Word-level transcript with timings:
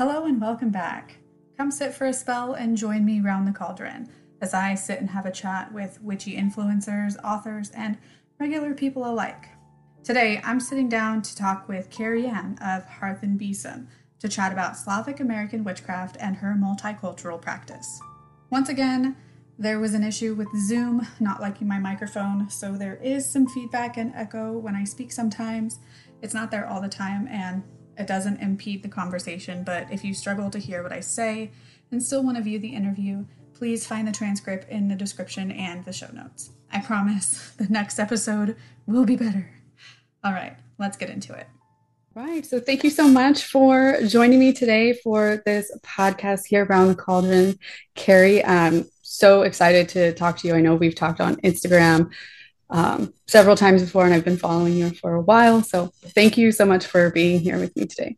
Hello 0.00 0.24
and 0.24 0.40
welcome 0.40 0.70
back. 0.70 1.18
Come 1.58 1.70
sit 1.70 1.92
for 1.92 2.06
a 2.06 2.14
spell 2.14 2.54
and 2.54 2.74
join 2.74 3.04
me 3.04 3.20
round 3.20 3.46
the 3.46 3.52
cauldron 3.52 4.08
as 4.40 4.54
I 4.54 4.74
sit 4.74 4.98
and 4.98 5.10
have 5.10 5.26
a 5.26 5.30
chat 5.30 5.74
with 5.74 6.00
witchy 6.00 6.38
influencers, 6.38 7.22
authors, 7.22 7.70
and 7.72 7.98
regular 8.38 8.72
people 8.72 9.04
alike. 9.04 9.48
Today, 10.02 10.40
I'm 10.42 10.58
sitting 10.58 10.88
down 10.88 11.20
to 11.20 11.36
talk 11.36 11.68
with 11.68 11.90
Caireann 11.90 12.56
of 12.62 12.86
Hearth 12.86 13.22
and 13.22 13.38
Besom 13.38 13.88
to 14.20 14.28
chat 14.30 14.52
about 14.52 14.78
Slavic 14.78 15.20
American 15.20 15.64
witchcraft 15.64 16.16
and 16.18 16.36
her 16.36 16.56
multicultural 16.58 17.38
practice. 17.38 18.00
Once 18.48 18.70
again, 18.70 19.14
there 19.58 19.80
was 19.80 19.92
an 19.92 20.02
issue 20.02 20.32
with 20.32 20.48
Zoom 20.66 21.06
not 21.20 21.42
liking 21.42 21.68
my 21.68 21.78
microphone, 21.78 22.48
so 22.48 22.72
there 22.72 22.98
is 23.02 23.30
some 23.30 23.46
feedback 23.46 23.98
and 23.98 24.14
echo 24.14 24.52
when 24.52 24.74
I 24.74 24.84
speak 24.84 25.12
sometimes. 25.12 25.78
It's 26.22 26.32
not 26.32 26.50
there 26.50 26.66
all 26.66 26.80
the 26.80 26.88
time, 26.88 27.28
and 27.28 27.62
it 28.00 28.06
doesn't 28.06 28.40
impede 28.40 28.82
the 28.82 28.88
conversation, 28.88 29.62
but 29.62 29.86
if 29.92 30.04
you 30.04 30.14
struggle 30.14 30.50
to 30.50 30.58
hear 30.58 30.82
what 30.82 30.92
I 30.92 31.00
say 31.00 31.50
and 31.90 32.02
still 32.02 32.22
want 32.22 32.36
to 32.38 32.42
view 32.42 32.58
the 32.58 32.74
interview, 32.74 33.26
please 33.54 33.86
find 33.86 34.08
the 34.08 34.12
transcript 34.12 34.68
in 34.70 34.88
the 34.88 34.94
description 34.94 35.52
and 35.52 35.84
the 35.84 35.92
show 35.92 36.08
notes. 36.12 36.50
I 36.72 36.80
promise 36.80 37.50
the 37.58 37.66
next 37.68 37.98
episode 37.98 38.56
will 38.86 39.04
be 39.04 39.16
better. 39.16 39.50
All 40.24 40.32
right, 40.32 40.56
let's 40.78 40.96
get 40.96 41.10
into 41.10 41.34
it. 41.34 41.46
Right. 42.14 42.44
So 42.44 42.58
thank 42.58 42.82
you 42.82 42.90
so 42.90 43.06
much 43.06 43.44
for 43.44 43.98
joining 44.04 44.40
me 44.40 44.52
today 44.52 44.94
for 44.94 45.42
this 45.46 45.70
podcast 45.82 46.46
here 46.46 46.64
around 46.64 46.88
the 46.88 46.96
cauldron. 46.96 47.56
Carrie, 47.94 48.44
I'm 48.44 48.84
so 49.02 49.42
excited 49.42 49.88
to 49.90 50.12
talk 50.14 50.38
to 50.38 50.48
you. 50.48 50.54
I 50.54 50.60
know 50.60 50.74
we've 50.74 50.94
talked 50.94 51.20
on 51.20 51.36
Instagram 51.42 52.10
um, 52.70 53.12
several 53.26 53.56
times 53.56 53.82
before, 53.82 54.04
and 54.04 54.14
I've 54.14 54.24
been 54.24 54.36
following 54.36 54.74
you 54.74 54.90
for 54.90 55.14
a 55.14 55.20
while. 55.20 55.62
So 55.62 55.92
thank 56.14 56.38
you 56.38 56.52
so 56.52 56.64
much 56.64 56.86
for 56.86 57.10
being 57.10 57.40
here 57.40 57.58
with 57.58 57.76
me 57.76 57.86
today. 57.86 58.16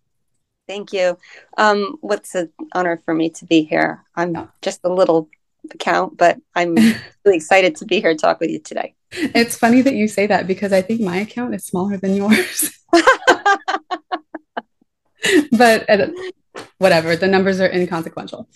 Thank 0.69 0.92
you. 0.92 1.19
Um, 1.59 1.97
what's 2.01 2.34
an 2.34 2.52
honor 2.75 3.02
for 3.05 3.15
me 3.15 3.30
to 3.30 3.45
be 3.45 3.62
here. 3.62 4.05
I'm 4.15 4.48
just 4.62 4.80
a 4.84 4.92
little 4.92 5.28
account, 5.70 6.17
but 6.17 6.39
I'm 6.55 6.75
really 7.25 7.36
excited 7.36 7.77
to 7.77 7.84
be 7.84 8.00
here 8.00 8.12
to 8.12 8.19
talk 8.19 8.41
with 8.41 8.50
you 8.50 8.61
today. 8.61 8.95
It's 9.11 9.56
funny 9.56 9.83
that 9.83 9.95
you 9.95 10.08
say 10.08 10.27
that 10.27 10.47
because 10.47 10.73
I 10.73 10.80
think 10.80 11.00
my 11.00 11.19
account 11.19 11.55
is 11.55 11.64
smaller 11.64 11.97
than 11.97 12.14
yours. 12.14 12.70
but 15.53 15.89
uh, 15.89 16.08
whatever, 16.78 17.17
the 17.17 17.28
numbers 17.28 17.61
are 17.61 17.70
inconsequential. 17.70 18.48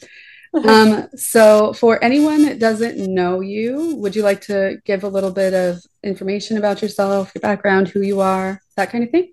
Um, 0.65 1.09
so, 1.17 1.73
for 1.73 2.03
anyone 2.03 2.45
that 2.45 2.59
doesn't 2.59 2.99
know 2.99 3.41
you, 3.41 3.97
would 3.97 4.17
you 4.17 4.23
like 4.23 4.41
to 4.43 4.79
give 4.85 5.05
a 5.05 5.09
little 5.09 5.33
bit 5.33 5.55
of 5.55 5.83
information 6.03 6.57
about 6.57 6.83
yourself, 6.83 7.33
your 7.35 7.41
background, 7.41 7.89
who 7.89 8.01
you 8.03 8.21
are, 8.21 8.61
that 8.77 8.91
kind 8.91 9.05
of 9.05 9.11
thing? 9.11 9.33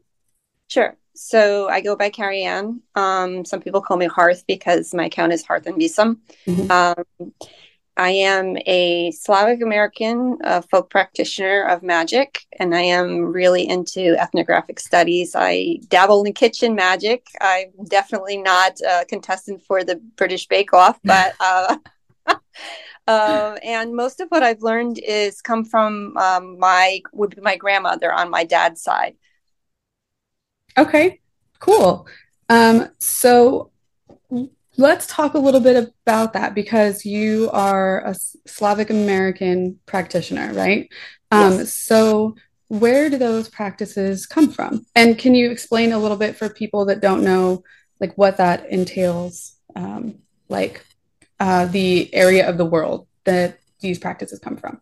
Sure. 0.67 0.95
So 1.16 1.69
I 1.69 1.81
go 1.81 1.95
by 1.95 2.09
Caireann. 2.09 2.79
Um, 2.95 3.45
some 3.45 3.61
people 3.61 3.81
call 3.81 3.97
me 3.97 4.07
Hearth 4.07 4.44
because 4.47 4.94
my 4.94 5.05
account 5.05 5.31
is 5.31 5.45
Hearth 5.45 5.67
and 5.67 5.77
Besom. 5.77 6.17
Mm-hmm. 6.47 6.71
Um, 6.71 7.33
I 7.95 8.09
am 8.09 8.58
a 8.66 9.11
Slavic 9.11 9.61
American 9.61 10.38
uh, 10.44 10.61
folk 10.61 10.89
practitioner 10.89 11.63
of 11.63 11.83
magic, 11.83 12.45
and 12.59 12.73
I 12.73 12.81
am 12.81 13.31
really 13.31 13.67
into 13.67 14.16
ethnographic 14.19 14.80
studies. 14.80 15.35
I 15.35 15.80
dabble 15.89 16.23
in 16.23 16.33
kitchen 16.33 16.73
magic. 16.73 17.27
I'm 17.39 17.72
definitely 17.88 18.38
not 18.38 18.80
a 18.81 19.05
contestant 19.05 19.61
for 19.61 19.83
the 19.83 19.97
British 20.16 20.47
Bake 20.47 20.73
Off, 20.73 21.00
but. 21.05 21.33
Uh, 21.39 21.77
uh, 23.08 23.58
and 23.63 23.95
most 23.95 24.19
of 24.19 24.30
what 24.30 24.41
I've 24.41 24.63
learned 24.63 25.00
is 25.00 25.41
come 25.41 25.63
from 25.63 26.17
um, 26.17 26.57
my 26.57 27.02
would 27.11 27.35
be 27.35 27.41
my 27.41 27.57
grandmother 27.57 28.11
on 28.11 28.31
my 28.31 28.44
dad's 28.44 28.81
side. 28.81 29.16
Okay, 30.78 31.19
cool. 31.59 32.07
Um, 32.50 32.89
so 32.97 33.72
let's 34.77 35.07
talk 35.07 35.33
a 35.33 35.39
little 35.39 35.59
bit 35.59 35.93
about 36.05 36.33
that 36.33 36.55
because 36.55 37.05
you 37.05 37.49
are 37.52 38.05
a 38.05 38.16
Slavic 38.45 38.89
American 38.89 39.79
practitioner, 39.85 40.53
right? 40.53 40.89
Um, 41.31 41.59
yes. 41.59 41.73
So, 41.73 42.35
where 42.67 43.09
do 43.09 43.17
those 43.17 43.50
practices 43.50 44.25
come 44.25 44.50
from? 44.50 44.85
And 44.95 45.17
can 45.17 45.35
you 45.35 45.51
explain 45.51 45.91
a 45.91 46.00
little 46.00 46.17
bit 46.17 46.35
for 46.35 46.50
people 46.50 46.85
that 46.85 47.01
don't 47.01 47.23
know, 47.23 47.63
like 48.00 48.17
what 48.17 48.38
that 48.38 48.69
entails, 48.69 49.56
um, 49.75 50.16
like 50.50 50.83
uh, 51.39 51.66
the 51.66 52.13
area 52.13 52.50
of 52.50 52.57
the 52.57 52.66
world 52.66 53.07
that 53.25 53.59
these 53.79 54.00
practices 54.00 54.39
come 54.39 54.57
from? 54.57 54.81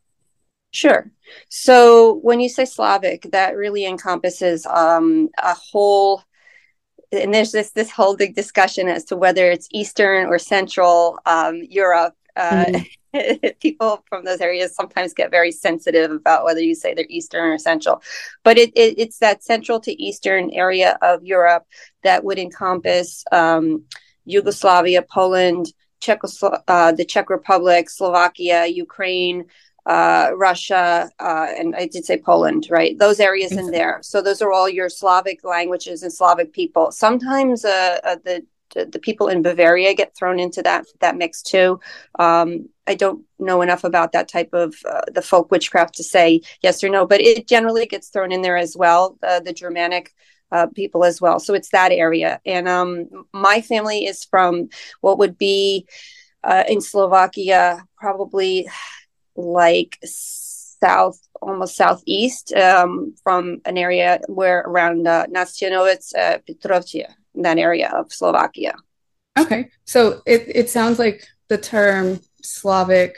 Sure. 0.72 1.12
So 1.50 2.16
when 2.22 2.40
you 2.40 2.48
say 2.48 2.66
Slavic, 2.66 3.24
that 3.32 3.58
really 3.58 3.86
encompasses 3.86 4.66
um, 4.66 5.30
a 5.38 5.54
whole, 5.54 6.24
and 7.12 7.34
there's 7.34 7.52
this 7.52 7.72
this 7.72 7.92
whole 7.92 8.16
big 8.16 8.36
discussion 8.36 8.88
as 8.88 9.06
to 9.06 9.18
whether 9.18 9.52
it's 9.52 9.68
Eastern 9.72 10.28
or 10.28 10.40
Central 10.40 11.20
um, 11.26 11.62
Europe. 11.70 12.16
Uh, 12.36 12.66
mm-hmm. 12.66 12.84
people 13.60 14.02
from 14.08 14.24
those 14.24 14.40
areas 14.40 14.74
sometimes 14.74 15.14
get 15.14 15.30
very 15.30 15.52
sensitive 15.52 16.12
about 16.12 16.46
whether 16.46 16.62
you 16.62 16.74
say 16.74 16.94
they're 16.94 17.06
Eastern 17.10 17.44
or 17.52 17.58
Central, 17.58 18.02
but 18.44 18.58
it, 18.58 18.72
it 18.74 18.98
it's 18.98 19.20
that 19.20 19.44
Central 19.44 19.82
to 19.82 20.02
Eastern 20.02 20.50
area 20.52 20.98
of 21.02 21.22
Europe 21.24 21.66
that 22.04 22.24
would 22.24 22.40
encompass 22.40 23.26
um, 23.34 23.84
Yugoslavia, 24.24 25.02
Poland, 25.02 25.74
Czechoslo- 26.02 26.64
uh, 26.68 26.94
the 26.94 27.04
Czech 27.04 27.30
Republic, 27.30 27.90
Slovakia, 27.90 28.66
Ukraine 28.66 29.46
uh, 29.86 30.32
Russia, 30.36 31.10
uh, 31.20 31.48
and 31.58 31.76
I 31.76 31.88
did 31.88 32.06
say 32.06 32.18
Poland, 32.18 32.68
right? 32.70 32.98
Those 32.98 33.20
areas 33.20 33.52
in 33.52 33.72
there. 33.72 34.00
So 34.04 34.22
those 34.22 34.42
are 34.42 34.52
all 34.52 34.70
your 34.70 34.90
Slavic 34.90 35.44
languages 35.44 36.04
and 36.04 36.14
Slavic 36.14 36.54
people. 36.54 36.92
Sometimes 36.92 37.66
uh, 37.66 38.00
uh 38.04 38.16
the 38.24 38.46
the 38.74 39.00
people 39.00 39.28
in 39.28 39.42
Bavaria 39.42 39.94
get 39.94 40.16
thrown 40.16 40.40
into 40.40 40.62
that 40.62 40.86
that 41.00 41.18
mix 41.18 41.42
too. 41.42 41.80
Um, 42.20 42.70
I 42.88 42.96
don't 42.96 43.24
know 43.40 43.62
enough 43.62 43.84
about 43.84 44.12
that 44.14 44.28
type 44.28 44.54
of 44.54 44.76
uh, 44.90 45.02
the 45.14 45.22
folk 45.22 45.52
witchcraft 45.52 45.96
to 45.96 46.04
say 46.04 46.42
yes 46.62 46.84
or 46.84 46.90
no, 46.90 47.06
but 47.06 47.22
it 47.22 47.48
generally 47.48 47.86
gets 47.86 48.10
thrown 48.10 48.32
in 48.32 48.42
there 48.42 48.58
as 48.58 48.76
well. 48.78 49.18
Uh, 49.24 49.40
the 49.40 49.54
Germanic 49.54 50.14
uh, 50.52 50.68
people 50.68 51.04
as 51.04 51.22
well. 51.22 51.40
So 51.40 51.54
it's 51.54 51.70
that 51.70 51.92
area. 51.92 52.40
And 52.46 52.68
um, 52.68 53.26
my 53.34 53.62
family 53.62 54.06
is 54.06 54.26
from 54.26 54.70
what 55.00 55.18
would 55.18 55.38
be 55.38 55.88
uh, 56.44 56.64
in 56.68 56.82
Slovakia, 56.82 57.86
probably 57.98 58.68
like 59.36 59.98
south, 60.04 61.20
almost 61.42 61.76
southeast 61.76 62.54
um, 62.54 63.16
from 63.24 63.62
an 63.66 63.78
area 63.78 64.20
where 64.28 64.60
around 64.62 65.08
uh, 65.08 65.26
Nastianovec, 65.28 66.16
uh, 66.16 66.38
that 67.36 67.58
area 67.58 67.90
of 67.94 68.12
Slovakia. 68.12 68.76
Okay. 69.40 69.70
So 69.86 70.22
it, 70.26 70.44
it 70.48 70.70
sounds 70.70 71.00
like 71.00 71.26
the 71.48 71.58
term 71.58 72.20
Slavic 72.42 73.18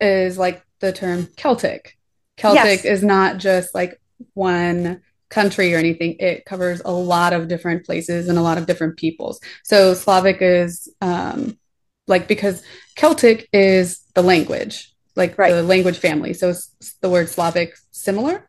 is 0.00 0.36
like 0.36 0.62
the 0.80 0.92
term 0.92 1.28
Celtic. 1.36 1.96
Celtic 2.36 2.84
yes. 2.84 2.84
is 2.84 3.02
not 3.02 3.38
just 3.38 3.74
like 3.74 4.00
one 4.34 5.00
country 5.30 5.74
or 5.74 5.78
anything. 5.78 6.16
It 6.18 6.44
covers 6.44 6.82
a 6.84 6.92
lot 6.92 7.32
of 7.32 7.48
different 7.48 7.86
places 7.86 8.28
and 8.28 8.38
a 8.38 8.42
lot 8.42 8.58
of 8.58 8.66
different 8.66 8.98
peoples. 8.98 9.40
So 9.64 9.94
Slavic 9.94 10.38
is 10.40 10.92
um, 11.00 11.58
like 12.06 12.28
because 12.28 12.62
Celtic 12.96 13.48
is 13.52 14.00
the 14.14 14.22
language 14.22 14.91
like 15.16 15.36
right. 15.38 15.52
the 15.52 15.62
language 15.62 15.98
family. 15.98 16.34
So 16.34 16.50
is 16.50 16.74
the 17.00 17.10
word 17.10 17.28
Slavic 17.28 17.76
similar? 17.90 18.48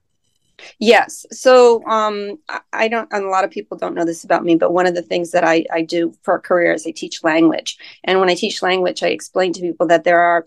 Yes. 0.79 1.25
So 1.31 1.83
um, 1.85 2.37
I 2.71 2.87
don't, 2.87 3.11
and 3.11 3.25
a 3.25 3.29
lot 3.29 3.43
of 3.43 3.51
people 3.51 3.77
don't 3.77 3.95
know 3.95 4.05
this 4.05 4.23
about 4.23 4.45
me, 4.45 4.55
but 4.55 4.71
one 4.71 4.85
of 4.85 4.95
the 4.95 5.01
things 5.01 5.31
that 5.31 5.43
I, 5.43 5.65
I 5.71 5.81
do 5.81 6.13
for 6.21 6.35
a 6.35 6.41
career 6.41 6.73
is 6.73 6.87
I 6.87 6.91
teach 6.91 7.23
language. 7.23 7.77
And 8.03 8.19
when 8.19 8.29
I 8.29 8.35
teach 8.35 8.61
language, 8.61 9.03
I 9.03 9.07
explain 9.07 9.51
to 9.53 9.61
people 9.61 9.87
that 9.87 10.03
there 10.03 10.19
are 10.19 10.45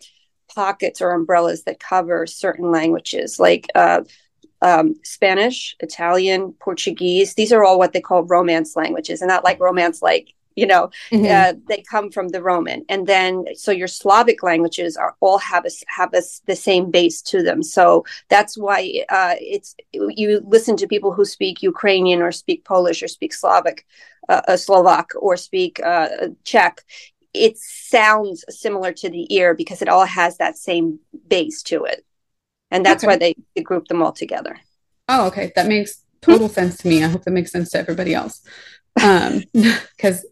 pockets 0.55 1.03
or 1.03 1.11
umbrellas 1.11 1.65
that 1.65 1.81
cover 1.81 2.27
certain 2.27 2.71
languages, 2.71 3.39
like 3.39 3.67
uh, 3.75 4.03
um, 4.63 4.95
Spanish, 5.03 5.77
Italian, 5.81 6.55
Portuguese. 6.61 7.35
These 7.35 7.53
are 7.53 7.65
all 7.65 7.79
what 7.79 7.93
they 7.93 8.01
call 8.01 8.23
romance 8.23 8.77
languages, 8.77 9.21
and 9.21 9.29
not 9.29 9.45
like 9.45 9.61
romance 9.61 10.01
like 10.01 10.33
you 10.57 10.67
know 10.67 10.91
mm-hmm. 11.11 11.27
uh, 11.27 11.61
they 11.69 11.83
come 11.83 12.11
from 12.11 12.29
the 12.29 12.43
roman. 12.43 12.85
And 12.89 13.07
then 13.07 13.45
so 13.55 13.71
your 13.71 13.89
slavic 13.89 14.43
languages 14.43 14.97
are 14.97 15.15
all 15.21 15.39
have 15.39 15.65
a, 15.67 15.71
have 15.89 16.13
a, 16.15 16.23
the 16.47 16.57
same 16.57 16.91
base 16.91 17.23
to 17.23 17.43
them. 17.43 17.63
So 17.63 18.05
that's 18.29 18.57
why 18.57 19.05
uh, 19.09 19.35
it's 19.39 19.77
you 19.93 20.43
listen 20.47 20.77
to 20.79 20.89
people 20.89 21.13
who 21.13 21.25
speak 21.25 21.63
ukrainian 21.63 22.23
or 22.23 22.33
speak 22.33 22.65
polish 22.65 23.03
or 23.03 23.09
speak 23.09 23.33
slavic 23.33 23.87
uh, 24.29 24.43
uh 24.49 24.57
slovak 24.57 25.11
or 25.21 25.37
speak 25.37 25.81
uh, 25.85 26.09
czech. 26.45 26.83
It 27.35 27.59
sounds 27.59 28.45
similar 28.49 28.93
to 28.95 29.11
the 29.11 29.33
ear 29.35 29.55
because 29.55 29.83
it 29.83 29.89
all 29.89 30.07
has 30.07 30.39
that 30.39 30.57
same 30.57 31.01
base 31.29 31.63
to 31.65 31.85
it. 31.85 32.05
And 32.71 32.85
that's 32.85 33.05
okay. 33.05 33.13
why 33.13 33.17
they, 33.19 33.35
they 33.55 33.63
group 33.63 33.89
them 33.89 34.03
all 34.03 34.13
together. 34.13 34.59
Oh 35.09 35.27
okay. 35.27 35.53
That 35.55 35.67
makes 35.69 36.03
total 36.23 36.49
sense 36.49 36.79
to 36.79 36.89
me. 36.89 37.05
I 37.05 37.09
hope 37.09 37.25
that 37.25 37.31
makes 37.31 37.53
sense 37.53 37.71
to 37.71 37.79
everybody 37.79 38.15
else. 38.15 38.41
Um 39.03 39.45
because 39.53 40.25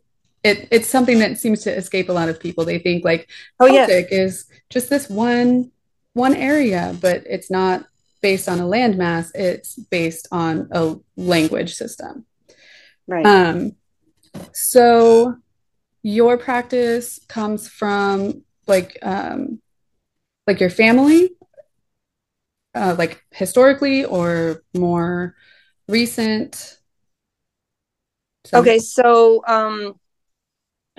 it, 0.44 0.68
it's 0.70 0.88
something 0.88 1.18
that 1.18 1.38
seems 1.38 1.62
to 1.62 1.74
escape 1.74 2.08
a 2.08 2.12
lot 2.12 2.28
of 2.28 2.38
people. 2.38 2.64
They 2.64 2.78
think 2.78 3.04
like 3.04 3.30
oh, 3.58 3.66
Celtic 3.66 4.08
yeah. 4.10 4.18
is 4.18 4.46
just 4.70 4.90
this 4.90 5.08
one 5.08 5.72
one 6.12 6.34
area, 6.34 6.96
but 7.00 7.24
it's 7.26 7.50
not 7.50 7.86
based 8.22 8.48
on 8.48 8.60
a 8.60 8.64
landmass. 8.64 9.34
It's 9.34 9.74
based 9.74 10.28
on 10.30 10.68
a 10.70 10.96
language 11.16 11.74
system. 11.74 12.26
Right. 13.08 13.26
Um, 13.26 13.72
so 14.52 15.36
your 16.02 16.36
practice 16.38 17.18
comes 17.26 17.66
from 17.68 18.44
like 18.66 18.98
um, 19.02 19.60
like 20.46 20.60
your 20.60 20.70
family, 20.70 21.30
uh, 22.74 22.96
like 22.98 23.24
historically 23.32 24.04
or 24.04 24.62
more 24.74 25.34
recent? 25.88 26.78
So- 28.44 28.60
okay, 28.60 28.78
so 28.78 29.42
um, 29.46 29.98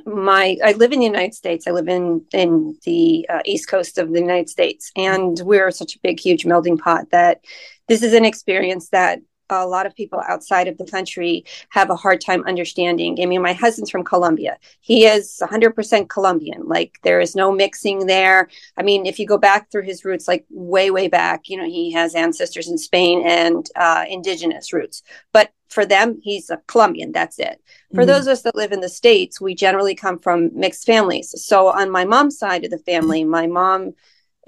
my 0.06 0.58
I 0.64 0.74
live 0.74 0.92
in 0.92 1.00
the 1.00 1.06
United 1.06 1.34
States. 1.34 1.68
I 1.68 1.72
live 1.72 1.88
in 1.88 2.26
in 2.34 2.78
the 2.86 3.26
uh, 3.30 3.42
east 3.46 3.70
coast 3.70 3.98
of 3.98 4.12
the 4.12 4.20
United 4.20 4.50
States, 4.50 4.92
and 4.96 5.40
we're 5.40 5.72
such 5.72 5.96
a 5.96 6.00
big, 6.00 6.20
huge 6.20 6.46
melting 6.46 6.78
pot 6.78 7.10
that 7.12 7.42
this 7.88 8.04
is 8.04 8.14
an 8.14 8.26
experience 8.26 8.90
that 8.90 9.20
a 9.50 9.68
lot 9.68 9.86
of 9.86 9.96
people 9.96 10.22
outside 10.28 10.68
of 10.68 10.78
the 10.78 10.86
country 10.86 11.46
have 11.70 11.90
a 11.90 11.96
hard 11.96 12.22
time 12.22 12.44
understanding. 12.46 13.18
I 13.22 13.26
mean, 13.26 13.42
my 13.42 13.54
husband's 13.54 13.92
from 13.92 14.04
Colombia. 14.04 14.58
He 14.82 15.06
is 15.06 15.40
100% 15.42 16.10
Colombian. 16.10 16.68
Like, 16.68 16.98
there 17.04 17.20
is 17.20 17.36
no 17.36 17.52
mixing 17.52 18.08
there. 18.08 18.50
I 18.78 18.84
mean, 18.84 19.06
if 19.06 19.20
you 19.20 19.28
go 19.28 19.38
back 19.38 19.72
through 19.72 19.84
his 19.84 20.04
roots, 20.04 20.28
like 20.28 20.46
way, 20.50 20.90
way 20.90 21.08
back, 21.08 21.48
you 21.48 21.58
know, 21.58 21.66
he 21.66 21.92
has 21.92 22.16
ancestors 22.16 22.68
in 22.68 22.78
Spain 22.78 23.22
and 23.26 23.70
uh, 23.76 24.06
indigenous 24.10 24.74
roots. 24.74 25.04
But 25.32 25.52
for 25.76 25.86
them, 25.86 26.20
he's 26.24 26.50
a 26.50 26.62
Colombian. 26.66 27.12
That's 27.12 27.38
it. 27.38 27.62
For 27.94 28.02
mm-hmm. 28.02 28.08
those 28.08 28.26
of 28.26 28.32
us 28.32 28.42
that 28.44 28.56
live 28.56 28.72
in 28.72 28.80
the 28.80 28.90
States, 28.90 29.40
we 29.40 29.54
generally 29.54 29.94
come 29.94 30.18
from 30.18 30.50
mixed 30.58 30.86
families. 30.86 31.36
So, 31.46 31.68
on 31.68 31.92
my 31.92 32.06
mom's 32.06 32.40
side 32.40 32.66
of 32.66 32.72
the 32.72 32.80
family, 32.80 33.24
my 33.24 33.46
mom 33.46 33.94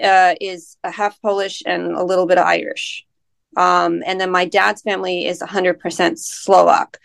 uh, 0.01 0.35
is 0.41 0.77
a 0.83 0.89
half 0.91 1.21
Polish 1.21 1.61
and 1.65 1.91
a 1.91 2.03
little 2.03 2.25
bit 2.25 2.39
of 2.39 2.47
Irish. 2.47 3.05
Um, 3.55 4.03
and 4.05 4.19
then 4.19 4.31
my 4.31 4.45
dad's 4.45 4.81
family 4.81 5.25
is 5.25 5.39
100% 5.39 6.17
Slovak. 6.17 6.97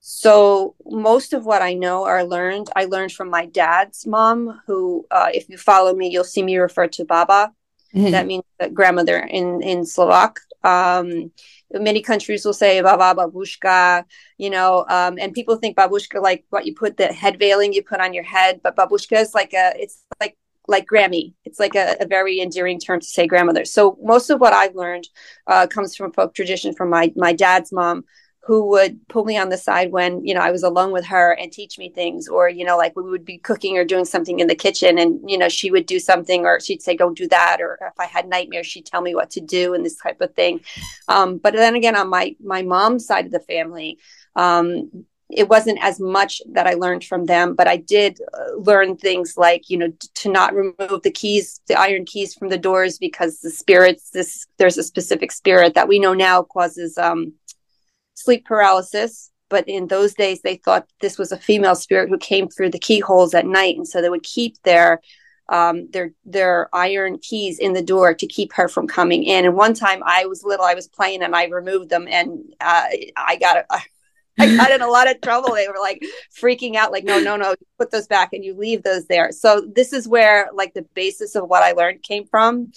So 0.00 0.76
most 0.84 1.32
of 1.32 1.44
what 1.44 1.62
I 1.62 1.74
know 1.74 2.06
or 2.06 2.22
learned, 2.22 2.70
I 2.76 2.84
learned 2.84 3.12
from 3.12 3.28
my 3.28 3.46
dad's 3.46 4.06
mom, 4.06 4.60
who, 4.66 5.04
uh, 5.10 5.30
if 5.34 5.48
you 5.48 5.58
follow 5.58 5.92
me, 5.94 6.08
you'll 6.08 6.24
see 6.24 6.42
me 6.42 6.56
refer 6.56 6.86
to 6.86 7.04
Baba. 7.04 7.52
Mm-hmm. 7.92 8.12
That 8.12 8.26
means 8.26 8.44
grandmother 8.72 9.18
in, 9.18 9.62
in 9.62 9.84
Slovak. 9.84 10.38
Um, 10.62 11.32
many 11.72 12.00
countries 12.00 12.44
will 12.44 12.52
say 12.52 12.80
baba 12.80 13.20
babushka 13.20 14.04
you 14.38 14.50
know 14.50 14.84
um, 14.88 15.18
and 15.18 15.34
people 15.34 15.56
think 15.56 15.76
babushka 15.76 16.22
like 16.22 16.44
what 16.50 16.66
you 16.66 16.74
put 16.74 16.96
the 16.96 17.08
head 17.08 17.38
veiling 17.38 17.72
you 17.72 17.82
put 17.82 18.00
on 18.00 18.14
your 18.14 18.24
head 18.24 18.60
but 18.62 18.76
babushka 18.76 19.20
is 19.20 19.34
like 19.34 19.52
a 19.52 19.72
it's 19.76 20.02
like 20.20 20.36
like 20.68 20.86
Grammy. 20.86 21.34
It's 21.44 21.60
like 21.60 21.74
a, 21.74 21.96
a, 22.00 22.06
very 22.06 22.40
endearing 22.40 22.80
term 22.80 23.00
to 23.00 23.06
say 23.06 23.26
grandmother. 23.26 23.64
So 23.64 23.98
most 24.02 24.30
of 24.30 24.40
what 24.40 24.52
I've 24.52 24.74
learned 24.74 25.08
uh, 25.46 25.66
comes 25.66 25.94
from 25.94 26.12
folk 26.12 26.34
tradition 26.34 26.74
from 26.74 26.90
my 26.90 27.12
my 27.16 27.32
dad's 27.32 27.72
mom, 27.72 28.04
who 28.46 28.68
would 28.68 29.08
pull 29.08 29.24
me 29.24 29.36
on 29.36 29.48
the 29.48 29.56
side 29.56 29.90
when 29.90 30.24
you 30.24 30.32
know 30.32 30.40
I 30.40 30.52
was 30.52 30.62
alone 30.62 30.92
with 30.92 31.04
her 31.06 31.32
and 31.32 31.50
teach 31.50 31.78
me 31.78 31.90
things, 31.90 32.28
or 32.28 32.48
you 32.48 32.64
know 32.64 32.76
like 32.76 32.94
we 32.94 33.02
would 33.02 33.24
be 33.24 33.38
cooking 33.38 33.76
or 33.76 33.84
doing 33.84 34.04
something 34.04 34.38
in 34.38 34.46
the 34.46 34.54
kitchen, 34.54 34.98
and 34.98 35.28
you 35.28 35.36
know 35.36 35.48
she 35.48 35.72
would 35.72 35.84
do 35.84 35.98
something, 35.98 36.44
or 36.44 36.60
she'd 36.60 36.80
say 36.80 36.96
don't 36.96 37.18
do 37.18 37.26
that, 37.28 37.60
or 37.60 37.76
if 37.82 37.98
I 37.98 38.06
had 38.06 38.28
nightmares, 38.28 38.68
she'd 38.68 38.86
tell 38.86 39.02
me 39.02 39.16
what 39.16 39.30
to 39.30 39.40
do 39.40 39.74
and 39.74 39.84
this 39.84 39.96
type 39.96 40.20
of 40.20 40.32
thing. 40.34 40.60
Um, 41.08 41.38
but 41.38 41.54
then 41.54 41.74
again, 41.74 41.96
on 41.96 42.08
my 42.08 42.36
my 42.40 42.62
mom's 42.62 43.04
side 43.04 43.26
of 43.26 43.32
the 43.32 43.40
family. 43.40 43.98
Um, 44.36 45.06
it 45.28 45.48
wasn't 45.48 45.82
as 45.82 45.98
much 45.98 46.40
that 46.52 46.68
I 46.68 46.74
learned 46.74 47.02
from 47.02 47.24
them, 47.26 47.56
but 47.56 47.66
I 47.66 47.78
did 47.78 48.20
uh, 48.32 48.58
learn 48.58 48.96
things 48.96 49.36
like, 49.36 49.68
you 49.68 49.76
know, 49.76 49.92
to 50.14 50.30
not 50.30 50.54
remove 50.54 51.02
the 51.02 51.10
keys, 51.10 51.60
the 51.66 51.74
iron 51.74 52.04
keys 52.04 52.32
from 52.32 52.48
the 52.48 52.56
doors 52.58 52.96
because 52.96 53.40
the 53.40 53.50
spirits, 53.50 54.10
this, 54.10 54.46
there's 54.58 54.78
a 54.78 54.84
specific 54.84 55.32
spirit 55.32 55.74
that 55.74 55.88
we 55.88 55.98
know 55.98 56.14
now 56.14 56.44
causes 56.44 56.96
um, 56.96 57.32
sleep 58.16 58.44
paralysis. 58.44 59.30
But 59.48 59.68
in 59.68 59.86
those 59.86 60.14
days, 60.14 60.42
they 60.42 60.56
thought 60.56 60.88
this 61.00 61.18
was 61.18 61.30
a 61.30 61.36
female 61.36 61.76
spirit 61.76 62.08
who 62.08 62.18
came 62.18 62.48
through 62.48 62.70
the 62.70 62.80
keyholes 62.80 63.32
at 63.32 63.46
night. 63.46 63.76
And 63.76 63.86
so 63.86 64.02
they 64.02 64.08
would 64.08 64.24
keep 64.24 64.60
their, 64.64 65.00
um, 65.48 65.88
their, 65.92 66.12
their 66.24 66.68
iron 66.72 67.18
keys 67.18 67.60
in 67.60 67.72
the 67.72 67.82
door 67.82 68.12
to 68.12 68.26
keep 68.26 68.52
her 68.54 68.66
from 68.66 68.88
coming 68.88 69.22
in. 69.22 69.44
And 69.44 69.54
one 69.54 69.74
time 69.74 70.02
I 70.04 70.26
was 70.26 70.42
little, 70.42 70.64
I 70.64 70.74
was 70.74 70.88
playing 70.88 71.22
and 71.22 71.36
I 71.36 71.44
removed 71.44 71.90
them 71.90 72.08
and 72.10 72.40
uh, 72.60 72.86
I 73.16 73.36
got 73.40 73.58
a, 73.70 73.80
I 74.38 74.56
got 74.56 74.70
in 74.72 74.82
a 74.82 74.88
lot 74.88 75.08
of 75.08 75.20
trouble. 75.20 75.54
They 75.54 75.68
were 75.68 75.78
like 75.80 76.02
freaking 76.38 76.74
out, 76.74 76.92
like, 76.92 77.04
no, 77.04 77.20
no, 77.20 77.36
no, 77.36 77.54
put 77.78 77.90
those 77.90 78.06
back 78.06 78.32
and 78.32 78.44
you 78.44 78.54
leave 78.54 78.82
those 78.82 79.06
there. 79.06 79.32
So 79.32 79.66
this 79.74 79.92
is 79.92 80.08
where 80.08 80.50
like 80.52 80.74
the 80.74 80.86
basis 80.94 81.36
of 81.36 81.48
what 81.48 81.62
I 81.62 81.72
learned 81.72 82.02
came 82.02 82.26
from. 82.26 82.72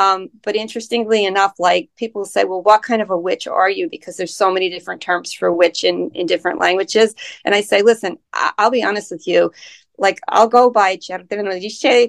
Um, 0.00 0.30
but 0.42 0.56
interestingly 0.56 1.26
enough, 1.26 1.56
like 1.58 1.90
people 1.96 2.24
say, 2.24 2.44
well, 2.44 2.62
what 2.62 2.82
kind 2.82 3.02
of 3.02 3.10
a 3.10 3.18
witch 3.18 3.46
are 3.46 3.68
you? 3.68 3.86
Because 3.90 4.16
there's 4.16 4.34
so 4.34 4.50
many 4.50 4.70
different 4.70 5.02
terms 5.02 5.34
for 5.34 5.52
witch 5.52 5.84
in, 5.84 6.10
in 6.14 6.24
different 6.24 6.58
languages. 6.58 7.14
And 7.44 7.54
I 7.54 7.60
say, 7.60 7.82
listen, 7.82 8.16
I- 8.32 8.52
will 8.58 8.70
be 8.70 8.82
honest 8.82 9.10
with 9.10 9.26
you. 9.26 9.52
Like 9.98 10.18
I'll 10.28 10.48
go 10.48 10.70
by 10.70 10.96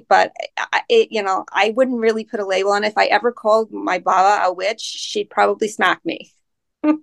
but 0.08 0.32
I, 0.56 0.80
it, 0.88 1.08
you 1.10 1.22
know, 1.22 1.44
I 1.52 1.74
wouldn't 1.76 2.00
really 2.00 2.24
put 2.24 2.40
a 2.40 2.46
label 2.46 2.72
on 2.72 2.84
it. 2.84 2.88
If 2.88 2.96
I 2.96 3.04
ever 3.06 3.30
called 3.30 3.70
my 3.70 3.98
Baba 3.98 4.46
a 4.46 4.52
witch, 4.54 4.80
she'd 4.80 5.28
probably 5.28 5.68
smack 5.68 6.00
me. 6.02 6.32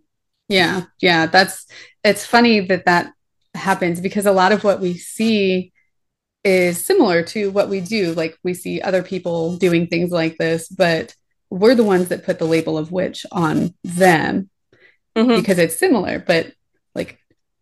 Yeah, 0.47 0.85
yeah, 0.99 1.27
that's 1.27 1.67
it's 2.03 2.25
funny 2.25 2.61
that 2.61 2.85
that 2.85 3.13
happens 3.53 4.01
because 4.01 4.25
a 4.25 4.31
lot 4.31 4.51
of 4.51 4.63
what 4.63 4.79
we 4.79 4.97
see 4.97 5.71
is 6.43 6.83
similar 6.83 7.23
to 7.23 7.51
what 7.51 7.69
we 7.69 7.81
do. 7.81 8.13
Like 8.13 8.37
we 8.43 8.53
see 8.53 8.81
other 8.81 9.03
people 9.03 9.57
doing 9.57 9.87
things 9.87 10.11
like 10.11 10.37
this, 10.37 10.67
but 10.67 11.13
we're 11.49 11.75
the 11.75 11.83
ones 11.83 12.09
that 12.09 12.25
put 12.25 12.39
the 12.39 12.45
label 12.45 12.77
of 12.77 12.91
witch 12.91 13.25
on 13.31 13.73
them 13.83 14.49
mm-hmm. 15.15 15.35
because 15.35 15.57
it's 15.57 15.77
similar. 15.77 16.19
But 16.19 16.53
like, 16.95 17.19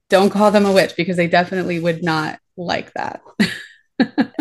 don't 0.09 0.29
call 0.29 0.51
them 0.51 0.65
a 0.65 0.71
witch 0.71 0.95
because 0.95 1.17
they 1.17 1.27
definitely 1.27 1.79
would 1.79 2.03
not 2.03 2.39
like 2.55 2.93
that. 2.93 3.21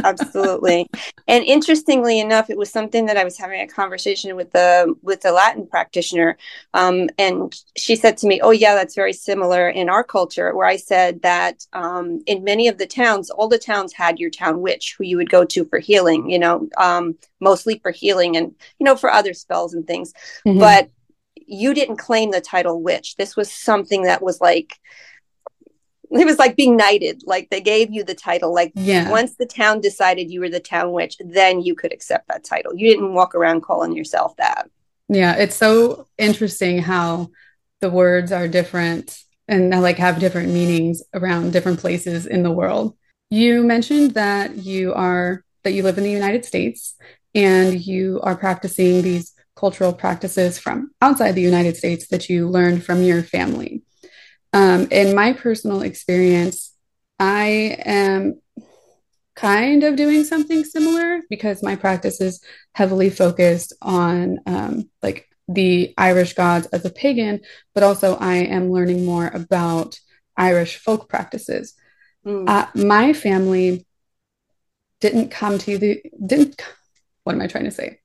absolutely. 0.04 0.86
And 1.28 1.44
interestingly 1.44 2.20
enough 2.20 2.50
it 2.50 2.58
was 2.58 2.70
something 2.70 3.06
that 3.06 3.16
i 3.16 3.24
was 3.24 3.38
having 3.38 3.60
a 3.60 3.66
conversation 3.66 4.36
with 4.36 4.52
the 4.52 4.94
with 5.02 5.22
the 5.22 5.32
latin 5.32 5.66
practitioner 5.66 6.36
um, 6.74 7.08
and 7.18 7.54
she 7.76 7.96
said 7.96 8.16
to 8.18 8.26
me 8.26 8.40
oh 8.42 8.50
yeah 8.50 8.74
that's 8.74 8.94
very 8.94 9.12
similar 9.12 9.68
in 9.68 9.88
our 9.88 10.04
culture 10.04 10.54
where 10.54 10.66
i 10.66 10.76
said 10.76 11.22
that 11.22 11.66
um, 11.72 12.22
in 12.26 12.44
many 12.44 12.68
of 12.68 12.78
the 12.78 12.86
towns 12.86 13.30
all 13.30 13.48
the 13.48 13.58
towns 13.58 13.92
had 13.92 14.18
your 14.18 14.30
town 14.30 14.60
witch 14.60 14.94
who 14.96 15.04
you 15.04 15.16
would 15.16 15.30
go 15.30 15.44
to 15.44 15.64
for 15.64 15.78
healing 15.78 16.28
you 16.28 16.38
know 16.38 16.68
um, 16.76 17.16
mostly 17.40 17.78
for 17.78 17.90
healing 17.90 18.36
and 18.36 18.54
you 18.78 18.84
know 18.84 18.96
for 18.96 19.10
other 19.10 19.34
spells 19.34 19.74
and 19.74 19.86
things. 19.86 20.12
Mm-hmm. 20.46 20.58
but 20.58 20.90
you 21.48 21.74
didn't 21.74 21.96
claim 21.96 22.32
the 22.32 22.40
title 22.40 22.82
witch. 22.82 23.16
This 23.16 23.36
was 23.36 23.52
something 23.52 24.02
that 24.02 24.20
was 24.20 24.40
like 24.40 24.80
it 26.10 26.24
was 26.24 26.38
like 26.38 26.56
being 26.56 26.76
knighted 26.76 27.22
like 27.26 27.48
they 27.50 27.60
gave 27.60 27.90
you 27.90 28.04
the 28.04 28.14
title 28.14 28.54
like 28.54 28.72
yeah. 28.74 29.10
once 29.10 29.36
the 29.36 29.46
town 29.46 29.80
decided 29.80 30.30
you 30.30 30.40
were 30.40 30.48
the 30.48 30.60
town 30.60 30.92
witch 30.92 31.16
then 31.20 31.60
you 31.60 31.74
could 31.74 31.92
accept 31.92 32.28
that 32.28 32.44
title. 32.44 32.74
You 32.74 32.88
didn't 32.88 33.14
walk 33.14 33.34
around 33.34 33.62
calling 33.62 33.92
yourself 33.92 34.36
that. 34.36 34.68
Yeah 35.08 35.36
it's 35.36 35.56
so 35.56 36.06
interesting 36.18 36.78
how 36.78 37.30
the 37.80 37.90
words 37.90 38.32
are 38.32 38.48
different 38.48 39.18
and 39.48 39.70
like 39.70 39.98
have 39.98 40.18
different 40.18 40.52
meanings 40.52 41.02
around 41.14 41.52
different 41.52 41.78
places 41.78 42.26
in 42.26 42.42
the 42.42 42.50
world. 42.50 42.96
You 43.30 43.62
mentioned 43.62 44.12
that 44.12 44.56
you 44.56 44.92
are 44.94 45.44
that 45.64 45.72
you 45.72 45.82
live 45.82 45.98
in 45.98 46.04
the 46.04 46.10
united 46.10 46.44
states 46.44 46.94
and 47.34 47.80
you 47.80 48.20
are 48.22 48.36
practicing 48.36 49.02
these 49.02 49.32
cultural 49.56 49.92
practices 49.92 50.58
from 50.58 50.92
outside 51.02 51.32
the 51.32 51.40
united 51.40 51.76
states 51.76 52.06
that 52.08 52.28
you 52.30 52.48
learned 52.48 52.84
from 52.84 53.02
your 53.02 53.22
family 53.22 53.82
um, 54.52 54.88
in 54.90 55.14
my 55.14 55.32
personal 55.32 55.82
experience, 55.82 56.72
I 57.18 57.76
am 57.84 58.40
kind 59.34 59.84
of 59.84 59.96
doing 59.96 60.24
something 60.24 60.64
similar 60.64 61.20
because 61.28 61.62
my 61.62 61.76
practice 61.76 62.20
is 62.20 62.42
heavily 62.72 63.10
focused 63.10 63.74
on 63.82 64.38
um, 64.46 64.90
like 65.02 65.28
the 65.48 65.94
Irish 65.98 66.32
gods 66.32 66.66
as 66.68 66.84
a 66.84 66.90
pagan, 66.90 67.40
but 67.74 67.82
also 67.82 68.16
I 68.16 68.36
am 68.36 68.72
learning 68.72 69.04
more 69.04 69.28
about 69.28 70.00
Irish 70.36 70.78
folk 70.78 71.08
practices. 71.08 71.74
Mm. 72.26 72.48
Uh, 72.48 72.66
my 72.74 73.12
family 73.12 73.86
didn't 75.00 75.30
come 75.30 75.58
to 75.58 75.78
the 75.78 76.02
didn't 76.24 76.60
what 77.24 77.34
am 77.34 77.42
I 77.42 77.48
trying 77.48 77.64
to 77.64 77.70
say? 77.70 78.00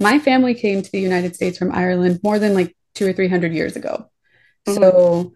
My 0.00 0.18
family 0.18 0.54
came 0.54 0.82
to 0.82 0.90
the 0.90 1.00
United 1.00 1.36
States 1.36 1.58
from 1.58 1.72
Ireland 1.72 2.20
more 2.22 2.38
than 2.38 2.54
like 2.54 2.74
two 2.94 3.06
or 3.06 3.12
three 3.12 3.28
hundred 3.28 3.52
years 3.52 3.76
ago. 3.76 4.10
Mm-hmm. 4.66 4.82
So 4.82 5.34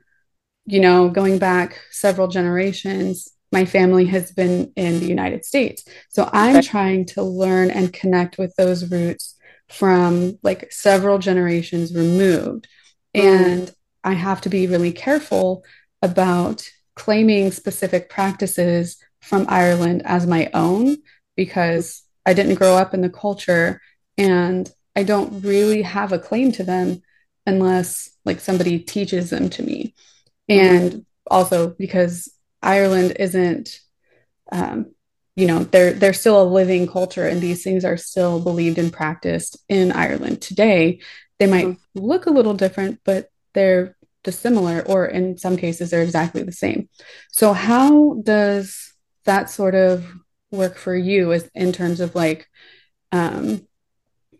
you 0.68 0.80
know, 0.80 1.08
going 1.08 1.38
back 1.38 1.80
several 1.90 2.28
generations, 2.28 3.28
my 3.50 3.64
family 3.64 4.04
has 4.06 4.30
been 4.30 4.70
in 4.76 5.00
the 5.00 5.06
United 5.06 5.44
States. 5.44 5.82
So 6.10 6.28
I'm 6.32 6.62
trying 6.62 7.06
to 7.06 7.22
learn 7.22 7.70
and 7.70 7.92
connect 7.92 8.36
with 8.36 8.54
those 8.56 8.90
roots 8.90 9.34
from 9.70 10.38
like 10.42 10.70
several 10.70 11.18
generations 11.18 11.94
removed. 11.94 12.68
Mm. 13.16 13.22
And 13.22 13.74
I 14.04 14.12
have 14.12 14.42
to 14.42 14.50
be 14.50 14.66
really 14.66 14.92
careful 14.92 15.64
about 16.02 16.68
claiming 16.94 17.50
specific 17.50 18.10
practices 18.10 18.98
from 19.22 19.46
Ireland 19.48 20.02
as 20.04 20.26
my 20.26 20.50
own 20.52 20.98
because 21.34 22.02
I 22.26 22.34
didn't 22.34 22.56
grow 22.56 22.74
up 22.74 22.92
in 22.92 23.00
the 23.00 23.08
culture 23.08 23.80
and 24.18 24.70
I 24.94 25.04
don't 25.04 25.42
really 25.42 25.82
have 25.82 26.12
a 26.12 26.18
claim 26.18 26.52
to 26.52 26.64
them 26.64 27.00
unless 27.46 28.10
like 28.26 28.40
somebody 28.40 28.78
teaches 28.78 29.30
them 29.30 29.48
to 29.50 29.62
me 29.62 29.94
and 30.48 31.06
also 31.30 31.70
because 31.70 32.32
Ireland 32.62 33.16
isn't 33.18 33.80
um, 34.50 34.92
you 35.36 35.46
know 35.46 35.60
they're 35.64 35.92
they're 35.92 36.12
still 36.12 36.42
a 36.42 36.44
living 36.44 36.86
culture 36.86 37.26
and 37.26 37.40
these 37.40 37.62
things 37.62 37.84
are 37.84 37.96
still 37.96 38.40
believed 38.40 38.78
and 38.78 38.92
practiced 38.92 39.58
in 39.68 39.92
Ireland 39.92 40.42
today. 40.42 41.00
They 41.38 41.46
might 41.46 41.66
mm-hmm. 41.66 42.00
look 42.00 42.26
a 42.26 42.30
little 42.30 42.54
different 42.54 43.00
but 43.04 43.30
they're 43.54 43.96
dissimilar 44.24 44.82
or 44.86 45.06
in 45.06 45.38
some 45.38 45.56
cases 45.56 45.90
they're 45.90 46.02
exactly 46.02 46.42
the 46.42 46.52
same. 46.52 46.88
So 47.30 47.52
how 47.52 48.14
does 48.22 48.92
that 49.24 49.50
sort 49.50 49.74
of 49.74 50.10
work 50.50 50.76
for 50.76 50.96
you 50.96 51.32
as 51.32 51.48
in 51.54 51.72
terms 51.72 52.00
of 52.00 52.14
like 52.14 52.48
um, 53.12 53.66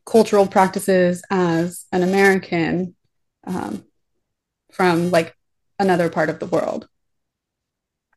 cultural 0.05 0.47
practices 0.47 1.23
as 1.31 1.85
an 1.93 2.03
American 2.03 2.97
um, 3.47 3.85
from 4.73 5.11
like 5.11 5.35
another 5.79 6.09
part 6.09 6.29
of 6.29 6.39
the 6.39 6.47
world? 6.47 6.89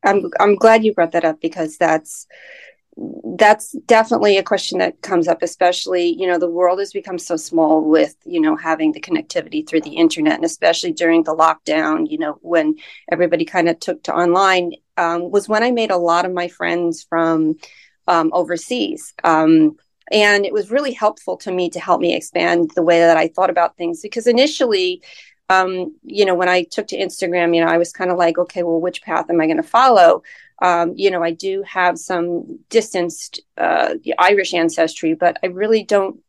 I'm 0.03 0.29
I'm 0.39 0.55
glad 0.55 0.83
you 0.83 0.93
brought 0.93 1.11
that 1.11 1.25
up 1.25 1.41
because 1.41 1.77
that's 1.77 2.27
that's 3.37 3.71
definitely 3.85 4.37
a 4.37 4.43
question 4.43 4.79
that 4.79 5.01
comes 5.01 5.27
up 5.27 5.41
especially 5.41 6.07
you 6.19 6.27
know 6.27 6.37
the 6.37 6.49
world 6.49 6.77
has 6.77 6.91
become 6.91 7.17
so 7.17 7.37
small 7.37 7.81
with 7.81 8.15
you 8.25 8.39
know 8.39 8.55
having 8.57 8.91
the 8.91 8.99
connectivity 8.99 9.65
through 9.65 9.79
the 9.79 9.95
internet 9.95 10.35
and 10.35 10.43
especially 10.43 10.91
during 10.91 11.23
the 11.23 11.35
lockdown 11.35 12.09
you 12.09 12.17
know 12.17 12.37
when 12.41 12.75
everybody 13.09 13.45
kind 13.45 13.69
of 13.69 13.79
took 13.79 14.03
to 14.03 14.13
online 14.13 14.73
um, 14.97 15.31
was 15.31 15.47
when 15.47 15.63
i 15.63 15.71
made 15.71 15.89
a 15.89 15.97
lot 15.97 16.25
of 16.25 16.33
my 16.33 16.49
friends 16.49 17.01
from 17.03 17.55
um, 18.07 18.29
overseas 18.33 19.13
um, 19.23 19.77
and 20.11 20.45
it 20.45 20.51
was 20.51 20.69
really 20.69 20.91
helpful 20.91 21.37
to 21.37 21.51
me 21.51 21.69
to 21.69 21.79
help 21.79 22.01
me 22.01 22.13
expand 22.13 22.71
the 22.75 22.83
way 22.83 22.99
that 22.99 23.15
i 23.15 23.29
thought 23.29 23.49
about 23.49 23.77
things 23.77 24.01
because 24.01 24.27
initially 24.27 25.01
um, 25.51 25.95
you 26.03 26.25
know 26.25 26.35
when 26.35 26.49
i 26.49 26.63
took 26.63 26.87
to 26.87 26.97
instagram 26.97 27.55
you 27.55 27.63
know 27.63 27.71
i 27.71 27.77
was 27.77 27.91
kind 27.91 28.11
of 28.11 28.17
like 28.17 28.37
okay 28.37 28.63
well 28.63 28.81
which 28.81 29.01
path 29.01 29.29
am 29.29 29.41
i 29.41 29.45
going 29.45 29.57
to 29.57 29.63
follow 29.63 30.21
um, 30.61 30.93
you 30.95 31.09
know, 31.09 31.23
I 31.23 31.31
do 31.31 31.63
have 31.63 31.97
some 31.97 32.59
distanced 32.69 33.41
uh, 33.57 33.95
Irish 34.19 34.53
ancestry, 34.53 35.15
but 35.15 35.37
I 35.43 35.47
really 35.47 35.83
don't, 35.83 36.19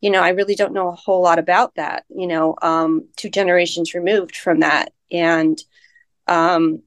you 0.00 0.10
know, 0.10 0.22
I 0.22 0.30
really 0.30 0.54
don't 0.54 0.72
know 0.72 0.88
a 0.88 0.96
whole 0.96 1.22
lot 1.22 1.38
about 1.38 1.74
that. 1.74 2.04
You 2.08 2.26
know, 2.26 2.56
um, 2.62 3.08
two 3.16 3.28
generations 3.28 3.94
removed 3.94 4.34
from 4.34 4.60
that, 4.60 4.92
and 5.10 5.62
um, 6.26 6.82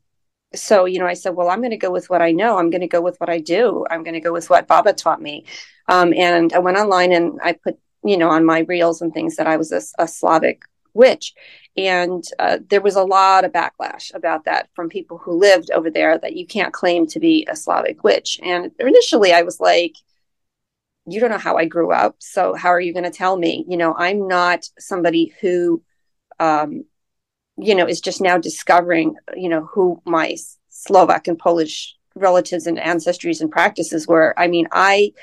so 0.56 0.86
you 0.86 0.98
know, 1.00 1.06
I 1.06 1.14
said, 1.14 1.36
well, 1.36 1.50
I'm 1.50 1.60
going 1.60 1.72
to 1.72 1.78
go 1.78 1.92
with 1.92 2.10
what 2.10 2.24
I 2.24 2.32
know. 2.32 2.58
I'm 2.58 2.72
going 2.72 2.82
to 2.82 2.88
go 2.88 3.02
with 3.02 3.18
what 3.20 3.30
I 3.30 3.38
do. 3.38 3.86
I'm 3.90 4.04
going 4.04 4.16
to 4.16 4.20
go 4.20 4.34
with 4.34 4.50
what 4.50 4.68
Baba 4.68 4.92
taught 4.94 5.22
me, 5.22 5.46
um, 5.88 6.12
and 6.12 6.52
I 6.54 6.60
went 6.60 6.78
online 6.78 7.12
and 7.12 7.40
I 7.44 7.54
put, 7.54 7.78
you 8.04 8.18
know, 8.18 8.30
on 8.30 8.46
my 8.46 8.60
reels 8.62 9.02
and 9.02 9.14
things 9.14 9.36
that 9.36 9.48
I 9.48 9.58
was 9.58 9.72
a, 9.72 9.82
a 10.04 10.08
Slavic 10.08 10.64
witch. 10.96 11.34
And 11.78 12.24
uh, 12.40 12.60
there 12.70 12.82
was 12.82 12.96
a 12.96 13.04
lot 13.04 13.44
of 13.44 13.52
backlash 13.52 14.14
about 14.14 14.46
that 14.46 14.70
from 14.74 14.90
people 14.90 15.18
who 15.18 15.38
lived 15.38 15.72
over 15.72 15.90
there 15.90 16.18
that 16.18 16.36
you 16.36 16.48
can't 16.48 16.74
claim 16.74 17.06
to 17.08 17.20
be 17.20 17.46
a 17.50 17.56
Slavic 17.56 18.04
witch. 18.04 18.40
And 18.42 18.72
initially 18.80 19.34
I 19.34 19.42
was 19.42 19.60
like, 19.60 19.96
you 21.06 21.20
don't 21.20 21.30
know 21.30 21.38
how 21.38 21.58
I 21.58 21.66
grew 21.66 21.92
up. 21.92 22.16
So 22.20 22.56
how 22.56 22.70
are 22.70 22.80
you 22.80 22.94
going 22.94 23.04
to 23.04 23.12
tell 23.12 23.38
me? 23.38 23.66
You 23.68 23.78
know, 23.78 23.94
I'm 23.94 24.28
not 24.28 24.68
somebody 24.80 25.34
who, 25.42 25.84
um, 26.40 26.86
you 27.58 27.76
know, 27.76 27.88
is 27.88 28.02
just 28.02 28.22
now 28.22 28.38
discovering, 28.38 29.16
you 29.36 29.50
know, 29.50 29.66
who 29.66 30.02
my 30.06 30.36
Slovak 30.70 31.28
and 31.28 31.38
Polish 31.38 31.96
relatives 32.16 32.66
and 32.66 32.78
ancestries 32.78 33.42
and 33.42 33.52
practices 33.52 34.08
were. 34.08 34.34
I 34.38 34.48
mean, 34.48 34.68
I 34.72 35.14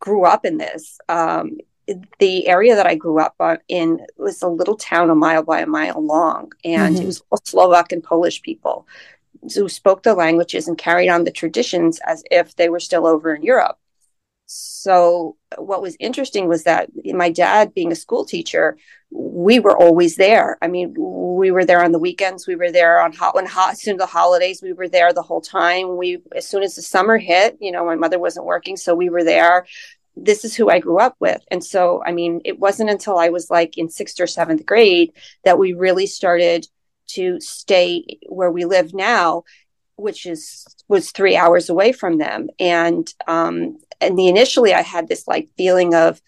grew 0.00 0.24
up 0.24 0.44
in 0.44 0.58
this. 0.58 0.98
Um, 1.08 1.58
the 2.18 2.46
area 2.48 2.74
that 2.74 2.86
I 2.86 2.94
grew 2.94 3.20
up 3.20 3.36
in 3.68 4.00
was 4.16 4.42
a 4.42 4.48
little 4.48 4.76
town 4.76 5.10
a 5.10 5.14
mile 5.14 5.42
by 5.42 5.60
a 5.60 5.66
mile 5.66 6.04
long, 6.04 6.52
and 6.64 6.94
mm-hmm. 6.94 7.02
it 7.02 7.06
was 7.06 7.22
all 7.30 7.40
Slovak 7.44 7.92
and 7.92 8.02
Polish 8.02 8.42
people 8.42 8.86
who 9.54 9.68
spoke 9.68 10.02
the 10.02 10.14
languages 10.14 10.68
and 10.68 10.76
carried 10.76 11.08
on 11.08 11.24
the 11.24 11.30
traditions 11.30 12.00
as 12.04 12.22
if 12.30 12.56
they 12.56 12.68
were 12.68 12.80
still 12.80 13.06
over 13.06 13.34
in 13.34 13.42
Europe. 13.42 13.78
So, 14.50 15.36
what 15.58 15.82
was 15.82 15.96
interesting 16.00 16.48
was 16.48 16.64
that 16.64 16.88
my 17.04 17.30
dad, 17.30 17.74
being 17.74 17.92
a 17.92 17.96
school 17.96 18.24
teacher, 18.24 18.78
we 19.10 19.58
were 19.58 19.76
always 19.76 20.16
there. 20.16 20.56
I 20.62 20.68
mean, 20.68 20.94
we 20.96 21.50
were 21.50 21.66
there 21.66 21.84
on 21.84 21.92
the 21.92 21.98
weekends. 21.98 22.46
We 22.46 22.56
were 22.56 22.72
there 22.72 23.00
on 23.00 23.12
hot 23.12 23.34
when 23.34 23.44
hot 23.44 23.72
as 23.72 23.82
soon 23.82 23.96
as 23.96 23.98
the 23.98 24.06
holidays. 24.06 24.62
We 24.62 24.72
were 24.72 24.88
there 24.88 25.12
the 25.12 25.22
whole 25.22 25.42
time. 25.42 25.98
We 25.98 26.18
as 26.34 26.46
soon 26.46 26.62
as 26.62 26.76
the 26.76 26.82
summer 26.82 27.18
hit, 27.18 27.58
you 27.60 27.72
know, 27.72 27.84
my 27.84 27.94
mother 27.94 28.18
wasn't 28.18 28.46
working, 28.46 28.78
so 28.78 28.94
we 28.94 29.10
were 29.10 29.24
there 29.24 29.66
this 30.24 30.44
is 30.44 30.54
who 30.54 30.68
I 30.70 30.78
grew 30.78 30.98
up 30.98 31.16
with. 31.20 31.42
And 31.50 31.62
so, 31.62 32.02
I 32.04 32.12
mean, 32.12 32.40
it 32.44 32.58
wasn't 32.58 32.90
until 32.90 33.18
I 33.18 33.28
was 33.28 33.50
like 33.50 33.78
in 33.78 33.88
sixth 33.88 34.20
or 34.20 34.26
seventh 34.26 34.66
grade 34.66 35.12
that 35.44 35.58
we 35.58 35.72
really 35.72 36.06
started 36.06 36.66
to 37.08 37.40
stay 37.40 38.18
where 38.28 38.50
we 38.50 38.64
live 38.64 38.92
now, 38.94 39.44
which 39.96 40.26
is 40.26 40.66
was 40.88 41.10
three 41.10 41.36
hours 41.36 41.68
away 41.68 41.92
from 41.92 42.18
them. 42.18 42.48
And 42.58 43.12
um, 43.26 43.78
and 44.00 44.18
the 44.18 44.28
initially 44.28 44.74
I 44.74 44.82
had 44.82 45.08
this 45.08 45.26
like 45.26 45.48
feeling 45.56 45.94
of 45.94 46.20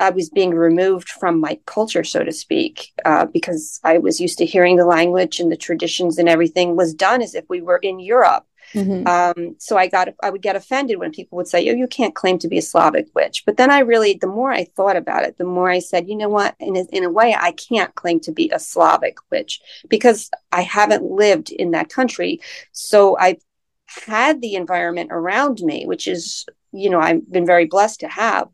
I 0.00 0.10
was 0.10 0.30
being 0.30 0.54
removed 0.54 1.08
from 1.08 1.40
my 1.40 1.58
culture, 1.66 2.04
so 2.04 2.22
to 2.22 2.32
speak, 2.32 2.92
uh, 3.04 3.26
because 3.26 3.80
I 3.82 3.98
was 3.98 4.20
used 4.20 4.38
to 4.38 4.46
hearing 4.46 4.76
the 4.76 4.86
language 4.86 5.40
and 5.40 5.50
the 5.50 5.56
traditions 5.56 6.18
and 6.18 6.28
everything 6.28 6.76
was 6.76 6.94
done 6.94 7.20
as 7.20 7.34
if 7.34 7.44
we 7.48 7.60
were 7.60 7.78
in 7.78 7.98
Europe. 7.98 8.46
Mm-hmm. 8.74 9.06
Um, 9.06 9.56
so 9.58 9.76
I 9.76 9.86
got 9.86 10.08
I 10.22 10.30
would 10.30 10.42
get 10.42 10.56
offended 10.56 10.98
when 10.98 11.10
people 11.10 11.36
would 11.36 11.48
say, 11.48 11.68
"Oh, 11.70 11.74
you 11.74 11.86
can't 11.86 12.14
claim 12.14 12.38
to 12.40 12.48
be 12.48 12.58
a 12.58 12.62
Slavic 12.62 13.06
witch." 13.14 13.44
But 13.46 13.56
then 13.56 13.70
I 13.70 13.80
really, 13.80 14.14
the 14.14 14.26
more 14.26 14.52
I 14.52 14.64
thought 14.64 14.96
about 14.96 15.24
it, 15.24 15.38
the 15.38 15.44
more 15.44 15.70
I 15.70 15.78
said, 15.78 16.08
"You 16.08 16.16
know 16.16 16.28
what? 16.28 16.54
In 16.60 16.76
a, 16.76 16.84
in 16.92 17.04
a 17.04 17.10
way, 17.10 17.34
I 17.38 17.52
can't 17.52 17.94
claim 17.94 18.20
to 18.20 18.32
be 18.32 18.50
a 18.50 18.58
Slavic 18.58 19.18
witch 19.30 19.60
because 19.88 20.30
I 20.52 20.62
haven't 20.62 21.04
lived 21.04 21.50
in 21.50 21.70
that 21.72 21.88
country. 21.88 22.40
So 22.72 23.16
I've 23.18 23.42
had 23.86 24.42
the 24.42 24.54
environment 24.54 25.10
around 25.12 25.60
me, 25.60 25.86
which 25.86 26.06
is, 26.06 26.44
you 26.72 26.90
know, 26.90 27.00
I've 27.00 27.30
been 27.30 27.46
very 27.46 27.66
blessed 27.66 28.00
to 28.00 28.08
have." 28.08 28.48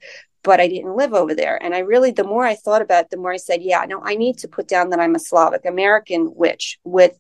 But 0.45 0.61
I 0.61 0.69
didn't 0.69 0.95
live 0.95 1.15
over 1.15 1.35
there. 1.35 1.57
And 1.63 1.75
I 1.75 1.79
really, 1.79 2.11
the 2.11 2.23
more 2.23 2.45
I 2.45 2.55
thought 2.55 2.83
about 2.83 3.05
it, 3.05 3.11
the 3.11 3.17
more 3.17 3.33
I 3.33 3.39
said, 3.39 3.63
yeah, 3.63 3.83
no, 3.89 4.03
I 4.05 4.15
need 4.15 4.37
to 4.41 4.47
put 4.47 4.69
down 4.69 4.91
that 4.91 5.01
I'm 5.01 5.15
a 5.15 5.19
Slavic 5.19 5.65
American 5.65 6.35
witch 6.35 6.79
with 6.85 7.19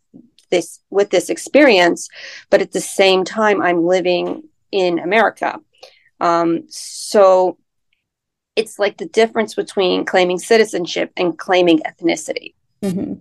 this 0.50 0.80
with 0.90 1.10
this 1.10 1.30
experience 1.30 2.08
but 2.50 2.60
at 2.60 2.72
the 2.72 2.80
same 2.80 3.24
time 3.24 3.60
i'm 3.62 3.84
living 3.84 4.42
in 4.72 4.98
america. 4.98 5.60
Um, 6.20 6.64
so 6.68 7.58
it's 8.56 8.78
like 8.78 8.98
the 8.98 9.06
difference 9.06 9.54
between 9.54 10.04
claiming 10.04 10.38
citizenship 10.38 11.12
and 11.16 11.36
claiming 11.36 11.80
ethnicity 11.80 12.54
mm-hmm. 12.82 13.14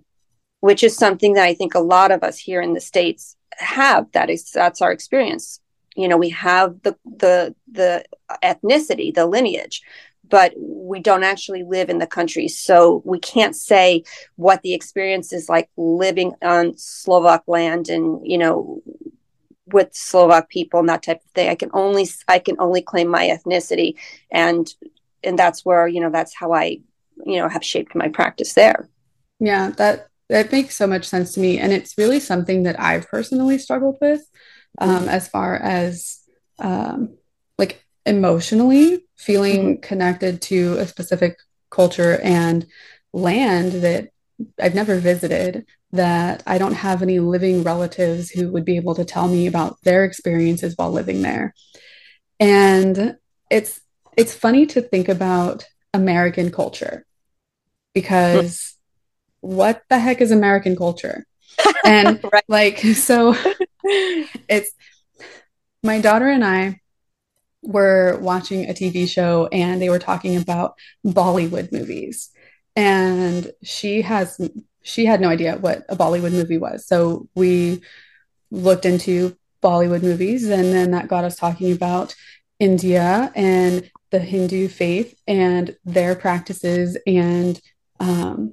which 0.60 0.82
is 0.82 0.96
something 0.96 1.34
that 1.34 1.44
i 1.44 1.54
think 1.54 1.74
a 1.74 1.80
lot 1.80 2.10
of 2.10 2.22
us 2.22 2.38
here 2.38 2.60
in 2.60 2.72
the 2.72 2.80
states 2.80 3.36
have. 3.58 4.10
That 4.12 4.30
is 4.30 4.50
that's 4.50 4.82
our 4.82 4.92
experience. 4.92 5.60
You 5.96 6.08
know 6.08 6.16
we 6.16 6.30
have 6.30 6.82
the 6.82 6.96
the 7.04 7.54
the 7.70 8.04
ethnicity 8.42 9.14
the 9.14 9.26
lineage 9.26 9.82
but 10.28 10.52
we 10.56 11.00
don't 11.00 11.24
actually 11.24 11.62
live 11.62 11.88
in 11.88 11.98
the 11.98 12.06
country. 12.06 12.48
So 12.48 13.02
we 13.04 13.18
can't 13.18 13.56
say 13.56 14.04
what 14.36 14.62
the 14.62 14.74
experience 14.74 15.32
is 15.32 15.48
like 15.48 15.68
living 15.76 16.34
on 16.42 16.76
Slovak 16.76 17.44
land 17.46 17.88
and, 17.88 18.20
you 18.24 18.38
know, 18.38 18.82
with 19.66 19.94
Slovak 19.94 20.48
people 20.48 20.80
and 20.80 20.88
that 20.88 21.02
type 21.02 21.22
of 21.24 21.30
thing. 21.32 21.48
I 21.48 21.54
can 21.54 21.70
only 21.72 22.06
I 22.28 22.38
can 22.38 22.56
only 22.58 22.82
claim 22.82 23.08
my 23.08 23.28
ethnicity 23.28 23.94
and 24.30 24.72
and 25.22 25.38
that's 25.38 25.64
where, 25.64 25.88
you 25.88 26.00
know, 26.00 26.10
that's 26.10 26.34
how 26.34 26.52
I, 26.52 26.80
you 27.24 27.38
know, 27.38 27.48
have 27.48 27.64
shaped 27.64 27.94
my 27.94 28.08
practice 28.08 28.54
there. 28.54 28.88
Yeah, 29.40 29.70
that 29.70 30.08
that 30.28 30.52
makes 30.52 30.76
so 30.76 30.86
much 30.86 31.04
sense 31.04 31.34
to 31.34 31.40
me. 31.40 31.58
And 31.58 31.72
it's 31.72 31.98
really 31.98 32.20
something 32.20 32.64
that 32.64 32.80
I've 32.80 33.08
personally 33.08 33.58
struggled 33.58 33.98
with 34.00 34.22
um, 34.78 35.00
mm-hmm. 35.00 35.08
as 35.08 35.28
far 35.28 35.56
as 35.56 36.20
um, 36.58 37.16
emotionally 38.06 39.04
feeling 39.16 39.74
mm-hmm. 39.74 39.80
connected 39.80 40.42
to 40.42 40.74
a 40.78 40.86
specific 40.86 41.36
culture 41.70 42.20
and 42.22 42.66
land 43.12 43.72
that 43.72 44.10
I've 44.60 44.74
never 44.74 44.96
visited, 44.96 45.66
that 45.92 46.42
I 46.46 46.58
don't 46.58 46.74
have 46.74 47.02
any 47.02 47.20
living 47.20 47.62
relatives 47.62 48.30
who 48.30 48.50
would 48.50 48.64
be 48.64 48.76
able 48.76 48.94
to 48.96 49.04
tell 49.04 49.28
me 49.28 49.46
about 49.46 49.80
their 49.82 50.04
experiences 50.04 50.74
while 50.76 50.90
living 50.90 51.22
there. 51.22 51.54
And 52.40 53.16
it's 53.50 53.80
it's 54.16 54.34
funny 54.34 54.66
to 54.66 54.80
think 54.80 55.08
about 55.08 55.64
American 55.92 56.50
culture 56.50 57.04
because 57.94 58.76
what 59.40 59.82
the 59.88 59.98
heck 59.98 60.20
is 60.20 60.30
American 60.30 60.76
culture? 60.76 61.24
And 61.86 62.18
right. 62.32 62.42
like 62.48 62.78
so 62.78 63.36
it's 63.84 64.70
my 65.82 66.00
daughter 66.00 66.28
and 66.28 66.44
I 66.44 66.80
were 67.64 68.18
watching 68.20 68.68
a 68.68 68.74
TV 68.74 69.08
show 69.08 69.48
and 69.52 69.80
they 69.80 69.90
were 69.90 69.98
talking 69.98 70.36
about 70.36 70.74
Bollywood 71.06 71.72
movies. 71.72 72.30
And 72.76 73.52
she 73.62 74.02
has 74.02 74.40
she 74.82 75.06
had 75.06 75.20
no 75.20 75.28
idea 75.28 75.56
what 75.56 75.84
a 75.88 75.96
Bollywood 75.96 76.32
movie 76.32 76.58
was. 76.58 76.86
So 76.86 77.28
we 77.34 77.82
looked 78.50 78.84
into 78.84 79.36
Bollywood 79.62 80.02
movies 80.02 80.44
and 80.48 80.64
then 80.72 80.90
that 80.90 81.08
got 81.08 81.24
us 81.24 81.36
talking 81.36 81.72
about 81.72 82.14
India 82.58 83.32
and 83.34 83.90
the 84.10 84.18
Hindu 84.18 84.68
faith 84.68 85.18
and 85.26 85.76
their 85.84 86.14
practices 86.14 86.96
and 87.06 87.60
um, 87.98 88.52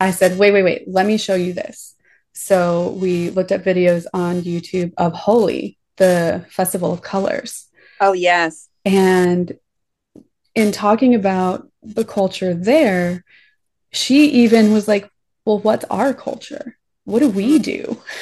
I 0.00 0.10
said, 0.10 0.36
wait, 0.36 0.52
wait, 0.52 0.64
wait, 0.64 0.84
let 0.88 1.06
me 1.06 1.16
show 1.16 1.36
you 1.36 1.52
this. 1.52 1.94
So 2.32 2.96
we 2.98 3.30
looked 3.30 3.52
at 3.52 3.64
videos 3.64 4.04
on 4.12 4.42
YouTube 4.42 4.92
of 4.96 5.12
Holi, 5.12 5.78
the 5.96 6.44
Festival 6.50 6.92
of 6.92 7.02
Colors. 7.02 7.68
Oh, 8.02 8.12
yes. 8.12 8.68
And 8.84 9.56
in 10.56 10.72
talking 10.72 11.14
about 11.14 11.68
the 11.84 12.04
culture 12.04 12.52
there, 12.52 13.24
she 13.92 14.26
even 14.26 14.72
was 14.72 14.88
like, 14.88 15.08
Well, 15.46 15.60
what's 15.60 15.84
our 15.84 16.12
culture? 16.12 16.76
What 17.04 17.20
do 17.20 17.28
we 17.30 17.58
mm. 17.58 17.62
do? 17.62 18.02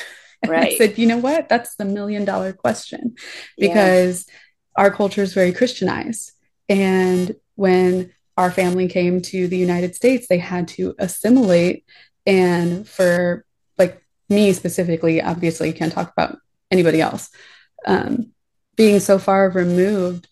And 0.43 0.53
right. 0.53 0.73
I 0.73 0.77
said, 0.79 0.97
You 0.97 1.07
know 1.07 1.19
what? 1.19 1.51
That's 1.51 1.77
the 1.77 1.85
million 1.85 2.25
dollar 2.25 2.55
question 2.55 3.17
because 3.59 4.25
yeah. 4.27 4.35
our 4.83 4.91
culture 4.91 5.23
is 5.23 5.35
very 5.35 5.53
Christianized. 5.53 6.33
And 6.67 7.37
when 7.57 8.13
our 8.39 8.51
family 8.51 8.89
came 8.89 9.21
to 9.21 9.49
the 9.49 9.59
United 9.59 9.95
States, 9.95 10.29
they 10.29 10.39
had 10.39 10.69
to 10.69 10.95
assimilate. 10.99 11.85
And 12.25 12.89
for 12.89 13.45
like 13.77 14.03
me 14.31 14.55
specifically, 14.55 15.21
obviously, 15.21 15.69
you 15.69 15.75
can't 15.75 15.93
talk 15.93 16.11
about 16.11 16.39
anybody 16.71 17.03
else. 17.03 17.29
Um, 17.85 18.33
being 18.77 19.01
so 19.01 19.19
far 19.19 19.51
removed 19.51 20.29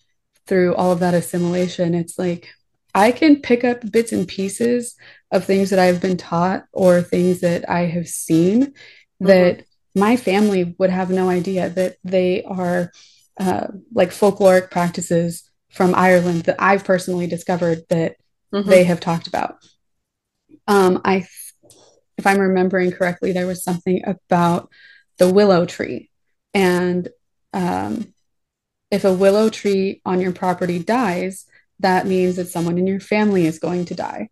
through 0.47 0.75
all 0.75 0.92
of 0.92 1.00
that 1.00 1.14
assimilation, 1.14 1.95
it's 1.95 2.18
like 2.18 2.49
I 2.95 3.12
can 3.12 3.40
pick 3.40 3.64
up 3.64 3.90
bits 3.90 4.12
and 4.12 4.26
pieces 4.26 4.97
of 5.30 5.45
things 5.45 5.71
that 5.71 5.78
I've 5.78 6.00
been 6.00 6.16
taught 6.16 6.64
or 6.73 7.02
things 7.02 7.40
that 7.40 7.68
I 7.68 7.87
have 7.87 8.09
seen 8.09 8.66
mm-hmm. 8.66 9.26
that 9.26 9.64
my 9.95 10.16
family 10.16 10.75
would 10.78 10.90
have 10.90 11.11
no 11.11 11.28
idea 11.28 11.68
that 11.71 11.97
they 12.04 12.42
are 12.45 12.92
uh, 13.38 13.68
like 13.92 14.11
folkloric 14.11 14.71
practices 14.71 15.49
from 15.71 15.95
Ireland 15.95 16.42
that 16.45 16.57
I've 16.59 16.85
personally 16.85 17.26
discovered 17.26 17.83
that 17.90 18.16
mm-hmm. 18.52 18.68
they 18.68 18.85
have 18.85 19.00
talked 19.00 19.26
about. 19.26 19.59
Um, 20.66 21.00
I, 21.04 21.26
if 22.16 22.26
I'm 22.26 22.38
remembering 22.38 22.90
correctly, 22.92 23.33
there 23.33 23.47
was 23.47 23.62
something 23.62 24.02
about 24.07 24.71
the 25.18 25.33
willow 25.33 25.66
tree, 25.66 26.11
and 26.54 27.09
um, 27.52 28.12
if 28.90 29.04
a 29.04 29.12
willow 29.12 29.50
tree 29.50 30.00
on 30.04 30.21
your 30.21 30.33
property 30.33 30.78
dies, 30.78 31.47
that 31.80 32.07
means 32.07 32.37
that 32.37 32.49
someone 32.49 32.78
in 32.78 32.87
your 32.87 33.00
family 33.00 33.47
is 33.47 33.59
going 33.59 33.85
to 33.87 33.95
die. 33.95 34.30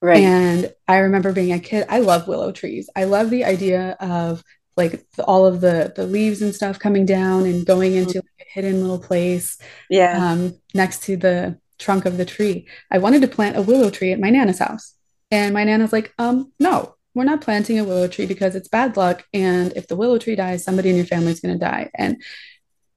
Right. 0.00 0.22
And 0.22 0.72
I 0.86 0.98
remember 0.98 1.32
being 1.32 1.52
a 1.52 1.58
kid, 1.58 1.86
I 1.88 2.00
love 2.00 2.28
willow 2.28 2.52
trees. 2.52 2.88
I 2.94 3.04
love 3.04 3.30
the 3.30 3.44
idea 3.44 3.96
of 3.98 4.44
like 4.78 5.04
the, 5.16 5.24
all 5.24 5.44
of 5.44 5.60
the 5.60 5.92
the 5.94 6.06
leaves 6.06 6.40
and 6.40 6.54
stuff 6.54 6.78
coming 6.78 7.04
down 7.04 7.44
and 7.44 7.66
going 7.66 7.94
into 7.94 8.20
mm-hmm. 8.20 8.28
like 8.38 8.46
a 8.46 8.50
hidden 8.52 8.80
little 8.80 9.00
place 9.00 9.58
yeah 9.90 10.32
um, 10.32 10.54
next 10.72 11.02
to 11.02 11.16
the 11.16 11.58
trunk 11.78 12.06
of 12.06 12.16
the 12.16 12.24
tree 12.24 12.66
i 12.90 12.96
wanted 12.96 13.20
to 13.20 13.28
plant 13.28 13.56
a 13.56 13.62
willow 13.62 13.90
tree 13.90 14.12
at 14.12 14.20
my 14.20 14.30
nana's 14.30 14.60
house 14.60 14.94
and 15.30 15.52
my 15.52 15.64
nana's 15.64 15.92
like 15.92 16.14
um 16.18 16.52
no 16.58 16.94
we're 17.14 17.24
not 17.24 17.40
planting 17.40 17.78
a 17.78 17.84
willow 17.84 18.06
tree 18.06 18.26
because 18.26 18.54
it's 18.54 18.68
bad 18.68 18.96
luck 18.96 19.26
and 19.34 19.72
if 19.76 19.88
the 19.88 19.96
willow 19.96 20.16
tree 20.16 20.36
dies 20.36 20.64
somebody 20.64 20.88
in 20.88 20.96
your 20.96 21.04
family 21.04 21.32
is 21.32 21.40
going 21.40 21.54
to 21.54 21.64
die 21.64 21.90
and 21.94 22.22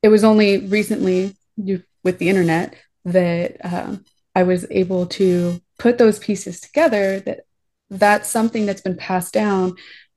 it 0.02 0.10
was 0.10 0.24
only 0.24 0.68
recently 0.68 1.36
you, 1.58 1.84
with 2.04 2.18
the 2.18 2.30
internet 2.30 2.76
that 3.06 3.58
um, 3.66 4.04
i 4.36 4.44
was 4.44 4.66
able 4.72 5.06
to 5.06 5.62
put 5.80 5.98
those 5.98 6.20
pieces 6.20 6.60
together 6.60 7.20
that 7.20 7.42
that's 7.90 8.30
something 8.30 8.66
that's 8.66 8.82
been 8.82 8.98
passed 8.98 9.34
down 9.34 9.76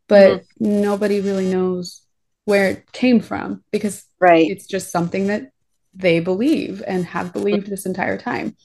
but 0.08 0.40
mm-hmm. 0.40 0.80
nobody 0.82 1.20
really 1.20 1.50
knows 1.50 2.02
where 2.44 2.68
it 2.68 2.92
came 2.92 3.20
from 3.20 3.64
because 3.70 4.04
right. 4.20 4.50
it's 4.50 4.66
just 4.66 4.90
something 4.90 5.28
that 5.28 5.50
they 5.94 6.20
believe 6.20 6.82
and 6.86 7.04
have 7.06 7.32
believed 7.32 7.68
this 7.68 7.86
entire 7.86 8.18
time. 8.18 8.56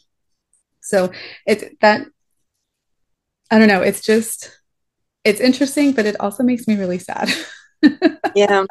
So 0.82 1.12
it's 1.46 1.64
that 1.82 2.06
I 3.52 3.58
don't 3.58 3.68
know, 3.68 3.82
it's 3.82 4.02
just 4.02 4.52
it's 5.24 5.40
interesting, 5.40 5.94
but 5.94 6.06
it 6.06 6.20
also 6.20 6.44
makes 6.44 6.68
me 6.68 6.76
really 6.76 7.00
sad. 7.00 7.30
yeah. 8.36 8.66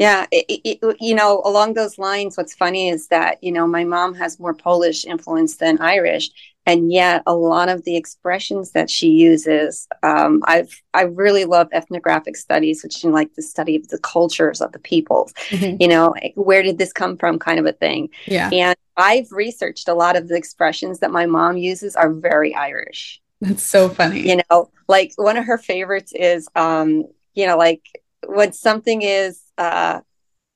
Yeah, 0.00 0.26
it, 0.32 0.46
it, 0.64 0.96
you 0.98 1.14
know, 1.14 1.42
along 1.44 1.74
those 1.74 1.98
lines, 1.98 2.36
what's 2.36 2.54
funny 2.54 2.88
is 2.88 3.08
that 3.08 3.42
you 3.42 3.52
know 3.52 3.66
my 3.66 3.84
mom 3.84 4.14
has 4.14 4.40
more 4.40 4.54
Polish 4.54 5.04
influence 5.04 5.56
than 5.56 5.80
Irish, 5.80 6.30
and 6.66 6.92
yet 6.92 7.22
a 7.26 7.34
lot 7.34 7.68
of 7.68 7.84
the 7.84 7.96
expressions 7.96 8.72
that 8.72 8.90
she 8.90 9.08
uses 9.08 9.88
um, 10.02 10.42
i've 10.46 10.82
i 10.94 11.02
really 11.02 11.44
love 11.44 11.68
ethnographic 11.72 12.36
studies 12.36 12.82
which 12.82 12.96
is 12.96 13.04
like 13.04 13.34
the 13.34 13.42
study 13.42 13.76
of 13.76 13.88
the 13.88 13.98
cultures 13.98 14.60
of 14.60 14.72
the 14.72 14.78
peoples. 14.78 15.32
Mm-hmm. 15.50 15.76
you 15.80 15.88
know 15.88 16.14
where 16.34 16.62
did 16.62 16.78
this 16.78 16.92
come 16.92 17.16
from 17.16 17.38
kind 17.38 17.58
of 17.58 17.66
a 17.66 17.72
thing. 17.72 18.10
Yeah. 18.26 18.50
And 18.52 18.76
i've 18.96 19.30
researched 19.32 19.88
a 19.88 19.94
lot 19.94 20.16
of 20.16 20.28
the 20.28 20.36
expressions 20.36 21.00
that 21.00 21.10
my 21.10 21.26
mom 21.26 21.56
uses 21.56 21.96
are 21.96 22.12
very 22.12 22.54
irish. 22.54 23.20
That's 23.40 23.62
so 23.62 23.88
funny. 23.88 24.28
You 24.28 24.40
know 24.48 24.70
like 24.88 25.12
one 25.16 25.36
of 25.36 25.46
her 25.46 25.58
favorites 25.58 26.12
is 26.14 26.48
um 26.54 27.04
you 27.34 27.46
know 27.46 27.56
like 27.56 27.82
when 28.26 28.52
something 28.52 29.02
is 29.02 29.40
uh 29.58 30.00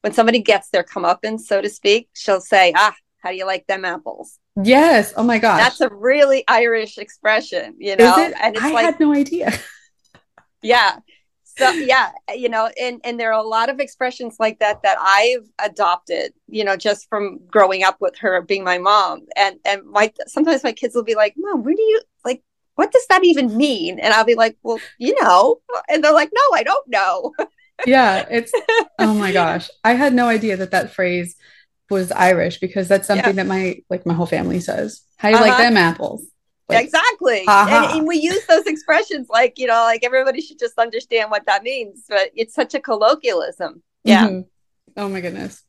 when 0.03 0.13
somebody 0.13 0.41
gets 0.41 0.69
their 0.71 0.85
comeuppance 0.85 1.41
so 1.41 1.61
to 1.61 1.69
speak 1.69 2.09
she'll 2.15 2.41
say 2.41 2.73
ah 2.77 2.95
how 3.19 3.31
do 3.31 3.37
you 3.37 3.47
like 3.47 3.67
them 3.67 3.85
apples 3.85 4.39
Yes. 4.63 5.13
Oh 5.17 5.25
my 5.25 5.39
gosh. 5.39 5.61
That's 5.61 5.81
a 5.81 5.89
really 5.93 6.45
Irish 6.47 6.99
expression, 6.99 7.75
you 7.79 7.97
know? 7.97 8.33
And 8.41 8.57
I 8.59 8.73
like, 8.73 8.85
had 8.85 9.01
no 9.01 9.15
idea. 9.15 9.53
yeah. 10.63 10.99
So 11.45 11.71
yeah, 11.71 12.11
you 12.35 12.49
know, 12.49 12.69
and 12.81 13.01
and 13.05 13.19
there 13.19 13.33
are 13.33 13.41
a 13.41 13.47
lot 13.47 13.69
of 13.69 13.79
expressions 13.79 14.37
like 14.41 14.59
that 14.59 14.83
that 14.83 14.97
I've 15.01 15.49
adopted, 15.61 16.33
you 16.49 16.65
know, 16.65 16.77
just 16.77 17.09
from 17.09 17.39
growing 17.47 17.85
up 17.85 18.01
with 18.01 18.17
her 18.19 18.43
being 18.43 18.65
my 18.65 18.79
mom. 18.79 19.27
And 19.37 19.61
and 19.65 19.85
my 19.85 20.13
sometimes 20.27 20.65
my 20.65 20.73
kids 20.73 20.97
will 20.97 21.05
be 21.05 21.15
like, 21.15 21.35
"Mom, 21.37 21.63
where 21.63 21.75
do 21.75 21.83
you 21.83 22.01
like 22.25 22.43
what 22.75 22.93
does 22.93 23.07
that 23.09 23.25
even 23.25 23.57
mean?" 23.57 23.99
And 23.99 24.13
I'll 24.15 24.25
be 24.25 24.35
like, 24.35 24.57
"Well, 24.63 24.79
you 24.99 25.15
know." 25.23 25.61
And 25.89 26.03
they're 26.03 26.13
like, 26.13 26.31
"No, 26.33 26.57
I 26.57 26.63
don't 26.63 26.89
know." 26.89 27.33
yeah, 27.87 28.27
it's 28.31 28.53
oh 28.99 29.15
my 29.15 29.33
gosh. 29.33 29.69
I 29.83 29.95
had 29.95 30.15
no 30.15 30.29
idea 30.29 30.57
that 30.57 30.71
that 30.73 30.93
phrase 30.93 31.37
was 31.91 32.11
Irish 32.13 32.59
because 32.59 32.89
that's 32.89 33.07
something 33.07 33.37
yeah. 33.37 33.45
that 33.45 33.47
my 33.47 33.77
like 33.91 34.07
my 34.07 34.15
whole 34.15 34.27
family 34.27 34.61
says. 34.61 35.03
How 35.17 35.29
do 35.29 35.37
you 35.37 35.41
uh-huh. 35.41 35.49
like 35.49 35.59
them 35.59 35.77
apples? 35.77 36.27
Like, 36.69 36.85
exactly. 36.85 37.45
Uh-huh. 37.47 37.89
And, 37.89 37.99
and, 37.99 38.07
we 38.07 38.17
use 38.17 38.47
those 38.47 38.67
expressions 38.67 39.29
like, 39.29 39.59
you 39.59 39.67
know, 39.67 39.83
like 39.83 40.03
everybody 40.03 40.41
should 40.41 40.59
just 40.59 40.79
understand 40.79 41.31
what 41.31 41.45
that 41.47 41.63
means, 41.63 42.05
but 42.09 42.31
it's 42.35 42.55
such 42.55 42.75
a 42.75 42.81
colloquialism. 42.81 43.83
Yeah. 44.03 44.29
Mm-hmm. 44.29 44.41
Oh 44.97 45.09
my 45.09 45.21
goodness. 45.21 45.63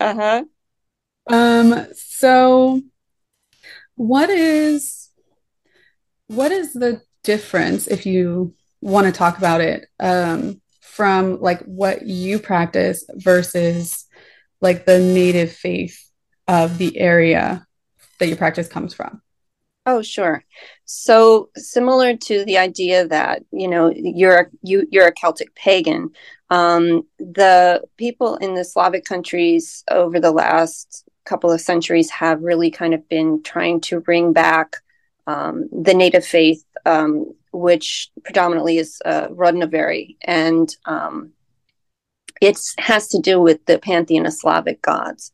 Uh-huh. 0.00 0.44
Um 1.28 1.86
so 1.94 2.82
what 3.94 4.30
is 4.30 5.10
what 6.28 6.52
is 6.52 6.72
the 6.72 7.00
difference 7.22 7.86
if 7.86 8.06
you 8.06 8.54
want 8.80 9.06
to 9.06 9.12
talk 9.12 9.38
about 9.38 9.60
it 9.60 9.86
um 10.00 10.60
from 10.80 11.40
like 11.40 11.60
what 11.62 12.06
you 12.06 12.38
practice 12.38 13.04
versus 13.16 14.06
like 14.60 14.86
the 14.86 14.98
native 14.98 15.52
faith 15.52 16.10
of 16.48 16.78
the 16.78 16.96
area 16.98 17.66
that 18.18 18.28
your 18.28 18.36
practice 18.36 18.68
comes 18.68 18.94
from? 18.94 19.20
Oh, 19.84 20.02
sure. 20.02 20.44
So 20.84 21.50
similar 21.56 22.16
to 22.16 22.44
the 22.44 22.58
idea 22.58 23.06
that 23.06 23.42
you 23.52 23.68
know 23.68 23.92
you're 23.94 24.50
you 24.62 24.86
you're 24.90 25.06
a 25.06 25.12
Celtic 25.12 25.54
pagan, 25.54 26.10
um, 26.50 27.06
the 27.18 27.82
people 27.96 28.36
in 28.36 28.54
the 28.54 28.64
Slavic 28.64 29.04
countries 29.04 29.84
over 29.90 30.18
the 30.18 30.32
last 30.32 31.04
couple 31.24 31.52
of 31.52 31.60
centuries 31.60 32.10
have 32.10 32.42
really 32.42 32.70
kind 32.70 32.94
of 32.94 33.08
been 33.08 33.42
trying 33.42 33.80
to 33.82 34.00
bring 34.00 34.32
back 34.32 34.76
um, 35.26 35.68
the 35.72 35.94
native 35.94 36.24
faith, 36.24 36.64
um, 36.84 37.34
which 37.52 38.10
predominantly 38.24 38.78
is 38.78 39.00
uh, 39.04 39.28
Rodnovery, 39.28 40.16
and 40.22 40.74
um, 40.84 41.32
it 42.40 42.58
has 42.78 43.08
to 43.08 43.20
do 43.20 43.40
with 43.40 43.64
the 43.66 43.78
pantheon 43.78 44.26
of 44.26 44.32
Slavic 44.32 44.82
gods, 44.82 45.32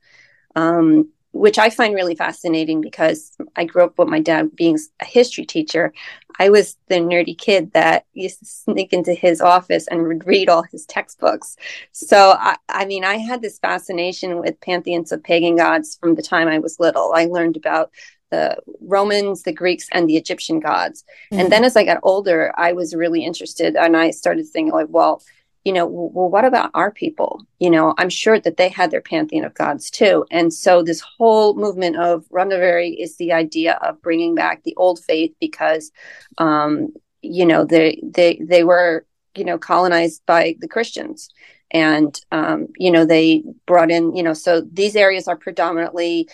um, 0.55 1.11
which 1.33 1.59
I 1.59 1.70
find 1.70 1.94
really 1.94 2.14
fascinating 2.14 2.81
because 2.81 3.33
I 3.57 3.64
grew 3.64 3.85
up 3.85 3.98
with 3.98 4.09
my 4.09 4.20
dad 4.20 4.55
being 4.55 4.78
a 5.00 5.05
history 5.05 5.46
teacher. 5.46 5.92
I 6.38 6.50
was 6.50 6.76
the 6.88 6.96
nerdy 6.96 7.37
kid 7.37 7.72
that 7.72 8.05
used 8.12 8.40
to 8.40 8.46
sneak 8.46 8.92
into 8.92 9.14
his 9.14 9.40
office 9.40 9.87
and 9.88 10.07
would 10.07 10.26
read 10.26 10.48
all 10.48 10.62
his 10.62 10.87
textbooks. 10.87 11.57
So, 11.92 12.35
I, 12.38 12.57
I 12.68 12.85
mean, 12.85 13.05
I 13.05 13.16
had 13.16 13.42
this 13.42 13.59
fascination 13.59 14.38
with 14.38 14.61
pantheons 14.61 15.12
of 15.12 15.22
pagan 15.22 15.57
gods 15.57 15.96
from 16.00 16.14
the 16.14 16.22
time 16.22 16.48
I 16.48 16.59
was 16.59 16.81
little. 16.81 17.12
I 17.14 17.26
learned 17.26 17.57
about 17.57 17.90
the 18.33 18.57
Romans, 18.81 19.42
the 19.42 19.53
Greeks, 19.53 19.87
and 19.92 20.09
the 20.09 20.16
Egyptian 20.16 20.59
gods. 20.59 21.05
Mm-hmm. 21.05 21.40
And 21.40 21.53
then 21.53 21.64
as 21.64 21.77
I 21.77 21.85
got 21.85 22.01
older, 22.03 22.53
I 22.57 22.73
was 22.73 22.95
really 23.03 23.25
interested 23.25 23.77
and 23.77 23.97
I 23.97 24.11
started 24.11 24.47
thinking, 24.49 24.73
like, 24.73 24.88
well, 24.90 25.23
you 25.64 25.73
know, 25.73 25.87
well, 25.87 26.29
what 26.29 26.45
about 26.45 26.73
our 26.75 26.90
people? 26.90 27.47
You 27.61 27.71
know, 27.71 27.95
I'm 27.99 28.11
sure 28.11 28.40
that 28.40 28.57
they 28.57 28.68
had 28.68 28.90
their 28.90 29.01
pantheon 29.01 29.45
of 29.45 29.55
gods 29.55 29.90
too. 29.90 30.25
And 30.31 30.53
so 30.53 30.83
this 30.83 31.01
whole 31.01 31.55
movement 31.55 31.97
of 31.97 32.25
Rodnovery 32.31 32.97
is 32.99 33.16
the 33.16 33.33
idea 33.33 33.79
of 33.87 34.03
bringing 34.03 34.35
back 34.35 34.64
the 34.64 34.75
old 34.77 34.99
faith 34.99 35.33
because, 35.40 35.92
um, 36.38 36.92
you 37.21 37.47
know, 37.47 37.64
they, 37.64 38.01
they, 38.03 38.40
they 38.42 38.64
were, 38.64 39.07
you 39.37 39.45
know, 39.45 39.59
colonized 39.59 40.23
by 40.27 40.57
the 40.59 40.68
Christians. 40.68 41.29
And, 41.71 42.21
um, 42.33 42.66
you 42.77 42.90
know, 42.90 43.07
they 43.07 43.45
brought 43.64 43.90
in, 43.90 44.14
you 44.14 44.23
know, 44.23 44.35
so 44.35 44.61
these 44.61 44.95
areas 44.97 45.27
are 45.29 45.37
predominantly, 45.37 46.29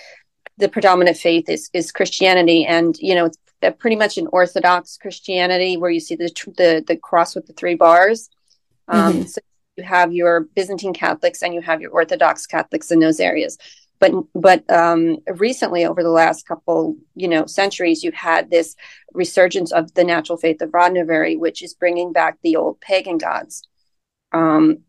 the 0.59 0.69
predominant 0.69 1.17
faith 1.17 1.49
is, 1.49 1.71
is 1.73 1.93
Christianity. 1.93 2.67
And, 2.67 2.97
you 2.99 3.15
know, 3.15 3.27
it's 3.27 3.39
pretty 3.79 3.97
much 3.97 4.19
an 4.19 4.29
Orthodox 4.33 4.97
Christianity 4.97 5.77
where 5.77 5.91
you 5.91 6.01
see 6.01 6.17
the, 6.17 6.31
the, 6.57 6.85
the 6.87 6.97
cross 6.97 7.35
with 7.35 7.47
the 7.47 7.53
three 7.55 7.75
bars 7.75 8.29
um, 8.89 9.13
mm-hmm. 9.13 9.23
So 9.25 9.41
you 9.77 9.85
have 9.85 10.13
your 10.13 10.41
Byzantine 10.41 10.95
Catholics 10.95 11.43
and 11.43 11.55
you 11.55 11.61
have 11.61 11.81
your 11.81 11.93
Orthodox 11.93 12.47
Catholics 12.47 12.91
in 12.91 12.99
those 12.99 13.21
areas. 13.21 13.59
But 14.01 14.13
but 14.35 14.69
um, 14.71 15.19
recently, 15.27 15.85
over 15.85 16.03
the 16.03 16.11
last 16.11 16.47
couple 16.47 16.97
you 17.15 17.29
know 17.29 17.47
centuries, 17.47 18.05
you've 18.05 18.15
had 18.15 18.51
this 18.51 18.77
resurgence 19.13 19.73
of 19.73 19.93
the 19.95 20.05
natural 20.05 20.39
faith 20.39 20.63
of 20.63 20.71
Rodnovery, 20.71 21.39
which 21.39 21.63
is 21.63 21.75
bringing 21.75 22.13
back 22.13 22.39
the 22.43 22.57
old 22.57 22.81
pagan 22.81 23.19
gods. 23.19 23.67
Um, 24.33 24.81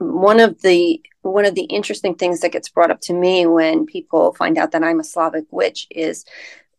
one 0.00 0.40
of 0.40 0.62
the 0.62 1.00
one 1.22 1.44
of 1.44 1.54
the 1.54 1.64
interesting 1.64 2.14
things 2.14 2.40
that 2.40 2.52
gets 2.52 2.70
brought 2.70 2.90
up 2.90 3.00
to 3.02 3.12
me 3.12 3.46
when 3.46 3.84
people 3.84 4.32
find 4.32 4.56
out 4.56 4.72
that 4.72 4.82
I'm 4.82 4.98
a 4.98 5.04
Slavic 5.04 5.44
witch 5.50 5.86
is 5.90 6.24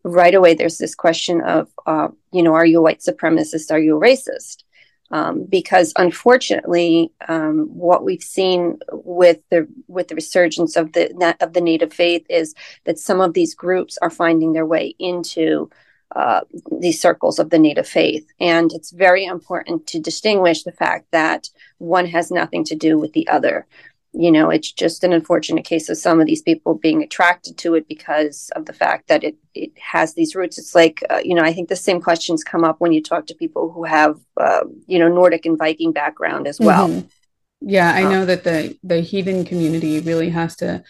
right 0.03 0.33
away 0.33 0.55
there's 0.55 0.79
this 0.79 0.95
question 0.95 1.41
of 1.41 1.69
uh, 1.85 2.07
you 2.33 2.41
know 2.41 2.53
are 2.53 2.65
you 2.65 2.79
a 2.79 2.81
white 2.81 2.99
supremacist? 2.99 3.71
Are 3.71 3.79
you 3.79 3.97
a 3.97 4.01
racist? 4.01 4.63
Um, 5.11 5.43
because 5.43 5.93
unfortunately 5.97 7.11
um, 7.27 7.67
what 7.67 8.03
we've 8.03 8.23
seen 8.23 8.79
with 8.91 9.37
the 9.51 9.67
with 9.87 10.07
the 10.07 10.15
resurgence 10.15 10.75
of 10.75 10.93
the 10.93 11.35
of 11.39 11.53
the 11.53 11.61
native 11.61 11.93
faith 11.93 12.25
is 12.27 12.55
that 12.85 12.97
some 12.97 13.21
of 13.21 13.33
these 13.33 13.53
groups 13.53 13.99
are 14.01 14.09
finding 14.09 14.53
their 14.53 14.65
way 14.65 14.95
into 14.97 15.69
uh, 16.15 16.41
these 16.79 17.01
circles 17.01 17.39
of 17.39 17.49
the 17.49 17.59
native 17.59 17.87
faith. 17.87 18.27
And 18.39 18.71
it's 18.73 18.91
very 18.91 19.25
important 19.25 19.87
to 19.87 19.99
distinguish 19.99 20.63
the 20.63 20.71
fact 20.71 21.07
that 21.11 21.49
one 21.77 22.05
has 22.07 22.31
nothing 22.31 22.63
to 22.65 22.75
do 22.75 22.97
with 22.97 23.13
the 23.13 23.27
other. 23.27 23.65
You 24.13 24.29
know 24.29 24.49
it's 24.49 24.69
just 24.69 25.05
an 25.05 25.13
unfortunate 25.13 25.63
case 25.63 25.87
of 25.87 25.97
some 25.97 26.19
of 26.19 26.27
these 26.27 26.41
people 26.41 26.73
being 26.73 27.01
attracted 27.01 27.57
to 27.59 27.75
it 27.75 27.87
because 27.87 28.51
of 28.57 28.65
the 28.65 28.73
fact 28.73 29.07
that 29.07 29.23
it 29.23 29.37
it 29.53 29.71
has 29.79 30.13
these 30.13 30.35
roots. 30.35 30.57
It's 30.57 30.75
like 30.75 31.01
uh, 31.09 31.21
you 31.23 31.33
know 31.33 31.43
i 31.43 31.53
think 31.53 31.69
the 31.69 31.77
same 31.77 32.01
questions 32.01 32.43
come 32.43 32.65
up 32.65 32.81
when 32.81 32.91
you 32.91 33.01
talk 33.01 33.25
to 33.27 33.35
people 33.35 33.71
who 33.71 33.85
have 33.85 34.19
uh, 34.35 34.65
you 34.85 34.99
know 34.99 35.07
nordic 35.07 35.45
and 35.45 35.57
viking 35.57 35.93
background 35.93 36.45
as 36.45 36.59
well. 36.59 36.89
Mm-hmm. 36.89 37.07
yeah 37.61 37.93
i 37.95 38.03
uh, 38.03 38.09
know 38.09 38.25
that 38.25 38.43
the 38.43 38.77
the 38.83 38.99
heathen 38.99 39.45
community 39.45 40.01
really 40.01 40.29
has 40.29 40.57
to 40.57 40.83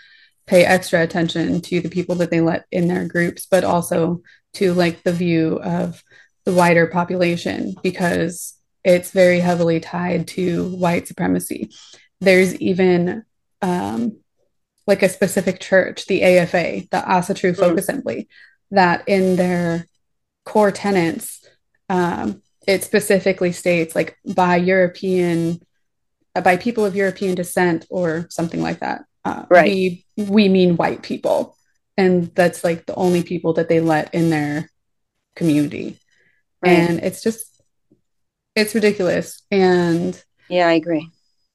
pay 0.47 0.65
extra 0.65 1.03
attention 1.03 1.61
to 1.61 1.79
the 1.79 1.89
people 1.89 2.15
that 2.15 2.31
they 2.31 2.41
let 2.41 2.65
in 2.71 2.87
their 2.87 3.07
groups 3.07 3.45
but 3.45 3.63
also 3.63 4.21
to 4.53 4.73
like 4.73 5.03
the 5.03 5.13
view 5.13 5.59
of 5.63 6.03
the 6.45 6.53
wider 6.53 6.87
population 6.87 7.75
because 7.83 8.53
it's 8.83 9.11
very 9.11 9.39
heavily 9.39 9.79
tied 9.79 10.27
to 10.27 10.69
white 10.75 11.07
supremacy 11.07 11.69
there's 12.21 12.55
even 12.55 13.25
um, 13.61 14.17
like 14.87 15.03
a 15.03 15.09
specific 15.09 15.59
church, 15.59 16.05
the 16.05 16.23
AFA, 16.23 16.83
the 16.91 16.97
Asatru 16.97 17.55
Folk 17.57 17.75
mm. 17.75 17.79
Assembly, 17.79 18.29
that 18.69 19.03
in 19.07 19.35
their 19.35 19.87
core 20.45 20.71
tenets, 20.71 21.45
um, 21.89 22.41
it 22.67 22.83
specifically 22.83 23.51
states 23.51 23.95
like 23.95 24.17
by 24.23 24.55
European, 24.55 25.59
uh, 26.35 26.41
by 26.41 26.57
people 26.57 26.85
of 26.85 26.95
European 26.95 27.35
descent 27.35 27.85
or 27.89 28.27
something 28.29 28.61
like 28.61 28.79
that. 28.79 29.03
Uh, 29.25 29.45
right. 29.49 29.65
We 29.65 30.05
we 30.17 30.49
mean 30.49 30.77
white 30.77 31.03
people, 31.03 31.55
and 32.01 32.35
that's 32.35 32.63
like 32.63 32.85
the 32.85 32.95
only 32.95 33.23
people 33.23 33.53
that 33.53 33.69
they 33.69 33.79
let 33.79 34.13
in 34.13 34.29
their 34.29 34.69
community, 35.35 35.99
right. 36.63 36.71
and 36.71 36.99
it's 36.99 37.21
just 37.21 37.61
it's 38.55 38.75
ridiculous. 38.75 39.43
And 39.51 40.21
yeah, 40.49 40.67
I 40.67 40.73
agree 40.73 41.09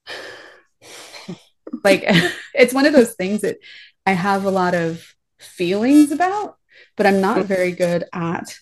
like 1.84 2.04
it's 2.54 2.74
one 2.74 2.86
of 2.86 2.92
those 2.92 3.14
things 3.14 3.42
that 3.42 3.58
I 4.04 4.12
have 4.12 4.44
a 4.44 4.50
lot 4.50 4.74
of 4.74 5.04
feelings 5.38 6.12
about, 6.12 6.56
but 6.96 7.06
I'm 7.06 7.20
not 7.20 7.44
very 7.44 7.72
good 7.72 8.04
at 8.12 8.58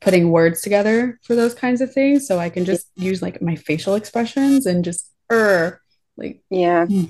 putting 0.00 0.30
words 0.30 0.62
together 0.62 1.20
for 1.22 1.36
those 1.36 1.54
kinds 1.54 1.80
of 1.80 1.92
things. 1.92 2.26
So 2.26 2.38
I 2.38 2.48
can 2.48 2.64
just 2.64 2.90
use 2.96 3.20
like 3.20 3.42
my 3.42 3.56
facial 3.56 3.94
expressions 3.94 4.66
and 4.66 4.84
just 4.84 5.10
er 5.30 5.80
like 6.16 6.42
yeah. 6.50 6.86
Hmm. 6.86 7.04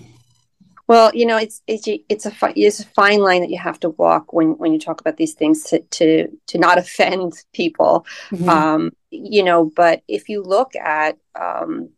Well, 0.90 1.12
you 1.14 1.24
know, 1.24 1.37
it's 1.37 1.62
it's 1.68 1.87
it's 1.87 2.26
a 2.26 2.33
it's 2.57 2.81
a 2.81 2.85
fine 2.85 3.20
line 3.20 3.42
that 3.42 3.50
you 3.50 3.59
have 3.59 3.79
to 3.81 3.90
walk 3.90 4.33
when 4.33 4.59
when 4.59 4.72
you 4.72 4.81
talk 4.81 5.00
about 5.00 5.18
these 5.18 5.35
things 5.35 5.62
to 5.66 5.79
to 5.83 6.26
to 6.48 6.59
not 6.59 6.79
offend 6.85 7.35
people. 7.53 8.05
Mm-hmm. 8.33 8.48
Um, 8.48 8.90
you 9.12 9.44
know, 9.44 9.70
but 9.76 10.03
if 10.09 10.29
you 10.29 10.42
look 10.42 10.74
at 10.74 11.16
um, 11.37 11.90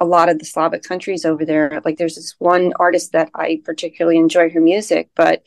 a 0.00 0.04
lot 0.04 0.28
of 0.28 0.40
the 0.40 0.44
Slavic 0.44 0.82
countries 0.82 1.24
over 1.24 1.44
there. 1.44 1.80
Like 1.84 1.98
there's 1.98 2.16
this 2.16 2.34
one 2.40 2.72
artist 2.80 3.12
that 3.12 3.30
I 3.32 3.60
particularly 3.64 4.18
enjoy 4.18 4.50
her 4.50 4.60
music, 4.60 5.10
but 5.14 5.44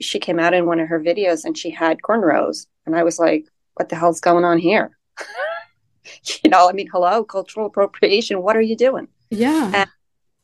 she 0.00 0.20
came 0.20 0.38
out 0.38 0.54
in 0.54 0.64
one 0.66 0.78
of 0.78 0.86
her 0.90 1.00
videos 1.00 1.44
and 1.44 1.58
she 1.58 1.70
had 1.70 2.02
cornrows, 2.02 2.68
and 2.86 2.94
I 2.94 3.02
was 3.02 3.18
like, 3.18 3.46
"What 3.74 3.88
the 3.88 3.96
hell's 3.96 4.20
going 4.20 4.44
on 4.44 4.58
here?" 4.58 4.96
you 6.44 6.50
know, 6.50 6.68
I 6.68 6.72
mean, 6.72 6.86
hello, 6.92 7.24
cultural 7.24 7.66
appropriation. 7.66 8.42
What 8.42 8.56
are 8.56 8.60
you 8.60 8.76
doing? 8.76 9.08
Yeah, 9.30 9.72
and, 9.74 9.90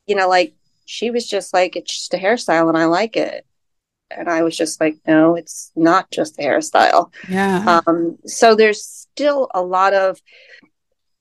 you 0.08 0.16
know, 0.16 0.28
like 0.28 0.54
she 0.88 1.10
was 1.10 1.26
just 1.26 1.52
like, 1.52 1.76
"It's 1.76 1.96
just 1.96 2.14
a 2.14 2.16
hairstyle, 2.16 2.68
and 2.68 2.78
I 2.78 2.86
like 2.86 3.16
it." 3.16 3.44
And 4.10 4.28
I 4.28 4.42
was 4.42 4.56
just 4.56 4.80
like, 4.80 4.96
no, 5.06 5.34
it's 5.34 5.70
not 5.76 6.10
just 6.10 6.38
a 6.38 6.42
hairstyle. 6.42 7.12
Yeah. 7.28 7.80
Um, 7.86 8.16
so 8.24 8.54
there's 8.54 8.82
still 8.82 9.50
a 9.52 9.60
lot 9.60 9.92
of 9.92 10.18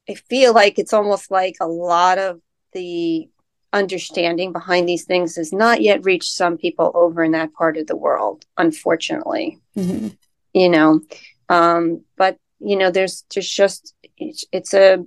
I 0.10 0.14
feel 0.14 0.54
like 0.54 0.80
it's 0.80 0.94
almost 0.94 1.32
like 1.32 1.58
a 1.60 1.68
lot 1.68 2.18
of 2.18 2.40
the 2.74 3.30
understanding 3.74 4.54
behind 4.54 4.88
these 4.88 5.04
things 5.04 5.36
has 5.36 5.52
not 5.52 5.82
yet 5.82 6.06
reached 6.06 6.32
some 6.32 6.58
people 6.58 6.92
over 6.96 7.24
in 7.24 7.34
that 7.34 7.54
part 7.54 7.78
of 7.78 7.88
the 7.88 7.96
world, 7.96 8.46
unfortunately. 8.58 9.60
Mm-hmm. 9.76 10.10
You 10.54 10.70
know, 10.70 11.02
um, 11.50 12.06
but 12.16 12.38
you 12.60 12.78
know, 12.78 12.90
there's 12.90 13.26
there's 13.34 13.50
just 13.50 13.94
it's, 14.18 14.46
it's 14.52 14.74
a 14.74 15.06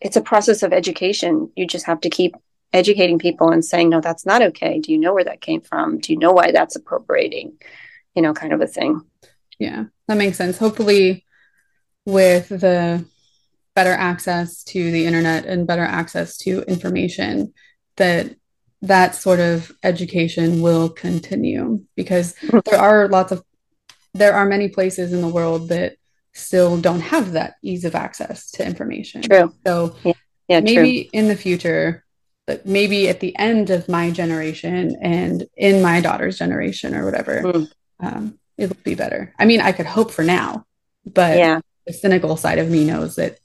it's 0.00 0.16
a 0.16 0.22
process 0.22 0.62
of 0.62 0.72
education. 0.72 1.50
You 1.56 1.66
just 1.66 1.86
have 1.86 2.00
to 2.02 2.10
keep 2.10 2.36
educating 2.72 3.18
people 3.18 3.50
and 3.50 3.64
saying, 3.64 3.88
no, 3.88 4.00
that's 4.00 4.26
not 4.26 4.42
okay. 4.42 4.80
Do 4.80 4.92
you 4.92 4.98
know 4.98 5.14
where 5.14 5.24
that 5.24 5.40
came 5.40 5.60
from? 5.60 5.98
Do 5.98 6.12
you 6.12 6.18
know 6.18 6.32
why 6.32 6.52
that's 6.52 6.76
appropriating? 6.76 7.58
You 8.14 8.22
know, 8.22 8.34
kind 8.34 8.52
of 8.52 8.60
a 8.60 8.66
thing. 8.66 9.02
Yeah, 9.58 9.84
that 10.08 10.16
makes 10.16 10.36
sense. 10.36 10.58
Hopefully, 10.58 11.24
with 12.04 12.48
the 12.48 13.04
better 13.74 13.92
access 13.92 14.64
to 14.64 14.90
the 14.90 15.04
internet 15.04 15.44
and 15.44 15.66
better 15.66 15.82
access 15.82 16.38
to 16.38 16.62
information 16.62 17.52
that 17.96 18.34
that 18.82 19.14
sort 19.14 19.38
of 19.38 19.70
education 19.82 20.62
will 20.62 20.88
continue 20.88 21.84
because 21.94 22.36
hmm. 22.38 22.58
there 22.64 22.80
are 22.80 23.08
lots 23.08 23.32
of 23.32 23.44
there 24.14 24.32
are 24.32 24.46
many 24.46 24.68
places 24.68 25.12
in 25.12 25.20
the 25.20 25.28
world 25.28 25.68
that 25.68 25.96
still 26.32 26.80
don't 26.80 27.00
have 27.00 27.32
that 27.32 27.54
ease 27.62 27.84
of 27.84 27.94
access 27.94 28.50
to 28.50 28.66
information 28.66 29.22
true 29.22 29.52
so 29.66 29.94
yeah, 30.04 30.12
yeah 30.48 30.60
maybe 30.60 31.04
true. 31.04 31.10
in 31.12 31.28
the 31.28 31.36
future 31.36 32.04
maybe 32.64 33.08
at 33.08 33.20
the 33.20 33.36
end 33.36 33.70
of 33.70 33.88
my 33.88 34.10
generation 34.10 34.96
and 35.00 35.46
in 35.56 35.82
my 35.82 36.00
daughter's 36.00 36.38
generation 36.38 36.94
or 36.94 37.04
whatever 37.04 37.42
mm. 37.42 37.70
um, 38.00 38.38
it'll 38.56 38.76
be 38.84 38.94
better 38.94 39.34
i 39.38 39.44
mean 39.44 39.60
i 39.60 39.72
could 39.72 39.86
hope 39.86 40.10
for 40.10 40.22
now 40.22 40.64
but 41.04 41.36
yeah 41.36 41.60
the 41.86 41.92
cynical 41.92 42.36
side 42.36 42.58
of 42.58 42.68
me 42.68 42.84
knows 42.84 43.16
that 43.16 43.38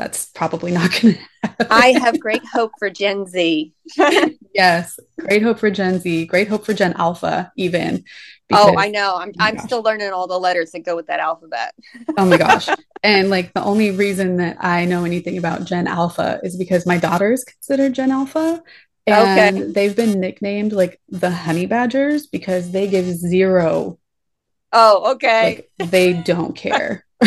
that's 0.00 0.30
probably 0.30 0.72
not 0.72 0.90
going 0.92 1.14
to 1.14 1.20
happen. 1.42 1.66
I 1.70 1.88
have 2.00 2.18
great 2.18 2.40
hope 2.50 2.72
for 2.78 2.88
Gen 2.88 3.26
Z. 3.26 3.74
yes, 4.54 4.98
great 5.18 5.42
hope 5.42 5.58
for 5.58 5.70
Gen 5.70 5.98
Z, 5.98 6.24
great 6.24 6.48
hope 6.48 6.64
for 6.64 6.72
Gen 6.72 6.94
Alpha, 6.94 7.52
even. 7.56 8.04
Because, 8.48 8.70
oh, 8.70 8.78
I 8.78 8.88
know. 8.88 9.16
I'm, 9.16 9.28
oh 9.28 9.32
I'm 9.38 9.56
gosh. 9.56 9.64
still 9.66 9.82
learning 9.82 10.10
all 10.10 10.26
the 10.26 10.40
letters 10.40 10.70
that 10.70 10.86
go 10.86 10.96
with 10.96 11.08
that 11.08 11.20
alphabet. 11.20 11.74
oh 12.16 12.24
my 12.24 12.38
gosh. 12.38 12.68
And 13.02 13.30
like 13.30 13.54
the 13.54 13.62
only 13.62 13.92
reason 13.92 14.36
that 14.38 14.58
I 14.60 14.84
know 14.84 15.04
anything 15.04 15.38
about 15.38 15.64
Gen 15.64 15.86
Alpha 15.86 16.38
is 16.42 16.58
because 16.58 16.84
my 16.84 16.98
daughters 16.98 17.44
considered 17.44 17.94
Gen 17.94 18.10
Alpha. 18.10 18.62
And 19.06 19.56
okay. 19.56 19.72
they've 19.72 19.96
been 19.96 20.20
nicknamed 20.20 20.72
like 20.72 21.00
the 21.08 21.30
honey 21.30 21.64
badgers 21.64 22.26
because 22.26 22.72
they 22.72 22.88
give 22.88 23.06
zero. 23.06 23.98
Oh, 24.70 25.12
okay. 25.12 25.64
Like, 25.78 25.90
they 25.90 26.12
don't 26.12 26.54
care. 26.54 27.06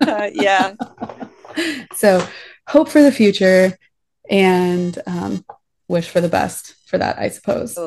uh, 0.00 0.30
yeah. 0.32 0.74
So 1.94 2.26
hope 2.66 2.88
for 2.88 3.02
the 3.02 3.12
future 3.12 3.76
and 4.30 4.98
um, 5.06 5.44
wish 5.88 6.08
for 6.08 6.20
the 6.20 6.28
best 6.28 6.74
for 6.86 6.98
that, 6.98 7.18
I 7.18 7.28
suppose. 7.28 7.78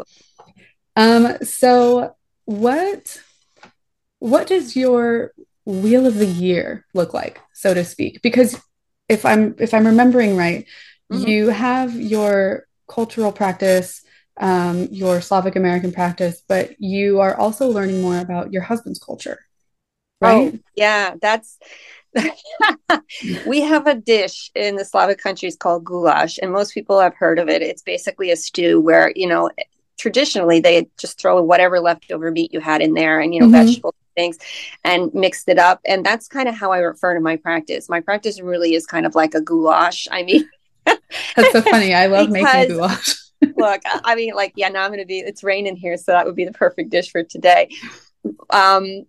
Um, 0.95 1.37
so 1.43 2.15
what 2.45 3.21
what 4.19 4.47
does 4.47 4.75
your 4.75 5.31
wheel 5.65 6.05
of 6.05 6.15
the 6.15 6.25
year 6.25 6.85
look 6.93 7.13
like, 7.13 7.39
so 7.53 7.73
to 7.73 7.83
speak? 7.83 8.21
Because 8.21 8.59
if 9.09 9.25
I'm 9.25 9.55
if 9.59 9.73
I'm 9.73 9.85
remembering 9.85 10.35
right, 10.35 10.65
mm-hmm. 11.11 11.27
you 11.27 11.47
have 11.49 11.95
your 11.95 12.67
cultural 12.89 13.31
practice, 13.31 14.03
um, 14.39 14.87
your 14.91 15.21
Slavic 15.21 15.55
American 15.55 15.91
practice, 15.91 16.41
but 16.47 16.79
you 16.79 17.19
are 17.19 17.35
also 17.35 17.67
learning 17.67 18.01
more 18.01 18.19
about 18.19 18.53
your 18.53 18.63
husband's 18.63 18.99
culture. 18.99 19.39
Right? 20.19 20.53
Oh, 20.55 20.59
yeah, 20.75 21.15
that's 21.21 21.59
we 23.47 23.61
have 23.61 23.87
a 23.87 23.95
dish 23.95 24.51
in 24.55 24.75
the 24.75 24.85
Slavic 24.85 25.19
countries 25.19 25.55
called 25.55 25.83
goulash, 25.83 26.37
and 26.41 26.51
most 26.51 26.73
people 26.73 26.99
have 26.99 27.15
heard 27.15 27.39
of 27.39 27.49
it. 27.49 27.61
It's 27.61 27.81
basically 27.81 28.31
a 28.31 28.35
stew 28.35 28.79
where, 28.81 29.11
you 29.15 29.27
know, 29.27 29.49
traditionally 29.97 30.59
they 30.59 30.87
just 30.97 31.19
throw 31.19 31.41
whatever 31.41 31.79
leftover 31.79 32.31
meat 32.31 32.53
you 32.53 32.59
had 32.59 32.81
in 32.81 32.93
there 32.93 33.19
and, 33.19 33.33
you 33.33 33.39
know, 33.39 33.47
mm-hmm. 33.47 33.65
vegetables 33.65 33.95
things 34.15 34.37
and 34.83 35.13
mixed 35.13 35.47
it 35.47 35.59
up. 35.59 35.79
And 35.85 36.05
that's 36.05 36.27
kind 36.27 36.49
of 36.49 36.55
how 36.55 36.71
I 36.71 36.79
refer 36.79 37.13
to 37.13 37.19
my 37.19 37.37
practice. 37.37 37.87
My 37.87 38.01
practice 38.01 38.41
really 38.41 38.73
is 38.73 38.85
kind 38.85 39.05
of 39.05 39.15
like 39.15 39.35
a 39.35 39.41
goulash. 39.41 40.07
I 40.11 40.23
mean, 40.23 40.49
That's 41.35 41.51
so 41.51 41.61
funny. 41.61 41.93
I 41.93 42.07
love 42.07 42.31
because, 42.31 42.53
making 42.53 42.77
goulash. 42.77 43.15
look, 43.57 43.81
I 43.85 44.15
mean, 44.15 44.33
like, 44.33 44.53
yeah, 44.55 44.69
now 44.69 44.83
I'm 44.83 44.89
going 44.89 44.99
to 44.99 45.05
be, 45.05 45.19
it's 45.19 45.43
raining 45.43 45.75
here, 45.75 45.97
so 45.97 46.11
that 46.11 46.25
would 46.25 46.35
be 46.35 46.45
the 46.45 46.51
perfect 46.51 46.89
dish 46.89 47.11
for 47.11 47.23
today. 47.23 47.69
Um, 48.49 49.05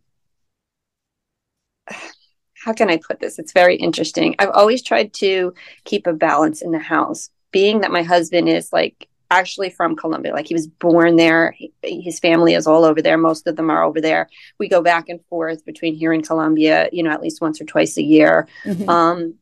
how 2.65 2.73
can 2.73 2.91
I 2.91 2.99
put 2.99 3.21
this? 3.21 3.39
It's 3.39 3.53
very 3.53 3.77
interesting. 3.77 4.35
I've 4.39 4.51
always 4.51 4.83
tried 4.83 5.13
to 5.15 5.55
keep 5.85 6.07
a 6.07 6.13
balance 6.13 6.63
in 6.63 6.73
the 6.73 6.79
house, 6.79 7.31
being 7.51 7.81
that 7.81 7.91
my 7.91 8.03
husband 8.03 8.49
is 8.49 8.73
like 8.73 9.09
actually 9.31 9.71
from 9.71 9.95
Colombia. 9.97 10.33
Like 10.33 10.47
he 10.47 10.55
was 10.55 10.67
born 10.67 11.17
there. 11.17 11.53
He, 11.53 11.73
his 11.83 12.19
family 12.19 12.55
is 12.55 12.67
all 12.67 12.85
over 12.85 13.03
there. 13.03 13.19
Most 13.19 13.47
of 13.47 13.57
them 13.57 13.71
are 13.71 13.85
over 13.85 14.01
there. 14.01 14.29
We 14.59 14.69
go 14.69 14.83
back 14.83 15.09
and 15.09 15.25
forth 15.27 15.65
between 15.65 15.95
here 15.95 16.13
and 16.13 16.27
Colombia, 16.27 16.89
you 16.93 17.03
know, 17.03 17.11
at 17.11 17.23
least 17.23 17.41
once 17.41 17.61
or 17.61 17.65
twice 17.65 17.97
a 17.97 18.03
year. 18.03 18.49
Mm-hmm. 18.65 18.89
Um, 18.89 19.35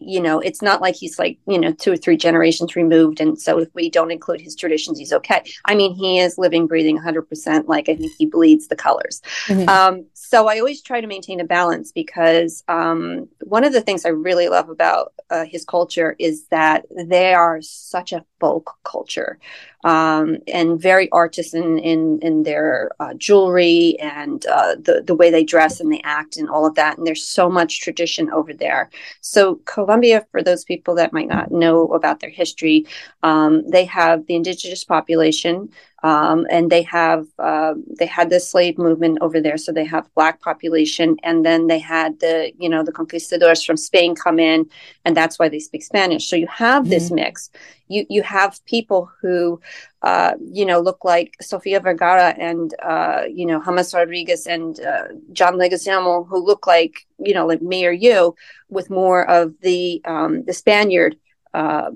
you 0.00 0.20
know, 0.20 0.40
it's 0.40 0.62
not 0.62 0.80
like 0.80 0.94
he's 0.94 1.18
like, 1.18 1.38
you 1.46 1.58
know, 1.58 1.72
two 1.72 1.92
or 1.92 1.96
three 1.96 2.16
generations 2.16 2.76
removed. 2.76 3.20
And 3.20 3.40
so 3.40 3.58
if 3.58 3.68
we 3.74 3.90
don't 3.90 4.10
include 4.10 4.40
his 4.40 4.54
traditions, 4.54 4.98
he's 4.98 5.12
okay. 5.12 5.42
I 5.64 5.74
mean, 5.74 5.94
he 5.94 6.18
is 6.18 6.38
living, 6.38 6.66
breathing 6.66 6.98
100%. 6.98 7.68
Like 7.68 7.88
I 7.88 7.96
think 7.96 8.12
he 8.18 8.26
bleeds 8.26 8.68
the 8.68 8.76
colors. 8.76 9.22
Mm-hmm. 9.46 9.68
Um, 9.68 10.06
so 10.14 10.48
I 10.48 10.58
always 10.58 10.82
try 10.82 11.00
to 11.00 11.06
maintain 11.06 11.40
a 11.40 11.44
balance 11.44 11.92
because 11.92 12.62
um, 12.68 13.28
one 13.44 13.64
of 13.64 13.72
the 13.72 13.80
things 13.80 14.04
I 14.04 14.10
really 14.10 14.48
love 14.48 14.68
about 14.68 15.14
uh, 15.30 15.44
his 15.44 15.64
culture 15.64 16.16
is 16.18 16.46
that 16.48 16.86
they 16.94 17.34
are 17.34 17.60
such 17.62 18.12
a 18.12 18.24
folk 18.40 18.76
culture 18.84 19.38
um, 19.84 20.38
and 20.52 20.80
very 20.80 21.10
artisan 21.10 21.78
in 21.78 22.18
in 22.20 22.42
their 22.42 22.90
uh, 23.00 23.14
jewelry 23.14 23.96
and 24.00 24.44
uh, 24.46 24.74
the 24.76 25.02
the 25.06 25.14
way 25.14 25.30
they 25.30 25.44
dress 25.44 25.80
and 25.80 25.92
they 25.92 26.00
act 26.02 26.36
and 26.36 26.48
all 26.48 26.66
of 26.66 26.74
that. 26.74 26.98
And 26.98 27.06
there's 27.06 27.24
so 27.24 27.48
much 27.48 27.80
tradition 27.80 28.30
over 28.30 28.52
there. 28.52 28.90
So 29.20 29.56
Colombia, 29.66 30.26
for 30.30 30.42
those 30.42 30.64
people 30.64 30.94
that 30.96 31.12
might 31.12 31.28
not 31.28 31.50
know 31.50 31.86
about 31.88 32.20
their 32.20 32.30
history, 32.30 32.86
um, 33.22 33.68
they 33.68 33.84
have 33.84 34.26
the 34.26 34.34
indigenous 34.34 34.84
population 34.84 35.70
um, 36.02 36.46
and 36.50 36.70
they 36.70 36.82
have 36.82 37.26
uh, 37.38 37.74
they 37.98 38.06
had 38.06 38.30
the 38.30 38.38
slave 38.38 38.78
movement 38.78 39.18
over 39.20 39.40
there, 39.40 39.56
so 39.56 39.72
they 39.72 39.84
have 39.84 40.12
black 40.14 40.40
population, 40.40 41.16
and 41.24 41.44
then 41.44 41.66
they 41.66 41.80
had 41.80 42.20
the 42.20 42.52
you 42.58 42.68
know 42.68 42.84
the 42.84 42.92
conquistadors 42.92 43.64
from 43.64 43.76
Spain 43.76 44.14
come 44.14 44.38
in, 44.38 44.68
and 45.04 45.16
that's 45.16 45.38
why 45.38 45.48
they 45.48 45.58
speak 45.58 45.82
Spanish. 45.82 46.28
So 46.28 46.36
you 46.36 46.46
have 46.46 46.84
mm-hmm. 46.84 46.90
this 46.90 47.10
mix. 47.10 47.50
You 47.88 48.06
you 48.08 48.22
have 48.22 48.64
people 48.66 49.10
who 49.20 49.60
uh, 50.02 50.34
you 50.40 50.64
know 50.64 50.80
look 50.80 51.04
like 51.04 51.36
Sofia 51.40 51.80
Vergara 51.80 52.34
and 52.38 52.74
uh, 52.82 53.22
you 53.32 53.46
know 53.46 53.62
James 53.62 53.94
Rodriguez 53.94 54.46
and 54.46 54.78
uh, 54.80 55.08
John 55.32 55.54
Leguizamo, 55.54 56.26
who 56.28 56.44
look 56.44 56.66
like 56.66 57.06
you 57.18 57.34
know 57.34 57.46
like 57.46 57.62
me 57.62 57.86
or 57.86 57.92
you, 57.92 58.34
with 58.68 58.90
more 58.90 59.28
of 59.28 59.54
the 59.60 60.00
um, 60.04 60.44
the 60.44 60.52
Spaniard 60.52 61.16
uh, 61.54 61.90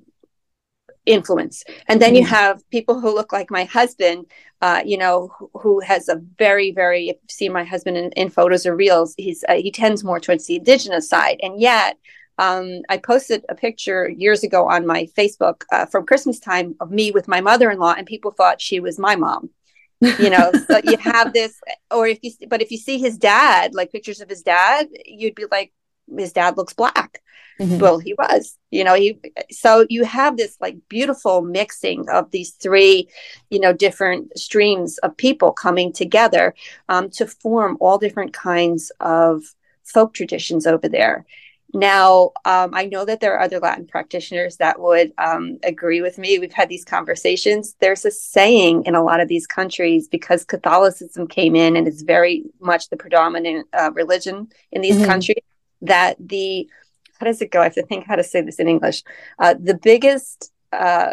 influence. 1.07 1.65
And 1.89 2.01
then 2.01 2.15
you 2.15 2.23
mm-hmm. 2.23 2.35
have 2.35 2.71
people 2.71 3.01
who 3.01 3.15
look 3.15 3.33
like 3.33 3.51
my 3.51 3.65
husband, 3.65 4.27
uh, 4.61 4.83
you 4.85 4.97
know, 4.97 5.33
who, 5.37 5.51
who, 5.55 5.81
has 5.81 6.09
a 6.09 6.23
very, 6.39 6.71
very, 6.71 7.09
if 7.09 7.17
you 7.17 7.29
see 7.29 7.49
my 7.49 7.65
husband 7.65 7.97
in, 7.97 8.13
in 8.13 8.31
photos 8.31 8.67
or 8.67 8.77
reels, 8.77 9.15
he's, 9.19 9.45
uh, 9.49 9.55
he 9.55 9.71
tends 9.71 10.05
more 10.05 10.21
towards 10.21 10.47
the 10.47 10.57
indigenous 10.57 11.09
side. 11.09 11.39
And 11.43 11.61
yet, 11.61 11.99
um, 12.39 12.83
I 12.89 12.99
posted 12.99 13.45
a 13.49 13.55
picture 13.55 14.09
years 14.09 14.43
ago 14.43 14.69
on 14.69 14.87
my 14.87 15.07
Facebook 15.17 15.65
uh, 15.73 15.87
from 15.87 16.07
Christmas 16.07 16.39
time 16.39 16.75
of 16.81 16.91
me 16.91 17.11
with 17.11 17.29
my 17.29 17.41
mother 17.41 17.71
in 17.71 17.79
law, 17.79 17.95
and 17.97 18.07
people 18.07 18.31
thought 18.31 18.61
she 18.61 18.81
was 18.81 18.99
my 18.99 19.17
mom. 19.17 19.51
you 20.01 20.31
know, 20.31 20.51
so 20.69 20.81
you 20.85 20.97
have 20.97 21.33
this, 21.33 21.61
or 21.91 22.07
if 22.07 22.19
you, 22.23 22.33
but 22.49 22.63
if 22.63 22.71
you 22.71 22.79
see 22.79 22.99
his 22.99 23.19
dad, 23.19 23.75
like 23.75 23.93
pictures 23.93 24.21
of 24.21 24.29
his 24.29 24.43
dad, 24.43 24.89
you'd 25.05 25.35
be 25.35 25.47
like, 25.51 25.73
his 26.17 26.33
dad 26.33 26.57
looks 26.57 26.73
black 26.73 27.23
Mm-hmm. 27.63 27.79
Well, 27.79 27.99
he 27.99 28.15
was, 28.15 28.59
you 28.71 28.83
know, 28.85 28.95
he, 28.95 29.19
so 29.51 29.87
you 29.89 30.05
have 30.05 30.37
this 30.37 30.57
like 30.61 30.77
beautiful 30.89 31.43
mixing 31.43 32.09
of 32.09 32.31
these 32.31 32.53
three, 32.53 33.09
you 33.51 33.61
know, 33.61 33.73
different 33.73 34.37
streams 34.39 34.99
of 34.99 35.17
people 35.17 35.53
coming 35.53 35.93
together 35.93 36.55
um, 36.89 37.11
to 37.11 37.27
form 37.27 37.77
all 37.81 37.99
different 37.99 38.33
kinds 38.33 38.91
of 39.01 39.43
folk 39.85 40.15
traditions 40.15 40.67
over 40.67 40.89
there. 40.89 41.25
Now, 41.75 42.33
um, 42.45 42.75
I 42.75 42.85
know 42.85 43.05
that 43.05 43.21
there 43.21 43.35
are 43.35 43.41
other 43.41 43.59
Latin 43.59 43.87
practitioners 43.87 44.59
that 44.59 44.79
would 44.79 45.13
um, 45.17 45.59
agree 45.63 46.03
with 46.03 46.19
me. 46.19 46.39
We've 46.39 46.53
had 46.53 46.69
these 46.69 46.85
conversations. 46.85 47.75
There's 47.81 48.05
a 48.05 48.11
saying 48.11 48.85
in 48.85 48.95
a 48.95 49.03
lot 49.03 49.21
of 49.21 49.29
these 49.29 49.47
countries 49.47 50.07
because 50.07 50.45
Catholicism 50.45 51.27
came 51.27 51.57
in 51.57 51.77
and 51.77 51.89
is 51.89 52.03
very 52.03 52.45
much 52.61 52.91
the 52.91 52.97
predominant 52.97 53.69
uh, 53.73 53.91
religion 53.93 54.49
in 54.71 54.83
these 54.83 54.97
mm-hmm. 54.97 55.07
countries 55.07 55.45
that 55.81 56.17
the 56.21 56.69
how 57.19 57.27
does 57.27 57.41
it 57.41 57.53
go? 57.53 57.61
I 57.61 57.65
have 57.65 57.75
to 57.75 57.87
think 57.87 58.05
how 58.07 58.17
to 58.17 58.25
say 58.25 58.41
this 58.41 58.59
in 58.59 58.67
English. 58.67 59.05
Uh, 59.39 59.55
the 59.55 59.75
biggest, 59.75 60.51
uh, 60.73 61.13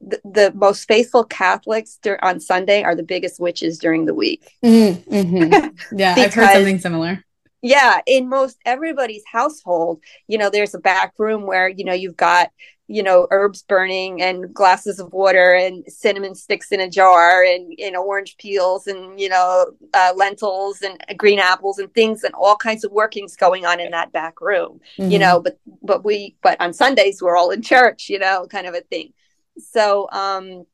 the, 0.00 0.18
the, 0.24 0.52
most 0.54 0.88
faithful 0.88 1.24
Catholics 1.24 1.98
dur- 2.02 2.18
on 2.22 2.40
Sunday 2.40 2.82
are 2.82 2.94
the 2.94 3.02
biggest 3.02 3.38
witches 3.38 3.78
during 3.78 4.06
the 4.06 4.14
week. 4.14 4.50
Mm-hmm. 4.64 5.14
mm-hmm. 5.14 5.76
Yeah, 5.98 6.14
I've 6.16 6.32
heard 6.32 6.52
something 6.52 6.78
similar. 6.78 7.22
Yeah, 7.62 8.00
in 8.06 8.28
most 8.28 8.58
everybody's 8.64 9.22
household, 9.30 10.02
you 10.26 10.36
know, 10.36 10.50
there's 10.50 10.74
a 10.74 10.80
back 10.80 11.14
room 11.18 11.46
where 11.46 11.68
you 11.68 11.84
know 11.84 11.92
you've 11.92 12.16
got 12.16 12.50
you 12.92 13.02
know 13.02 13.26
herbs 13.30 13.62
burning 13.62 14.20
and 14.20 14.52
glasses 14.52 14.98
of 14.98 15.12
water 15.12 15.54
and 15.54 15.84
cinnamon 15.88 16.34
sticks 16.34 16.72
in 16.72 16.80
a 16.80 16.90
jar 16.90 17.42
and 17.42 17.72
you 17.78 17.90
know 17.90 18.04
orange 18.04 18.36
peels 18.36 18.86
and 18.86 19.18
you 19.18 19.28
know 19.28 19.66
uh, 19.94 20.12
lentils 20.14 20.82
and 20.82 21.02
green 21.16 21.38
apples 21.38 21.78
and 21.78 21.92
things 21.94 22.22
and 22.22 22.34
all 22.34 22.56
kinds 22.56 22.84
of 22.84 22.92
workings 22.92 23.34
going 23.34 23.64
on 23.64 23.80
in 23.80 23.90
that 23.92 24.12
back 24.12 24.40
room 24.40 24.80
mm-hmm. 24.98 25.10
you 25.10 25.18
know 25.18 25.40
but 25.40 25.58
but 25.82 26.04
we 26.04 26.36
but 26.42 26.60
on 26.60 26.72
sundays 26.72 27.22
we're 27.22 27.36
all 27.36 27.50
in 27.50 27.62
church 27.62 28.10
you 28.10 28.18
know 28.18 28.46
kind 28.50 28.66
of 28.66 28.74
a 28.74 28.82
thing 28.82 29.12
so 29.58 30.08
um 30.12 30.64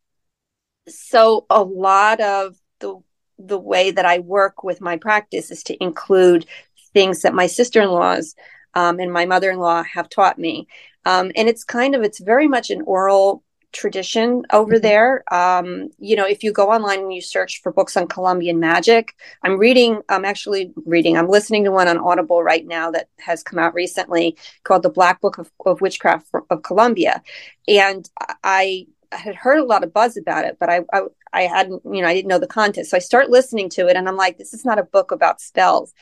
so 0.89 1.47
a 1.51 1.63
lot 1.63 2.21
of 2.21 2.57
the 2.81 2.99
the 3.39 3.59
way 3.59 3.93
that 3.93 4.07
i 4.07 4.19
work 4.19 4.65
with 4.65 4.81
my 4.81 4.97
practice 4.97 5.51
is 5.51 5.63
to 5.63 5.81
include 5.83 6.47
things 6.95 7.23
that 7.23 7.35
my 7.35 7.47
sister-in-laws 7.47 8.35
um, 8.75 9.01
and 9.01 9.13
my 9.13 9.27
mother-in-law 9.27 9.83
have 9.83 10.09
taught 10.09 10.39
me 10.39 10.67
um, 11.05 11.33
and 11.37 11.49
it's 11.49 11.65
kind 11.65 11.95
of 11.95 12.03
it's 12.03 12.19
very 12.19 12.49
much 12.49 12.71
an 12.71 12.83
oral 12.83 13.43
tradition 13.73 14.45
over 14.53 14.75
mm-hmm. 14.75 14.83
there. 14.83 15.35
Um, 15.35 15.91
you 15.99 16.17
know, 16.17 16.27
if 16.27 16.43
you 16.43 16.53
go 16.53 16.71
online 16.71 17.01
and 17.01 17.13
you 17.13 17.21
search 17.21 17.63
for 17.63 17.73
books 17.73 17.97
on 17.97 18.09
Colombian 18.09 18.61
magic, 18.61 19.15
I'm 19.43 19.59
reading, 19.59 20.03
I'm 20.09 20.25
actually 20.25 20.73
reading, 20.85 21.17
I'm 21.17 21.29
listening 21.29 21.65
to 21.65 21.71
one 21.71 21.89
on 21.89 21.99
Audible 21.99 22.43
right 22.43 22.67
now 22.67 22.91
that 22.91 23.09
has 23.19 23.43
come 23.43 23.59
out 23.59 23.75
recently 23.75 24.37
called 24.65 24.83
The 24.83 24.91
Black 24.91 25.21
Book 25.21 25.39
of, 25.39 25.51
of 25.65 25.81
Witchcraft 25.81 26.27
of 26.51 26.63
Colombia. 26.63 27.23
And 27.67 28.09
I 28.43 28.87
had 29.13 29.35
heard 29.35 29.59
a 29.59 29.65
lot 29.65 29.85
of 29.85 29.95
buzz 29.95 30.19
about 30.19 30.45
it, 30.45 30.59
but 30.61 30.69
I, 30.69 30.81
I, 30.93 31.03
I 31.33 31.43
hadn't, 31.43 31.83
you 31.85 32.03
know, 32.03 32.09
I 32.09 32.15
didn't 32.15 32.29
know 32.29 32.39
the 32.39 32.47
content. 32.47 32.87
So 32.87 32.97
I 32.97 33.01
start 33.01 33.31
listening 33.31 33.71
to 33.71 33.87
it 33.89 33.97
and 33.97 34.09
I'm 34.09 34.17
like, 34.17 34.37
this 34.37 34.53
is 34.53 34.65
not 34.65 34.79
a 34.79 34.83
book 34.83 35.11
about 35.11 35.41
spells. 35.41 35.95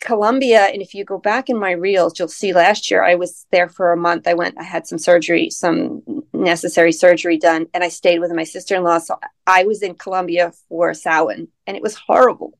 Colombia, 0.00 0.66
and 0.66 0.80
if 0.80 0.94
you 0.94 1.04
go 1.04 1.18
back 1.18 1.50
in 1.50 1.58
my 1.58 1.72
reels, 1.72 2.18
you'll 2.18 2.28
see 2.28 2.52
last 2.52 2.90
year 2.90 3.02
I 3.02 3.16
was 3.16 3.46
there 3.50 3.68
for 3.68 3.92
a 3.92 3.96
month. 3.96 4.28
I 4.28 4.34
went, 4.34 4.58
I 4.58 4.62
had 4.62 4.86
some 4.86 4.98
surgery, 4.98 5.50
some 5.50 6.02
necessary 6.32 6.92
surgery 6.92 7.36
done, 7.36 7.66
and 7.74 7.82
I 7.82 7.88
stayed 7.88 8.20
with 8.20 8.32
my 8.32 8.44
sister 8.44 8.76
in 8.76 8.84
law. 8.84 8.98
So 8.98 9.18
I 9.46 9.64
was 9.64 9.82
in 9.82 9.94
Colombia 9.94 10.52
for 10.68 10.94
Samhain, 10.94 11.48
and 11.66 11.76
it 11.76 11.82
was 11.82 11.96
horrible. 11.96 12.56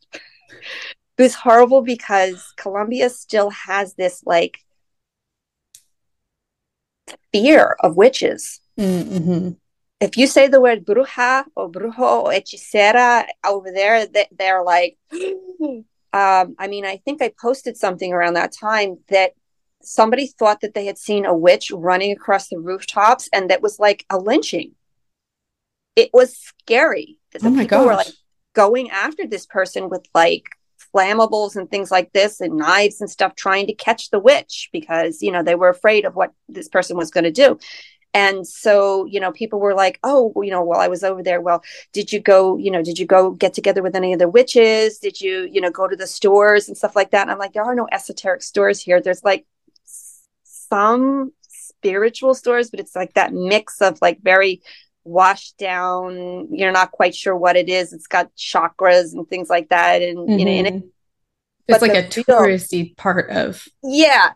It 0.52 1.22
was 1.22 1.34
horrible 1.34 1.82
because 1.82 2.52
Colombia 2.56 3.08
still 3.08 3.50
has 3.50 3.94
this 3.94 4.22
like 4.26 4.58
fear 7.32 7.76
of 7.80 7.96
witches. 7.96 8.60
Mm-hmm. 8.78 9.50
If 10.00 10.16
you 10.16 10.26
say 10.26 10.48
the 10.48 10.60
word 10.60 10.84
bruja 10.84 11.44
or 11.56 11.70
brujo 11.70 12.24
or 12.24 12.30
hechicera 12.30 13.26
over 13.44 13.72
there, 13.72 14.06
they, 14.06 14.26
they're 14.36 14.62
like, 14.62 14.96
um, 16.12 16.54
I 16.58 16.68
mean, 16.68 16.84
I 16.84 16.96
think 16.96 17.22
I 17.22 17.32
posted 17.40 17.76
something 17.76 18.12
around 18.12 18.34
that 18.34 18.52
time 18.52 18.98
that 19.08 19.32
somebody 19.82 20.26
thought 20.26 20.60
that 20.62 20.74
they 20.74 20.86
had 20.86 20.98
seen 20.98 21.24
a 21.26 21.36
witch 21.36 21.70
running 21.70 22.12
across 22.12 22.48
the 22.48 22.58
rooftops, 22.58 23.28
and 23.32 23.50
that 23.50 23.62
was 23.62 23.78
like 23.78 24.04
a 24.10 24.18
lynching. 24.18 24.72
It 25.96 26.10
was 26.12 26.36
scary. 26.36 27.18
The 27.32 27.46
oh 27.46 27.50
my 27.50 27.62
people 27.62 27.78
gosh. 27.78 27.86
were 27.86 27.94
like 27.94 28.14
going 28.54 28.90
after 28.90 29.26
this 29.26 29.46
person 29.46 29.88
with 29.88 30.06
like 30.14 30.48
flammables 30.94 31.56
and 31.56 31.70
things 31.70 31.90
like 31.90 32.12
this 32.12 32.40
and 32.40 32.56
knives 32.56 33.00
and 33.00 33.10
stuff 33.10 33.34
trying 33.34 33.66
to 33.66 33.74
catch 33.74 34.10
the 34.10 34.18
witch 34.18 34.70
because 34.72 35.20
you 35.20 35.30
know 35.30 35.42
they 35.42 35.54
were 35.54 35.68
afraid 35.68 36.04
of 36.04 36.16
what 36.16 36.32
this 36.48 36.68
person 36.68 36.96
was 36.96 37.10
going 37.10 37.24
to 37.24 37.30
do 37.30 37.58
and 38.14 38.46
so 38.46 39.04
you 39.06 39.20
know 39.20 39.32
people 39.32 39.60
were 39.60 39.74
like 39.74 39.98
oh 40.02 40.32
you 40.42 40.50
know 40.50 40.62
while 40.62 40.80
i 40.80 40.88
was 40.88 41.04
over 41.04 41.22
there 41.22 41.40
well 41.40 41.62
did 41.92 42.12
you 42.12 42.20
go 42.20 42.56
you 42.56 42.70
know 42.70 42.82
did 42.82 42.98
you 42.98 43.06
go 43.06 43.30
get 43.30 43.54
together 43.54 43.82
with 43.82 43.94
any 43.94 44.12
of 44.12 44.18
the 44.18 44.28
witches? 44.28 44.98
Did 44.98 45.20
you 45.20 45.48
you 45.50 45.60
know 45.60 45.70
go 45.70 45.86
to 45.88 45.96
the 45.96 46.06
stores 46.06 46.68
and 46.68 46.76
stuff 46.76 46.96
like 46.96 47.10
that? 47.10 47.22
And 47.22 47.30
i'm 47.30 47.38
like 47.38 47.52
there 47.52 47.64
are 47.64 47.74
no 47.74 47.88
esoteric 47.92 48.42
stores 48.42 48.80
here. 48.80 49.00
There's 49.00 49.24
like 49.24 49.46
some 49.84 51.32
spiritual 51.48 52.34
stores 52.34 52.70
but 52.70 52.80
it's 52.80 52.96
like 52.96 53.14
that 53.14 53.32
mix 53.32 53.80
of 53.80 53.98
like 54.02 54.20
very 54.20 54.60
washed 55.04 55.56
down 55.56 56.48
you're 56.50 56.72
not 56.72 56.90
quite 56.90 57.14
sure 57.14 57.36
what 57.36 57.56
it 57.56 57.68
is. 57.68 57.92
It's 57.92 58.06
got 58.06 58.34
chakras 58.36 59.12
and 59.12 59.28
things 59.28 59.48
like 59.48 59.68
that 59.68 60.02
and 60.02 60.18
mm-hmm. 60.18 60.38
you 60.38 60.44
know 60.44 60.50
and 60.50 60.66
it, 60.66 60.84
it's 61.68 61.82
like 61.82 61.92
a 61.92 62.08
touristy 62.08 62.96
part 62.96 63.30
of 63.30 63.66
yeah 63.82 64.32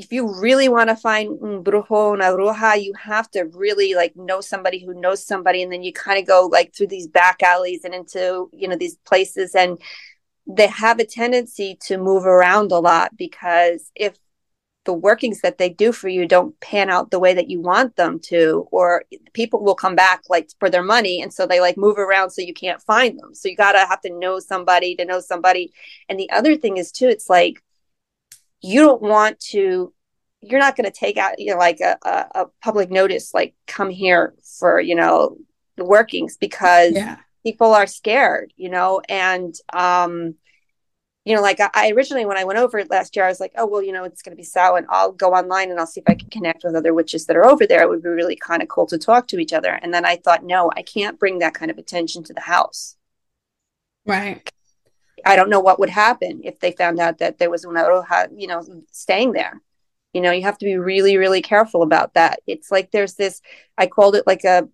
if 0.00 0.10
you 0.12 0.26
really 0.40 0.68
want 0.70 0.88
to 0.88 0.96
find 0.96 1.38
un 1.42 1.62
brujo, 1.62 2.14
una 2.14 2.32
bruja, 2.32 2.82
you 2.82 2.94
have 2.94 3.30
to 3.32 3.42
really 3.52 3.94
like 3.94 4.16
know 4.16 4.40
somebody 4.40 4.82
who 4.82 4.94
knows 4.94 5.24
somebody. 5.24 5.62
And 5.62 5.70
then 5.70 5.82
you 5.82 5.92
kind 5.92 6.18
of 6.18 6.26
go 6.26 6.48
like 6.50 6.74
through 6.74 6.86
these 6.86 7.06
back 7.06 7.42
alleys 7.42 7.84
and 7.84 7.94
into, 7.94 8.48
you 8.54 8.66
know, 8.66 8.76
these 8.76 8.96
places. 9.04 9.54
And 9.54 9.78
they 10.46 10.68
have 10.68 10.98
a 11.00 11.04
tendency 11.04 11.76
to 11.82 11.98
move 11.98 12.24
around 12.24 12.72
a 12.72 12.78
lot 12.78 13.14
because 13.18 13.92
if 13.94 14.16
the 14.86 14.94
workings 14.94 15.42
that 15.42 15.58
they 15.58 15.68
do 15.68 15.92
for 15.92 16.08
you 16.08 16.26
don't 16.26 16.58
pan 16.60 16.88
out 16.88 17.10
the 17.10 17.18
way 17.18 17.34
that 17.34 17.50
you 17.50 17.60
want 17.60 17.94
them 17.96 18.18
to 18.18 18.66
or 18.72 19.04
people 19.34 19.62
will 19.62 19.74
come 19.74 19.94
back 19.94 20.22
like 20.30 20.48
for 20.58 20.70
their 20.70 20.82
money 20.82 21.20
and 21.20 21.34
so 21.34 21.46
they 21.46 21.60
like 21.60 21.76
move 21.76 21.98
around 21.98 22.30
so 22.30 22.40
you 22.40 22.54
can't 22.54 22.80
find 22.80 23.18
them 23.18 23.34
so 23.34 23.50
you 23.50 23.54
got 23.54 23.72
to 23.72 23.78
have 23.80 24.00
to 24.00 24.10
know 24.18 24.38
somebody 24.38 24.96
to 24.96 25.04
know 25.04 25.20
somebody 25.20 25.70
and 26.08 26.18
the 26.18 26.30
other 26.30 26.56
thing 26.56 26.78
is 26.78 26.90
too 26.90 27.06
it's 27.06 27.28
like 27.28 27.62
you 28.62 28.80
don't 28.80 29.02
want 29.02 29.40
to 29.40 29.92
you're 30.42 30.60
not 30.60 30.76
going 30.76 30.90
to 30.90 30.96
take 30.96 31.16
out 31.16 31.38
you 31.38 31.52
know 31.52 31.58
like 31.58 31.80
a, 31.80 31.96
a, 32.04 32.42
a, 32.42 32.46
public 32.62 32.90
notice 32.90 33.34
like 33.34 33.54
come 33.66 33.90
here 33.90 34.34
for 34.58 34.80
you 34.80 34.94
know 34.94 35.36
the 35.76 35.84
workings 35.84 36.36
because 36.36 36.92
yeah. 36.92 37.16
people 37.44 37.72
are 37.72 37.86
scared 37.86 38.52
you 38.56 38.68
know? 38.68 39.00
And 39.08 39.54
um 39.72 40.34
you 41.24 41.36
know 41.36 41.42
like 41.42 41.60
I, 41.60 41.68
I, 41.74 41.90
originally 41.90 42.24
when 42.24 42.38
i 42.38 42.44
went 42.44 42.58
over 42.58 42.82
last 42.86 43.14
year 43.14 43.26
i 43.26 43.28
was 43.28 43.40
like 43.40 43.52
oh 43.56 43.66
well 43.66 43.82
you 43.82 43.92
know 43.92 44.04
it's 44.04 44.22
going 44.22 44.32
to 44.32 44.40
be 44.40 44.42
so 44.42 44.76
and 44.76 44.86
i'll 44.88 45.12
go 45.12 45.34
online 45.34 45.70
and 45.70 45.78
i'll 45.78 45.86
see 45.86 46.00
if 46.00 46.10
i 46.10 46.14
can 46.14 46.30
connect 46.30 46.64
with 46.64 46.74
other 46.74 46.94
witches 46.94 47.26
that 47.26 47.36
are 47.36 47.44
over 47.44 47.66
there. 47.66 47.82
It 47.82 47.90
would 47.90 48.02
be 48.02 48.08
really 48.08 48.36
kind 48.36 48.62
of 48.62 48.68
cool 48.68 48.86
to 48.86 48.96
talk 48.96 49.28
to 49.28 49.38
each 49.38 49.52
other. 49.52 49.72
And 49.82 49.92
then 49.92 50.06
i 50.06 50.16
thought 50.16 50.44
no 50.44 50.70
i 50.76 50.82
can't 50.82 51.18
bring 51.18 51.38
that 51.40 51.54
kind 51.54 51.70
of 51.70 51.78
attention 51.78 52.22
to 52.24 52.32
the 52.32 52.40
house. 52.40 52.96
Right 54.06 54.50
I 55.24 55.36
don't 55.36 55.50
know 55.50 55.60
what 55.60 55.78
would 55.78 55.90
happen 55.90 56.40
if 56.44 56.60
they 56.60 56.72
found 56.72 56.98
out 56.98 57.18
that 57.18 57.38
there 57.38 57.50
was 57.50 57.64
una 57.64 57.84
bruja, 57.84 58.28
you 58.36 58.46
know, 58.46 58.62
staying 58.90 59.32
there. 59.32 59.60
You 60.12 60.20
know, 60.20 60.32
you 60.32 60.42
have 60.42 60.58
to 60.58 60.64
be 60.64 60.76
really, 60.76 61.16
really 61.16 61.42
careful 61.42 61.82
about 61.82 62.14
that. 62.14 62.40
It's 62.46 62.70
like 62.70 62.90
there's 62.90 63.14
this, 63.14 63.40
I 63.78 63.86
called 63.86 64.16
it 64.16 64.26
like 64.26 64.44
a, 64.44 64.68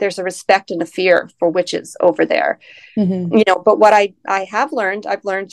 there's 0.00 0.18
a 0.18 0.24
respect 0.24 0.70
and 0.72 0.82
a 0.82 0.86
fear 0.86 1.30
for 1.38 1.48
witches 1.48 1.96
over 2.00 2.26
there. 2.26 2.58
Mm-hmm. 2.96 3.36
You 3.36 3.44
know, 3.46 3.62
but 3.64 3.78
what 3.78 3.92
I, 3.92 4.14
I 4.26 4.44
have 4.44 4.72
learned, 4.72 5.06
I've 5.06 5.24
learned 5.24 5.52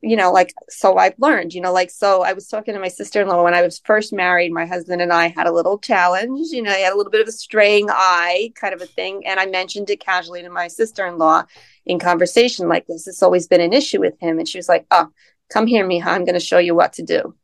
you 0.00 0.16
know, 0.16 0.30
like, 0.30 0.54
so 0.68 0.96
I've 0.96 1.18
learned, 1.18 1.54
you 1.54 1.60
know, 1.60 1.72
like, 1.72 1.90
so 1.90 2.22
I 2.22 2.32
was 2.32 2.46
talking 2.46 2.74
to 2.74 2.80
my 2.80 2.88
sister 2.88 3.20
in 3.20 3.28
law 3.28 3.42
when 3.42 3.54
I 3.54 3.62
was 3.62 3.80
first 3.80 4.12
married. 4.12 4.52
My 4.52 4.64
husband 4.64 5.02
and 5.02 5.12
I 5.12 5.28
had 5.28 5.48
a 5.48 5.52
little 5.52 5.78
challenge, 5.78 6.48
you 6.50 6.62
know, 6.62 6.72
he 6.72 6.82
had 6.82 6.92
a 6.92 6.96
little 6.96 7.10
bit 7.10 7.20
of 7.20 7.26
a 7.26 7.32
straying 7.32 7.88
eye 7.90 8.52
kind 8.54 8.74
of 8.74 8.80
a 8.80 8.86
thing. 8.86 9.26
And 9.26 9.40
I 9.40 9.46
mentioned 9.46 9.90
it 9.90 10.00
casually 10.00 10.42
to 10.42 10.50
my 10.50 10.68
sister 10.68 11.04
in 11.06 11.18
law 11.18 11.44
in 11.84 11.98
conversation 11.98 12.68
like 12.68 12.86
this. 12.86 13.08
It's 13.08 13.22
always 13.22 13.48
been 13.48 13.60
an 13.60 13.72
issue 13.72 13.98
with 13.98 14.14
him. 14.20 14.38
And 14.38 14.46
she 14.46 14.58
was 14.58 14.68
like, 14.68 14.86
oh, 14.92 15.08
come 15.50 15.66
here, 15.66 15.86
Mija. 15.86 16.06
I'm 16.06 16.24
going 16.24 16.34
to 16.34 16.40
show 16.40 16.58
you 16.58 16.76
what 16.76 16.92
to 16.94 17.02
do. 17.02 17.34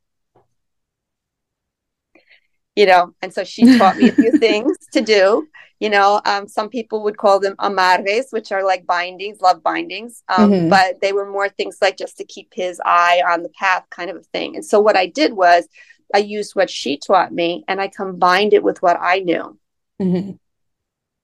You 2.76 2.86
know, 2.86 3.14
and 3.22 3.32
so 3.32 3.44
she 3.44 3.78
taught 3.78 3.96
me 3.96 4.08
a 4.08 4.12
few 4.12 4.32
things 4.38 4.76
to 4.92 5.00
do 5.00 5.48
you 5.80 5.90
know 5.90 6.20
um, 6.24 6.48
some 6.48 6.68
people 6.68 7.02
would 7.02 7.16
call 7.16 7.40
them 7.40 7.56
amarres 7.56 8.26
which 8.30 8.52
are 8.52 8.64
like 8.64 8.86
bindings 8.86 9.40
love 9.40 9.62
bindings 9.62 10.22
um, 10.28 10.50
mm-hmm. 10.50 10.68
but 10.68 11.00
they 11.00 11.12
were 11.12 11.30
more 11.30 11.48
things 11.48 11.78
like 11.82 11.96
just 11.96 12.16
to 12.16 12.24
keep 12.24 12.52
his 12.54 12.80
eye 12.84 13.22
on 13.28 13.42
the 13.42 13.48
path 13.50 13.84
kind 13.90 14.10
of 14.10 14.16
a 14.16 14.22
thing 14.22 14.54
and 14.54 14.64
so 14.64 14.80
what 14.80 14.96
i 14.96 15.06
did 15.06 15.32
was 15.32 15.68
i 16.14 16.18
used 16.18 16.54
what 16.54 16.70
she 16.70 16.96
taught 16.96 17.32
me 17.32 17.64
and 17.68 17.80
i 17.80 17.88
combined 17.88 18.52
it 18.52 18.62
with 18.62 18.80
what 18.82 18.98
i 19.00 19.18
knew 19.18 19.58
mm-hmm. 20.00 20.30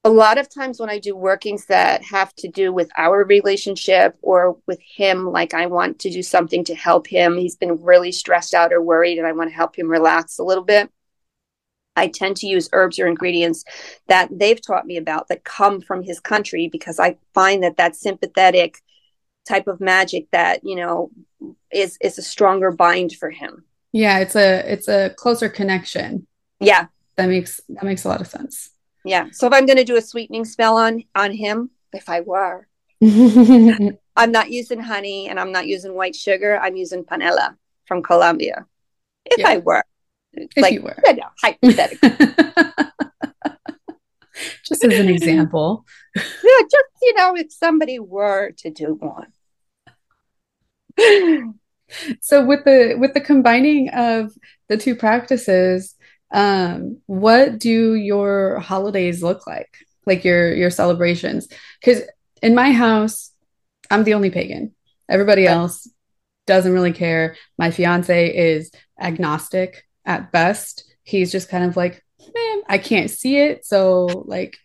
a 0.05 0.11
lot 0.11 0.39
of 0.39 0.53
times 0.53 0.81
when 0.81 0.91
i 0.91 0.99
do 0.99 1.15
workings 1.15 1.67
that 1.67 2.03
have 2.03 2.35
to 2.35 2.49
do 2.49 2.73
with 2.73 2.91
our 2.97 3.25
relationship 3.25 4.17
or 4.21 4.59
with 4.67 4.81
him 4.81 5.31
like 5.31 5.55
i 5.55 5.67
want 5.67 5.99
to 5.99 6.11
do 6.11 6.23
something 6.23 6.65
to 6.65 6.75
help 6.75 7.07
him 7.07 7.37
he's 7.37 7.57
been 7.57 7.83
really 7.83 8.13
stressed 8.13 8.55
out 8.55 8.73
or 8.73 8.83
worried 8.83 9.19
and 9.19 9.27
i 9.27 9.33
want 9.33 9.49
to 9.49 9.57
help 9.57 9.77
him 9.77 9.89
relax 9.89 10.39
a 10.39 10.45
little 10.45 10.65
bit 10.65 10.91
I 11.96 12.09
tend 12.09 12.37
to 12.38 12.46
use 12.46 12.68
herbs 12.72 12.98
or 12.98 13.07
ingredients 13.07 13.64
that 14.07 14.29
they've 14.31 14.61
taught 14.61 14.87
me 14.87 14.96
about 14.96 15.29
that 15.29 15.44
come 15.44 15.81
from 15.81 16.03
his 16.03 16.20
country 16.20 16.68
because 16.68 16.98
I 16.98 17.16
find 17.35 17.62
that 17.62 17.76
that 17.76 17.96
sympathetic 17.96 18.81
type 19.48 19.66
of 19.66 19.81
magic 19.81 20.29
that 20.31 20.61
you 20.62 20.76
know 20.76 21.11
is 21.72 21.98
is 22.00 22.18
a 22.18 22.22
stronger 22.22 22.70
bind 22.70 23.12
for 23.12 23.31
him. 23.31 23.64
Yeah, 23.92 24.18
it's 24.18 24.37
a 24.37 24.72
it's 24.72 24.88
a 24.88 25.11
closer 25.16 25.48
connection. 25.48 26.26
Yeah, 26.61 26.87
that 27.16 27.29
makes 27.29 27.61
that 27.68 27.85
makes 27.85 28.05
a 28.05 28.09
lot 28.09 28.20
of 28.20 28.26
sense. 28.26 28.70
Yeah, 29.05 29.29
so 29.33 29.46
if 29.46 29.53
I'm 29.53 29.66
going 29.66 29.79
to 29.79 29.85
do 29.85 29.96
a 29.96 30.03
sweetening 30.03 30.44
spell 30.44 30.76
on 30.76 31.05
on 31.14 31.33
him, 31.33 31.70
if 31.92 32.09
I 32.09 32.20
were, 32.20 32.66
I'm 33.03 34.33
not 34.33 34.50
using 34.50 34.81
honey 34.81 35.29
and 35.29 35.40
I'm 35.40 35.53
not 35.53 35.66
using 35.66 35.94
white 35.94 36.14
sugar. 36.14 36.59
I'm 36.59 36.76
using 36.76 37.05
panela 37.05 37.57
from 37.87 38.03
Colombia. 38.03 38.66
If 39.24 39.38
yeah. 39.38 39.48
I 39.48 39.59
were, 39.59 39.85
if 40.33 40.57
like, 40.57 40.73
you 40.73 40.83
were. 40.83 40.97
Yeah, 41.05 41.12
no, 41.12 41.25
hypothetically. 41.40 42.11
just 44.64 44.85
as 44.85 44.99
an 44.99 45.09
example. 45.09 45.85
yeah, 46.16 46.23
just, 46.62 46.88
you 47.03 47.14
know, 47.14 47.35
if 47.37 47.53
somebody 47.53 47.99
were 47.99 48.53
to 48.59 48.71
do 48.71 48.95
one. 48.95 49.33
so 52.21 52.45
with 52.45 52.64
the 52.64 52.97
with 52.99 53.14
the 53.14 53.21
combining 53.21 53.88
of 53.90 54.33
the 54.69 54.77
two 54.77 54.95
practices, 54.95 55.95
um, 56.33 56.99
what 57.07 57.59
do 57.59 57.95
your 57.95 58.61
holidays 58.61 59.23
look 59.23 59.47
like? 59.47 59.75
Like 60.07 60.25
your 60.25 60.55
your 60.55 60.71
celebrations? 60.71 61.49
Because 61.81 62.03
in 62.43 62.55
my 62.55 62.73
house, 62.73 63.33
I'm 63.90 64.05
the 64.05 64.14
only 64.14 64.31
pagan. 64.31 64.75
Everybody 65.09 65.47
else 65.47 65.90
doesn't 66.47 66.73
really 66.73 66.93
care. 66.93 67.37
My 67.59 67.71
fiance 67.71 68.29
is 68.29 68.71
agnostic 69.01 69.85
at 70.11 70.33
best. 70.33 70.85
He's 71.05 71.31
just 71.31 71.49
kind 71.49 71.64
of 71.64 71.77
like, 71.77 72.05
man, 72.18 72.62
I 72.68 72.79
can't 72.79 73.11
see 73.11 73.38
it. 73.38 73.64
So, 73.64 74.25
like, 74.27 74.59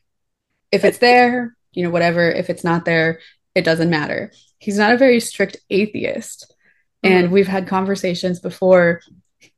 if 0.72 0.84
it's 0.84 0.98
there, 0.98 1.56
you 1.72 1.84
know, 1.84 1.92
whatever. 1.92 2.30
If 2.30 2.50
it's 2.50 2.64
not 2.64 2.84
there, 2.84 3.20
it 3.54 3.64
doesn't 3.64 3.90
matter. 3.90 4.32
He's 4.58 4.78
not 4.78 4.92
a 4.92 4.98
very 4.98 5.20
strict 5.20 5.58
atheist. 5.70 6.52
Mm-hmm. 7.04 7.14
And 7.14 7.32
we've 7.32 7.48
had 7.48 7.68
conversations 7.68 8.40
before. 8.40 9.02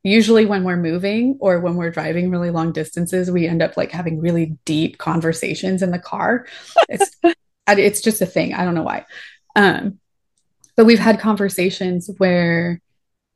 Usually, 0.03 0.45
when 0.45 0.65
we're 0.65 0.75
moving 0.75 1.37
or 1.39 1.59
when 1.59 1.75
we're 1.75 1.91
driving 1.91 2.29
really 2.29 2.51
long 2.51 2.73
distances, 2.73 3.31
we 3.31 3.47
end 3.47 3.61
up 3.61 3.77
like 3.77 3.91
having 3.91 4.19
really 4.19 4.57
deep 4.65 4.97
conversations 4.97 5.81
in 5.81 5.91
the 5.91 5.99
car. 5.99 6.47
It's 6.89 7.15
it's 7.67 8.01
just 8.01 8.21
a 8.21 8.25
thing. 8.25 8.53
I 8.53 8.65
don't 8.65 8.75
know 8.75 8.83
why. 8.83 9.05
Um, 9.55 9.99
but 10.75 10.85
we've 10.85 10.99
had 10.99 11.19
conversations 11.19 12.09
where 12.17 12.81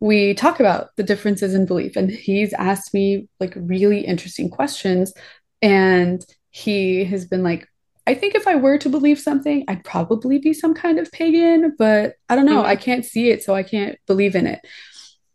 we 0.01 0.33
talk 0.33 0.59
about 0.59 0.89
the 0.97 1.03
differences 1.03 1.53
in 1.53 1.65
belief 1.65 1.95
and 1.95 2.09
he's 2.09 2.51
asked 2.53 2.93
me 2.93 3.29
like 3.39 3.53
really 3.55 4.01
interesting 4.01 4.49
questions 4.49 5.13
and 5.61 6.25
he 6.49 7.05
has 7.05 7.25
been 7.25 7.43
like 7.43 7.67
i 8.07 8.13
think 8.13 8.35
if 8.35 8.47
i 8.47 8.55
were 8.55 8.77
to 8.77 8.89
believe 8.89 9.19
something 9.19 9.63
i'd 9.69 9.85
probably 9.85 10.39
be 10.39 10.53
some 10.53 10.73
kind 10.73 10.99
of 10.99 11.09
pagan 11.11 11.75
but 11.77 12.15
i 12.27 12.35
don't 12.35 12.47
know 12.47 12.57
mm-hmm. 12.57 12.71
i 12.71 12.75
can't 12.75 13.05
see 13.05 13.29
it 13.29 13.43
so 13.43 13.53
i 13.55 13.63
can't 13.63 13.97
believe 14.07 14.35
in 14.35 14.47
it 14.47 14.59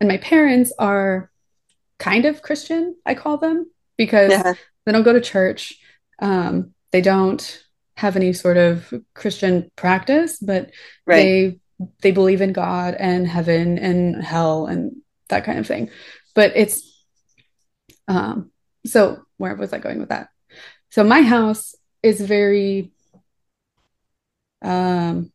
and 0.01 0.09
my 0.09 0.19
parents 0.19 0.73
are 0.79 1.31
kind 1.99 2.27
of 2.27 2.43
christian 2.43 2.95
i 3.07 3.15
call 3.15 3.39
them 3.39 3.71
because 3.97 4.33
yeah. 4.33 4.55
they 4.85 4.93
don't 4.93 5.05
go 5.05 5.15
to 5.15 5.21
church 5.21 5.79
um, 6.19 6.73
they 6.93 7.03
don't 7.03 7.63
have 7.97 8.17
any 8.17 8.33
sort 8.33 8.57
of 8.57 8.93
christian 9.15 9.71
practice 9.77 10.39
but 10.39 10.71
right. 11.07 11.17
they 11.17 11.61
they 12.01 12.11
believe 12.11 12.41
in 12.41 12.53
God 12.53 12.95
and 12.95 13.27
heaven 13.27 13.79
and 13.79 14.23
hell 14.25 14.67
and 14.67 14.97
that 15.29 15.45
kind 15.45 15.59
of 15.59 15.67
thing. 15.67 15.91
But 16.35 16.53
it's 16.55 17.05
um 18.09 18.51
so 18.87 19.23
where 19.37 19.55
was 19.55 19.73
I 19.73 19.79
going 19.79 19.99
with 19.99 20.11
that? 20.11 20.29
So 20.91 21.05
my 21.05 21.23
house 21.23 21.75
is 22.03 22.21
very 22.21 22.93
um 24.63 25.33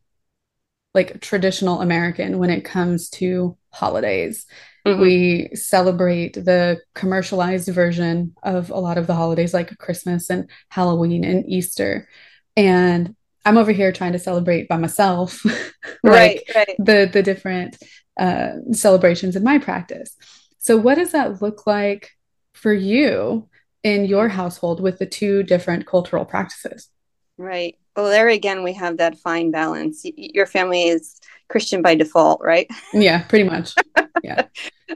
like 0.93 1.21
traditional 1.21 1.81
American 1.81 2.37
when 2.37 2.49
it 2.49 2.65
comes 2.65 3.09
to 3.09 3.57
holidays. 3.71 4.45
Mm-hmm. 4.85 5.01
We 5.01 5.49
celebrate 5.53 6.33
the 6.33 6.81
commercialized 6.95 7.69
version 7.69 8.35
of 8.43 8.69
a 8.71 8.79
lot 8.79 8.97
of 8.97 9.07
the 9.07 9.13
holidays 9.15 9.53
like 9.53 9.77
Christmas 9.77 10.29
and 10.29 10.49
Halloween 10.69 11.23
and 11.23 11.47
Easter. 11.47 12.09
And 12.57 13.15
I'm 13.45 13.57
over 13.57 13.71
here 13.71 13.91
trying 13.91 14.13
to 14.13 14.19
celebrate 14.19 14.67
by 14.67 14.77
myself, 14.77 15.43
right, 16.03 16.41
right. 16.53 16.75
The 16.77 17.09
the 17.11 17.23
different 17.23 17.77
uh, 18.19 18.53
celebrations 18.71 19.35
in 19.35 19.43
my 19.43 19.57
practice. 19.57 20.15
So, 20.59 20.77
what 20.77 20.95
does 20.95 21.11
that 21.13 21.41
look 21.41 21.65
like 21.65 22.11
for 22.53 22.73
you 22.73 23.49
in 23.83 24.05
your 24.05 24.29
household 24.29 24.79
with 24.81 24.99
the 24.99 25.05
two 25.05 25.43
different 25.43 25.87
cultural 25.87 26.25
practices? 26.25 26.89
Right. 27.37 27.77
Well, 27.95 28.05
there 28.05 28.29
again, 28.29 28.63
we 28.63 28.73
have 28.73 28.97
that 28.97 29.17
fine 29.17 29.51
balance. 29.51 30.03
Your 30.15 30.45
family 30.45 30.83
is 30.83 31.19
Christian 31.49 31.81
by 31.81 31.95
default, 31.95 32.41
right? 32.41 32.67
Yeah, 32.93 33.23
pretty 33.23 33.47
much. 33.47 33.75
Yeah. 34.23 34.43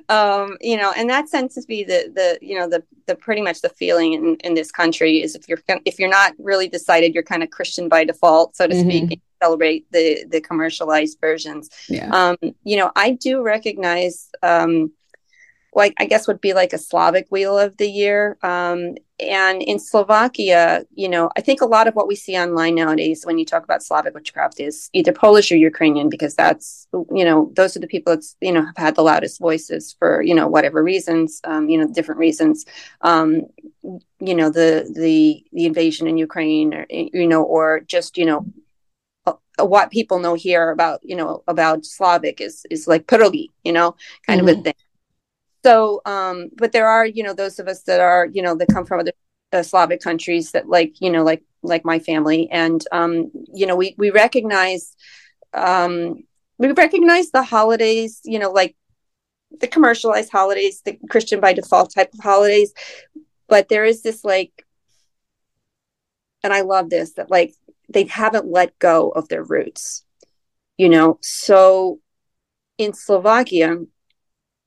um, 0.09 0.55
you 0.61 0.77
know, 0.77 0.93
and 0.95 1.09
that 1.09 1.27
tends 1.31 1.55
to 1.55 1.63
be 1.67 1.83
the 1.83 2.11
the 2.13 2.37
you 2.45 2.59
know 2.59 2.69
the 2.69 2.83
the 3.07 3.15
pretty 3.15 3.41
much 3.41 3.61
the 3.61 3.69
feeling 3.69 4.13
in, 4.13 4.35
in 4.43 4.53
this 4.53 4.71
country 4.71 5.23
is 5.23 5.33
if 5.33 5.49
you're 5.49 5.57
if 5.85 5.97
you're 5.97 6.09
not 6.09 6.33
really 6.37 6.67
decided, 6.67 7.15
you're 7.15 7.23
kind 7.23 7.41
of 7.41 7.49
Christian 7.49 7.89
by 7.89 8.03
default, 8.03 8.55
so 8.55 8.67
to 8.67 8.75
mm-hmm. 8.75 9.07
speak. 9.07 9.21
Celebrate 9.41 9.91
the 9.91 10.25
the 10.29 10.41
commercialized 10.41 11.17
versions. 11.19 11.69
Yeah. 11.89 12.09
Um, 12.11 12.37
you 12.63 12.77
know, 12.77 12.91
I 12.95 13.11
do 13.11 13.41
recognize 13.41 14.29
um 14.43 14.91
like 15.75 15.93
I 15.97 16.05
guess 16.05 16.27
would 16.27 16.41
be 16.41 16.53
like 16.53 16.73
a 16.73 16.77
Slavic 16.77 17.27
wheel 17.29 17.59
of 17.59 17.77
the 17.77 17.87
year. 17.87 18.37
Um, 18.41 18.95
and 19.19 19.61
in 19.61 19.79
Slovakia, 19.79 20.83
you 20.93 21.07
know, 21.07 21.29
I 21.37 21.41
think 21.41 21.61
a 21.61 21.65
lot 21.65 21.87
of 21.87 21.95
what 21.95 22.07
we 22.07 22.15
see 22.15 22.35
online 22.37 22.75
nowadays 22.75 23.25
when 23.25 23.37
you 23.37 23.45
talk 23.45 23.63
about 23.63 23.83
Slavic 23.83 24.13
witchcraft 24.13 24.59
is 24.59 24.89
either 24.93 25.13
Polish 25.13 25.51
or 25.51 25.55
Ukrainian 25.55 26.09
because 26.09 26.35
that's 26.35 26.87
you 27.11 27.23
know 27.23 27.51
those 27.55 27.75
are 27.75 27.79
the 27.79 27.87
people 27.87 28.13
that's 28.13 28.35
you 28.41 28.51
know 28.51 28.65
have 28.65 28.77
had 28.77 28.95
the 28.95 29.03
loudest 29.03 29.39
voices 29.39 29.95
for 29.99 30.21
you 30.21 30.33
know 30.33 30.47
whatever 30.47 30.83
reasons, 30.83 31.41
um, 31.43 31.69
you 31.69 31.77
know 31.77 31.87
different 31.87 32.19
reasons. 32.19 32.65
Um, 33.01 33.43
you 34.19 34.35
know 34.35 34.49
the 34.49 34.91
the 34.93 35.45
the 35.51 35.65
invasion 35.65 36.07
in 36.07 36.17
Ukraine, 36.17 36.73
or, 36.73 36.85
you 36.89 37.27
know, 37.27 37.43
or 37.43 37.81
just 37.81 38.17
you 38.17 38.25
know 38.25 38.45
what 39.59 39.91
people 39.91 40.19
know 40.19 40.33
here 40.33 40.69
about 40.71 40.99
you 41.03 41.15
know 41.15 41.43
about 41.47 41.85
Slavic 41.85 42.41
is 42.41 42.65
is 42.69 42.87
like 42.87 43.07
pierogi, 43.07 43.51
you 43.63 43.71
know, 43.71 43.95
kind 44.27 44.41
mm-hmm. 44.41 44.49
of 44.49 44.53
a 44.53 44.57
mm-hmm. 44.57 44.63
thing. 44.63 44.73
So, 45.65 46.01
um, 46.05 46.49
but 46.61 46.71
there 46.73 46.87
are 46.87 47.07
you 47.07 47.23
know 47.23 47.33
those 47.33 47.57
of 47.57 47.67
us 47.67 47.81
that 47.83 47.99
are 47.99 48.27
you 48.31 48.43
know 48.43 48.55
that 48.55 48.67
come 48.67 48.85
from 48.85 48.99
other 48.99 49.13
uh, 49.51 49.63
Slavic 49.63 49.99
countries 49.99 50.51
that 50.51 50.69
like 50.69 51.01
you 51.01 51.09
know 51.09 51.23
like 51.23 51.43
like 51.63 51.83
my 51.83 51.97
family, 51.97 52.47
and 52.51 52.81
um, 52.91 53.31
you 53.53 53.65
know 53.65 53.75
we 53.75 53.95
we 53.97 54.11
recognize 54.11 54.95
um, 55.53 56.23
we 56.59 56.71
recognize 56.71 57.31
the 57.31 57.41
holidays, 57.41 58.21
you 58.23 58.37
know, 58.37 58.51
like 58.51 58.75
the 59.59 59.67
commercialized 59.67 60.31
holidays, 60.31 60.81
the 60.85 60.99
Christian 61.09 61.39
by 61.39 61.53
default 61.53 61.91
type 61.93 62.13
of 62.13 62.19
holidays, 62.19 62.71
but 63.47 63.67
there 63.67 63.85
is 63.85 64.03
this 64.03 64.23
like 64.23 64.51
and 66.43 66.53
I 66.53 66.61
love 66.61 66.91
this 66.91 67.13
that 67.13 67.31
like 67.31 67.55
they 67.89 68.03
haven't 68.03 68.45
let 68.45 68.77
go 68.77 69.09
of 69.09 69.29
their 69.29 69.43
roots 69.43 70.05
you 70.77 70.89
know? 70.89 71.17
So 71.21 71.99
in 72.77 72.93
slovakia 72.93 73.79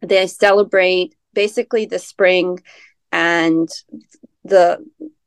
they 0.00 0.26
celebrate 0.26 1.14
basically 1.34 1.86
the 1.86 1.98
spring 1.98 2.60
and 3.12 3.68
the 4.44 4.84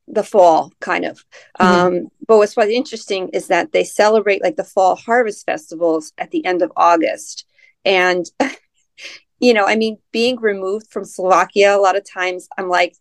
the 0.07 0.24
fall 0.24 0.72
kind 0.80 1.05
of. 1.05 1.24
Mm-hmm. 1.59 1.65
um, 1.65 2.07
but 2.28 2.38
what's 2.38 2.53
quite 2.53 2.69
interesting 2.69 3.30
is 3.30 3.47
that 3.47 3.72
they 3.72 3.84
celebrate 3.84 4.43
like 4.43 4.57
the 4.57 4.63
fall 4.63 4.95
harvest 4.95 5.45
festivals 5.45 6.13
at 6.17 6.32
the 6.32 6.45
end 6.45 6.61
of 6.61 6.72
august. 6.76 7.45
And 7.86 8.26
you 9.41 9.53
know 9.53 9.65
i 9.65 9.76
mean 9.76 9.97
being 10.11 10.39
removed 10.39 10.88
from 10.89 11.03
slovakia 11.03 11.76
a 11.76 11.82
lot 11.82 11.97
of 11.97 12.09
times 12.09 12.47
i'm 12.57 12.69
like 12.69 12.95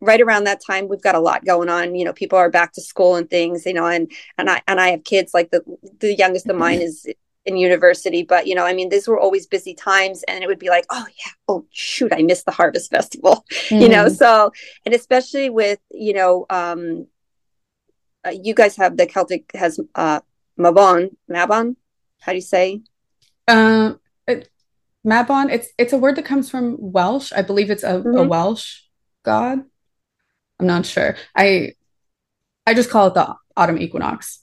right 0.00 0.20
around 0.20 0.44
that 0.44 0.62
time 0.64 0.88
we've 0.88 1.02
got 1.02 1.14
a 1.14 1.20
lot 1.20 1.44
going 1.44 1.68
on. 1.68 1.94
You 1.94 2.04
know 2.04 2.12
people 2.12 2.38
are 2.38 2.50
back 2.50 2.72
to 2.74 2.80
school 2.80 3.16
and 3.16 3.28
things 3.28 3.66
you 3.66 3.74
know 3.74 3.86
and 3.86 4.10
and 4.38 4.48
i 4.50 4.62
and 4.68 4.80
i 4.80 4.88
have 4.88 5.04
kids 5.04 5.34
like 5.34 5.50
the 5.50 5.62
the 6.00 6.14
youngest 6.14 6.48
of 6.48 6.56
mine 6.56 6.80
is 6.80 7.06
in 7.46 7.56
university 7.56 8.22
but 8.22 8.46
you 8.46 8.54
know 8.54 8.64
i 8.64 8.72
mean 8.72 8.88
these 8.88 9.06
were 9.06 9.18
always 9.18 9.46
busy 9.46 9.74
times 9.74 10.22
and 10.24 10.42
it 10.42 10.46
would 10.46 10.58
be 10.58 10.68
like 10.68 10.86
oh 10.90 11.06
yeah 11.06 11.32
oh 11.48 11.64
shoot 11.70 12.12
i 12.12 12.22
missed 12.22 12.46
the 12.46 12.52
harvest 12.52 12.90
festival 12.90 13.44
mm. 13.50 13.80
you 13.82 13.88
know 13.88 14.06
mm-hmm. 14.06 14.14
so 14.14 14.50
and 14.84 14.94
especially 14.94 15.50
with 15.50 15.78
you 15.90 16.14
know 16.14 16.46
um 16.50 17.06
uh, 18.26 18.30
you 18.30 18.54
guys 18.54 18.76
have 18.76 18.96
the 18.96 19.06
celtic 19.06 19.50
has 19.54 19.78
uh 19.94 20.20
mabon 20.58 21.10
mabon 21.30 21.76
how 22.20 22.32
do 22.32 22.36
you 22.36 22.42
say 22.42 22.80
um 23.48 24.00
uh, 24.26 24.36
mabon 25.06 25.50
it's 25.50 25.68
it's 25.76 25.92
a 25.92 25.98
word 25.98 26.16
that 26.16 26.24
comes 26.24 26.48
from 26.48 26.76
welsh 26.78 27.32
i 27.32 27.42
believe 27.42 27.70
it's 27.70 27.82
a, 27.82 27.92
mm-hmm. 27.92 28.16
a 28.16 28.22
welsh 28.22 28.80
god 29.22 29.64
I'm 30.58 30.66
not 30.66 30.86
sure. 30.86 31.16
I 31.34 31.74
I 32.66 32.74
just 32.74 32.90
call 32.90 33.08
it 33.08 33.14
the 33.14 33.34
autumn 33.56 33.78
equinox. 33.78 34.40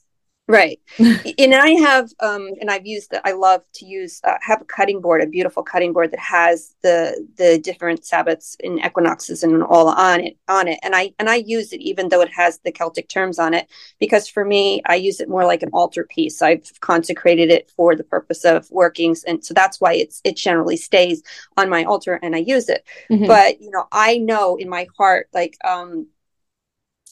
Right. 0.48 0.82
and 1.00 1.56
I 1.56 1.70
have, 1.72 2.12
um, 2.20 2.50
and 2.60 2.70
I've 2.70 2.86
used 2.86 3.12
that. 3.12 3.22
I 3.24 3.32
love 3.32 3.62
to 3.76 3.86
use, 3.86 4.20
uh, 4.26 4.36
have 4.42 4.62
a 4.62 4.66
cutting 4.66 5.00
board, 5.00 5.22
a 5.22 5.28
beautiful 5.28 5.64
cutting 5.64 5.94
board 5.94 6.12
that 6.12 6.20
has 6.20 6.76
the, 6.82 7.26
the 7.38 7.58
different 7.58 8.02
Sabbats 8.02 8.58
and 8.62 8.84
equinoxes 8.84 9.44
and 9.44 9.64
all 9.64 9.88
on 9.88 10.20
it, 10.20 10.38
on 10.50 10.68
it. 10.68 10.80
And 10.84 10.94
I, 10.94 11.14
and 11.20 11.30
I 11.30 11.36
use 11.36 11.72
it 11.72 11.80
even 11.80 12.10
though 12.10 12.22
it 12.22 12.34
has 12.34 12.60
the 12.60 12.72
Celtic 12.72 13.08
terms 13.08 13.40
on 13.40 13.54
it, 13.54 13.70
because 14.00 14.28
for 14.28 14.44
me, 14.44 14.82
I 14.86 14.96
use 14.96 15.22
it 15.22 15.30
more 15.30 15.46
like 15.46 15.64
an 15.64 15.70
altar 15.72 16.04
piece. 16.04 16.42
I've 16.42 16.70
consecrated 16.82 17.50
it 17.50 17.72
for 17.72 17.96
the 17.96 18.04
purpose 18.04 18.44
of 18.44 18.70
workings. 18.72 19.24
And 19.24 19.46
so 19.46 19.54
that's 19.54 19.80
why 19.80 19.94
it's, 19.94 20.20
it 20.26 20.36
generally 20.36 20.78
stays 20.78 21.24
on 21.56 21.70
my 21.70 21.86
altar 21.86 22.20
and 22.22 22.36
I 22.36 22.40
use 22.40 22.68
it. 22.68 22.86
Mm-hmm. 23.10 23.28
But, 23.28 23.62
you 23.62 23.70
know, 23.70 23.88
I 23.92 24.18
know 24.18 24.58
in 24.58 24.68
my 24.68 24.88
heart, 24.98 25.30
like, 25.34 25.58
um, 25.64 26.08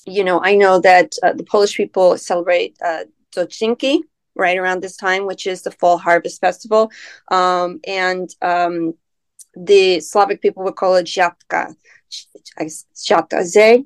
you 0.05 0.23
know, 0.23 0.41
I 0.43 0.55
know 0.55 0.79
that 0.81 1.13
uh, 1.23 1.33
the 1.33 1.43
Polish 1.43 1.77
people 1.77 2.17
celebrate 2.17 2.75
uh, 2.83 3.03
Dożynki 3.35 3.99
right 4.35 4.57
around 4.57 4.81
this 4.81 4.95
time, 4.95 5.25
which 5.25 5.47
is 5.47 5.61
the 5.61 5.71
fall 5.71 5.97
harvest 5.97 6.39
festival. 6.39 6.91
Um, 7.29 7.79
and 7.85 8.29
um, 8.41 8.93
the 9.55 9.99
Slavic 9.99 10.41
people 10.41 10.63
would 10.63 10.75
call 10.75 10.95
it 10.95 11.05
Zhatka, 11.05 11.75
Zhatkaze, 12.59 13.85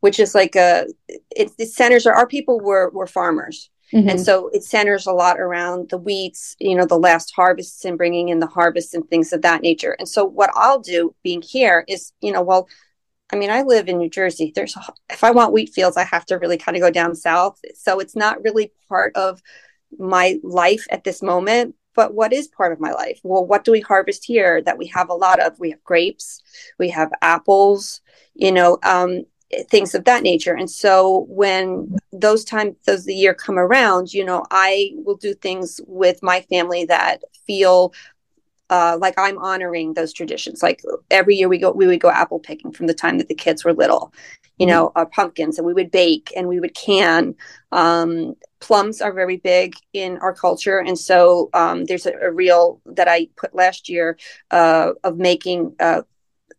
which 0.00 0.18
is 0.18 0.34
like 0.34 0.56
a, 0.56 0.86
it, 1.08 1.52
it 1.58 1.68
centers, 1.68 2.06
our 2.06 2.26
people 2.26 2.60
were, 2.60 2.90
were 2.90 3.06
farmers. 3.06 3.70
Mm-hmm. 3.92 4.08
And 4.08 4.20
so 4.20 4.48
it 4.54 4.64
centers 4.64 5.06
a 5.06 5.12
lot 5.12 5.38
around 5.38 5.90
the 5.90 5.98
wheats, 5.98 6.56
you 6.58 6.74
know, 6.74 6.86
the 6.86 6.98
last 6.98 7.32
harvests 7.36 7.84
and 7.84 7.98
bringing 7.98 8.30
in 8.30 8.40
the 8.40 8.46
harvests 8.46 8.94
and 8.94 9.06
things 9.08 9.34
of 9.34 9.42
that 9.42 9.60
nature. 9.60 9.94
And 9.98 10.08
so 10.08 10.24
what 10.24 10.50
I'll 10.54 10.80
do 10.80 11.14
being 11.22 11.42
here 11.42 11.84
is, 11.86 12.12
you 12.22 12.32
know, 12.32 12.42
well, 12.42 12.68
I 13.32 13.36
mean, 13.36 13.50
I 13.50 13.62
live 13.62 13.88
in 13.88 13.98
New 13.98 14.10
Jersey. 14.10 14.52
There's, 14.54 14.76
if 15.10 15.24
I 15.24 15.30
want 15.30 15.52
wheat 15.52 15.70
fields, 15.70 15.96
I 15.96 16.04
have 16.04 16.26
to 16.26 16.38
really 16.38 16.58
kind 16.58 16.76
of 16.76 16.82
go 16.82 16.90
down 16.90 17.14
south. 17.14 17.58
So 17.74 17.98
it's 17.98 18.14
not 18.14 18.42
really 18.44 18.72
part 18.88 19.16
of 19.16 19.42
my 19.98 20.38
life 20.42 20.86
at 20.90 21.04
this 21.04 21.22
moment. 21.22 21.74
But 21.94 22.14
what 22.14 22.32
is 22.32 22.48
part 22.48 22.72
of 22.72 22.80
my 22.80 22.92
life? 22.92 23.20
Well, 23.22 23.44
what 23.44 23.64
do 23.64 23.72
we 23.72 23.80
harvest 23.80 24.24
here 24.24 24.62
that 24.62 24.78
we 24.78 24.86
have 24.88 25.10
a 25.10 25.14
lot 25.14 25.40
of? 25.40 25.58
We 25.58 25.70
have 25.70 25.84
grapes, 25.84 26.40
we 26.78 26.88
have 26.88 27.12
apples, 27.20 28.00
you 28.34 28.50
know, 28.50 28.78
um, 28.82 29.24
things 29.68 29.94
of 29.94 30.04
that 30.04 30.22
nature. 30.22 30.54
And 30.54 30.70
so 30.70 31.26
when 31.28 31.96
those 32.10 32.44
times, 32.44 32.76
those 32.86 33.00
of 33.00 33.06
the 33.06 33.14
year 33.14 33.34
come 33.34 33.58
around, 33.58 34.14
you 34.14 34.24
know, 34.24 34.44
I 34.50 34.92
will 34.94 35.16
do 35.16 35.34
things 35.34 35.80
with 35.86 36.22
my 36.22 36.40
family 36.42 36.86
that 36.86 37.22
feel 37.46 37.92
uh, 38.72 38.96
like 38.98 39.12
I'm 39.18 39.36
honoring 39.36 39.92
those 39.92 40.14
traditions. 40.14 40.62
Like 40.62 40.82
every 41.10 41.36
year 41.36 41.46
we 41.46 41.58
go, 41.58 41.72
we 41.72 41.86
would 41.86 42.00
go 42.00 42.10
apple 42.10 42.38
picking 42.38 42.72
from 42.72 42.86
the 42.86 42.94
time 42.94 43.18
that 43.18 43.28
the 43.28 43.34
kids 43.34 43.66
were 43.66 43.74
little, 43.74 44.14
you 44.56 44.64
know, 44.64 44.88
mm-hmm. 44.88 45.00
uh, 45.00 45.04
pumpkins, 45.04 45.58
and 45.58 45.66
we 45.66 45.74
would 45.74 45.90
bake 45.90 46.32
and 46.34 46.48
we 46.48 46.58
would 46.58 46.74
can. 46.74 47.34
Um, 47.70 48.34
plums 48.60 49.02
are 49.02 49.12
very 49.12 49.36
big 49.36 49.74
in 49.92 50.16
our 50.18 50.32
culture, 50.34 50.78
and 50.78 50.98
so 50.98 51.50
um, 51.52 51.84
there's 51.84 52.06
a, 52.06 52.14
a, 52.22 52.32
reel 52.32 52.80
that 52.86 53.08
I 53.08 53.28
put 53.36 53.54
last 53.54 53.90
year 53.90 54.16
uh, 54.50 54.92
of 55.04 55.18
making 55.18 55.76
uh, 55.78 56.02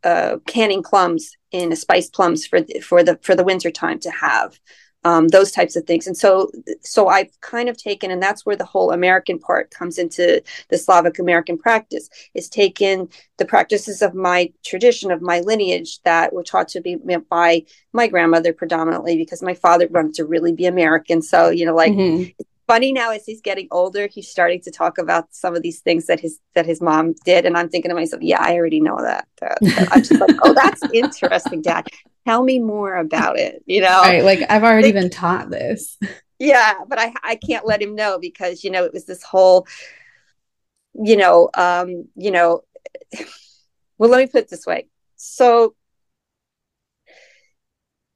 uh, 0.04 0.38
canning 0.46 0.84
plums 0.84 1.36
in 1.52 1.72
a 1.72 1.76
spiced 1.76 2.14
plums 2.14 2.46
for 2.46 2.62
the, 2.62 2.80
for 2.82 3.02
the 3.02 3.18
for 3.24 3.34
the 3.34 3.44
winter 3.44 3.72
time 3.72 3.98
to 4.02 4.12
have 4.12 4.60
um, 5.04 5.28
those 5.30 5.52
types 5.52 5.76
of 5.76 5.86
things. 5.86 6.08
And 6.08 6.18
so, 6.18 6.52
so 6.82 7.08
I've 7.08 7.40
kind 7.42 7.70
of 7.70 7.78
taken, 7.78 8.12
and 8.12 8.22
that's 8.22 8.46
where 8.46 8.56
the 8.56 8.66
whole 8.66 8.92
American 8.92 9.40
part 9.40 9.72
comes 9.72 9.98
into 9.98 10.42
the 10.70 10.78
Slavic 10.78 11.20
American 11.20 11.58
practice, 11.58 12.10
is 12.34 12.50
taken 12.50 13.10
the 13.38 13.46
practices 13.46 14.02
of 14.02 14.14
my 14.14 14.52
tradition, 14.64 15.12
of 15.12 15.22
my 15.22 15.42
lineage 15.42 16.02
that 16.04 16.34
were 16.34 16.44
taught 16.44 16.68
to 16.70 16.82
be 16.82 16.98
by 17.30 17.64
my 17.92 18.08
grandmother 18.08 18.54
predominantly, 18.54 19.18
because 19.18 19.42
my 19.42 19.54
father 19.54 19.88
wanted 19.90 20.14
to 20.16 20.26
really 20.26 20.54
be 20.54 20.66
American. 20.66 21.22
So, 21.22 21.50
you 21.50 21.66
know, 21.66 21.76
like 21.76 21.94
mm-hmm 21.94 22.32
funny 22.68 22.94
now 22.94 23.12
as 23.12 23.26
he's 23.26 23.42
getting 23.42 23.68
older 23.72 24.08
he's 24.08 24.28
starting 24.28 24.62
to 24.62 24.72
talk 24.72 24.98
about 24.98 25.34
some 25.34 25.56
of 25.56 25.62
these 25.62 25.80
things 25.80 26.06
that 26.06 26.20
his 26.20 26.40
that 26.56 26.66
his 26.66 26.82
mom 26.82 27.14
did 27.26 27.46
and 27.46 27.58
i'm 27.58 27.70
thinking 27.70 27.90
to 27.90 27.96
myself 27.96 28.22
yeah 28.22 28.42
i 28.42 28.56
already 28.56 28.80
know 28.80 28.98
that, 29.02 29.28
that, 29.42 29.58
that. 29.62 29.88
i'm 29.92 30.02
just 30.04 30.20
like 30.20 30.36
oh 30.44 30.54
that's 30.54 30.82
interesting 30.94 31.62
dad. 31.62 31.88
Tell 32.26 32.44
me 32.44 32.60
more 32.60 32.96
about 32.96 33.38
it 33.38 33.64
you 33.66 33.82
know? 33.82 34.02
Right 34.02 34.24
like 34.24 34.40
i've 34.50 34.64
already 34.64 34.92
been 34.92 35.10
taught 35.10 35.50
this. 35.50 35.98
Yeah 36.40 36.74
but 36.90 37.00
i 37.00 37.14
i 37.24 37.36
can't 37.36 37.66
let 37.66 37.82
him 37.82 37.96
know 37.96 38.20
because 38.20 38.66
you 38.66 38.72
know 38.72 38.84
it 38.84 38.92
was 38.92 39.06
this 39.06 39.24
whole 39.24 39.66
you 40.94 41.16
know 41.16 41.50
um 41.54 42.08
you 42.16 42.32
know 42.32 42.64
well 43.98 44.10
let 44.10 44.20
me 44.20 44.28
put 44.28 44.42
it 44.42 44.50
this 44.50 44.66
way. 44.66 44.88
So 45.16 45.76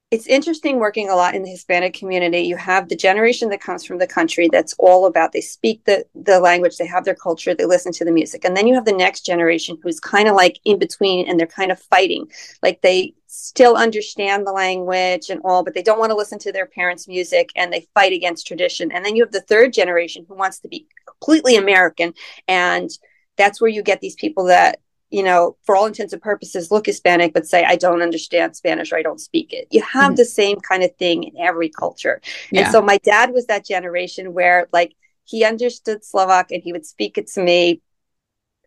it's 0.10 0.28
interesting 0.28 0.80
working 0.80 1.10
a 1.10 1.16
lot 1.16 1.36
in 1.36 1.44
the 1.44 1.50
Hispanic 1.50 1.94
community. 1.94 2.40
You 2.40 2.56
have 2.56 2.88
the 2.88 2.96
generation 2.96 3.50
that 3.50 3.60
comes 3.60 3.84
from 3.84 3.98
the 3.98 4.08
country 4.08 4.48
that's 4.50 4.74
all 4.80 5.06
about 5.06 5.34
they 5.34 5.42
speak 5.42 5.84
the 5.84 6.06
the 6.16 6.40
language, 6.40 6.78
they 6.78 6.88
have 6.88 7.04
their 7.04 7.16
culture, 7.16 7.54
they 7.54 7.66
listen 7.66 7.92
to 7.94 8.06
the 8.06 8.12
music. 8.12 8.46
And 8.46 8.56
then 8.56 8.68
you 8.68 8.76
have 8.76 8.86
the 8.86 8.94
next 8.94 9.26
generation 9.26 9.78
who's 9.84 10.00
kind 10.00 10.30
of 10.30 10.36
like 10.36 10.60
in 10.64 10.80
between 10.80 11.28
and 11.28 11.38
they're 11.38 11.46
kind 11.46 11.74
of 11.74 11.80
fighting. 11.80 12.32
Like 12.64 12.82
they 12.82 13.16
still 13.28 13.76
understand 13.76 14.48
the 14.48 14.54
language 14.54 15.30
and 15.30 15.42
all, 15.44 15.66
but 15.66 15.74
they 15.74 15.84
don't 15.84 16.00
want 16.00 16.12
to 16.12 16.18
listen 16.18 16.40
to 16.40 16.54
their 16.54 16.68
parents' 16.68 17.10
music 17.10 17.50
and 17.58 17.74
they 17.74 17.86
fight 17.94 18.14
against 18.14 18.48
tradition. 18.48 18.94
And 18.94 19.04
then 19.04 19.18
you 19.18 19.24
have 19.24 19.34
the 19.34 19.42
third 19.42 19.74
generation 19.74 20.26
who 20.30 20.36
wants 20.36 20.60
to 20.60 20.70
be 20.70 20.88
completely 21.06 21.58
American 21.58 22.14
and 22.48 22.90
that's 23.36 23.60
where 23.60 23.70
you 23.70 23.84
get 23.84 24.02
these 24.02 24.16
people 24.16 24.46
that 24.46 24.80
you 25.10 25.24
know, 25.24 25.56
for 25.64 25.76
all 25.76 25.86
intents 25.86 26.14
and 26.14 26.22
purposes, 26.22 26.70
look 26.70 26.86
Hispanic, 26.86 27.34
but 27.34 27.48
say, 27.48 27.64
I 27.64 27.78
don't 27.78 28.02
understand 28.02 28.56
Spanish 28.56 28.92
or 28.92 28.98
I 28.98 29.04
don't 29.04 29.22
speak 29.22 29.54
it. 29.54 29.68
You 29.72 29.82
have 29.82 30.10
mm-hmm. 30.12 30.16
the 30.16 30.26
same 30.26 30.60
kind 30.60 30.84
of 30.84 30.96
thing 30.98 31.24
in 31.24 31.38
every 31.38 31.70
culture. 31.70 32.22
Yeah. 32.52 32.64
And 32.64 32.72
so 32.72 32.82
my 32.82 32.98
dad 32.98 33.32
was 33.32 33.46
that 33.46 33.66
generation 33.66 34.34
where, 34.34 34.68
like, 34.74 34.96
he 35.24 35.46
understood 35.46 36.04
Slovak 36.04 36.52
and 36.52 36.62
he 36.62 36.74
would 36.74 36.86
speak 36.86 37.18
it 37.18 37.28
to 37.28 37.42
me. 37.42 37.82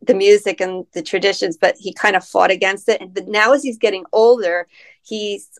the 0.03 0.15
music 0.15 0.61
and 0.61 0.87
the 0.93 1.03
traditions, 1.03 1.57
but 1.57 1.77
he 1.77 1.93
kind 1.93 2.17
of 2.17 2.25
fought 2.25 2.51
against 2.51 2.89
it. 2.89 3.01
And 3.01 3.13
but 3.13 3.29
now, 3.29 3.53
as 3.53 3.63
he's 3.63 3.79
getting 3.79 4.05
older, 4.13 4.67
he's 5.03 5.51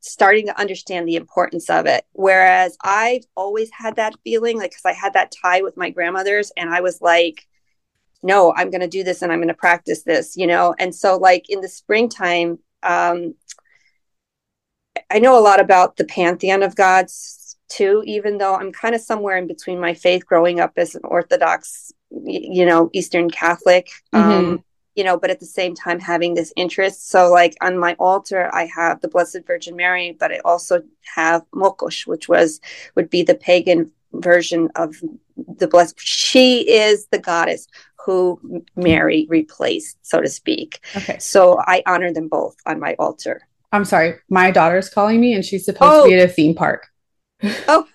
starting 0.00 0.46
to 0.46 0.58
understand 0.58 1.08
the 1.08 1.16
importance 1.16 1.70
of 1.70 1.86
it. 1.86 2.04
Whereas 2.12 2.76
I've 2.82 3.24
always 3.36 3.70
had 3.70 3.96
that 3.96 4.14
feeling, 4.24 4.58
like, 4.58 4.70
because 4.70 4.84
I 4.84 4.92
had 4.92 5.14
that 5.14 5.32
tie 5.42 5.62
with 5.62 5.76
my 5.76 5.90
grandmothers, 5.90 6.52
and 6.56 6.70
I 6.70 6.80
was 6.80 7.00
like, 7.00 7.46
no, 8.24 8.54
I'm 8.56 8.70
going 8.70 8.80
to 8.80 8.88
do 8.88 9.04
this 9.04 9.20
and 9.20 9.30
I'm 9.30 9.38
going 9.38 9.48
to 9.48 9.54
practice 9.54 10.02
this, 10.02 10.34
you 10.36 10.46
know? 10.46 10.74
And 10.78 10.94
so, 10.94 11.16
like, 11.18 11.44
in 11.50 11.60
the 11.60 11.68
springtime, 11.68 12.58
um, 12.82 13.34
I 15.10 15.18
know 15.18 15.38
a 15.38 15.42
lot 15.42 15.60
about 15.60 15.96
the 15.96 16.06
pantheon 16.06 16.62
of 16.62 16.74
gods 16.74 17.58
too, 17.68 18.02
even 18.06 18.38
though 18.38 18.54
I'm 18.54 18.72
kind 18.72 18.94
of 18.94 19.02
somewhere 19.02 19.36
in 19.36 19.46
between 19.46 19.78
my 19.78 19.92
faith 19.92 20.24
growing 20.26 20.58
up 20.58 20.72
as 20.76 20.94
an 20.94 21.02
Orthodox, 21.04 21.92
you 22.10 22.64
know, 22.64 22.88
Eastern 22.94 23.28
Catholic. 23.28 23.90
Mm-hmm. 24.14 24.30
Um, 24.30 24.64
you 24.94 25.02
know, 25.02 25.18
but 25.18 25.30
at 25.30 25.40
the 25.40 25.46
same 25.46 25.74
time 25.74 25.98
having 25.98 26.34
this 26.34 26.52
interest. 26.56 27.10
So, 27.10 27.28
like 27.28 27.56
on 27.60 27.76
my 27.76 27.96
altar, 27.98 28.48
I 28.54 28.66
have 28.66 29.00
the 29.00 29.08
Blessed 29.08 29.40
Virgin 29.44 29.74
Mary, 29.74 30.16
but 30.18 30.30
I 30.30 30.38
also 30.44 30.82
have 31.16 31.42
Mokosh, 31.52 32.06
which 32.06 32.28
was 32.28 32.60
would 32.94 33.10
be 33.10 33.24
the 33.24 33.34
pagan 33.34 33.90
version 34.12 34.70
of 34.76 34.94
the 35.36 35.66
blessed. 35.66 35.98
She 35.98 36.60
is 36.70 37.06
the 37.06 37.18
goddess 37.18 37.66
who 38.04 38.64
Mary 38.76 39.26
replaced, 39.28 39.96
so 40.02 40.20
to 40.20 40.28
speak. 40.28 40.80
Okay. 40.96 41.18
So 41.18 41.58
I 41.60 41.82
honor 41.86 42.12
them 42.12 42.28
both 42.28 42.56
on 42.66 42.78
my 42.78 42.94
altar. 42.98 43.42
I'm 43.72 43.84
sorry, 43.84 44.16
my 44.28 44.50
daughter's 44.50 44.88
calling 44.88 45.20
me, 45.20 45.34
and 45.34 45.44
she's 45.44 45.64
supposed 45.64 45.92
oh. 45.92 46.02
to 46.04 46.08
be 46.08 46.14
at 46.14 46.28
a 46.28 46.32
theme 46.32 46.54
park. 46.54 46.88
Oh. 47.42 47.86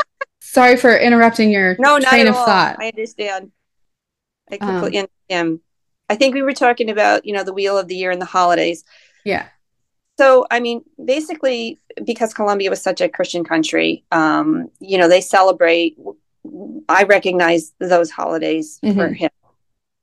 sorry 0.40 0.76
for 0.76 0.96
interrupting 0.96 1.50
your 1.50 1.76
no, 1.78 1.98
train 2.00 2.28
of 2.28 2.36
all. 2.36 2.44
thought. 2.44 2.76
I 2.78 2.88
understand. 2.88 3.52
I 4.50 4.56
completely 4.56 4.98
um, 4.98 5.08
understand. 5.30 5.60
I 6.08 6.16
think 6.16 6.34
we 6.34 6.42
were 6.42 6.52
talking 6.52 6.90
about, 6.90 7.24
you 7.24 7.32
know, 7.32 7.44
the 7.44 7.52
wheel 7.52 7.78
of 7.78 7.86
the 7.86 7.94
year 7.94 8.10
and 8.10 8.20
the 8.20 8.26
holidays. 8.26 8.84
Yeah. 9.24 9.46
So, 10.18 10.46
I 10.50 10.60
mean, 10.60 10.84
basically, 11.02 11.78
because 12.04 12.34
Colombia 12.34 12.68
was 12.68 12.82
such 12.82 13.00
a 13.00 13.08
Christian 13.08 13.44
country, 13.44 14.04
um, 14.12 14.70
you 14.80 14.98
know, 14.98 15.08
they 15.08 15.20
celebrate. 15.20 15.96
I 16.88 17.04
recognize 17.04 17.72
those 17.78 18.10
holidays 18.10 18.78
mm-hmm. 18.82 18.98
for 18.98 19.08
him, 19.08 19.30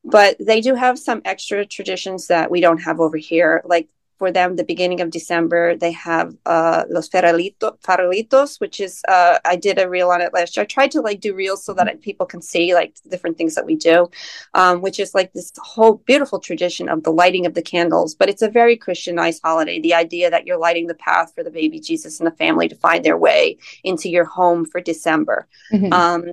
but 0.03 0.37
they 0.39 0.61
do 0.61 0.75
have 0.75 0.99
some 0.99 1.21
extra 1.25 1.65
traditions 1.65 2.27
that 2.27 2.51
we 2.51 2.61
don't 2.61 2.79
have 2.79 2.99
over 2.99 3.17
here. 3.17 3.61
Like 3.65 3.89
for 4.17 4.31
them 4.31 4.55
the 4.55 4.63
beginning 4.63 5.01
of 5.01 5.11
December. 5.11 5.75
They 5.75 5.91
have 5.91 6.35
uh, 6.45 6.85
Los 6.89 7.09
Farolito, 7.09 7.79
Farolitos, 7.81 8.59
which 8.59 8.79
is, 8.79 9.01
uh, 9.07 9.39
I 9.45 9.55
did 9.55 9.79
a 9.79 9.89
reel 9.89 10.09
on 10.09 10.21
it 10.21 10.33
last 10.33 10.55
year. 10.55 10.63
I 10.63 10.65
tried 10.65 10.91
to 10.91 11.01
like 11.01 11.19
do 11.19 11.35
reels 11.35 11.63
so 11.63 11.73
that 11.73 12.01
people 12.01 12.25
can 12.25 12.41
see 12.41 12.73
like 12.73 12.95
different 13.09 13.37
things 13.37 13.55
that 13.55 13.65
we 13.65 13.75
do, 13.75 14.09
um, 14.53 14.81
which 14.81 14.99
is 14.99 15.13
like 15.13 15.33
this 15.33 15.51
whole 15.57 15.95
beautiful 16.05 16.39
tradition 16.39 16.89
of 16.89 17.03
the 17.03 17.11
lighting 17.11 17.45
of 17.45 17.53
the 17.53 17.61
candles. 17.61 18.15
But 18.15 18.29
it's 18.29 18.41
a 18.41 18.49
very 18.49 18.75
Christianized 18.75 19.41
holiday. 19.43 19.79
The 19.79 19.93
idea 19.93 20.29
that 20.29 20.45
you're 20.45 20.57
lighting 20.57 20.87
the 20.87 20.95
path 20.95 21.33
for 21.35 21.43
the 21.43 21.51
baby 21.51 21.79
Jesus 21.79 22.19
and 22.19 22.27
the 22.27 22.35
family 22.35 22.67
to 22.67 22.75
find 22.75 23.03
their 23.03 23.17
way 23.17 23.57
into 23.83 24.09
your 24.09 24.25
home 24.25 24.65
for 24.65 24.81
December. 24.81 25.47
Mm-hmm. 25.71 25.93
Um, 25.93 26.25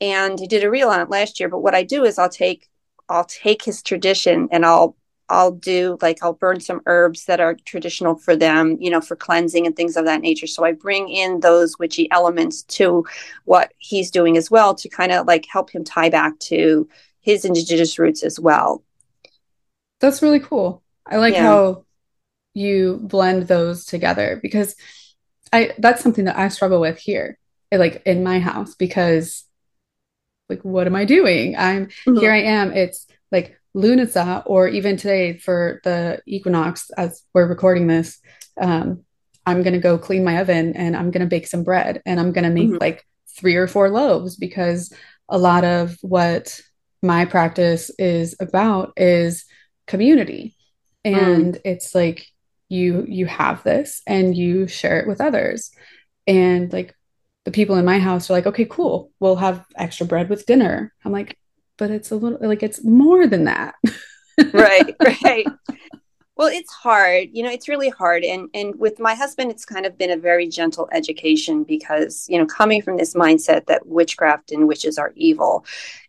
and 0.00 0.38
I 0.42 0.46
did 0.46 0.64
a 0.64 0.70
reel 0.70 0.88
on 0.88 1.00
it 1.00 1.10
last 1.10 1.38
year. 1.38 1.48
But 1.48 1.60
what 1.60 1.74
I 1.74 1.84
do 1.84 2.04
is 2.04 2.18
I'll 2.18 2.28
take 2.28 2.68
I'll 3.08 3.24
take 3.24 3.62
his 3.62 3.82
tradition 3.82 4.48
and 4.50 4.64
I'll 4.64 4.96
I'll 5.32 5.50
do 5.50 5.96
like 6.02 6.22
I'll 6.22 6.34
burn 6.34 6.60
some 6.60 6.82
herbs 6.86 7.24
that 7.24 7.40
are 7.40 7.56
traditional 7.64 8.16
for 8.16 8.36
them, 8.36 8.76
you 8.80 8.90
know, 8.90 9.00
for 9.00 9.16
cleansing 9.16 9.66
and 9.66 9.74
things 9.74 9.96
of 9.96 10.04
that 10.04 10.20
nature. 10.20 10.46
So 10.46 10.64
I 10.64 10.72
bring 10.72 11.08
in 11.08 11.40
those 11.40 11.78
witchy 11.78 12.10
elements 12.10 12.62
to 12.64 13.06
what 13.44 13.72
he's 13.78 14.10
doing 14.10 14.36
as 14.36 14.50
well 14.50 14.74
to 14.74 14.88
kind 14.88 15.10
of 15.10 15.26
like 15.26 15.46
help 15.46 15.70
him 15.70 15.84
tie 15.84 16.10
back 16.10 16.38
to 16.40 16.88
his 17.20 17.44
indigenous 17.44 17.98
roots 17.98 18.22
as 18.22 18.38
well. 18.38 18.84
That's 20.00 20.22
really 20.22 20.40
cool. 20.40 20.82
I 21.06 21.16
like 21.16 21.34
yeah. 21.34 21.44
how 21.44 21.84
you 22.52 23.00
blend 23.02 23.44
those 23.48 23.86
together 23.86 24.38
because 24.42 24.76
I 25.50 25.72
that's 25.78 26.02
something 26.02 26.26
that 26.26 26.38
I 26.38 26.48
struggle 26.48 26.80
with 26.80 26.98
here, 26.98 27.38
like 27.72 28.02
in 28.04 28.22
my 28.22 28.38
house 28.38 28.74
because 28.74 29.44
like 30.50 30.62
what 30.62 30.86
am 30.86 30.94
I 30.94 31.06
doing? 31.06 31.56
I'm 31.56 31.86
mm-hmm. 31.86 32.16
here 32.16 32.32
I 32.32 32.42
am. 32.42 32.72
It's 32.72 33.06
like 33.30 33.58
Lunasa, 33.76 34.42
or 34.46 34.68
even 34.68 34.96
today 34.96 35.38
for 35.38 35.80
the 35.84 36.20
equinox, 36.26 36.90
as 36.90 37.22
we're 37.32 37.46
recording 37.46 37.86
this, 37.86 38.18
um, 38.60 39.04
I'm 39.46 39.62
going 39.62 39.74
to 39.74 39.80
go 39.80 39.98
clean 39.98 40.24
my 40.24 40.40
oven 40.40 40.74
and 40.76 40.96
I'm 40.96 41.10
going 41.10 41.22
to 41.22 41.26
bake 41.26 41.46
some 41.46 41.64
bread 41.64 42.02
and 42.06 42.20
I'm 42.20 42.32
going 42.32 42.44
to 42.44 42.50
make 42.50 42.68
mm-hmm. 42.68 42.78
like 42.80 43.04
three 43.36 43.56
or 43.56 43.66
four 43.66 43.88
loaves 43.88 44.36
because 44.36 44.92
a 45.28 45.38
lot 45.38 45.64
of 45.64 45.96
what 46.02 46.60
my 47.02 47.24
practice 47.24 47.90
is 47.98 48.36
about 48.38 48.92
is 48.96 49.44
community. 49.86 50.54
And 51.04 51.54
mm. 51.54 51.60
it's 51.64 51.94
like 51.94 52.26
you 52.68 53.04
you 53.08 53.26
have 53.26 53.62
this 53.64 54.02
and 54.06 54.36
you 54.36 54.68
share 54.68 55.00
it 55.00 55.08
with 55.08 55.20
others. 55.20 55.72
And 56.26 56.72
like 56.72 56.94
the 57.44 57.50
people 57.50 57.76
in 57.76 57.84
my 57.84 57.98
house 57.98 58.30
are 58.30 58.34
like, 58.34 58.46
okay, 58.46 58.64
cool. 58.64 59.10
We'll 59.18 59.36
have 59.36 59.66
extra 59.76 60.06
bread 60.06 60.28
with 60.28 60.46
dinner. 60.46 60.92
I'm 61.04 61.10
like, 61.10 61.36
but 61.78 61.90
it's 61.90 62.10
a 62.10 62.16
little 62.16 62.38
like 62.40 62.62
it's 62.62 62.84
more 62.84 63.26
than 63.26 63.44
that. 63.44 63.74
right, 64.52 64.94
right. 65.00 65.46
Well, 66.36 66.48
it's 66.48 66.72
hard. 66.72 67.28
You 67.32 67.42
know, 67.42 67.50
it's 67.50 67.68
really 67.68 67.90
hard. 67.90 68.24
And 68.24 68.48
and 68.54 68.74
with 68.78 68.98
my 68.98 69.14
husband, 69.14 69.50
it's 69.50 69.64
kind 69.64 69.86
of 69.86 69.98
been 69.98 70.10
a 70.10 70.16
very 70.16 70.48
gentle 70.48 70.88
education 70.92 71.64
because, 71.64 72.26
you 72.28 72.38
know, 72.38 72.46
coming 72.46 72.82
from 72.82 72.96
this 72.96 73.14
mindset 73.14 73.66
that 73.66 73.86
witchcraft 73.86 74.50
and 74.50 74.66
witches 74.66 74.98
are 74.98 75.12
evil, 75.14 75.64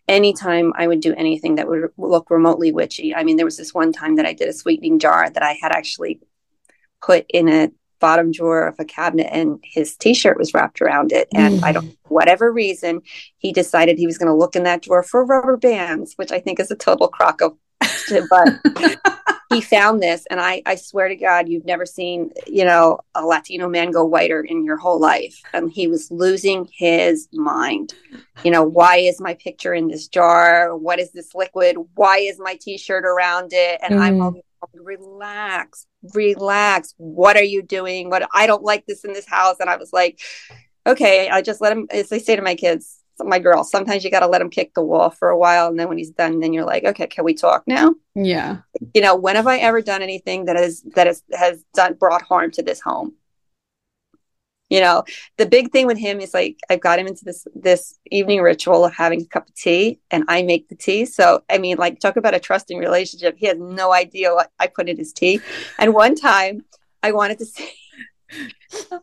anytime 0.08 0.74
I 0.76 0.88
would 0.88 1.02
do 1.02 1.14
anything 1.16 1.56
that 1.56 1.68
would 1.68 1.92
look 1.98 2.30
remotely 2.30 2.72
witchy. 2.72 3.14
I 3.14 3.24
mean, 3.24 3.38
there 3.38 3.46
was 3.46 3.58
this 3.58 3.74
one 3.74 3.92
time 3.92 4.16
that 4.16 4.26
I 4.26 4.34
did 4.34 4.48
a 4.48 4.54
sweetening 4.54 5.00
jar 5.00 5.30
that 5.30 5.44
I 5.44 5.58
had 5.62 5.72
actually 5.72 6.20
put 7.02 7.26
in 7.30 7.50
a 7.50 7.72
bottom 8.04 8.34
drawer 8.34 8.68
of 8.68 8.76
a 8.80 8.86
cabinet 8.86 9.30
and 9.32 9.64
his 9.64 9.96
t-shirt 9.96 10.38
was 10.38 10.54
wrapped 10.54 10.82
around 10.82 11.14
it. 11.14 11.30
And 11.34 11.60
mm. 11.60 11.64
i 11.64 11.72
don't 11.72 11.98
whatever 12.10 12.52
reason 12.52 13.02
he 13.38 13.54
decided 13.54 13.98
he 13.98 14.06
was 14.06 14.18
going 14.18 14.28
to 14.28 14.42
look 14.42 14.58
in 14.58 14.64
that 14.64 14.82
drawer 14.82 15.04
for 15.04 15.26
rubber 15.26 15.56
bands 15.56 16.14
which 16.18 16.32
i 16.32 16.40
think 16.40 16.60
is 16.60 16.70
a 16.70 16.76
total 16.76 17.08
crock 17.08 17.42
of 17.42 17.56
but 18.30 18.48
he 19.54 19.62
found 19.62 20.02
this. 20.02 20.26
And 20.30 20.40
I, 20.40 20.62
I 20.66 20.76
swear 20.76 21.08
to 21.08 21.16
god 21.16 21.48
you've 21.48 21.66
never 21.66 21.86
seen 21.86 22.32
you 22.48 22.66
know 22.66 23.00
a 23.16 23.26
latino 23.26 23.70
man 23.70 23.92
go 23.92 24.04
whiter 24.04 24.42
in 24.42 24.66
your 24.66 24.78
whole 24.78 25.00
life. 25.00 25.42
And 25.54 25.72
he 25.72 25.88
was 25.88 26.12
losing 26.12 26.68
his 26.72 27.28
mind. 27.34 27.94
You 28.44 28.52
know 28.52 28.64
why 28.64 28.98
is 28.98 29.22
my 29.22 29.36
picture 29.36 29.74
in 29.74 29.88
this 29.88 30.08
jar? 30.08 30.76
What 30.76 31.00
is 31.00 31.12
this 31.12 31.34
liquid? 31.36 31.78
Why 31.96 32.18
is 32.18 32.40
my 32.40 32.58
t-shirt 32.60 33.06
around 33.06 33.52
it? 33.54 33.80
And 33.82 33.96
mm. 33.96 34.02
i'm 34.02 34.42
relax, 34.74 35.86
relax. 36.14 36.94
What 36.98 37.38
are 37.38 37.44
you 37.44 37.62
doing? 37.62 38.10
What 38.10 38.28
I 38.34 38.48
don't 38.48 38.64
like 38.64 38.86
this 38.86 39.04
in 39.04 39.14
this 39.14 39.28
house. 39.28 39.58
And 39.60 39.70
I 39.70 39.78
was 39.78 39.92
like, 39.94 40.20
okay, 40.86 41.30
I 41.30 41.42
just 41.42 41.62
let 41.62 41.72
him, 41.72 41.88
as 41.90 42.12
I 42.12 42.18
say 42.18 42.36
to 42.36 42.42
my 42.42 42.56
kids, 42.56 43.00
my 43.20 43.40
girl, 43.40 43.64
sometimes 43.64 44.04
you 44.04 44.10
got 44.10 44.22
to 44.22 44.28
let 44.28 44.42
him 44.42 44.50
kick 44.50 44.74
the 44.74 44.84
wall 44.84 45.12
for 45.12 45.30
a 45.30 45.38
while. 45.38 45.68
And 45.68 45.80
then 45.80 45.88
when 45.88 45.98
he's 45.98 46.10
done, 46.10 46.40
then 46.40 46.52
you're 46.52 46.66
like, 46.66 46.84
okay, 46.84 47.08
can 47.08 47.24
we 47.24 47.34
talk 47.34 47.64
now? 47.68 47.94
Yeah. 48.16 48.58
You 48.94 49.02
know, 49.02 49.16
when 49.16 49.36
have 49.36 49.48
I 49.48 49.60
ever 49.60 49.82
done 49.82 50.02
anything 50.02 50.46
that 50.46 50.56
has, 50.56 50.82
that 50.96 51.08
has, 51.08 51.24
has 51.32 51.64
done, 51.74 51.94
brought 51.94 52.24
harm 52.24 52.52
to 52.52 52.64
this 52.64 52.82
home? 52.82 53.14
You 54.70 54.80
know 54.80 55.04
the 55.38 55.46
big 55.46 55.72
thing 55.72 55.86
with 55.86 55.98
him 55.98 56.20
is 56.20 56.34
like 56.34 56.60
i've 56.70 56.80
got 56.80 57.00
him 57.00 57.08
into 57.08 57.24
this 57.26 57.46
this 57.54 58.00
evening 58.12 58.42
ritual 58.42 58.86
of 58.86 58.94
having 58.94 59.22
a 59.22 59.26
cup 59.26 59.48
of 59.48 59.56
tea 59.56 60.00
and 60.12 60.24
i 60.28 60.42
make 60.42 60.68
the 60.70 60.76
tea. 60.76 61.06
So 61.06 61.44
i 61.50 61.58
mean 61.58 61.78
like 61.78 62.00
talk 62.00 62.18
about 62.18 62.36
a 62.36 62.40
trusting 62.40 62.78
relationship. 62.78 63.36
He 63.38 63.48
has 63.48 63.58
no 63.58 63.94
idea 63.94 64.34
what 64.34 64.52
i 64.60 64.68
put 64.68 64.90
in 64.90 64.98
his 64.98 65.14
tea. 65.14 65.42
And 65.78 65.94
one 65.94 66.16
time 66.16 66.66
i 67.02 67.12
wanted 67.12 67.40
to 67.40 67.46
say 67.56 67.70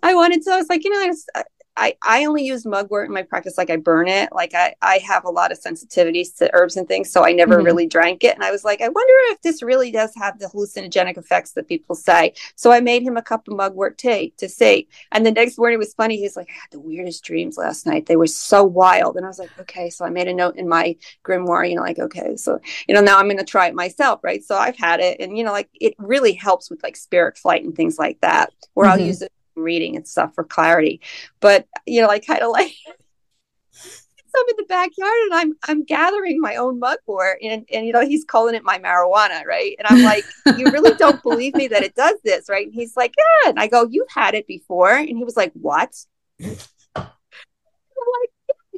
i 0.03 0.15
wanted 0.15 0.43
to 0.43 0.51
i 0.51 0.57
was 0.57 0.69
like 0.69 0.85
you 0.85 0.91
know 0.91 1.13
I, 1.35 1.45
I, 1.77 1.97
I 2.03 2.25
only 2.25 2.45
use 2.45 2.66
mugwort 2.66 3.07
in 3.07 3.14
my 3.14 3.23
practice 3.23 3.57
like 3.57 3.71
I 3.71 3.77
burn 3.77 4.09
it. 4.09 4.31
Like 4.33 4.55
I, 4.55 4.75
I 4.83 4.99
have 4.99 5.25
a 5.25 5.31
lot 5.31 5.53
of 5.53 5.61
sensitivities 5.61 6.37
to 6.37 6.51
herbs 6.53 6.77
and 6.77 6.87
things, 6.87 7.11
so 7.11 7.25
I 7.25 7.33
never 7.33 7.57
mm-hmm. 7.57 7.64
really 7.64 7.87
drank 7.87 8.25
it. 8.25 8.35
And 8.35 8.45
I 8.45 8.51
was 8.51 8.64
like, 8.64 8.81
I 8.81 8.89
wonder 8.89 9.12
if 9.33 9.41
this 9.43 9.62
really 9.62 9.91
does 9.91 10.12
have 10.16 10.39
the 10.39 10.47
hallucinogenic 10.47 11.16
effects 11.16 11.53
that 11.53 11.68
people 11.68 11.95
say. 11.95 12.35
So 12.57 12.73
I 12.73 12.81
made 12.81 13.03
him 13.03 13.16
a 13.16 13.23
cup 13.23 13.47
of 13.49 13.57
mugwort 13.57 13.99
tea 13.99 14.35
to 14.39 14.49
see. 14.49 14.89
And 15.12 15.25
the 15.25 15.31
next 15.31 15.59
morning 15.59 15.77
it 15.77 15.79
was 15.79 15.95
funny. 15.95 16.16
He's 16.18 16.37
like, 16.37 16.49
I 16.51 16.55
had 16.55 16.71
the 16.71 16.81
weirdest 16.81 17.25
dreams 17.25 17.57
last 17.57 17.87
night. 17.87 18.07
They 18.07 18.16
were 18.16 18.27
so 18.27 18.64
wild. 18.64 19.16
And 19.16 19.25
I 19.25 19.29
was 19.29 19.39
like, 19.39 19.51
okay. 19.61 19.91
So 19.91 20.05
I 20.05 20.11
made 20.11 20.29
a 20.29 20.35
note 20.35 20.57
in 20.57 20.68
my 20.68 20.97
grimoire, 21.25 21.68
you 21.68 21.77
know, 21.77 21.83
like, 21.83 21.99
okay, 21.99 22.37
so 22.37 22.61
you 22.89 22.95
know, 22.95 23.01
now 23.01 23.18
I'm 23.18 23.29
gonna 23.29 23.45
try 23.45 23.68
it 23.68 23.75
myself, 23.75 24.21
right? 24.23 24.43
So 24.43 24.57
I've 24.57 24.77
had 24.77 25.01
it 25.01 25.18
and 25.21 25.39
you 25.39 25.45
know, 25.45 25.53
like 25.53 25.68
it 25.81 25.95
really 25.99 26.33
helps 26.33 26.71
with 26.71 26.83
like 26.83 26.97
spirit 26.97 27.39
flight 27.39 27.64
and 27.64 27.75
things 27.75 27.99
like 27.99 28.21
that, 28.21 28.53
where 28.75 28.87
mm-hmm. 28.87 29.01
I'll 29.01 29.07
use 29.07 29.23
it 29.23 29.33
reading 29.57 29.96
and 29.96 30.07
stuff 30.07 30.34
for 30.34 30.44
clarity. 30.44 31.01
But 31.40 31.66
you 31.86 32.01
know, 32.01 32.09
like 32.09 32.26
kind 32.26 32.42
of 32.42 32.51
like 32.51 32.74
I'm 34.36 34.48
in 34.48 34.57
the 34.57 34.64
backyard 34.68 35.18
and 35.24 35.34
I'm 35.34 35.55
I'm 35.64 35.84
gathering 35.84 36.40
my 36.40 36.57
own 36.57 36.78
mugwort 36.78 37.38
and 37.42 37.66
and 37.72 37.86
you 37.86 37.92
know 37.92 38.07
he's 38.07 38.24
calling 38.24 38.55
it 38.55 38.64
my 38.64 38.78
marijuana, 38.78 39.44
right? 39.44 39.74
And 39.78 39.86
I'm 39.88 40.03
like, 40.03 40.24
you 40.59 40.70
really 40.70 40.94
don't 40.96 41.22
believe 41.22 41.55
me 41.55 41.68
that 41.68 41.82
it 41.82 41.94
does 41.94 42.16
this, 42.24 42.48
right? 42.48 42.66
And 42.66 42.74
he's 42.74 42.96
like, 42.96 43.14
yeah. 43.16 43.51
And 43.51 43.59
I 43.59 43.66
go, 43.66 43.86
you've 43.90 44.11
had 44.11 44.34
it 44.34 44.46
before, 44.46 44.94
and 44.94 45.16
he 45.16 45.24
was 45.24 45.36
like, 45.36 45.53
what? 45.55 45.94
I'm 46.40 46.46
like, 46.96 48.30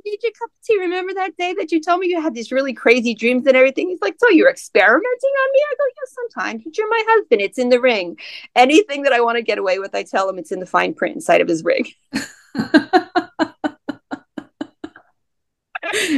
need 0.05 0.23
your 0.23 0.33
cup 0.33 0.51
of 0.51 0.65
tea. 0.65 0.79
Remember 0.79 1.15
that 1.15 1.37
day 1.37 1.55
that 1.59 1.73
you 1.73 1.81
told 1.81 2.01
me 2.01 2.09
you 2.09 2.21
had 2.21 2.35
these 2.35 2.53
really 2.53 2.73
crazy 2.73 3.15
dreams 3.15 3.47
and 3.47 3.57
everything? 3.57 3.89
He's 3.89 4.01
like, 4.03 4.17
So 4.19 4.29
you're 4.31 4.51
experimenting 4.51 5.03
on 5.03 5.53
me? 5.53 5.61
I 5.71 5.75
go, 5.79 5.85
Yeah, 5.89 6.09
sometimes. 6.15 6.65
But 6.65 6.79
you're 6.79 6.89
my 6.89 7.05
husband. 7.07 7.41
It's 7.41 7.59
in 7.59 7.69
the 7.69 7.81
ring. 7.81 8.17
Anything 8.55 9.03
that 9.03 9.13
I 9.13 9.21
want 9.21 9.37
to 9.37 9.43
get 9.43 9.59
away 9.59 9.79
with, 9.79 9.95
I 9.95 10.03
tell 10.03 10.29
him 10.29 10.39
it's 10.39 10.53
in 10.53 10.61
the 10.61 10.67
fine 10.67 10.95
print 10.95 11.15
inside 11.17 11.41
of 11.41 11.49
his 11.49 11.65
ring. 11.65 11.87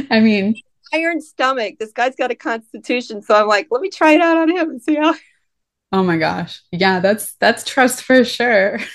I 0.09 0.19
mean, 0.19 0.55
iron 0.93 1.21
stomach. 1.21 1.75
This 1.79 1.91
guy's 1.91 2.15
got 2.15 2.31
a 2.31 2.35
constitution. 2.35 3.21
So 3.21 3.35
I'm 3.35 3.47
like, 3.47 3.67
let 3.71 3.81
me 3.81 3.89
try 3.89 4.13
it 4.13 4.21
out 4.21 4.37
on 4.37 4.49
him 4.49 4.69
and 4.69 4.81
see 4.81 4.95
how. 4.95 5.15
Oh 5.91 6.03
my 6.03 6.17
gosh. 6.17 6.61
Yeah, 6.71 6.99
that's 6.99 7.35
that's 7.35 7.63
trust 7.63 8.03
for 8.03 8.23
sure. 8.23 8.79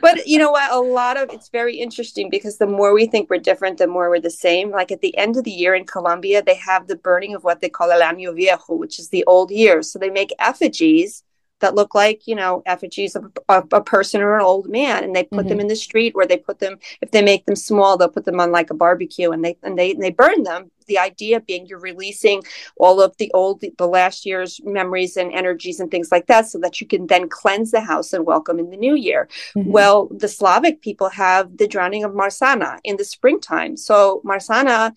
but 0.00 0.26
you 0.26 0.38
know 0.38 0.50
what? 0.50 0.72
A 0.72 0.78
lot 0.78 1.16
of 1.16 1.30
it's 1.30 1.48
very 1.48 1.76
interesting 1.76 2.30
because 2.30 2.58
the 2.58 2.66
more 2.66 2.94
we 2.94 3.06
think 3.06 3.28
we're 3.28 3.38
different, 3.38 3.78
the 3.78 3.86
more 3.86 4.08
we're 4.08 4.20
the 4.20 4.30
same. 4.30 4.70
Like 4.70 4.92
at 4.92 5.00
the 5.00 5.16
end 5.16 5.36
of 5.36 5.44
the 5.44 5.50
year 5.50 5.74
in 5.74 5.84
Colombia, 5.84 6.42
they 6.42 6.54
have 6.56 6.86
the 6.86 6.96
burning 6.96 7.34
of 7.34 7.44
what 7.44 7.60
they 7.60 7.68
call 7.68 7.90
el 7.90 8.00
año 8.00 8.34
viejo, 8.34 8.74
which 8.74 8.98
is 8.98 9.08
the 9.08 9.24
old 9.26 9.50
year. 9.50 9.82
So 9.82 9.98
they 9.98 10.10
make 10.10 10.32
effigies 10.38 11.24
that 11.60 11.74
look 11.74 11.94
like 11.94 12.26
you 12.26 12.34
know 12.34 12.62
effigies 12.66 13.16
of 13.16 13.32
a, 13.48 13.62
a 13.72 13.82
person 13.82 14.20
or 14.20 14.36
an 14.36 14.44
old 14.44 14.68
man 14.68 15.04
and 15.04 15.14
they 15.14 15.24
put 15.24 15.40
mm-hmm. 15.40 15.48
them 15.48 15.60
in 15.60 15.68
the 15.68 15.76
street 15.76 16.14
where 16.14 16.26
they 16.26 16.36
put 16.36 16.58
them 16.58 16.78
if 17.00 17.10
they 17.10 17.22
make 17.22 17.46
them 17.46 17.56
small 17.56 17.96
they'll 17.96 18.08
put 18.08 18.24
them 18.24 18.40
on 18.40 18.50
like 18.50 18.70
a 18.70 18.74
barbecue 18.74 19.30
and 19.30 19.44
they 19.44 19.56
and 19.62 19.78
they 19.78 19.92
and 19.92 20.02
they 20.02 20.10
burn 20.10 20.42
them 20.42 20.70
the 20.86 20.98
idea 20.98 21.40
being 21.40 21.66
you're 21.66 21.78
releasing 21.78 22.42
all 22.76 23.00
of 23.00 23.16
the 23.18 23.30
old 23.32 23.62
the 23.78 23.86
last 23.86 24.26
year's 24.26 24.60
memories 24.64 25.16
and 25.16 25.32
energies 25.32 25.78
and 25.78 25.90
things 25.90 26.10
like 26.10 26.26
that 26.26 26.48
so 26.48 26.58
that 26.58 26.80
you 26.80 26.86
can 26.86 27.06
then 27.06 27.28
cleanse 27.28 27.70
the 27.70 27.80
house 27.80 28.12
and 28.12 28.26
welcome 28.26 28.58
in 28.58 28.70
the 28.70 28.76
new 28.76 28.96
year 28.96 29.28
mm-hmm. 29.54 29.70
well 29.70 30.08
the 30.08 30.28
slavic 30.28 30.82
people 30.82 31.08
have 31.08 31.56
the 31.56 31.68
drowning 31.68 32.04
of 32.04 32.12
Marzanna 32.12 32.78
in 32.82 32.96
the 32.96 33.04
springtime 33.04 33.76
so 33.76 34.20
Marzanna 34.24 34.92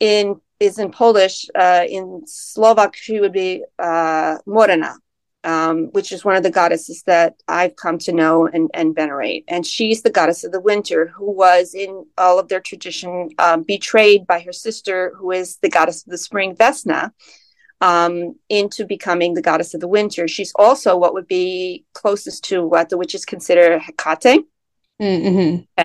in 0.00 0.40
is 0.60 0.78
in 0.78 0.90
polish 0.90 1.46
uh, 1.54 1.84
in 1.88 2.22
slovak 2.26 2.96
she 2.96 3.20
would 3.20 3.32
be 3.32 3.62
uh, 3.78 4.36
morena 4.46 4.96
um, 5.44 5.86
which 5.92 6.12
is 6.12 6.24
one 6.24 6.36
of 6.36 6.42
the 6.42 6.50
goddesses 6.50 7.02
that 7.04 7.36
I've 7.46 7.76
come 7.76 7.98
to 7.98 8.12
know 8.12 8.46
and, 8.46 8.70
and 8.74 8.94
venerate. 8.94 9.44
And 9.48 9.64
she's 9.66 10.02
the 10.02 10.10
goddess 10.10 10.44
of 10.44 10.52
the 10.52 10.60
winter, 10.60 11.08
who 11.08 11.30
was 11.30 11.74
in 11.74 12.06
all 12.16 12.38
of 12.38 12.48
their 12.48 12.60
tradition 12.60 13.30
um, 13.38 13.62
betrayed 13.62 14.26
by 14.26 14.40
her 14.40 14.52
sister, 14.52 15.12
who 15.16 15.30
is 15.30 15.56
the 15.58 15.68
goddess 15.70 16.04
of 16.04 16.10
the 16.10 16.18
spring, 16.18 16.56
Vesna, 16.56 17.12
um, 17.80 18.34
into 18.48 18.84
becoming 18.84 19.34
the 19.34 19.42
goddess 19.42 19.74
of 19.74 19.80
the 19.80 19.88
winter. 19.88 20.26
She's 20.26 20.52
also 20.56 20.96
what 20.96 21.14
would 21.14 21.28
be 21.28 21.84
closest 21.94 22.44
to 22.44 22.66
what 22.66 22.88
the 22.88 22.98
witches 22.98 23.24
consider 23.24 23.78
Hecate. 23.78 24.44
Mm-hmm. 25.00 25.82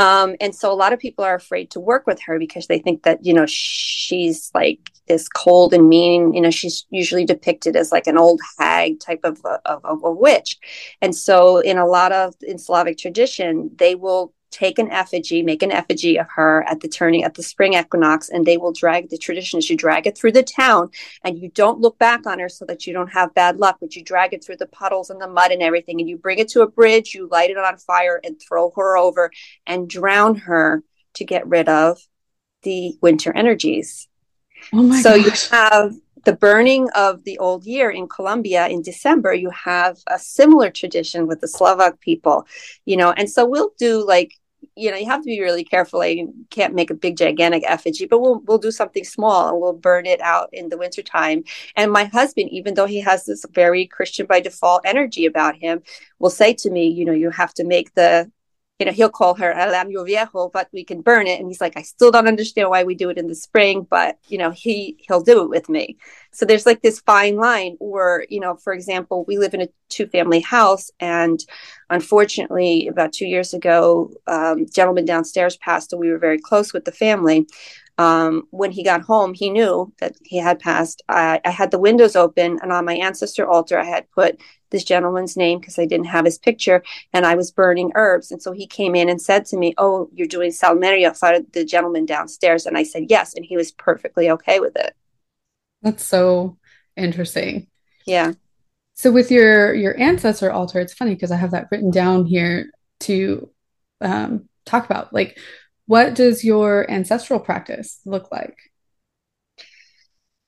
Um, 0.00 0.34
and 0.40 0.54
so 0.54 0.72
a 0.72 0.74
lot 0.74 0.94
of 0.94 0.98
people 0.98 1.26
are 1.26 1.34
afraid 1.34 1.70
to 1.72 1.78
work 1.78 2.06
with 2.06 2.22
her 2.22 2.38
because 2.38 2.68
they 2.68 2.78
think 2.78 3.02
that, 3.02 3.22
you 3.22 3.34
know, 3.34 3.44
she's 3.46 4.50
like 4.54 4.80
this 5.08 5.28
cold 5.28 5.74
and 5.74 5.90
mean, 5.90 6.32
you 6.32 6.40
know, 6.40 6.50
she's 6.50 6.86
usually 6.88 7.26
depicted 7.26 7.76
as 7.76 7.92
like 7.92 8.06
an 8.06 8.16
old 8.16 8.40
hag 8.58 8.98
type 8.98 9.20
of, 9.24 9.44
of, 9.66 9.84
of 9.84 10.02
a 10.02 10.10
witch. 10.10 10.58
And 11.02 11.14
so 11.14 11.58
in 11.58 11.76
a 11.76 11.84
lot 11.84 12.12
of, 12.12 12.34
in 12.40 12.56
Slavic 12.56 12.96
tradition, 12.96 13.72
they 13.76 13.94
will 13.94 14.32
take 14.50 14.78
an 14.78 14.90
effigy, 14.90 15.42
make 15.42 15.62
an 15.62 15.70
effigy 15.70 16.18
of 16.18 16.26
her 16.34 16.64
at 16.68 16.80
the 16.80 16.88
turning 16.88 17.24
at 17.24 17.34
the 17.34 17.42
spring 17.42 17.74
equinox, 17.74 18.28
and 18.28 18.44
they 18.44 18.56
will 18.56 18.72
drag 18.72 19.08
the 19.08 19.18
tradition 19.18 19.58
is 19.58 19.70
you 19.70 19.76
drag 19.76 20.06
it 20.06 20.16
through 20.16 20.32
the 20.32 20.42
town 20.42 20.90
and 21.24 21.38
you 21.38 21.48
don't 21.50 21.80
look 21.80 21.98
back 21.98 22.26
on 22.26 22.38
her 22.38 22.48
so 22.48 22.64
that 22.64 22.86
you 22.86 22.92
don't 22.92 23.12
have 23.12 23.34
bad 23.34 23.58
luck, 23.58 23.78
but 23.80 23.94
you 23.94 24.02
drag 24.02 24.32
it 24.32 24.44
through 24.44 24.56
the 24.56 24.66
puddles 24.66 25.10
and 25.10 25.20
the 25.20 25.28
mud 25.28 25.52
and 25.52 25.62
everything, 25.62 26.00
and 26.00 26.08
you 26.08 26.16
bring 26.16 26.38
it 26.38 26.48
to 26.48 26.62
a 26.62 26.68
bridge, 26.68 27.14
you 27.14 27.28
light 27.28 27.50
it 27.50 27.58
on 27.58 27.76
fire 27.76 28.20
and 28.22 28.40
throw 28.40 28.72
her 28.76 28.96
over 28.96 29.30
and 29.66 29.88
drown 29.88 30.34
her 30.34 30.82
to 31.14 31.24
get 31.24 31.46
rid 31.46 31.68
of 31.68 31.98
the 32.62 32.96
winter 33.00 33.32
energies. 33.34 34.08
Oh 34.72 34.82
my 34.82 35.00
so 35.00 35.16
gosh. 35.16 35.24
you 35.24 35.56
have 35.56 35.94
the 36.24 36.32
burning 36.34 36.88
of 36.94 37.24
the 37.24 37.38
old 37.38 37.64
year 37.64 37.90
in 37.90 38.08
Colombia 38.08 38.68
in 38.68 38.82
December, 38.82 39.32
you 39.32 39.50
have 39.50 39.98
a 40.06 40.18
similar 40.18 40.70
tradition 40.70 41.26
with 41.26 41.40
the 41.40 41.48
Slovak 41.48 42.00
people, 42.00 42.46
you 42.84 42.96
know, 42.96 43.12
and 43.12 43.30
so 43.30 43.46
we'll 43.46 43.72
do 43.78 44.06
like 44.06 44.32
you 44.80 44.90
know 44.90 44.96
you 44.96 45.06
have 45.06 45.20
to 45.22 45.26
be 45.26 45.40
really 45.40 45.64
careful. 45.64 46.04
You 46.04 46.32
can't 46.50 46.74
make 46.74 46.90
a 46.90 46.94
big 46.94 47.16
gigantic 47.16 47.62
effigy 47.66 48.06
but 48.06 48.20
we'll 48.20 48.40
we'll 48.46 48.58
do 48.58 48.70
something 48.70 49.04
small 49.04 49.48
and 49.48 49.60
we'll 49.60 49.72
burn 49.72 50.06
it 50.06 50.20
out 50.20 50.48
in 50.52 50.68
the 50.68 50.78
wintertime. 50.78 51.44
And 51.76 51.92
my 51.92 52.04
husband 52.04 52.50
even 52.50 52.74
though 52.74 52.86
he 52.86 53.00
has 53.00 53.24
this 53.24 53.44
very 53.52 53.86
christian 53.86 54.26
by 54.26 54.40
default 54.40 54.82
energy 54.84 55.26
about 55.26 55.56
him 55.56 55.82
will 56.18 56.30
say 56.30 56.54
to 56.54 56.70
me 56.70 56.88
you 56.88 57.04
know 57.04 57.12
you 57.12 57.30
have 57.30 57.54
to 57.54 57.64
make 57.64 57.94
the 57.94 58.30
you 58.80 58.86
know, 58.86 58.92
he'll 58.92 59.10
call 59.10 59.34
her 59.34 59.52
El 59.52 59.74
Año 59.74 60.06
Viejo, 60.06 60.48
but 60.48 60.68
we 60.72 60.82
can 60.82 61.02
burn 61.02 61.26
it. 61.26 61.38
And 61.38 61.48
he's 61.48 61.60
like, 61.60 61.76
I 61.76 61.82
still 61.82 62.10
don't 62.10 62.26
understand 62.26 62.70
why 62.70 62.82
we 62.82 62.94
do 62.94 63.10
it 63.10 63.18
in 63.18 63.28
the 63.28 63.34
spring, 63.34 63.86
but 63.88 64.18
you 64.28 64.38
know, 64.38 64.50
he 64.50 64.96
he'll 65.06 65.20
do 65.20 65.42
it 65.42 65.50
with 65.50 65.68
me. 65.68 65.98
So 66.32 66.46
there's 66.46 66.64
like 66.64 66.80
this 66.80 67.00
fine 67.00 67.36
line. 67.36 67.76
Or, 67.78 68.24
you 68.30 68.40
know, 68.40 68.56
for 68.56 68.72
example, 68.72 69.26
we 69.28 69.36
live 69.36 69.52
in 69.52 69.60
a 69.60 69.68
two 69.90 70.06
family 70.06 70.40
house, 70.40 70.90
and 70.98 71.44
unfortunately, 71.90 72.88
about 72.88 73.12
two 73.12 73.26
years 73.26 73.52
ago, 73.52 74.10
um, 74.26 74.64
gentleman 74.72 75.04
downstairs 75.04 75.58
passed, 75.58 75.92
and 75.92 76.00
we 76.00 76.10
were 76.10 76.18
very 76.18 76.38
close 76.38 76.72
with 76.72 76.86
the 76.86 76.92
family. 76.92 77.46
Um, 77.98 78.44
when 78.50 78.70
he 78.70 78.82
got 78.82 79.02
home, 79.02 79.34
he 79.34 79.50
knew 79.50 79.92
that 79.98 80.16
he 80.24 80.38
had 80.38 80.58
passed. 80.58 81.02
I, 81.10 81.38
I 81.44 81.50
had 81.50 81.70
the 81.70 81.78
windows 81.78 82.16
open, 82.16 82.58
and 82.62 82.72
on 82.72 82.86
my 82.86 82.94
ancestor 82.94 83.46
altar, 83.46 83.78
I 83.78 83.84
had 83.84 84.10
put 84.12 84.40
this 84.70 84.84
gentleman's 84.84 85.36
name 85.36 85.58
because 85.58 85.78
I 85.78 85.86
didn't 85.86 86.06
have 86.06 86.24
his 86.24 86.38
picture 86.38 86.82
and 87.12 87.26
I 87.26 87.34
was 87.34 87.50
burning 87.50 87.92
herbs. 87.94 88.30
And 88.30 88.42
so 88.42 88.52
he 88.52 88.66
came 88.66 88.94
in 88.94 89.08
and 89.08 89.20
said 89.20 89.44
to 89.46 89.56
me, 89.56 89.74
Oh, 89.78 90.08
you're 90.12 90.26
doing 90.26 90.50
sahumerio 90.50 91.16
for 91.16 91.40
the 91.52 91.64
gentleman 91.64 92.06
downstairs. 92.06 92.66
And 92.66 92.76
I 92.76 92.82
said, 92.82 93.06
Yes. 93.08 93.34
And 93.34 93.44
he 93.44 93.56
was 93.56 93.72
perfectly 93.72 94.30
okay 94.30 94.60
with 94.60 94.76
it. 94.76 94.94
That's 95.82 96.04
so 96.04 96.58
interesting. 96.96 97.66
Yeah. 98.06 98.32
So 98.94 99.10
with 99.10 99.30
your 99.30 99.74
your 99.74 99.98
ancestor 99.98 100.50
altar, 100.50 100.78
it's 100.80 100.94
funny 100.94 101.14
because 101.14 101.30
I 101.30 101.36
have 101.36 101.52
that 101.52 101.68
written 101.70 101.90
down 101.90 102.26
here 102.26 102.70
to 103.00 103.50
um, 104.00 104.48
talk 104.66 104.84
about. 104.84 105.12
Like, 105.12 105.38
what 105.86 106.14
does 106.14 106.44
your 106.44 106.90
ancestral 106.90 107.40
practice 107.40 108.00
look 108.04 108.30
like? 108.30 108.56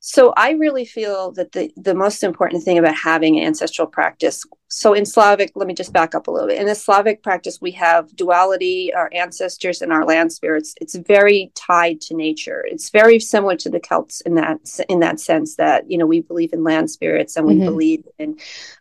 So 0.05 0.35
I 0.37 0.51
really 0.51 0.85
feel 0.85 1.31
that 1.33 1.53
the, 1.53 1.71
the 1.77 1.95
most 1.95 2.25
important 2.25 2.65
thing 2.65 2.77
about 2.77 2.97
having 2.97 3.41
ancestral 3.41 3.87
practice. 3.87 4.45
So 4.67 4.95
in 4.95 5.07
Slavic, 5.07 5.53
let 5.55 5.69
me 5.69 5.75
just 5.75 5.93
back 5.93 6.17
up 6.17 6.27
a 6.27 6.31
little 6.33 6.49
bit. 6.49 6.61
In 6.61 6.67
the 6.67 6.75
Slavic 6.75 7.23
practice, 7.23 7.61
we 7.61 7.71
have 7.73 8.15
duality, 8.17 8.93
our 8.93 9.09
ancestors 9.15 9.81
and 9.81 9.93
our 9.93 10.05
land 10.05 10.33
spirits. 10.33 10.75
It's 10.81 10.97
very 10.97 11.53
tied 11.55 12.01
to 12.01 12.17
nature. 12.17 12.65
It's 12.69 12.91
very 12.91 13.21
similar 13.21 13.55
to 13.59 13.71
the 13.71 13.79
Celts 13.79 14.21
in 14.23 14.35
that 14.35 14.59
in 14.89 14.99
that 15.01 15.21
sense 15.21 15.55
that 15.55 15.89
you 15.89 15.97
know 15.97 16.07
we 16.07 16.21
believe 16.21 16.53
in 16.53 16.65
land 16.65 16.91
spirits 16.91 17.37
and 17.37 17.47
we 17.47 17.55
mm-hmm. 17.55 17.67
believe 17.67 18.05
in 18.19 18.39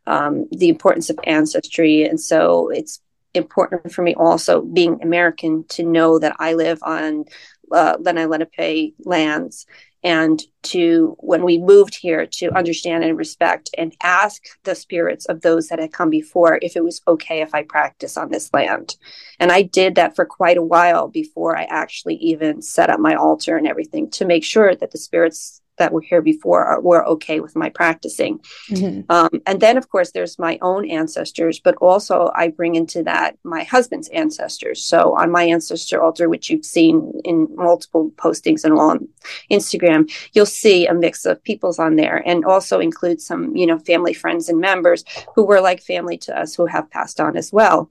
um, 0.07 0.47
the 0.49 0.69
importance 0.69 1.11
of 1.11 1.19
ancestry. 1.25 2.03
And 2.03 2.19
so 2.19 2.69
it's 2.69 2.99
important 3.35 3.93
for 3.93 4.01
me 4.01 4.15
also 4.15 4.63
being 4.63 5.03
American 5.03 5.65
to 5.69 5.83
know 5.83 6.17
that 6.17 6.37
I 6.39 6.53
live 6.53 6.79
on 6.81 7.25
uh, 7.71 7.97
Lenni 7.97 8.27
Lenape 8.27 8.95
lands 9.05 9.67
and 10.03 10.41
to 10.63 11.15
when 11.19 11.43
we 11.43 11.57
moved 11.57 11.95
here 11.95 12.25
to 12.25 12.55
understand 12.57 13.03
and 13.03 13.17
respect 13.17 13.69
and 13.77 13.95
ask 14.01 14.43
the 14.63 14.75
spirits 14.75 15.25
of 15.25 15.41
those 15.41 15.67
that 15.67 15.79
had 15.79 15.93
come 15.93 16.09
before 16.09 16.59
if 16.61 16.75
it 16.75 16.83
was 16.83 17.01
okay 17.07 17.41
if 17.41 17.53
I 17.53 17.63
practice 17.63 18.17
on 18.17 18.29
this 18.29 18.51
land. 18.53 18.95
And 19.39 19.51
I 19.51 19.61
did 19.61 19.95
that 19.95 20.15
for 20.15 20.25
quite 20.25 20.57
a 20.57 20.63
while 20.63 21.07
before 21.07 21.57
I 21.57 21.63
actually 21.63 22.15
even 22.15 22.61
set 22.61 22.89
up 22.89 22.99
my 22.99 23.15
altar 23.15 23.57
and 23.57 23.67
everything 23.67 24.09
to 24.11 24.25
make 24.25 24.43
sure 24.43 24.75
that 24.75 24.91
the 24.91 24.97
spirits 24.97 25.60
that 25.81 25.91
were 25.91 26.01
here 26.11 26.21
before 26.21 26.63
are, 26.63 26.79
were 26.79 27.03
okay 27.15 27.39
with 27.39 27.55
my 27.55 27.69
practicing. 27.69 28.39
Mm-hmm. 28.69 29.11
Um, 29.15 29.33
and 29.47 29.59
then, 29.59 29.77
of 29.77 29.89
course, 29.89 30.11
there's 30.11 30.37
my 30.37 30.59
own 30.61 30.89
ancestors, 30.89 31.59
but 31.59 31.75
also 31.89 32.31
I 32.35 32.49
bring 32.49 32.75
into 32.75 33.01
that 33.03 33.37
my 33.43 33.63
husband's 33.63 34.09
ancestors. 34.09 34.85
So 34.85 34.99
on 35.21 35.31
my 35.31 35.43
ancestor 35.43 36.01
altar, 36.01 36.29
which 36.29 36.49
you've 36.49 36.65
seen 36.65 36.93
in 37.25 37.47
multiple 37.55 38.11
postings 38.15 38.63
and 38.63 38.75
on 38.77 39.07
Instagram, 39.51 40.01
you'll 40.33 40.45
see 40.63 40.85
a 40.85 40.93
mix 40.93 41.25
of 41.25 41.43
peoples 41.43 41.79
on 41.79 41.95
there, 41.95 42.17
and 42.25 42.45
also 42.45 42.79
include 42.79 43.19
some, 43.19 43.55
you 43.55 43.65
know, 43.65 43.79
family, 43.79 44.13
friends, 44.13 44.49
and 44.49 44.59
members 44.59 45.03
who 45.35 45.43
were 45.43 45.61
like 45.61 45.81
family 45.81 46.17
to 46.25 46.39
us 46.39 46.53
who 46.55 46.67
have 46.67 46.91
passed 46.91 47.19
on 47.19 47.35
as 47.35 47.51
well. 47.51 47.89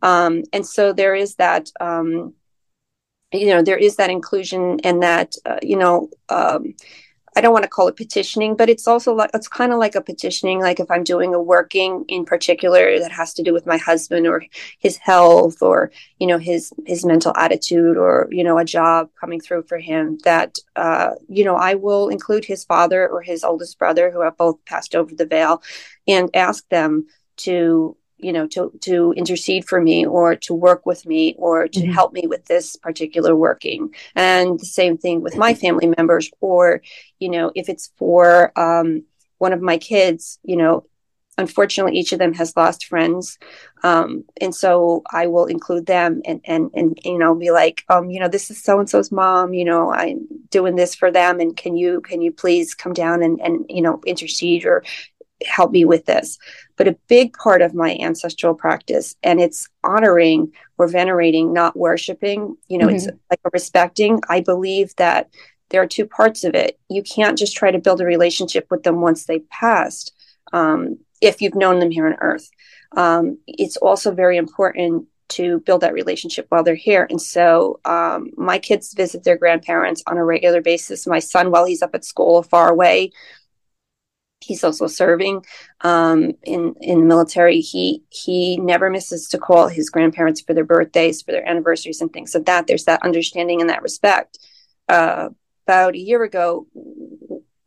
Um, 0.00 0.44
and 0.52 0.64
so 0.66 0.92
there 0.92 1.16
is 1.24 1.34
that. 1.36 1.70
Um, 1.80 2.34
you 3.32 3.46
know 3.46 3.62
there 3.62 3.78
is 3.78 3.96
that 3.96 4.10
inclusion 4.10 4.78
and 4.84 5.02
that 5.02 5.34
uh, 5.46 5.58
you 5.62 5.76
know 5.76 6.08
um, 6.28 6.74
I 7.34 7.40
don't 7.40 7.52
want 7.52 7.62
to 7.62 7.68
call 7.68 7.88
it 7.88 7.96
petitioning, 7.96 8.56
but 8.56 8.68
it's 8.68 8.86
also 8.86 9.14
like 9.14 9.30
it's 9.32 9.48
kind 9.48 9.72
of 9.72 9.78
like 9.78 9.94
a 9.94 10.00
petitioning. 10.02 10.60
Like 10.60 10.80
if 10.80 10.90
I'm 10.90 11.04
doing 11.04 11.34
a 11.34 11.40
working 11.40 12.04
in 12.08 12.24
particular 12.24 12.98
that 12.98 13.12
has 13.12 13.32
to 13.34 13.42
do 13.42 13.52
with 13.52 13.66
my 13.66 13.78
husband 13.78 14.26
or 14.26 14.44
his 14.78 14.98
health 14.98 15.62
or 15.62 15.90
you 16.18 16.26
know 16.26 16.38
his 16.38 16.72
his 16.86 17.04
mental 17.04 17.34
attitude 17.36 17.96
or 17.96 18.28
you 18.30 18.44
know 18.44 18.58
a 18.58 18.64
job 18.64 19.08
coming 19.18 19.40
through 19.40 19.62
for 19.62 19.78
him, 19.78 20.18
that 20.24 20.58
uh, 20.76 21.12
you 21.28 21.44
know 21.44 21.56
I 21.56 21.74
will 21.74 22.08
include 22.08 22.44
his 22.44 22.64
father 22.64 23.08
or 23.08 23.22
his 23.22 23.44
oldest 23.44 23.78
brother 23.78 24.10
who 24.10 24.20
have 24.20 24.36
both 24.36 24.64
passed 24.66 24.94
over 24.94 25.14
the 25.14 25.26
veil, 25.26 25.62
and 26.06 26.30
ask 26.34 26.68
them 26.68 27.06
to 27.38 27.96
you 28.22 28.32
know 28.32 28.46
to 28.46 28.72
to 28.80 29.12
intercede 29.16 29.66
for 29.66 29.80
me 29.80 30.06
or 30.06 30.36
to 30.36 30.54
work 30.54 30.86
with 30.86 31.04
me 31.04 31.34
or 31.38 31.68
to 31.68 31.80
mm-hmm. 31.80 31.92
help 31.92 32.12
me 32.12 32.26
with 32.26 32.44
this 32.46 32.76
particular 32.76 33.34
working 33.34 33.94
and 34.14 34.58
the 34.58 34.66
same 34.66 34.96
thing 34.96 35.20
with 35.20 35.36
my 35.36 35.54
family 35.54 35.92
members 35.96 36.30
or 36.40 36.82
you 37.18 37.28
know 37.28 37.50
if 37.54 37.68
it's 37.68 37.92
for 37.96 38.52
um, 38.58 39.04
one 39.38 39.52
of 39.52 39.60
my 39.60 39.76
kids 39.76 40.38
you 40.44 40.56
know 40.56 40.84
unfortunately 41.38 41.98
each 41.98 42.12
of 42.12 42.18
them 42.18 42.34
has 42.34 42.56
lost 42.56 42.86
friends 42.86 43.38
um, 43.82 44.24
and 44.40 44.54
so 44.54 45.02
i 45.10 45.26
will 45.26 45.46
include 45.46 45.86
them 45.86 46.20
and 46.24 46.40
and 46.44 46.70
and 46.74 46.98
you 47.04 47.18
know 47.18 47.34
be 47.34 47.50
like 47.50 47.84
um 47.88 48.10
you 48.10 48.20
know 48.20 48.28
this 48.28 48.50
is 48.50 48.62
so 48.62 48.78
and 48.78 48.88
so's 48.88 49.10
mom 49.10 49.54
you 49.54 49.64
know 49.64 49.90
i'm 49.90 50.26
doing 50.50 50.76
this 50.76 50.94
for 50.94 51.10
them 51.10 51.40
and 51.40 51.56
can 51.56 51.74
you 51.76 52.00
can 52.02 52.20
you 52.20 52.30
please 52.30 52.74
come 52.74 52.92
down 52.92 53.22
and 53.22 53.40
and 53.40 53.64
you 53.68 53.80
know 53.80 54.00
intercede 54.06 54.66
or 54.66 54.84
help 55.46 55.70
me 55.70 55.84
with 55.84 56.06
this 56.06 56.38
but 56.76 56.88
a 56.88 56.96
big 57.08 57.32
part 57.34 57.62
of 57.62 57.74
my 57.74 57.96
ancestral 58.00 58.54
practice 58.54 59.14
and 59.22 59.40
it's 59.40 59.68
honoring 59.84 60.50
or 60.78 60.88
venerating 60.88 61.52
not 61.52 61.76
worshiping 61.76 62.56
you 62.68 62.78
know 62.78 62.86
mm-hmm. 62.86 62.96
it's 62.96 63.06
like 63.30 63.40
a 63.44 63.50
respecting 63.52 64.20
i 64.28 64.40
believe 64.40 64.94
that 64.96 65.28
there 65.70 65.82
are 65.82 65.86
two 65.86 66.06
parts 66.06 66.44
of 66.44 66.54
it 66.54 66.78
you 66.88 67.02
can't 67.02 67.38
just 67.38 67.56
try 67.56 67.70
to 67.70 67.78
build 67.78 68.00
a 68.00 68.06
relationship 68.06 68.66
with 68.70 68.82
them 68.82 69.00
once 69.00 69.24
they've 69.24 69.48
passed 69.50 70.12
um, 70.52 70.98
if 71.22 71.40
you've 71.40 71.54
known 71.54 71.78
them 71.78 71.90
here 71.90 72.06
on 72.06 72.16
earth. 72.20 72.50
Um, 72.96 73.38
it's 73.46 73.78
also 73.78 74.12
very 74.12 74.36
important 74.36 75.06
to 75.28 75.60
build 75.60 75.80
that 75.80 75.94
relationship 75.94 76.46
while 76.50 76.62
they're 76.62 76.74
here. 76.74 77.06
And 77.08 77.22
so 77.22 77.80
um, 77.86 78.30
my 78.36 78.58
kids 78.58 78.92
visit 78.92 79.24
their 79.24 79.38
grandparents 79.38 80.02
on 80.06 80.18
a 80.18 80.24
regular 80.24 80.60
basis. 80.60 81.06
My 81.06 81.20
son, 81.20 81.50
while 81.50 81.64
he's 81.64 81.80
up 81.80 81.94
at 81.94 82.04
school 82.04 82.42
far 82.42 82.68
away, 82.68 83.12
he's 84.42 84.64
also 84.64 84.86
serving 84.86 85.44
um, 85.82 86.32
in 86.42 86.74
in 86.80 87.00
the 87.00 87.06
military. 87.06 87.60
He 87.60 88.02
he 88.10 88.56
never 88.58 88.90
misses 88.90 89.28
to 89.28 89.38
call 89.38 89.68
his 89.68 89.90
grandparents 89.90 90.40
for 90.40 90.54
their 90.54 90.64
birthdays, 90.64 91.22
for 91.22 91.32
their 91.32 91.48
anniversaries, 91.48 92.00
and 92.00 92.12
things 92.12 92.34
of 92.34 92.40
like 92.40 92.46
that. 92.46 92.66
There's 92.66 92.84
that 92.84 93.02
understanding 93.02 93.60
and 93.60 93.70
that 93.70 93.82
respect. 93.82 94.38
Uh, 94.88 95.30
about 95.64 95.94
a 95.94 95.98
year 95.98 96.22
ago, 96.24 96.66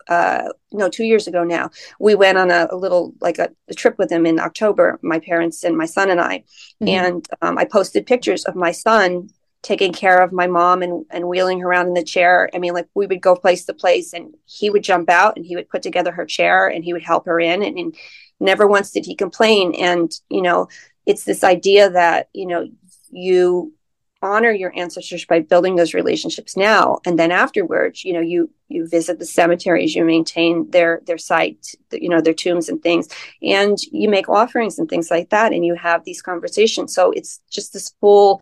uh, 0.08 0.50
no, 0.72 0.90
two 0.90 1.06
years 1.06 1.28
ago 1.28 1.44
now, 1.44 1.72
we 2.00 2.14
went 2.14 2.38
on 2.38 2.52
a, 2.52 2.68
a 2.70 2.76
little 2.76 3.14
like 3.22 3.40
a, 3.40 3.50
a, 3.70 3.74
trip 3.74 3.98
with 3.98 4.12
him 4.12 4.26
in 4.26 4.40
October, 4.40 5.00
my 5.02 5.20
parents 5.20 5.64
and 5.64 5.78
my 5.78 5.86
son 5.86 6.10
and 6.10 6.22
I. 6.22 6.44
Mm-hmm. 6.84 6.88
And 6.88 7.28
um, 7.42 7.58
I 7.58 7.66
posted 7.66 8.06
pictures 8.06 8.46
of 8.46 8.56
my 8.56 8.72
son 8.72 9.30
taking 9.62 9.94
care 9.94 10.22
of 10.22 10.32
my 10.32 10.48
mom 10.48 10.84
and, 10.84 11.06
and 11.10 11.28
wheeling 11.28 11.60
her 11.60 11.68
around 11.68 11.88
in 11.88 11.94
the 11.94 12.04
chair. 12.04 12.50
I 12.54 12.60
mean, 12.60 12.74
like 12.74 12.88
we 12.94 13.08
would 13.08 13.22
go 13.22 13.36
place 13.36 13.66
to 13.66 13.74
place 13.74 14.14
and 14.14 14.36
he 14.46 14.70
would 14.70 14.84
jump 14.84 15.10
out 15.10 15.36
and 15.36 15.46
he 15.46 15.56
would 15.56 15.70
put 15.70 15.82
together 15.82 16.12
her 16.12 16.26
chair 16.26 16.68
and 16.68 16.84
he 16.84 16.94
would 16.94 17.04
help 17.04 17.26
her 17.26 17.40
in. 17.40 17.64
And, 17.64 17.78
and 17.78 17.96
never 18.40 18.68
once 18.68 18.92
did 18.92 19.06
he 19.06 19.16
complain. 19.16 19.74
And, 19.76 20.12
you 20.30 20.42
know, 20.42 20.68
it's 21.06 21.24
this 21.24 21.44
idea 21.44 21.90
that, 21.90 22.30
you 22.34 22.46
know, 22.46 22.68
you 23.10 23.74
honor 24.22 24.52
your 24.52 24.78
ancestors 24.78 25.26
by 25.26 25.40
building 25.40 25.76
those 25.76 25.94
relationships 25.94 26.58
now 26.58 27.00
and 27.06 27.20
then 27.20 27.32
afterwards 27.32 28.04
you 28.04 28.12
know 28.14 28.22
you 28.22 28.50
you 28.70 28.88
visit 28.88 29.20
the 29.20 29.26
cemeteries 29.26 29.94
you 29.94 30.04
maintain 30.04 30.70
their 30.72 31.02
their 31.06 31.18
site 31.18 31.76
you 31.92 32.10
know 32.10 32.22
their 32.22 32.34
tombs 32.34 32.68
and 32.68 32.82
things 32.82 33.08
and 33.42 33.78
you 33.92 34.10
make 34.10 34.28
offerings 34.28 34.80
and 34.80 34.90
things 34.90 35.12
like 35.12 35.30
that 35.30 35.54
and 35.54 35.66
you 35.66 35.76
have 35.76 36.04
these 36.04 36.22
conversations 36.22 36.94
so 36.94 37.12
it's 37.12 37.40
just 37.52 37.74
this 37.74 37.94
full 38.00 38.42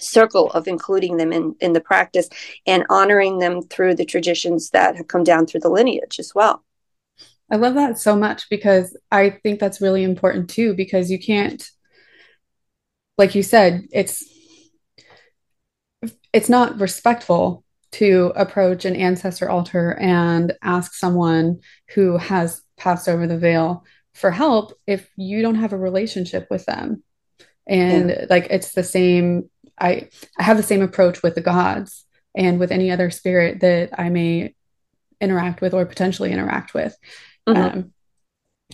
circle 0.00 0.50
of 0.52 0.66
including 0.66 1.16
them 1.16 1.32
in 1.32 1.54
in 1.60 1.72
the 1.72 1.80
practice 1.80 2.28
and 2.66 2.84
honoring 2.88 3.38
them 3.38 3.62
through 3.62 3.94
the 3.94 4.04
traditions 4.04 4.70
that 4.70 4.96
have 4.96 5.06
come 5.06 5.22
down 5.22 5.46
through 5.46 5.60
the 5.60 5.68
lineage 5.68 6.18
as 6.18 6.34
well 6.34 6.64
i 7.50 7.56
love 7.56 7.74
that 7.74 7.98
so 7.98 8.16
much 8.16 8.48
because 8.48 8.96
i 9.10 9.30
think 9.42 9.60
that's 9.60 9.80
really 9.80 10.02
important 10.02 10.48
too 10.48 10.74
because 10.74 11.10
you 11.10 11.18
can't 11.18 11.70
like 13.18 13.34
you 13.34 13.42
said 13.42 13.86
it's 13.92 14.24
it's 16.32 16.48
not 16.48 16.80
respectful 16.80 17.62
to 17.92 18.32
approach 18.34 18.86
an 18.86 18.96
ancestor 18.96 19.50
altar 19.50 19.96
and 20.00 20.54
ask 20.62 20.94
someone 20.94 21.60
who 21.94 22.16
has 22.16 22.62
passed 22.78 23.08
over 23.08 23.26
the 23.26 23.38
veil 23.38 23.84
for 24.14 24.30
help 24.30 24.72
if 24.86 25.10
you 25.16 25.42
don't 25.42 25.56
have 25.56 25.74
a 25.74 25.78
relationship 25.78 26.46
with 26.50 26.64
them 26.64 27.02
and 27.66 28.10
yeah. 28.10 28.26
like 28.28 28.46
it's 28.50 28.72
the 28.72 28.82
same 28.82 29.48
i 29.82 30.08
i 30.38 30.42
have 30.42 30.56
the 30.56 30.62
same 30.62 30.82
approach 30.82 31.22
with 31.22 31.34
the 31.34 31.40
gods 31.40 32.04
and 32.34 32.58
with 32.58 32.72
any 32.72 32.90
other 32.90 33.10
spirit 33.10 33.60
that 33.60 33.90
i 33.98 34.08
may 34.08 34.54
interact 35.20 35.60
with 35.60 35.74
or 35.74 35.84
potentially 35.86 36.32
interact 36.32 36.74
with 36.74 36.96
mm-hmm. 37.48 37.60
um, 37.60 37.92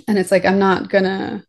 and 0.07 0.19
it's 0.19 0.31
like 0.31 0.45
i'm 0.45 0.59
not 0.59 0.89
gonna 0.89 1.45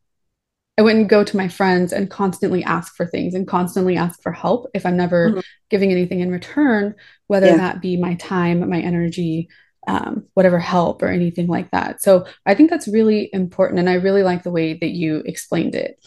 I 0.78 0.82
wouldn't 0.82 1.10
go 1.10 1.26
to 1.26 1.36
my 1.36 1.50
friends 1.50 1.92
and 1.92 2.10
constantly 2.10 2.64
ask 2.64 2.96
for 2.96 3.06
things 3.06 3.36
and 3.36 3.46
constantly 3.46 3.98
ask 3.98 4.24
for 4.24 4.32
help 4.32 4.68
if 4.74 4.86
I'm 4.86 4.96
never 4.96 5.32
mm-hmm. 5.32 5.40
giving 5.70 5.92
anything 5.92 6.22
in 6.22 6.32
return, 6.32 6.96
whether 7.28 7.48
yeah. 7.48 7.58
that 7.58 7.82
be 7.82 7.98
my 7.98 8.14
time, 8.14 8.68
my 8.70 8.80
energy, 8.80 9.50
um, 9.90 10.28
whatever 10.36 10.58
help 10.58 11.02
or 11.02 11.08
anything 11.08 11.48
like 11.48 11.70
that. 11.72 12.02
So 12.02 12.28
I 12.46 12.56
think 12.56 12.70
that's 12.70 12.88
really 12.88 13.30
important. 13.34 13.80
And 13.80 13.90
I 13.90 13.96
really 13.96 14.24
like 14.24 14.44
the 14.44 14.52
way 14.52 14.74
that 14.74 14.92
you 14.92 15.18
explained 15.26 15.76
it. 15.76 16.00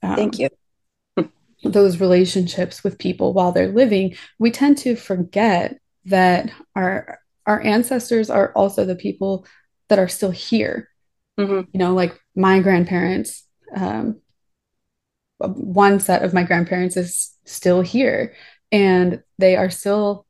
Um, 0.00 0.14
Thank 0.14 0.38
you. 0.38 0.48
Those 1.62 2.00
relationships 2.00 2.82
with 2.82 2.98
people 2.98 3.32
while 3.32 3.52
they're 3.52 3.72
living, 3.72 4.16
we 4.38 4.50
tend 4.50 4.78
to 4.78 4.96
forget 4.96 5.78
that 6.06 6.50
our 6.74 7.18
our 7.46 7.60
ancestors 7.62 8.30
are 8.30 8.52
also 8.52 8.84
the 8.84 8.94
people 8.94 9.46
that 9.88 9.98
are 9.98 10.08
still 10.08 10.30
here. 10.30 10.88
Mm-hmm. 11.38 11.68
You 11.72 11.78
know, 11.78 11.94
like 11.94 12.18
my 12.34 12.60
grandparents 12.60 13.46
um, 13.74 14.20
one 15.38 16.00
set 16.00 16.22
of 16.22 16.34
my 16.34 16.42
grandparents 16.42 16.96
is 16.96 17.34
still 17.44 17.80
here 17.80 18.34
and 18.70 19.22
they 19.38 19.56
are 19.56 19.70
still 19.70 20.26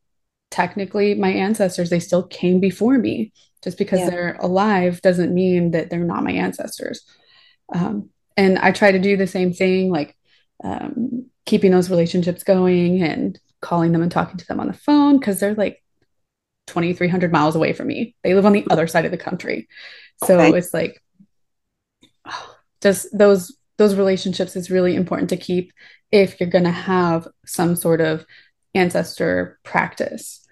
technically 0.51 1.15
my 1.15 1.31
ancestors 1.31 1.91
they 1.91 2.01
still 2.01 2.23
came 2.23 2.61
before 2.61 2.99
me 2.99 3.33
just 3.63 3.79
because 3.79 4.01
yeah. 4.01 4.11
they're 4.11 4.37
alive 4.41 5.01
doesn't 5.03 5.35
mean 5.35 5.73
that 5.73 5.91
they're 5.91 6.05
not 6.05 6.25
my 6.25 6.33
ancestors 6.33 7.05
um, 7.75 8.09
and 8.37 8.59
i 8.59 8.71
try 8.71 8.91
to 8.93 8.99
do 8.99 9.17
the 9.17 9.27
same 9.27 9.53
thing 9.53 9.91
like 9.91 10.17
um, 10.63 11.20
keeping 11.47 11.71
those 11.71 11.91
relationships 11.91 12.43
going 12.43 13.03
and 13.03 13.39
calling 13.61 13.93
them 13.93 14.03
and 14.03 14.13
talking 14.13 14.37
to 14.37 14.47
them 14.47 14.61
on 14.61 14.67
the 14.67 14.73
phone 14.73 15.19
because 15.19 15.41
they're 15.41 15.55
like 15.55 15.83
2300 16.67 17.33
miles 17.33 17.57
away 17.57 17.73
from 17.73 17.89
me 17.89 18.15
they 18.23 18.35
live 18.35 18.47
on 18.47 18.53
the 18.53 18.67
other 18.71 18.87
side 18.87 19.05
of 19.05 19.11
the 19.11 19.19
country 19.19 19.69
so 20.25 20.39
okay. 20.39 20.57
it's 20.57 20.73
like 20.73 21.03
just 22.81 23.07
those 23.17 23.57
those 23.81 23.95
relationships 23.95 24.57
is 24.57 24.71
really 24.71 24.95
important 24.95 25.31
to 25.31 25.39
keep 25.39 25.73
if 26.13 26.39
you're 26.39 26.51
going 26.51 26.65
to 26.65 26.71
have 26.71 27.27
some 27.47 27.75
sort 27.75 28.03
of 28.03 28.27
ancestor 28.75 29.59
practice. 29.63 30.47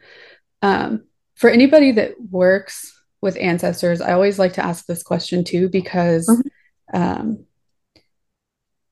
Um, 0.62 1.04
for 1.34 1.50
anybody 1.50 1.92
that 1.92 2.14
works 2.30 2.90
with 3.20 3.36
ancestors, 3.36 4.00
I 4.00 4.12
always 4.12 4.38
like 4.38 4.54
to 4.54 4.64
ask 4.64 4.86
this 4.86 5.02
question 5.02 5.44
too 5.44 5.68
because 5.68 6.26
mm-hmm. 6.26 7.02
um, 7.02 7.44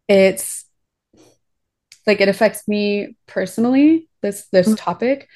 it's 0.07 0.66
like 2.07 2.21
it 2.21 2.29
affects 2.29 2.67
me 2.69 3.17
personally. 3.27 4.09
This 4.23 4.47
this 4.53 4.67
mm-hmm. 4.67 4.77
topic 4.77 5.29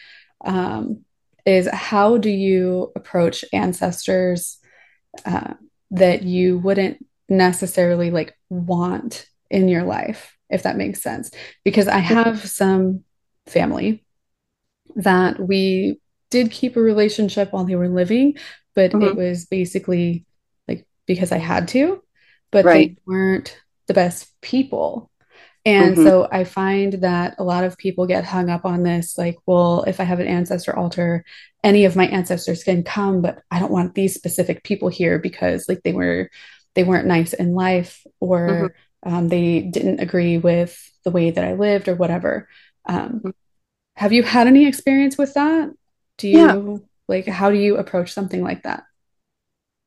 um, 0.45 1.05
is 1.45 1.68
how 1.73 2.16
do 2.16 2.31
you 2.31 2.93
approach 2.97 3.45
ancestors 3.53 4.59
uh, 5.25 5.55
that 5.91 6.23
you 6.23 6.59
wouldn't 6.59 7.05
necessarily 7.29 8.11
like 8.11 8.35
want 8.49 9.27
in 9.51 9.68
your 9.68 9.83
life, 9.83 10.37
if 10.49 10.62
that 10.62 10.77
makes 10.77 11.03
sense. 11.03 11.31
Because 11.64 11.89
I 11.89 11.99
have 11.99 12.49
some 12.49 13.05
family 13.47 14.05
that 14.97 15.41
we 15.41 16.01
did 16.31 16.51
keep 16.51 16.77
a 16.77 16.81
relationship 16.81 17.53
while 17.53 17.64
they 17.64 17.75
were 17.75 17.89
living, 17.89 18.37
but 18.75 18.93
mm-hmm. 18.93 19.03
it 19.03 19.16
was 19.16 19.47
basically 19.47 20.25
like 20.68 20.87
because 21.07 21.33
I 21.33 21.39
had 21.39 21.68
to, 21.68 22.03
but 22.51 22.64
right. 22.64 22.91
they 22.91 23.03
weren't 23.05 23.57
the 23.87 23.95
best 23.95 24.31
people. 24.41 25.10
And 25.65 25.95
mm-hmm. 25.95 26.05
so 26.05 26.29
I 26.33 26.45
find 26.45 26.95
that 26.95 27.35
a 27.39 27.45
lot 27.45 27.65
of 27.65 27.77
people 27.77 28.07
get 28.07 28.25
hung 28.25 28.49
up 28.49 28.65
on 28.65 28.83
this 28.83 29.19
like, 29.19 29.37
well, 29.45 29.85
if 29.87 30.01
I 30.01 30.05
have 30.05 30.21
an 30.21 30.27
ancestor 30.27 30.75
altar, 30.75 31.25
any 31.63 31.85
of 31.85 31.97
my 31.97 32.07
ancestors 32.07 32.65
can 32.65 32.83
come, 32.83 33.21
but 33.21 33.43
I 33.51 33.59
don't 33.59 33.73
want 33.73 33.95
these 33.95 34.15
specific 34.15 34.65
people 34.65 34.89
here 34.89 35.19
because 35.19 35.69
like 35.69 35.83
they 35.83 35.93
were 35.93 36.31
they 36.75 36.85
weren't 36.85 37.07
nice 37.07 37.33
in 37.33 37.55
life 37.55 38.07
or 38.21 38.49
mm-hmm. 39.05 39.15
um, 39.15 39.29
they 39.29 39.61
didn't 39.61 40.01
agree 40.01 40.39
with 40.39 40.91
the 41.05 41.11
way 41.11 41.31
that 41.31 41.45
I 41.45 41.55
lived 41.55 41.89
or 41.89 41.95
whatever. 41.95 42.49
Um, 42.87 43.09
mm-hmm. 43.11 43.31
Have 43.97 44.13
you 44.13 44.23
had 44.23 44.47
any 44.47 44.67
experience 44.67 45.19
with 45.19 45.35
that? 45.35 45.71
Do 46.17 46.29
you 46.29 46.39
yeah. 46.39 46.77
like 47.07 47.27
how 47.27 47.51
do 47.51 47.57
you 47.57 47.77
approach 47.77 48.13
something 48.13 48.43
like 48.43 48.63
that? 48.63 48.85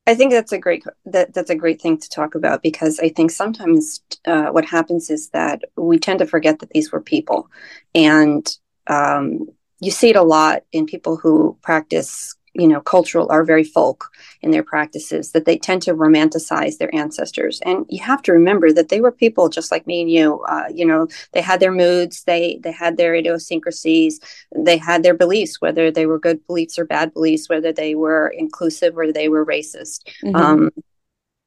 I 0.05 0.15
think 0.15 0.31
that's 0.31 0.51
a 0.51 0.57
great 0.57 0.83
that 1.05 1.33
that's 1.33 1.49
a 1.49 1.55
great 1.55 1.81
thing 1.81 1.97
to 1.97 2.09
talk 2.09 2.35
about 2.35 2.61
because 2.61 2.99
I 2.99 3.09
think 3.09 3.31
sometimes 3.31 4.01
uh, 4.25 4.47
what 4.47 4.65
happens 4.65 5.09
is 5.09 5.29
that 5.29 5.61
we 5.77 5.97
tend 5.97 6.19
to 6.19 6.27
forget 6.27 6.59
that 6.59 6.71
these 6.71 6.91
were 6.91 7.01
people, 7.01 7.49
and 7.95 8.45
um, 8.87 9.47
you 9.79 9.91
see 9.91 10.09
it 10.09 10.17
a 10.17 10.23
lot 10.23 10.63
in 10.73 10.85
people 10.85 11.15
who 11.15 11.57
practice 11.61 12.35
you 12.53 12.67
know 12.67 12.81
cultural 12.81 13.31
are 13.31 13.43
very 13.43 13.63
folk 13.63 14.11
in 14.41 14.51
their 14.51 14.63
practices 14.63 15.31
that 15.31 15.45
they 15.45 15.57
tend 15.57 15.81
to 15.81 15.93
romanticize 15.93 16.77
their 16.77 16.93
ancestors. 16.93 17.59
And 17.65 17.85
you 17.89 18.01
have 18.03 18.21
to 18.23 18.33
remember 18.33 18.71
that 18.73 18.89
they 18.89 19.01
were 19.01 19.11
people 19.11 19.49
just 19.49 19.71
like 19.71 19.87
me 19.87 20.01
and 20.01 20.11
you. 20.11 20.41
Uh, 20.47 20.67
you 20.73 20.85
know 20.85 21.07
they 21.31 21.41
had 21.41 21.59
their 21.59 21.71
moods 21.71 22.23
they 22.23 22.59
they 22.63 22.71
had 22.71 22.97
their 22.97 23.15
idiosyncrasies 23.15 24.19
they 24.55 24.77
had 24.77 25.03
their 25.03 25.13
beliefs 25.13 25.61
whether 25.61 25.91
they 25.91 26.05
were 26.05 26.19
good 26.19 26.45
beliefs 26.47 26.77
or 26.77 26.85
bad 26.85 27.13
beliefs 27.13 27.49
whether 27.49 27.71
they 27.71 27.95
were 27.95 28.27
inclusive 28.29 28.97
or 28.97 29.11
they 29.11 29.29
were 29.29 29.45
racist. 29.45 30.01
Mm-hmm. 30.23 30.35
um, 30.35 30.71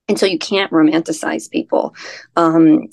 and 0.09 0.19
so 0.19 0.27
you 0.27 0.39
can't 0.39 0.71
romanticize 0.71 1.51
people. 1.51 1.95
Um, 2.37 2.89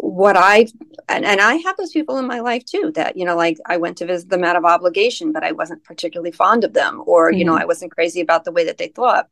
what 0.00 0.36
I've 0.36 0.72
and, 1.08 1.24
and 1.24 1.40
I 1.40 1.54
have 1.56 1.76
those 1.76 1.92
people 1.92 2.18
in 2.18 2.26
my 2.26 2.40
life 2.40 2.64
too 2.64 2.92
that, 2.94 3.16
you 3.16 3.24
know, 3.24 3.36
like 3.36 3.58
I 3.66 3.78
went 3.78 3.96
to 3.98 4.06
visit 4.06 4.28
them 4.28 4.44
out 4.44 4.56
of 4.56 4.64
obligation, 4.64 5.32
but 5.32 5.42
I 5.42 5.52
wasn't 5.52 5.84
particularly 5.84 6.32
fond 6.32 6.64
of 6.64 6.74
them, 6.74 7.02
or, 7.06 7.30
mm-hmm. 7.30 7.38
you 7.38 7.44
know, 7.44 7.52
mm-hmm. 7.52 7.62
I 7.62 7.66
wasn't 7.66 7.92
crazy 7.92 8.20
about 8.20 8.44
the 8.44 8.52
way 8.52 8.64
that 8.66 8.78
they 8.78 8.88
thought. 8.88 9.28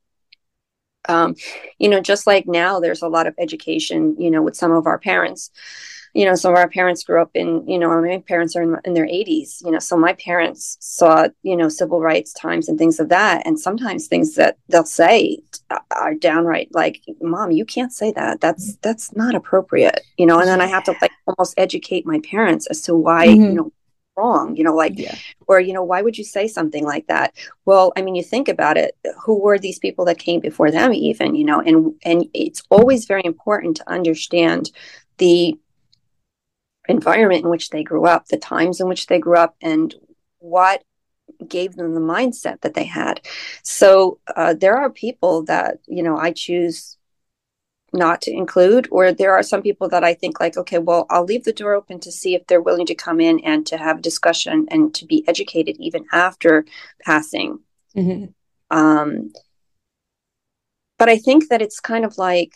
Um, 1.09 1.36
you 1.78 1.88
know, 1.88 2.00
just 2.00 2.26
like 2.26 2.46
now, 2.46 2.80
there's 2.80 3.02
a 3.02 3.09
lot 3.09 3.26
of 3.26 3.34
education, 3.38 4.16
you 4.18 4.30
know, 4.30 4.42
with 4.42 4.57
some 4.57 4.72
of 4.72 4.86
our 4.86 4.98
parents 4.98 5.50
you 6.16 6.24
know, 6.24 6.34
some 6.34 6.52
of 6.52 6.57
our 6.57 6.68
parents 6.68 7.04
grew 7.04 7.20
up 7.20 7.30
in, 7.34 7.68
you 7.68 7.78
know, 7.78 7.90
my 8.00 8.22
parents 8.26 8.57
are 8.57 8.62
in, 8.62 8.74
in, 8.86 8.94
their 8.94 9.07
80s, 9.07 9.62
you 9.62 9.70
know, 9.70 9.78
so 9.78 9.98
my 9.98 10.14
parents 10.14 10.78
saw, 10.80 11.28
you 11.42 11.54
know, 11.54 11.68
civil 11.68 12.00
rights 12.00 12.32
times 12.32 12.70
and 12.70 12.78
things 12.78 12.98
of 12.98 13.11
that. 13.11 13.46
And 13.46 13.61
sometimes 13.61 14.07
things 14.07 14.34
that 14.36 14.57
they'll 14.70 14.86
say 14.86 15.40
are 15.90 16.14
downright 16.14 16.70
like, 16.72 17.02
mom, 17.20 17.50
you 17.50 17.66
can't 17.66 17.92
say 17.92 18.12
that. 18.12 18.40
That's, 18.40 18.76
that's 18.76 19.14
not 19.14 19.34
appropriate, 19.34 20.00
you 20.16 20.24
know, 20.24 20.38
and 20.38 20.48
then 20.48 20.62
I 20.62 20.66
have 20.66 20.84
to 20.84 20.94
like 21.02 21.12
almost 21.26 21.52
educate 21.59 22.07
my 22.07 22.20
parents 22.20 22.66
as 22.68 22.80
to 22.82 22.94
why, 22.94 23.26
mm-hmm. 23.26 23.42
you 23.42 23.52
know, 23.52 23.72
wrong 24.16 24.56
you 24.56 24.64
know 24.64 24.74
like 24.74 24.98
yeah. 24.98 25.14
or 25.46 25.60
you 25.60 25.72
know 25.72 25.84
why 25.84 26.02
would 26.02 26.16
you 26.16 26.24
say 26.24 26.48
something 26.48 26.84
like 26.84 27.06
that 27.06 27.34
well 27.64 27.92
i 27.96 28.02
mean 28.02 28.14
you 28.14 28.22
think 28.22 28.48
about 28.48 28.76
it 28.76 28.96
who 29.22 29.38
were 29.38 29.58
these 29.58 29.78
people 29.78 30.04
that 30.04 30.18
came 30.18 30.40
before 30.40 30.70
them 30.70 30.92
even 30.92 31.34
you 31.34 31.44
know 31.44 31.60
and 31.60 31.94
and 32.04 32.26
it's 32.32 32.62
always 32.70 33.04
very 33.04 33.22
important 33.24 33.76
to 33.76 33.90
understand 33.90 34.70
the 35.18 35.58
environment 36.88 37.44
in 37.44 37.50
which 37.50 37.70
they 37.70 37.82
grew 37.82 38.06
up, 38.06 38.26
the 38.26 38.36
times 38.36 38.80
in 38.80 38.88
which 38.88 39.06
they 39.06 39.18
grew 39.18 39.36
up, 39.36 39.56
and 39.60 39.94
what 40.38 40.82
gave 41.46 41.74
them 41.76 41.94
the 41.94 42.00
mindset 42.00 42.60
that 42.60 42.74
they 42.74 42.84
had. 42.84 43.20
So 43.62 44.20
uh, 44.34 44.54
there 44.54 44.76
are 44.76 44.90
people 44.90 45.44
that, 45.44 45.78
you 45.86 46.02
know, 46.02 46.16
I 46.16 46.32
choose 46.32 46.96
not 47.97 48.22
to 48.22 48.30
include, 48.30 48.88
or 48.90 49.12
there 49.12 49.34
are 49.34 49.42
some 49.42 49.62
people 49.62 49.88
that 49.88 50.05
I 50.05 50.14
think, 50.14 50.38
like, 50.38 50.57
okay, 50.57 50.78
well, 50.78 51.07
I'll 51.11 51.24
leave 51.24 51.44
the 51.44 51.53
door 51.53 51.74
open 51.74 51.99
to 52.01 52.12
see 52.12 52.34
if 52.34 52.47
they're 52.47 52.61
willing 52.61 52.86
to 52.86 52.94
come 52.94 53.20
in 53.20 53.40
and 53.40 53.66
to 53.66 53.76
have 53.76 53.99
a 53.99 54.03
discussion 54.03 54.66
and 54.70 54.94
to 54.94 55.07
be 55.07 55.26
educated 55.26 55.76
even 55.78 56.05
after 56.12 56.64
passing. 57.05 57.61
Mm-hmm. 57.97 58.26
Um, 58.76 59.32
but 60.99 61.09
I 61.09 61.18
think 61.18 61.49
that 61.49 61.62
it's 61.62 61.80
kind 61.80 62.05
of 62.05 62.18
like 62.18 62.55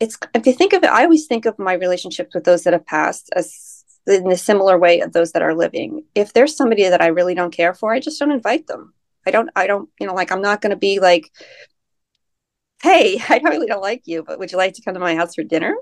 it's 0.00 0.18
if 0.34 0.46
you 0.46 0.52
think 0.52 0.72
of 0.72 0.82
it, 0.82 0.90
I 0.90 1.04
always 1.04 1.26
think 1.26 1.46
of 1.46 1.58
my 1.58 1.74
relationships 1.74 2.34
with 2.34 2.44
those 2.44 2.64
that 2.64 2.72
have 2.72 2.86
passed 2.86 3.30
as 3.34 3.84
in 4.06 4.30
a 4.30 4.36
similar 4.36 4.78
way 4.78 5.00
of 5.00 5.12
those 5.12 5.32
that 5.32 5.42
are 5.42 5.54
living. 5.54 6.04
If 6.14 6.32
there's 6.32 6.56
somebody 6.56 6.88
that 6.88 7.00
I 7.00 7.06
really 7.06 7.34
don't 7.34 7.52
care 7.52 7.74
for, 7.74 7.92
I 7.92 8.00
just 8.00 8.18
don't 8.18 8.30
invite 8.30 8.66
them. 8.66 8.92
I 9.26 9.30
don't, 9.30 9.48
I 9.56 9.66
don't, 9.66 9.88
you 9.98 10.06
know, 10.06 10.14
like 10.14 10.30
I'm 10.30 10.42
not 10.42 10.60
going 10.60 10.70
to 10.70 10.76
be 10.76 11.00
like, 11.00 11.32
hey, 12.82 13.20
I 13.28 13.40
really 13.44 13.66
don't 13.66 13.82
like 13.82 14.02
you, 14.06 14.22
but 14.22 14.38
would 14.38 14.52
you 14.52 14.58
like 14.58 14.74
to 14.74 14.82
come 14.82 14.94
to 14.94 15.00
my 15.00 15.14
house 15.14 15.34
for 15.34 15.42
dinner? 15.42 15.76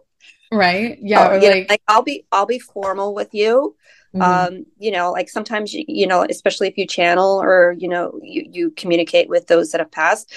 Right. 0.51 0.99
Yeah. 1.01 1.29
Oh, 1.29 1.33
like, 1.39 1.43
know, 1.43 1.65
like 1.69 1.83
I'll 1.89 2.03
be, 2.03 2.27
I'll 2.31 2.47
be 2.47 2.59
formal 2.59 3.15
with 3.15 3.33
you. 3.33 3.77
Mm-hmm. 4.15 4.57
Um, 4.57 4.67
you 4.79 4.91
know, 4.91 5.11
like 5.11 5.31
sometimes 5.31 5.73
you, 5.73 5.85
you 5.89 6.07
know, 6.07 6.27
especially 6.29 6.69
if 6.69 6.77
you 6.77 6.87
channel 6.87 7.41
or 7.41 7.75
you 7.79 7.89
know, 7.89 8.21
you 8.23 8.47
you 8.53 8.71
communicate 8.73 9.31
with 9.31 9.47
those 9.47 9.71
that 9.71 9.81
have 9.81 9.91
passed 9.91 10.31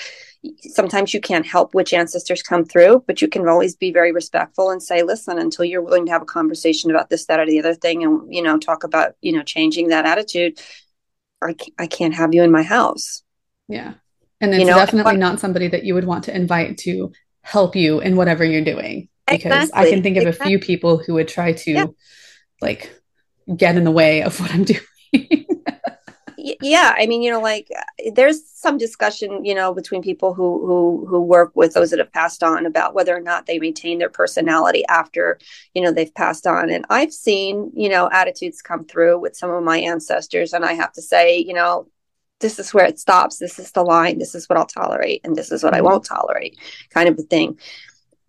sometimes 0.62 1.14
you 1.14 1.22
can't 1.22 1.46
help 1.46 1.74
which 1.74 1.94
ancestors 1.94 2.42
come 2.42 2.66
through, 2.66 3.04
but 3.08 3.22
you 3.22 3.28
can 3.28 3.48
always 3.48 3.76
be 3.76 3.92
very 3.92 4.12
respectful 4.12 4.70
and 4.70 4.82
say, 4.82 5.04
listen, 5.04 5.38
until 5.38 5.66
you're 5.66 5.82
willing 5.82 6.06
to 6.06 6.12
have 6.12 6.22
a 6.22 6.26
conversation 6.26 6.92
about 6.92 7.10
this, 7.10 7.26
that, 7.26 7.40
or 7.40 7.46
the 7.46 7.60
other 7.60 7.74
thing, 7.74 8.04
and, 8.04 8.34
you 8.34 8.42
know, 8.42 8.58
talk 8.58 8.84
about, 8.84 9.14
you 9.22 9.32
know, 9.32 9.44
changing 9.44 9.90
that 9.90 10.06
attitude, 10.06 10.60
I, 11.42 11.56
I 11.78 11.88
can't 11.88 12.14
have 12.14 12.34
you 12.34 12.44
in 12.44 12.52
my 12.52 12.64
house. 12.64 13.24
Yeah. 13.68 13.96
And 14.46 14.54
it's 14.54 14.62
you 14.62 14.68
know, 14.68 14.78
definitely 14.78 15.18
not 15.18 15.40
somebody 15.40 15.68
that 15.68 15.84
you 15.84 15.94
would 15.94 16.06
want 16.06 16.26
to 16.26 16.36
invite 16.36 16.78
to 16.80 17.12
help 17.42 17.76
you 17.76 18.00
in 18.00 18.16
whatever 18.16 18.44
you're 18.44 18.64
doing. 18.64 19.10
Because 19.28 19.52
exactly. 19.52 19.88
I 19.88 19.90
can 19.90 20.04
think 20.04 20.18
of 20.18 20.28
exactly. 20.28 20.46
a 20.46 20.50
few 20.50 20.60
people 20.60 20.98
who 20.98 21.16
would 21.16 21.28
try 21.28 21.54
to 21.54 21.72
yeah. 21.72 21.86
like 22.62 22.92
get 23.56 23.76
in 23.76 23.84
the 23.84 23.92
way 23.92 24.22
of 24.22 24.40
what 24.40 24.54
I'm 24.54 24.64
doing 24.64 25.46
yeah 26.62 26.94
i 26.98 27.06
mean 27.08 27.22
you 27.22 27.32
know 27.32 27.42
like 27.42 27.68
uh, 27.76 28.12
there's 28.14 28.48
some 28.48 28.78
discussion 28.78 29.44
you 29.44 29.56
know 29.56 29.74
between 29.74 30.02
people 30.02 30.34
who 30.34 30.66
who 30.66 31.06
who 31.10 31.22
work 31.22 31.52
with 31.56 31.74
those 31.74 31.90
that 31.90 32.00
have 32.00 32.12
passed 32.12 32.44
on 32.44 32.66
about 32.66 32.94
whether 32.94 33.16
or 33.16 33.22
not 33.22 33.46
they 33.46 33.58
maintain 33.58 33.98
their 33.98 34.10
personality 34.10 34.86
after 34.88 35.40
you 35.74 35.82
know 35.82 35.92
they've 35.92 36.14
passed 36.14 36.46
on 36.46 36.70
and 36.70 36.86
i've 36.90 37.14
seen 37.14 37.72
you 37.76 37.90
know 37.90 38.10
attitudes 38.12 38.62
come 38.62 38.86
through 38.86 39.20
with 39.20 39.36
some 39.36 39.50
of 39.50 39.64
my 39.64 39.78
ancestors 39.78 40.54
and 40.54 40.64
i 40.64 40.74
have 40.74 40.92
to 40.92 41.02
say 41.02 41.38
you 41.38 41.54
know 41.54 41.88
this 42.46 42.60
is 42.60 42.74
where 42.74 42.86
it 42.86 43.00
stops 43.00 43.40
this 43.40 43.58
is 43.58 43.72
the 43.72 43.84
line 43.84 44.20
this 44.20 44.36
is 44.36 44.48
what 44.48 44.58
i'll 44.58 44.66
tolerate 44.68 45.22
and 45.24 45.36
this 45.36 45.52
is 45.52 45.64
what 45.64 45.74
i 45.74 45.78
mm-hmm. 45.78 45.88
won't 45.88 46.06
tolerate 46.06 46.56
kind 46.92 47.10
of 47.10 47.18
a 47.18 47.24
thing 47.24 47.58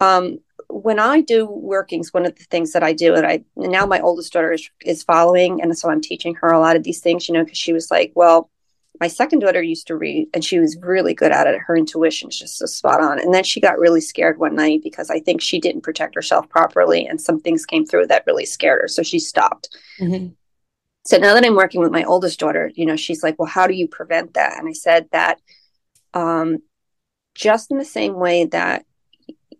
um 0.00 0.38
when 0.68 0.98
I 0.98 1.20
do 1.20 1.46
workings, 1.46 2.12
one 2.12 2.26
of 2.26 2.34
the 2.34 2.44
things 2.44 2.72
that 2.72 2.82
I 2.82 2.92
do, 2.92 3.14
and 3.14 3.26
I 3.26 3.44
and 3.56 3.70
now 3.70 3.86
my 3.86 4.00
oldest 4.00 4.32
daughter 4.32 4.52
is, 4.52 4.68
is 4.84 5.02
following, 5.02 5.62
and 5.62 5.76
so 5.78 5.88
I'm 5.88 6.00
teaching 6.00 6.34
her 6.36 6.48
a 6.48 6.58
lot 6.58 6.74
of 6.76 6.82
these 6.82 7.00
things, 7.00 7.28
you 7.28 7.34
know, 7.34 7.44
because 7.44 7.58
she 7.58 7.72
was 7.72 7.90
like, 7.90 8.12
well, 8.16 8.50
my 9.00 9.08
second 9.08 9.40
daughter 9.40 9.62
used 9.62 9.86
to 9.88 9.96
read, 9.96 10.28
and 10.34 10.44
she 10.44 10.58
was 10.58 10.76
really 10.80 11.14
good 11.14 11.32
at 11.32 11.46
it. 11.46 11.60
Her 11.60 11.76
intuition 11.76 12.30
is 12.30 12.38
just 12.38 12.58
so 12.58 12.66
spot 12.66 13.00
on. 13.00 13.20
And 13.20 13.32
then 13.32 13.44
she 13.44 13.60
got 13.60 13.78
really 13.78 14.00
scared 14.00 14.38
one 14.38 14.56
night 14.56 14.80
because 14.82 15.10
I 15.10 15.20
think 15.20 15.40
she 15.40 15.60
didn't 15.60 15.82
protect 15.82 16.14
herself 16.14 16.48
properly, 16.48 17.06
and 17.06 17.20
some 17.20 17.40
things 17.40 17.66
came 17.66 17.86
through 17.86 18.08
that 18.08 18.24
really 18.26 18.46
scared 18.46 18.82
her, 18.82 18.88
so 18.88 19.02
she 19.02 19.18
stopped. 19.18 19.76
Mm-hmm. 20.00 20.32
So 21.06 21.18
now 21.18 21.34
that 21.34 21.44
I'm 21.44 21.54
working 21.54 21.80
with 21.80 21.92
my 21.92 22.04
oldest 22.04 22.40
daughter, 22.40 22.70
you 22.74 22.84
know, 22.84 22.96
she's 22.96 23.22
like, 23.22 23.38
well, 23.38 23.48
how 23.48 23.66
do 23.66 23.74
you 23.74 23.86
prevent 23.86 24.34
that? 24.34 24.58
And 24.58 24.68
I 24.68 24.72
said 24.72 25.08
that 25.12 25.40
um, 26.14 26.58
just 27.34 27.70
in 27.70 27.78
the 27.78 27.84
same 27.84 28.14
way 28.14 28.46
that 28.46 28.84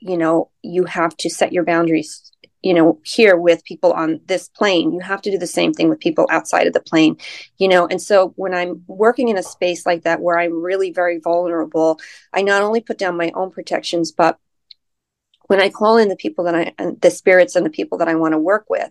you 0.01 0.17
know 0.17 0.51
you 0.63 0.85
have 0.85 1.17
to 1.17 1.31
set 1.31 1.53
your 1.53 1.65
boundaries 1.65 2.33
you 2.63 2.75
know 2.75 2.99
here 3.05 3.37
with 3.37 3.65
people 3.65 3.93
on 3.93 4.21
this 4.27 4.49
plane 4.49 4.93
you 4.93 5.01
have 5.01 5.23
to 5.23 5.31
do 5.31 5.39
the 5.39 5.47
same 5.47 5.73
thing 5.73 5.89
with 5.89 6.01
people 6.01 6.27
outside 6.31 6.67
of 6.67 6.73
the 6.73 6.81
plane 6.81 7.17
you 7.59 7.69
know 7.69 7.87
and 7.87 8.01
so 8.01 8.33
when 8.37 8.55
i'm 8.55 8.83
working 8.87 9.29
in 9.29 9.39
a 9.39 9.43
space 9.43 9.87
like 9.87 10.03
that 10.03 10.21
where 10.21 10.39
i'm 10.39 10.63
really 10.63 10.93
very 10.93 11.19
vulnerable 11.19 11.99
i 12.33 12.43
not 12.43 12.63
only 12.63 12.81
put 12.81 12.99
down 12.99 13.17
my 13.17 13.31
own 13.35 13.51
protections 13.51 14.13
but 14.13 14.39
when 15.47 15.61
I 15.61 15.69
call 15.69 15.97
in 15.97 16.09
the 16.09 16.17
people 16.17 16.45
that 16.45 16.55
I, 16.55 16.73
and 16.79 17.01
the 17.01 17.11
spirits 17.11 17.57
and 17.57 17.65
the 17.65 17.71
people 17.71 17.99
that 17.99 18.09
I 18.09 18.15
want 18.15 18.33
to 18.33 18.39
work 18.39 18.67
with, 18.69 18.91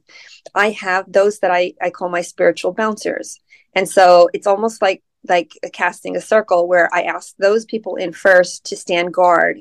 I 0.53 0.71
have 0.71 1.11
those 1.11 1.39
that 1.39 1.51
I, 1.51 1.73
I 1.81 1.89
call 1.89 2.09
my 2.09 2.21
spiritual 2.21 2.73
bouncers. 2.73 3.39
And 3.73 3.89
so 3.89 4.29
it's 4.33 4.47
almost 4.47 4.81
like, 4.81 5.03
like 5.27 5.51
casting 5.73 6.15
a 6.15 6.21
circle 6.21 6.67
where 6.67 6.93
I 6.93 7.03
ask 7.03 7.35
those 7.37 7.65
people 7.65 7.95
in 7.95 8.13
first 8.13 8.65
to 8.65 8.75
stand 8.75 9.13
guard 9.13 9.59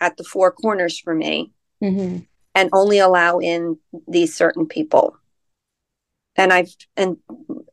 at 0.00 0.16
the 0.16 0.24
four 0.24 0.52
corners 0.52 0.98
for 0.98 1.14
me 1.14 1.52
mm-hmm. 1.82 2.18
and 2.54 2.70
only 2.72 2.98
allow 2.98 3.38
in 3.38 3.78
these 4.06 4.34
certain 4.34 4.66
people 4.66 5.16
and 6.36 6.52
i've 6.52 6.74
and 6.96 7.16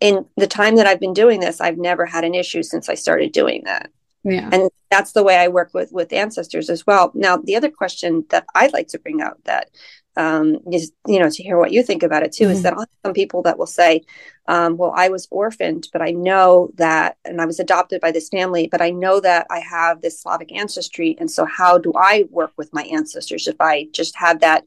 in 0.02 0.26
the 0.38 0.48
time 0.48 0.76
that 0.76 0.88
i've 0.88 1.00
been 1.00 1.14
doing 1.14 1.40
this 1.40 1.62
i've 1.62 1.78
never 1.78 2.06
had 2.06 2.24
an 2.24 2.36
issue 2.36 2.64
since 2.64 2.90
i 2.90 2.96
started 2.96 3.32
doing 3.32 3.64
that 3.66 3.90
yeah 4.26 4.50
and 4.52 4.70
that's 4.92 5.14
the 5.14 5.24
way 5.24 5.38
i 5.38 5.48
work 5.48 5.74
with 5.74 5.92
with 5.92 6.12
ancestors 6.12 6.70
as 6.70 6.86
well 6.86 7.12
now 7.14 7.38
the 7.38 7.56
other 7.56 7.70
question 7.70 8.26
that 8.30 8.46
i'd 8.56 8.74
like 8.74 8.88
to 8.88 9.00
bring 9.00 9.22
out 9.22 9.42
that 9.46 9.70
um, 10.18 10.60
is, 10.72 10.92
you 11.08 11.20
know, 11.20 11.30
to 11.30 11.44
hear 11.44 11.58
what 11.58 11.72
you 11.72 11.84
think 11.84 12.04
about 12.04 12.24
it 12.24 12.32
too, 12.32 12.46
mm-hmm. 12.46 12.54
is 12.54 12.64
that 12.64 12.76
some 13.04 13.14
people 13.14 13.42
that 13.44 13.58
will 13.58 13.66
say, 13.66 14.02
um, 14.48 14.78
well, 14.78 14.94
I 14.96 15.10
was 15.10 15.28
orphaned, 15.30 15.90
but 15.92 16.02
I 16.02 16.12
know 16.12 16.72
that, 16.76 17.18
and 17.26 17.42
I 17.42 17.46
was 17.46 17.60
adopted 17.60 18.02
by 18.02 18.12
this 18.12 18.30
family, 18.30 18.68
but 18.72 18.82
I 18.82 18.92
know 18.92 19.20
that 19.20 19.48
I 19.50 19.60
have 19.60 20.02
this 20.02 20.22
Slavic 20.22 20.54
ancestry. 20.54 21.18
And 21.20 21.30
so 21.30 21.46
how 21.46 21.78
do 21.78 21.92
I 21.96 22.26
work 22.30 22.54
with 22.58 22.74
my 22.74 22.84
ancestors 22.84 23.48
if 23.48 23.60
I 23.60 23.88
just 23.92 24.16
had 24.16 24.42
that, 24.42 24.66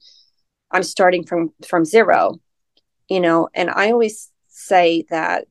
I'm 0.70 0.82
starting 0.82 1.24
from, 1.24 1.52
from 1.66 1.84
zero, 1.84 2.40
you 3.08 3.20
know, 3.20 3.48
and 3.54 3.70
I 3.70 3.90
always 3.90 4.30
say 4.48 5.06
that 5.08 5.46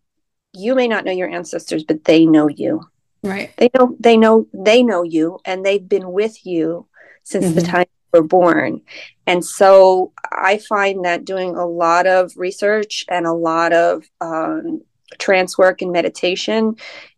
you 0.54 0.76
may 0.76 0.88
not 0.88 1.06
know 1.06 1.12
your 1.12 1.30
ancestors, 1.30 1.84
but 1.84 2.04
they 2.04 2.26
know 2.26 2.48
you. 2.48 2.82
Right. 3.24 3.52
They 3.58 3.70
know, 3.74 3.96
they 4.00 4.18
know, 4.18 4.48
they 4.54 4.84
know 4.84 5.04
you 5.04 5.40
and 5.46 5.66
they've 5.66 5.88
been 5.88 6.12
with 6.12 6.46
you 6.46 6.88
since 7.24 7.46
mm-hmm. 7.46 7.56
the 7.56 7.62
time 7.62 7.86
you 7.90 8.22
were 8.22 8.28
born. 8.28 8.82
And 9.26 9.44
so 9.44 10.14
I 10.32 10.58
find 10.58 11.04
that 11.06 11.26
doing 11.26 11.56
a 11.56 11.66
lot 11.66 12.08
of 12.08 12.32
research 12.38 13.04
and 13.10 13.26
a 13.26 13.34
lot 13.34 13.74
of 13.74 14.06
um, 14.22 14.82
trance 15.20 15.58
work 15.58 15.82
and 15.82 15.92
meditation, 15.92 16.78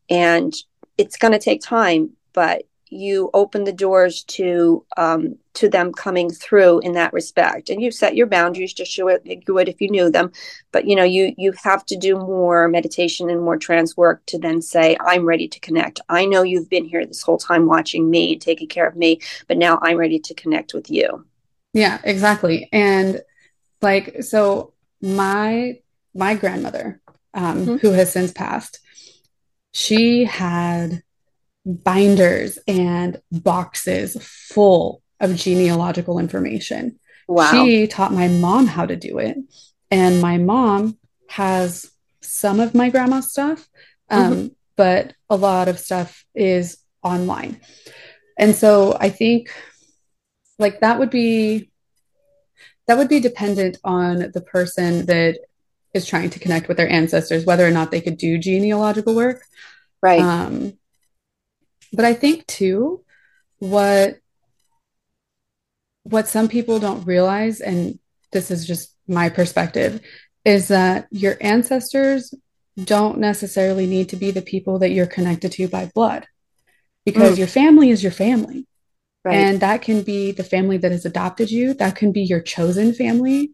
and 0.10 0.54
it's 0.97 1.18
going 1.18 1.34
to 1.34 1.39
take 1.39 1.62
time, 1.62 2.12
but 2.34 2.64
you 2.90 3.30
open 3.34 3.64
the 3.64 3.74
doors 3.74 4.24
to 4.24 4.86
um, 4.98 5.38
to 5.54 5.70
them 5.70 5.94
coming 5.94 6.30
through 6.30 6.80
in 6.80 6.94
that 6.94 7.14
respect. 7.14 7.70
And 7.70 7.82
you 7.82 7.92
set 7.92 8.16
your 8.16 8.28
boundaries 8.28 8.74
just 8.74 8.92
show 8.92 9.08
it 9.08 9.22
you 9.26 9.54
would 9.54 9.70
if 9.70 9.80
you 9.80 9.90
knew 9.90 10.10
them. 10.10 10.32
But 10.72 10.86
you 10.86 10.96
know 10.96 11.04
you 11.04 11.34
you 11.38 11.54
have 11.64 11.86
to 11.88 11.98
do 11.98 12.18
more 12.18 12.68
meditation 12.68 13.30
and 13.30 13.42
more 13.42 13.58
trance 13.58 13.96
work 13.96 14.26
to 14.28 14.40
then 14.40 14.62
say 14.62 14.98
i'm 15.02 15.26
ready 15.26 15.48
to 15.48 15.60
connect. 15.60 16.00
I 16.10 16.26
know 16.26 16.44
you've 16.44 16.70
been 16.70 16.86
here 16.86 17.06
this 17.06 17.22
whole 17.22 17.38
time 17.38 17.68
watching 17.68 18.10
me 18.10 18.38
taking 18.38 18.68
care 18.68 18.88
of 18.88 18.96
me 18.96 19.20
but 19.48 19.58
now 19.58 19.80
i'm 19.82 19.98
ready 19.98 20.20
to 20.20 20.34
connect 20.34 20.74
with 20.74 20.90
you. 20.90 21.26
Yeah 21.74 22.00
exactly. 22.04 22.70
And 22.72 23.22
like 23.82 24.24
so 24.24 24.74
my 25.02 25.80
my 26.14 26.36
grandmother 26.36 27.02
um, 27.34 27.66
mm-hmm. 27.66 27.76
who 27.78 27.92
has 27.92 28.12
since 28.12 28.32
passed 28.32 28.80
she 29.72 30.26
had 30.26 31.04
binders 31.66 32.57
and 32.68 33.22
boxes 33.32 34.18
full 34.22 35.01
of 35.20 35.36
genealogical 35.36 36.20
information. 36.20 36.99
Wow. 37.28 37.51
She 37.51 37.88
taught 37.88 38.14
my 38.14 38.28
mom 38.28 38.68
how 38.68 38.86
to 38.86 38.95
do 38.95 39.20
it. 39.20 39.38
And 39.91 40.22
my 40.22 40.38
mom 40.38 40.97
has 41.30 41.91
some 42.22 42.60
of 42.60 42.76
my 42.76 42.89
grandma's 42.89 43.32
stuff, 43.32 43.68
um, 44.10 44.34
mm-hmm. 44.34 44.47
but 44.76 45.14
a 45.30 45.36
lot 45.36 45.68
of 45.68 45.80
stuff 45.80 46.26
is 46.34 46.78
online. 47.03 47.60
And 48.38 48.55
so 48.55 48.97
I 48.99 49.10
think 49.10 49.51
like 50.57 50.80
that 50.82 50.99
would 50.99 51.10
be 51.10 51.72
that 52.88 52.97
would 52.97 53.10
be 53.10 53.20
dependent 53.20 53.78
on 53.84 54.32
the 54.34 54.41
person 54.41 55.05
that 55.05 55.38
is 55.93 56.07
trying 56.07 56.30
to 56.32 56.39
connect 56.39 56.68
with 56.68 56.78
their 56.78 56.89
ancestors, 56.89 57.45
whether 57.45 57.66
or 57.66 57.72
not 57.72 57.91
they 57.91 58.01
could 58.01 58.18
do 58.18 58.38
genealogical 58.38 59.16
work. 59.16 59.43
Right. 60.01 60.22
Um, 60.22 60.74
but 61.94 62.06
I 62.06 62.14
think 62.14 62.46
too, 62.48 63.04
what 63.60 64.18
what 66.04 66.28
some 66.28 66.48
people 66.48 66.80
don't 66.80 67.06
realize, 67.06 67.62
and 67.62 68.00
this 68.32 68.52
is 68.52 68.66
just 68.66 68.96
my 69.08 69.30
perspective, 69.30 70.02
is 70.46 70.70
that 70.70 71.08
your 71.12 71.38
ancestors 71.42 72.34
don't 72.84 73.20
necessarily 73.20 73.86
need 73.86 74.10
to 74.10 74.16
be 74.16 74.32
the 74.32 74.42
people 74.42 74.80
that 74.80 74.92
you're 74.92 75.06
connected 75.06 75.52
to 75.52 75.68
by 75.68 75.92
blood 75.94 76.26
because 77.06 77.36
mm. 77.36 77.40
your 77.40 77.48
family 77.48 77.90
is 77.90 78.02
your 78.02 78.12
family. 78.12 78.66
Right. 79.26 79.36
And 79.36 79.60
that 79.60 79.82
can 79.82 80.02
be 80.04 80.32
the 80.32 80.46
family 80.46 80.78
that 80.78 80.92
has 80.92 81.06
adopted 81.06 81.52
you. 81.52 81.74
That 81.74 81.98
can 81.98 82.14
be 82.14 82.22
your 82.22 82.40
chosen 82.40 82.94
family. 82.94 83.52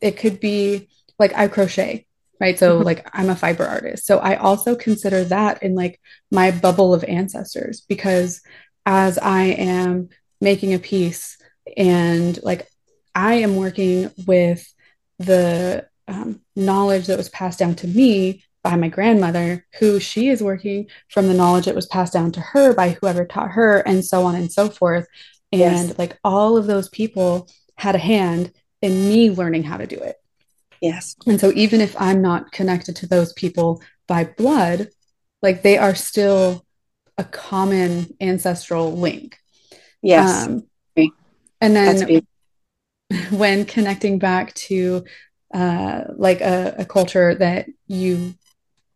It 0.00 0.16
could 0.16 0.40
be 0.40 0.88
like 1.18 1.34
I 1.34 1.48
crochet 1.48 2.06
right? 2.42 2.58
So 2.58 2.78
like 2.78 3.08
i'm 3.14 3.30
a 3.30 3.36
fiber 3.36 3.64
artist. 3.64 4.04
So 4.04 4.18
i 4.18 4.34
also 4.34 4.74
consider 4.74 5.22
that 5.24 5.62
in 5.62 5.74
like 5.76 6.00
my 6.30 6.50
bubble 6.50 6.92
of 6.92 7.04
ancestors 7.04 7.82
because 7.88 8.42
as 8.84 9.16
i 9.16 9.44
am 9.44 10.08
making 10.40 10.74
a 10.74 10.80
piece 10.80 11.38
and 11.76 12.42
like 12.42 12.66
i 13.14 13.34
am 13.34 13.54
working 13.54 14.10
with 14.26 14.60
the 15.20 15.86
um, 16.08 16.40
knowledge 16.56 17.06
that 17.06 17.16
was 17.16 17.28
passed 17.28 17.60
down 17.60 17.76
to 17.76 17.86
me 17.86 18.44
by 18.64 18.74
my 18.74 18.88
grandmother 18.88 19.64
who 19.78 20.00
she 20.00 20.28
is 20.28 20.42
working 20.42 20.88
from 21.08 21.28
the 21.28 21.34
knowledge 21.34 21.66
that 21.66 21.76
was 21.76 21.86
passed 21.86 22.12
down 22.12 22.32
to 22.32 22.40
her 22.40 22.74
by 22.74 22.90
whoever 22.90 23.24
taught 23.24 23.52
her 23.52 23.78
and 23.78 24.04
so 24.04 24.24
on 24.24 24.34
and 24.34 24.52
so 24.52 24.68
forth. 24.68 25.06
And 25.52 25.88
yes. 25.88 25.98
like 25.98 26.18
all 26.22 26.56
of 26.56 26.66
those 26.66 26.88
people 26.88 27.48
had 27.76 27.94
a 27.94 27.98
hand 27.98 28.52
in 28.80 29.08
me 29.08 29.30
learning 29.30 29.64
how 29.64 29.76
to 29.76 29.86
do 29.86 29.96
it 29.96 30.16
Yes. 30.82 31.14
And 31.26 31.40
so 31.40 31.52
even 31.54 31.80
if 31.80 31.98
I'm 31.98 32.20
not 32.20 32.50
connected 32.50 32.96
to 32.96 33.06
those 33.06 33.32
people 33.32 33.80
by 34.08 34.24
blood, 34.24 34.88
like 35.40 35.62
they 35.62 35.78
are 35.78 35.94
still 35.94 36.66
a 37.16 37.24
common 37.24 38.16
ancestral 38.20 38.92
link. 38.92 39.38
Yes. 40.02 40.48
Um, 40.48 40.64
and 41.60 41.76
then 41.76 42.22
when 43.30 43.64
connecting 43.64 44.18
back 44.18 44.52
to 44.54 45.04
uh, 45.54 46.02
like 46.16 46.40
a, 46.40 46.74
a 46.78 46.84
culture 46.84 47.36
that 47.36 47.66
you 47.86 48.34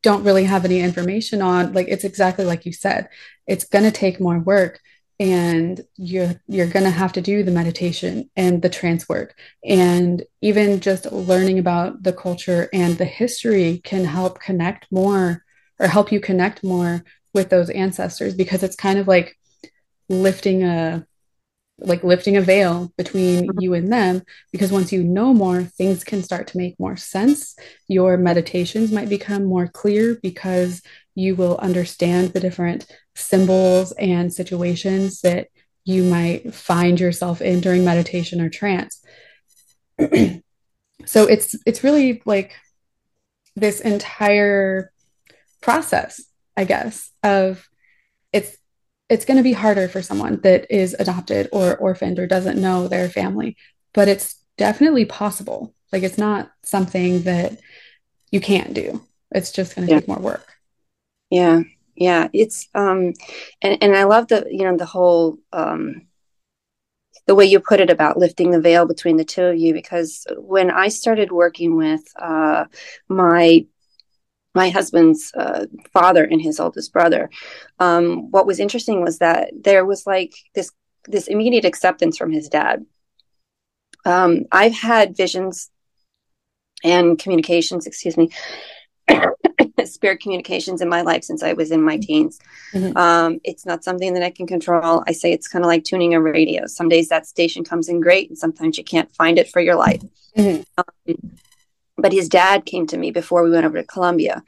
don't 0.03 0.25
really 0.25 0.45
have 0.45 0.65
any 0.65 0.81
information 0.81 1.41
on, 1.41 1.73
like 1.73 1.87
it's 1.89 2.05
exactly 2.05 2.45
like 2.45 2.67
you 2.67 2.73
said, 2.73 3.09
it's 3.47 3.65
going 3.65 3.85
to 3.85 3.93
take 3.93 4.21
more 4.21 4.41
work 4.41 4.81
and 5.19 5.81
you're 5.97 6.35
you're 6.47 6.67
going 6.67 6.85
to 6.85 6.91
have 6.91 7.13
to 7.13 7.21
do 7.21 7.43
the 7.43 7.51
meditation 7.51 8.29
and 8.37 8.61
the 8.61 8.69
trance 8.69 9.09
work 9.09 9.35
and 9.65 10.25
even 10.43 10.81
just 10.81 11.11
learning 11.11 11.59
about 11.59 12.03
the 12.03 12.13
culture 12.13 12.69
and 12.73 12.99
the 12.99 13.05
history 13.05 13.81
can 13.83 14.05
help 14.05 14.39
connect 14.41 14.87
more 14.91 15.43
or 15.79 15.87
help 15.87 16.13
you 16.13 16.21
connect 16.21 16.63
more 16.63 17.03
with 17.33 17.49
those 17.49 17.71
ancestors 17.71 18.35
because 18.35 18.63
it's 18.63 18.77
kind 18.77 18.99
of 18.99 19.09
like 19.09 19.39
lifting 20.09 20.63
a 20.63 21.07
like 21.79 22.03
lifting 22.03 22.37
a 22.37 22.41
veil 22.41 22.93
between 22.97 23.47
mm-hmm. 23.47 23.61
you 23.61 23.75
and 23.75 23.93
them 23.93 24.23
because 24.53 24.73
once 24.73 24.93
you 24.93 25.03
know 25.03 25.35
more 25.35 25.63
things 25.63 26.05
can 26.05 26.23
start 26.23 26.47
to 26.47 26.59
make 26.59 26.79
more 26.79 26.97
sense 26.97 27.55
your 27.89 28.17
meditations 28.17 28.93
might 28.93 29.09
become 29.09 29.45
more 29.45 29.67
clear 29.67 30.19
because 30.23 30.83
you 31.17 31.35
will 31.35 31.57
understand 31.57 32.29
the 32.29 32.41
different 32.41 32.87
symbols 33.17 33.91
and 33.93 34.33
situations 34.33 35.23
that 35.23 35.49
you 35.85 36.05
might 36.05 36.55
find 36.55 37.01
yourself 37.01 37.41
in 37.41 37.61
during 37.61 37.85
meditation 37.85 38.41
or 38.41 38.51
trance. 38.51 39.03
so 39.99 41.25
it's 41.25 41.57
it's 41.65 41.83
really 41.83 42.23
like 42.27 42.55
this 43.57 43.81
entire 43.81 44.93
process, 45.63 46.23
I 46.57 46.65
guess, 46.65 47.11
of 47.23 47.67
it's 48.33 48.59
it's 49.09 49.25
going 49.25 49.39
to 49.39 49.43
be 49.43 49.55
harder 49.55 49.89
for 49.89 50.03
someone 50.03 50.41
that 50.43 50.67
is 50.71 50.95
adopted 50.99 51.49
or 51.51 51.77
orphaned 51.79 52.19
or 52.19 52.27
doesn't 52.27 52.61
know 52.61 52.89
their 52.89 53.09
family, 53.09 53.57
but 53.95 54.09
it's 54.09 54.37
definitely 54.59 55.07
possible. 55.07 55.75
Like 55.93 56.03
it's 56.03 56.19
not 56.19 56.51
something 56.63 57.23
that 57.23 57.59
you 58.31 58.41
can't 58.41 58.75
do. 58.75 59.03
It's 59.31 59.53
just 59.53 59.75
going 59.75 59.87
to 59.87 59.95
yeah. 59.95 60.01
take 60.01 60.09
more 60.09 60.19
work. 60.19 60.56
Yeah. 61.31 61.63
Yeah. 61.95 62.29
It's, 62.33 62.69
um, 62.75 63.15
and, 63.63 63.83
and 63.83 63.97
I 63.97 64.05
love 64.05 64.29
the, 64.29 64.47
you 64.51 64.65
know, 64.65 64.77
the 64.77 64.87
whole, 64.87 65.39
um, 65.53 66.07
the 67.27 67.35
way 67.35 67.45
you 67.47 67.59
put 67.59 67.81
it 67.81 67.91
about 67.91 68.19
lifting 68.19 68.51
the 68.51 68.61
veil 68.61 68.87
between 68.87 69.17
the 69.17 69.25
two 69.25 69.45
of 69.45 69.57
you, 69.57 69.73
because 69.73 70.27
when 70.37 70.71
I 70.71 70.89
started 70.89 71.33
working 71.33 71.77
with, 71.77 72.03
uh, 72.21 72.67
my, 73.09 73.67
my 74.55 74.71
husband's 74.71 75.33
uh, 75.35 75.67
father 75.93 76.25
and 76.25 76.41
his 76.41 76.61
oldest 76.61 76.93
brother, 76.93 77.29
um, 77.79 78.31
what 78.31 78.47
was 78.47 78.61
interesting 78.61 79.03
was 79.03 79.19
that 79.19 79.51
there 79.59 79.85
was 79.85 80.07
like 80.07 80.35
this, 80.55 80.71
this 81.09 81.27
immediate 81.27 81.65
acceptance 81.65 82.17
from 82.17 82.31
his 82.31 82.49
dad. 82.49 82.87
Um, 84.05 84.45
I've 84.53 84.75
had 84.75 85.17
visions 85.17 85.71
and 86.85 87.19
communications, 87.19 87.87
excuse 87.87 88.17
me, 88.17 88.31
spirit 89.87 90.21
communications 90.21 90.81
in 90.81 90.89
my 90.89 91.03
life 91.03 91.25
since 91.25 91.43
I 91.43 91.53
was 91.53 91.71
in 91.71 91.83
my 91.83 91.99
teens. 91.99 92.39
Mm-hmm. 92.73 92.97
Um, 92.97 93.41
it's 93.45 93.67
not 93.67 93.85
something 93.85 94.15
that 94.15 94.23
I 94.23 94.31
can 94.31 94.47
control. 94.47 95.05
I 95.07 95.13
say 95.13 95.33
it's 95.33 95.49
kind 95.49 95.65
of 95.65 95.69
like 95.69 95.85
tuning 95.85 96.15
a 96.15 96.21
radio. 96.21 96.67
Some 96.67 96.89
days 96.89 97.09
that 97.09 97.27
station 97.27 97.65
comes 97.65 97.89
in 97.89 98.01
great, 98.01 98.29
and 98.29 98.39
sometimes 98.39 98.79
you 98.79 98.85
can't 98.85 99.11
find 99.15 99.39
it 99.39 99.49
for 99.49 99.61
your 99.61 99.77
life. 99.77 100.03
Mm-hmm. 100.37 100.63
Um, 100.79 101.33
but 101.97 102.13
his 102.13 102.29
dad 102.29 102.67
came 102.67 102.87
to 102.89 102.99
me 102.99 103.11
before 103.11 103.43
we 103.43 103.51
went 103.51 103.67
over 103.67 103.79
to 103.79 103.87
Colombia. 103.87 104.43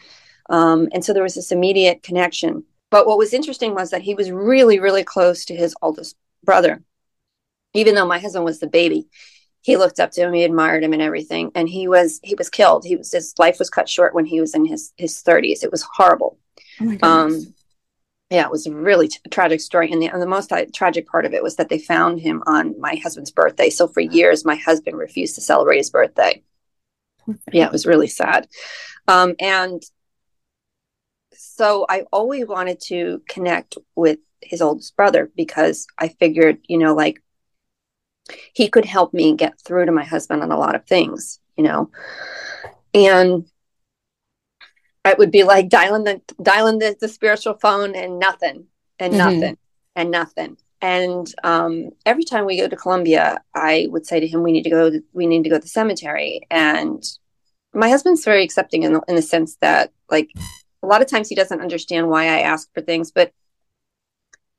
Um, 0.50 0.88
and 0.92 1.04
so 1.04 1.12
there 1.12 1.22
was 1.22 1.34
this 1.34 1.52
immediate 1.52 2.02
connection. 2.02 2.64
But 2.90 3.06
what 3.06 3.18
was 3.18 3.34
interesting 3.34 3.74
was 3.74 3.90
that 3.90 4.02
he 4.02 4.14
was 4.14 4.30
really, 4.30 4.80
really 4.80 5.04
close 5.04 5.44
to 5.46 5.56
his 5.56 5.74
oldest 5.82 6.16
brother, 6.42 6.82
even 7.74 7.94
though 7.94 8.06
my 8.06 8.18
husband 8.18 8.44
was 8.44 8.60
the 8.60 8.66
baby 8.66 9.08
he 9.62 9.76
looked 9.76 10.00
up 10.00 10.10
to 10.12 10.22
him 10.22 10.32
he 10.32 10.44
admired 10.44 10.82
him 10.84 10.92
and 10.92 11.02
everything 11.02 11.50
and 11.54 11.68
he 11.68 11.88
was 11.88 12.20
he 12.22 12.34
was 12.34 12.48
killed. 12.48 12.84
He 12.84 12.96
was 12.96 13.12
his 13.12 13.34
life 13.38 13.58
was 13.58 13.70
cut 13.70 13.88
short 13.88 14.14
when 14.14 14.24
he 14.24 14.40
was 14.40 14.54
in 14.54 14.64
his 14.64 14.92
his 14.96 15.22
30s 15.22 15.62
it 15.62 15.70
was 15.70 15.82
horrible. 15.82 16.38
Oh 16.80 16.96
um 17.02 17.54
yeah 18.30 18.44
it 18.44 18.50
was 18.50 18.66
a 18.66 18.74
really 18.74 19.08
t- 19.08 19.18
tragic 19.30 19.60
story. 19.60 19.90
And 19.90 20.02
the, 20.02 20.06
and 20.06 20.22
the 20.22 20.26
most 20.26 20.52
uh, 20.52 20.66
tragic 20.74 21.06
part 21.08 21.24
of 21.24 21.34
it 21.34 21.42
was 21.42 21.56
that 21.56 21.68
they 21.68 21.78
found 21.78 22.20
him 22.20 22.42
on 22.46 22.78
my 22.80 22.96
husband's 22.96 23.30
birthday. 23.30 23.70
So 23.70 23.88
for 23.88 24.00
years 24.00 24.44
my 24.44 24.56
husband 24.56 24.98
refused 24.98 25.34
to 25.36 25.40
celebrate 25.40 25.78
his 25.78 25.90
birthday. 25.90 26.42
Yeah 27.52 27.66
it 27.66 27.72
was 27.72 27.86
really 27.86 28.08
sad. 28.08 28.48
Um 29.06 29.34
and 29.40 29.82
so 31.32 31.86
i 31.88 32.02
always 32.12 32.46
wanted 32.46 32.80
to 32.80 33.22
connect 33.28 33.78
with 33.94 34.18
his 34.40 34.60
oldest 34.60 34.96
brother 34.96 35.30
because 35.36 35.86
i 35.98 36.08
figured 36.08 36.58
you 36.66 36.78
know 36.78 36.94
like 36.94 37.22
he 38.52 38.68
could 38.68 38.84
help 38.84 39.14
me 39.14 39.34
get 39.34 39.60
through 39.60 39.86
to 39.86 39.92
my 39.92 40.04
husband 40.04 40.42
on 40.42 40.50
a 40.50 40.58
lot 40.58 40.74
of 40.74 40.86
things, 40.86 41.40
you 41.56 41.64
know. 41.64 41.90
And 42.94 43.46
it 45.04 45.18
would 45.18 45.30
be 45.30 45.44
like 45.44 45.68
dialing 45.68 46.04
the 46.04 46.20
dialing 46.42 46.78
the, 46.78 46.96
the 47.00 47.08
spiritual 47.08 47.54
phone 47.54 47.94
and 47.94 48.18
nothing 48.18 48.66
and 48.98 49.14
mm-hmm. 49.14 49.40
nothing 49.40 49.58
and 49.96 50.10
nothing. 50.10 50.56
And 50.80 51.26
um, 51.42 51.90
every 52.06 52.24
time 52.24 52.46
we 52.46 52.58
go 52.58 52.68
to 52.68 52.76
Colombia, 52.76 53.42
I 53.54 53.88
would 53.90 54.06
say 54.06 54.20
to 54.20 54.28
him, 54.28 54.42
"We 54.42 54.52
need 54.52 54.62
to 54.64 54.70
go. 54.70 54.92
We 55.12 55.26
need 55.26 55.42
to 55.44 55.50
go 55.50 55.56
to 55.56 55.62
the 55.62 55.68
cemetery." 55.68 56.46
And 56.50 57.02
my 57.74 57.88
husband's 57.88 58.24
very 58.24 58.44
accepting 58.44 58.82
in 58.84 58.94
the, 58.94 59.02
in 59.08 59.16
the 59.16 59.22
sense 59.22 59.56
that, 59.60 59.92
like, 60.10 60.30
a 60.82 60.86
lot 60.86 61.02
of 61.02 61.08
times 61.08 61.28
he 61.28 61.34
doesn't 61.34 61.60
understand 61.60 62.08
why 62.08 62.24
I 62.24 62.40
ask 62.40 62.72
for 62.72 62.80
things, 62.80 63.10
but 63.10 63.32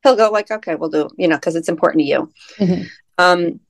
he'll 0.02 0.16
go 0.16 0.30
like, 0.30 0.50
okay, 0.50 0.74
we'll 0.74 0.90
do, 0.90 1.08
you 1.16 1.28
know, 1.28 1.36
because 1.36 1.56
it's 1.56 1.68
important 1.68 2.00
to 2.00 2.06
you. 2.06 2.32
Mm-hmm. 2.58 2.82
Um, 3.20 3.60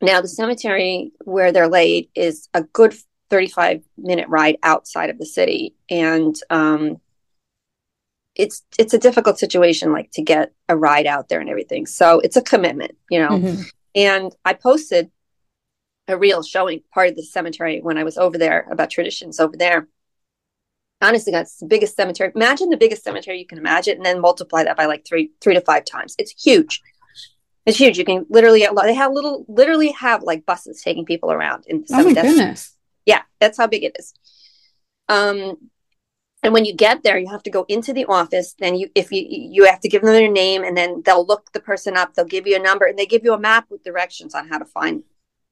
now 0.00 0.20
the 0.20 0.28
cemetery 0.28 1.12
where 1.24 1.52
they're 1.52 1.68
laid 1.68 2.08
is 2.14 2.48
a 2.52 2.62
good 2.62 2.94
35 3.30 3.82
minute 3.96 4.28
ride 4.28 4.58
outside 4.62 5.10
of 5.10 5.18
the 5.18 5.26
city. 5.26 5.74
And, 5.88 6.36
um, 6.50 7.00
it's 8.34 8.62
it's 8.80 8.92
a 8.92 8.98
difficult 8.98 9.38
situation 9.38 9.92
like 9.92 10.10
to 10.10 10.20
get 10.20 10.52
a 10.68 10.76
ride 10.76 11.06
out 11.06 11.28
there 11.28 11.38
and 11.38 11.48
everything. 11.48 11.86
So 11.86 12.18
it's 12.18 12.36
a 12.36 12.42
commitment 12.42 12.96
you 13.08 13.20
know? 13.20 13.28
Mm-hmm. 13.28 13.62
and 13.94 14.34
i 14.44 14.52
posted 14.54 15.10
a 16.08 16.18
reel 16.18 16.42
showing 16.42 16.82
part 16.92 17.10
of 17.10 17.16
the 17.16 17.22
cemetery 17.22 17.80
when 17.80 17.96
i 17.96 18.02
was 18.02 18.18
over 18.18 18.36
there 18.36 18.66
about 18.72 18.90
traditions 18.90 19.38
over 19.38 19.56
there. 19.56 19.86
Honestly 21.00 21.30
that's 21.30 21.58
the 21.58 21.66
biggest 21.66 21.94
cemetery. 21.94 22.32
Imagine 22.34 22.70
the 22.70 22.76
biggest 22.76 23.04
cemetery 23.04 23.38
you 23.38 23.46
can 23.46 23.58
imagine 23.58 23.98
and 23.98 24.06
then 24.06 24.20
multiply 24.20 24.64
that 24.64 24.76
by 24.76 24.86
like 24.86 25.06
three 25.06 25.30
three 25.40 25.54
to 25.54 25.60
five 25.60 25.84
times. 25.84 26.16
It's 26.18 26.32
huge 26.42 26.82
it's 27.66 27.78
huge. 27.78 27.98
You 27.98 28.04
can 28.04 28.26
literally 28.28 28.66
they 28.82 28.94
have 28.94 29.12
little 29.12 29.44
literally 29.48 29.92
have 29.92 30.22
like 30.22 30.46
buses 30.46 30.82
taking 30.82 31.04
people 31.04 31.32
around 31.32 31.64
in 31.66 31.84
oh 31.90 32.04
my 32.04 32.12
goodness. 32.12 32.76
Yeah 33.06 33.22
that's 33.40 33.58
how 33.58 33.66
big 33.66 33.84
it 33.84 33.96
is. 33.98 34.14
Um 35.08 35.56
and 36.42 36.52
when 36.52 36.64
you 36.64 36.74
get 36.74 37.02
there 37.02 37.18
you 37.18 37.28
have 37.30 37.42
to 37.44 37.50
go 37.50 37.64
into 37.68 37.92
the 37.92 38.04
office 38.04 38.54
then 38.58 38.74
you 38.74 38.90
if 38.94 39.10
you 39.10 39.24
you 39.28 39.64
have 39.64 39.80
to 39.80 39.88
give 39.88 40.02
them 40.02 40.12
their 40.12 40.30
name 40.30 40.62
and 40.62 40.76
then 40.76 41.02
they'll 41.04 41.26
look 41.26 41.52
the 41.52 41.60
person 41.60 41.96
up 41.96 42.14
they'll 42.14 42.24
give 42.24 42.46
you 42.46 42.56
a 42.56 42.62
number 42.62 42.84
and 42.84 42.98
they 42.98 43.06
give 43.06 43.24
you 43.24 43.32
a 43.32 43.38
map 43.38 43.66
with 43.70 43.82
directions 43.82 44.34
on 44.34 44.48
how 44.48 44.58
to 44.58 44.66
find 44.66 45.02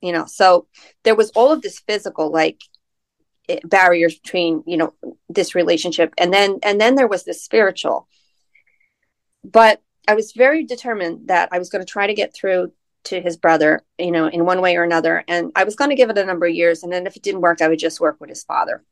you 0.02 0.12
know. 0.12 0.26
So 0.26 0.66
there 1.04 1.14
was 1.14 1.30
all 1.30 1.52
of 1.52 1.62
this 1.62 1.78
physical 1.78 2.30
like 2.30 2.62
eh, 3.48 3.60
barriers 3.64 4.18
between 4.18 4.62
you 4.66 4.76
know 4.76 4.92
this 5.30 5.54
relationship 5.54 6.12
and 6.18 6.32
then 6.32 6.58
and 6.62 6.78
then 6.78 6.96
there 6.96 7.08
was 7.08 7.24
this 7.24 7.42
spiritual. 7.42 8.06
But 9.44 9.80
i 10.08 10.14
was 10.14 10.32
very 10.32 10.64
determined 10.64 11.28
that 11.28 11.48
i 11.52 11.58
was 11.58 11.70
going 11.70 11.84
to 11.84 11.90
try 11.90 12.06
to 12.06 12.14
get 12.14 12.34
through 12.34 12.72
to 13.04 13.20
his 13.20 13.36
brother 13.36 13.82
you 13.98 14.10
know 14.10 14.28
in 14.28 14.44
one 14.44 14.60
way 14.60 14.76
or 14.76 14.84
another 14.84 15.24
and 15.28 15.52
i 15.56 15.64
was 15.64 15.76
going 15.76 15.90
to 15.90 15.96
give 15.96 16.10
it 16.10 16.18
a 16.18 16.24
number 16.24 16.46
of 16.46 16.54
years 16.54 16.82
and 16.82 16.92
then 16.92 17.06
if 17.06 17.16
it 17.16 17.22
didn't 17.22 17.40
work 17.40 17.60
i 17.60 17.68
would 17.68 17.78
just 17.78 18.00
work 18.00 18.16
with 18.20 18.28
his 18.28 18.44
father 18.44 18.84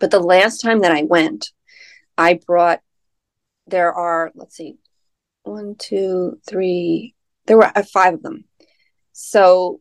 but 0.00 0.10
the 0.10 0.20
last 0.20 0.60
time 0.60 0.80
that 0.80 0.92
I 0.92 1.02
went, 1.02 1.52
I 2.18 2.34
brought, 2.46 2.80
there 3.66 3.92
are, 3.92 4.32
let's 4.34 4.56
see, 4.56 4.76
one, 5.42 5.76
two, 5.78 6.38
three, 6.48 7.14
there 7.46 7.56
were 7.56 7.70
uh, 7.74 7.82
five 7.82 8.14
of 8.14 8.22
them. 8.22 8.44
So 9.12 9.80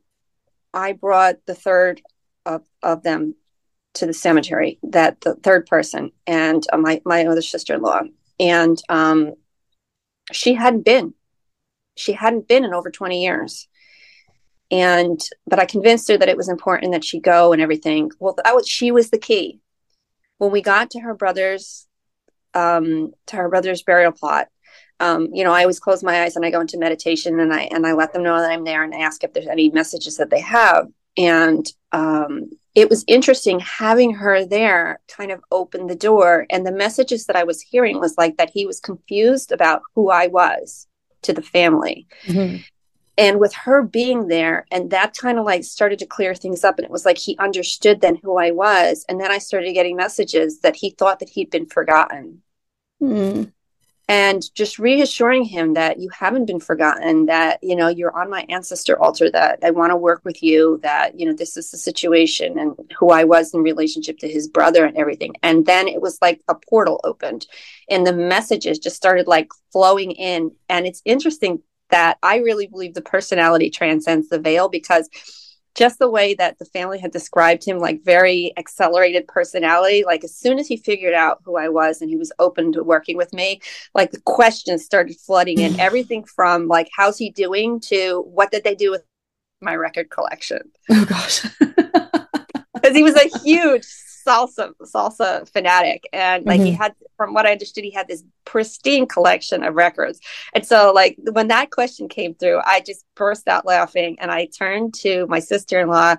I 0.74 0.94
brought 0.94 1.46
the 1.46 1.56
third 1.56 2.02
of, 2.46 2.64
of 2.82 3.04
them 3.04 3.36
to 3.96 4.06
the 4.06 4.14
cemetery, 4.14 4.80
that 4.84 5.22
the 5.22 5.36
third 5.36 5.66
person, 5.66 6.12
and 6.28 6.64
uh, 6.72 6.78
my, 6.78 7.02
my 7.06 7.26
other 7.26 7.42
sister 7.42 7.74
in 7.74 7.82
law. 7.82 8.02
And 8.40 8.78
um, 8.90 9.34
she 10.32 10.54
hadn't 10.54 10.86
been. 10.86 11.14
She 11.96 12.14
hadn't 12.14 12.48
been 12.48 12.66
in 12.66 12.74
over 12.74 12.92
20 12.92 13.24
years 13.24 13.68
and 14.72 15.22
but 15.46 15.60
i 15.60 15.66
convinced 15.66 16.10
her 16.10 16.18
that 16.18 16.28
it 16.28 16.36
was 16.36 16.50
important 16.50 16.92
that 16.92 17.06
she 17.06 17.20
go 17.20 17.54
and 17.54 17.62
everything 17.62 18.10
well 18.18 18.34
that 18.44 18.56
was 18.56 18.68
she 18.68 18.90
was 18.90 19.12
the 19.12 19.18
key 19.20 19.60
when 20.40 20.50
we 20.50 20.60
got 20.60 20.90
to 20.90 21.00
her 21.00 21.14
brother's 21.14 21.88
um, 22.56 23.14
to 23.28 23.36
her 23.36 23.50
brother's 23.50 23.84
burial 23.84 24.12
plot, 24.12 24.48
um, 25.00 25.30
you 25.34 25.44
know, 25.44 25.52
I 25.52 25.62
always 25.62 25.80
close 25.80 26.04
my 26.04 26.24
eyes 26.24 26.36
and 26.36 26.46
I 26.46 26.52
go 26.52 26.62
into 26.62 26.80
meditation 26.80 27.40
and 27.40 27.54
I 27.54 27.64
and 27.64 27.86
I 27.86 27.92
let 27.92 28.14
them 28.14 28.24
know 28.24 28.40
that 28.40 28.50
I'm 28.50 28.64
there 28.64 28.84
and 28.84 28.94
ask 28.94 29.24
if 29.24 29.34
there's 29.34 29.48
any 29.48 29.70
messages 29.70 30.18
that 30.18 30.30
they 30.30 30.40
have. 30.40 30.88
And 31.18 31.66
um, 31.92 32.50
it 32.76 32.90
was 32.90 33.06
interesting 33.08 33.60
having 33.60 34.14
her 34.14 34.46
there 34.46 35.00
kind 35.08 35.32
of 35.32 35.44
opened 35.52 35.90
the 35.90 35.96
door. 35.96 36.46
And 36.50 36.66
the 36.66 36.72
messages 36.72 37.26
that 37.26 37.36
I 37.36 37.44
was 37.44 37.62
hearing 37.62 38.00
was 38.00 38.18
like 38.18 38.38
that 38.38 38.52
he 38.52 38.66
was 38.66 38.80
confused 38.80 39.52
about 39.52 39.82
who 39.96 40.12
I 40.12 40.28
was 40.28 40.88
to 41.24 41.34
the 41.34 41.42
family. 41.42 42.08
Mm-hmm 42.26 42.58
and 43.18 43.40
with 43.40 43.54
her 43.54 43.82
being 43.82 44.28
there 44.28 44.66
and 44.72 44.92
that 44.92 45.18
kind 45.18 45.40
of 45.40 45.46
like 45.46 45.64
started 45.64 46.00
to 46.00 46.06
clear 46.06 46.36
things 46.36 46.64
up 46.64 46.78
and 46.78 46.86
it 46.86 46.92
was 46.92 47.06
like 47.06 47.18
he 47.18 47.38
understood 47.38 48.02
then 48.02 48.18
who 48.22 48.38
i 48.38 48.52
was 48.52 49.06
and 49.08 49.20
then 49.20 49.32
i 49.32 49.38
started 49.38 49.74
getting 49.74 49.96
messages 49.96 50.60
that 50.60 50.76
he 50.76 50.90
thought 50.92 51.20
that 51.20 51.30
he'd 51.30 51.50
been 51.50 51.66
forgotten 51.66 52.42
mm. 53.02 53.52
And 54.08 54.54
just 54.54 54.80
reassuring 54.80 55.44
him 55.44 55.74
that 55.74 56.00
you 56.00 56.10
haven't 56.10 56.46
been 56.46 56.60
forgotten 56.60 57.26
that 57.26 57.60
you 57.64 57.76
know 57.76 57.88
you're 57.88 58.16
on 58.16 58.30
my 58.30 58.46
ancestor 58.50 59.00
altar 59.02 59.30
that 59.32 59.60
i 59.64 59.72
want 59.72 59.92
to 59.92 59.98
work 59.98 60.22
with 60.24 60.42
you 60.42 60.80
that 60.84 61.20
you 61.20 61.26
know 61.26 61.34
this 61.34 61.58
is 61.58 61.72
the 61.72 61.78
situation 61.78 62.58
and 62.60 62.76
who 62.98 63.10
i 63.10 63.24
was 63.24 63.54
in 63.54 63.62
relationship 63.62 64.18
to 64.20 64.28
his 64.28 64.48
brother 64.48 64.86
and 64.86 64.98
everything. 64.98 65.34
And 65.44 65.66
then 65.66 65.88
it 65.88 66.02
was 66.02 66.18
like 66.22 66.42
a 66.48 66.56
portal 66.56 67.00
opened 67.04 67.46
and 67.90 68.06
the 68.06 68.14
messages 68.14 68.80
just 68.80 68.96
started 68.96 69.28
like 69.28 69.50
flowing 69.72 70.12
in. 70.12 70.52
And 70.70 70.88
it's 70.88 71.02
interesting 71.06 71.62
that 71.90 72.18
I 72.24 72.38
really 72.38 72.68
believe 72.68 72.94
the 72.94 73.02
personality 73.02 73.70
transcends 73.70 74.30
the 74.30 74.40
veil 74.40 74.70
because 74.70 75.10
just 75.76 76.00
the 76.00 76.10
way 76.10 76.34
that 76.34 76.58
the 76.58 76.66
family 76.66 76.98
had 76.98 77.12
described 77.12 77.64
him, 77.66 77.80
like 77.80 78.04
very 78.04 78.54
accelerated 78.58 79.28
personality, 79.28 80.04
like 80.06 80.24
as 80.24 80.36
soon 80.36 80.58
as 80.58 80.68
he 80.68 80.78
figured 80.78 81.14
out 81.14 81.42
who 81.44 81.58
I 81.58 81.70
was 81.70 82.02
and 82.02 82.10
he 82.10 82.16
was 82.16 82.32
open 82.40 82.72
to 82.74 82.84
working 82.84 83.18
with 83.18 83.34
me, 83.34 83.62
like 83.94 84.12
the 84.12 84.22
questions 84.22 84.86
started 84.86 85.18
flooding 85.20 85.60
in 85.60 85.80
everything 85.80 86.24
from 86.24 86.68
like, 86.68 86.90
how's 86.96 87.18
he 87.18 87.30
doing 87.30 87.80
to 87.82 88.24
what 88.28 88.52
did 88.52 88.64
they 88.64 88.76
do 88.76 88.90
with 88.90 89.04
my 89.62 89.76
record 89.76 90.10
collection? 90.10 90.72
Oh 90.90 91.06
gosh. 91.06 91.46
Because 92.76 92.98
he 92.98 93.04
was 93.04 93.16
a 93.16 93.40
huge 93.40 93.84
salsa 94.26 94.72
salsa 94.84 95.48
fanatic. 95.50 96.08
And 96.14 96.46
like 96.46 96.60
mm-hmm. 96.60 96.68
he 96.68 96.72
had 96.74 96.94
from 97.18 97.34
what 97.34 97.46
i 97.46 97.52
understood 97.52 97.84
he 97.84 97.92
had 97.92 98.08
this 98.08 98.24
pristine 98.46 99.08
collection 99.08 99.64
of 99.64 99.76
records. 99.76 100.20
And 100.54 100.66
so 100.66 100.92
like 100.94 101.18
when 101.32 101.48
that 101.50 101.72
question 101.72 102.08
came 102.08 102.36
through 102.36 102.62
i 102.66 102.82
just 102.82 103.06
burst 103.16 103.48
out 103.48 103.66
laughing 103.66 104.18
and 104.20 104.32
i 104.32 104.48
turned 104.48 104.94
to 104.96 105.26
my 105.28 105.40
sister-in-law 105.40 106.16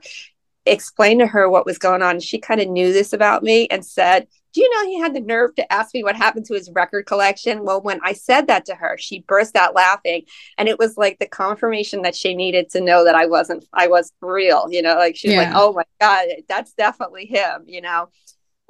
explained 0.66 1.20
to 1.20 1.26
her 1.26 1.48
what 1.48 1.66
was 1.66 1.78
going 1.78 2.02
on. 2.02 2.20
She 2.20 2.38
kind 2.38 2.60
of 2.60 2.68
knew 2.68 2.92
this 2.92 3.12
about 3.12 3.42
me 3.42 3.66
and 3.68 3.84
said 3.84 4.26
do 4.56 4.62
you 4.62 4.70
know 4.70 4.88
he 4.88 4.98
had 4.98 5.12
the 5.12 5.20
nerve 5.20 5.54
to 5.56 5.70
ask 5.70 5.92
me 5.92 6.02
what 6.02 6.16
happened 6.16 6.46
to 6.46 6.54
his 6.54 6.70
record 6.70 7.04
collection? 7.04 7.62
Well, 7.62 7.82
when 7.82 8.00
I 8.02 8.14
said 8.14 8.46
that 8.46 8.64
to 8.64 8.74
her, 8.74 8.96
she 8.98 9.20
burst 9.28 9.54
out 9.54 9.74
laughing. 9.74 10.22
And 10.56 10.66
it 10.66 10.78
was 10.78 10.96
like 10.96 11.18
the 11.18 11.28
confirmation 11.28 12.00
that 12.02 12.16
she 12.16 12.34
needed 12.34 12.70
to 12.70 12.80
know 12.80 13.04
that 13.04 13.14
I 13.14 13.26
wasn't, 13.26 13.66
I 13.74 13.88
was 13.88 14.14
real, 14.22 14.66
you 14.70 14.80
know, 14.80 14.94
like 14.94 15.14
she's 15.14 15.32
yeah. 15.32 15.42
like, 15.42 15.52
oh 15.54 15.74
my 15.74 15.82
God, 16.00 16.28
that's 16.48 16.72
definitely 16.72 17.26
him, 17.26 17.64
you 17.66 17.82
know. 17.82 18.08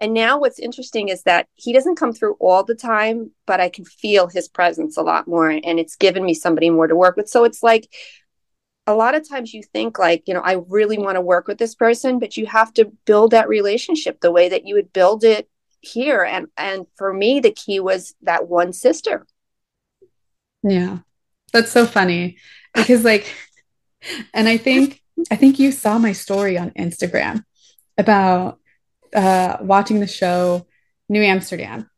And 0.01 0.13
now 0.13 0.41
what's 0.41 0.59
interesting 0.59 1.09
is 1.09 1.23
that 1.23 1.47
he 1.55 1.73
doesn't 1.73 1.95
come 1.95 2.13
through 2.13 2.35
all 2.41 2.65
the 2.65 2.75
time, 2.75 3.31
but 3.47 3.61
I 3.61 3.69
can 3.69 3.85
feel 3.85 4.27
his 4.27 4.49
presence 4.49 4.97
a 4.97 5.03
lot 5.03 5.29
more. 5.29 5.51
And 5.51 5.79
it's 5.79 5.95
given 5.95 6.25
me 6.25 6.35
somebody 6.35 6.69
more 6.69 6.89
to 6.89 6.97
work 6.97 7.17
with. 7.17 7.29
So 7.29 7.45
it's 7.45 7.63
like, 7.63 7.89
a 8.89 8.95
lot 8.95 9.15
of 9.15 9.29
times 9.29 9.53
you 9.53 9.65
think 9.65 9.99
like 9.99 10.23
you 10.27 10.33
know 10.33 10.43
i 10.45 10.63
really 10.69 10.97
want 10.97 11.17
to 11.17 11.21
work 11.21 11.49
with 11.49 11.59
this 11.59 11.75
person 11.75 12.21
but 12.21 12.37
you 12.37 12.47
have 12.47 12.73
to 12.73 12.85
build 13.05 13.33
that 13.33 13.49
relationship 13.49 14.21
the 14.21 14.31
way 14.31 14.49
that 14.49 14.65
you 14.65 14.77
would 14.77 14.93
build 14.93 15.25
it 15.25 15.49
here. 15.87 16.23
And 16.23 16.49
and 16.57 16.87
for 16.97 17.13
me 17.13 17.41
the 17.41 17.53
key 17.53 17.81
was 17.81 18.15
that 18.23 18.49
one 18.49 18.73
sister. 18.73 19.27
Yeah. 20.63 20.99
That's 21.53 21.71
so 21.71 21.87
funny. 21.87 22.39
Because 22.75 23.05
like 23.05 23.33
and 24.35 24.49
i 24.49 24.57
think 24.57 25.03
i 25.31 25.37
think 25.37 25.59
you 25.59 25.73
saw 25.73 25.99
my 25.99 26.13
story 26.13 26.59
on 26.59 26.71
instagram 26.73 27.43
about 27.99 28.59
uh 29.15 29.57
watching 29.61 30.01
the 30.01 30.07
show 30.07 30.67
new 31.09 31.23
amsterdam. 31.23 31.89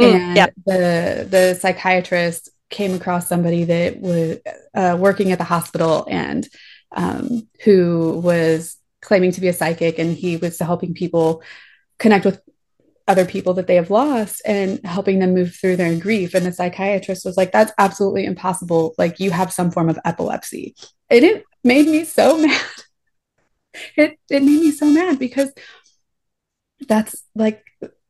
Mm, 0.00 0.14
and 0.14 0.36
yeah. 0.36 0.46
the 0.66 1.26
the 1.30 1.58
psychiatrist 1.60 2.50
came 2.70 2.94
across 2.94 3.28
somebody 3.28 3.64
that 3.64 4.00
was 4.00 4.38
uh, 4.74 4.96
working 4.98 5.30
at 5.30 5.38
the 5.38 5.44
hospital 5.44 6.06
and 6.10 6.48
um, 6.96 7.46
who 7.62 8.20
was 8.24 8.76
claiming 9.00 9.30
to 9.30 9.40
be 9.40 9.46
a 9.48 9.52
psychic 9.52 9.98
and 9.98 10.16
he 10.16 10.36
was 10.36 10.58
helping 10.58 10.94
people 10.94 11.42
connect 11.98 12.24
with 12.24 12.40
other 13.06 13.26
people 13.26 13.54
that 13.54 13.66
they 13.66 13.74
have 13.74 13.90
lost 13.90 14.40
and 14.46 14.80
helping 14.84 15.18
them 15.18 15.34
move 15.34 15.54
through 15.54 15.76
their 15.76 15.94
grief. 15.98 16.34
And 16.34 16.46
the 16.46 16.52
psychiatrist 16.52 17.24
was 17.24 17.36
like, 17.36 17.52
that's 17.52 17.72
absolutely 17.78 18.24
impossible. 18.24 18.94
Like, 18.96 19.20
you 19.20 19.30
have 19.30 19.52
some 19.52 19.70
form 19.70 19.88
of 19.88 19.98
epilepsy. 20.04 20.74
And 21.10 21.24
it 21.24 21.44
made 21.62 21.86
me 21.86 22.04
so 22.04 22.38
mad. 22.46 22.60
It, 23.96 24.18
it 24.30 24.42
made 24.42 24.60
me 24.60 24.70
so 24.70 24.86
mad 24.86 25.18
because 25.18 25.52
that's 26.86 27.22
like, 27.34 27.62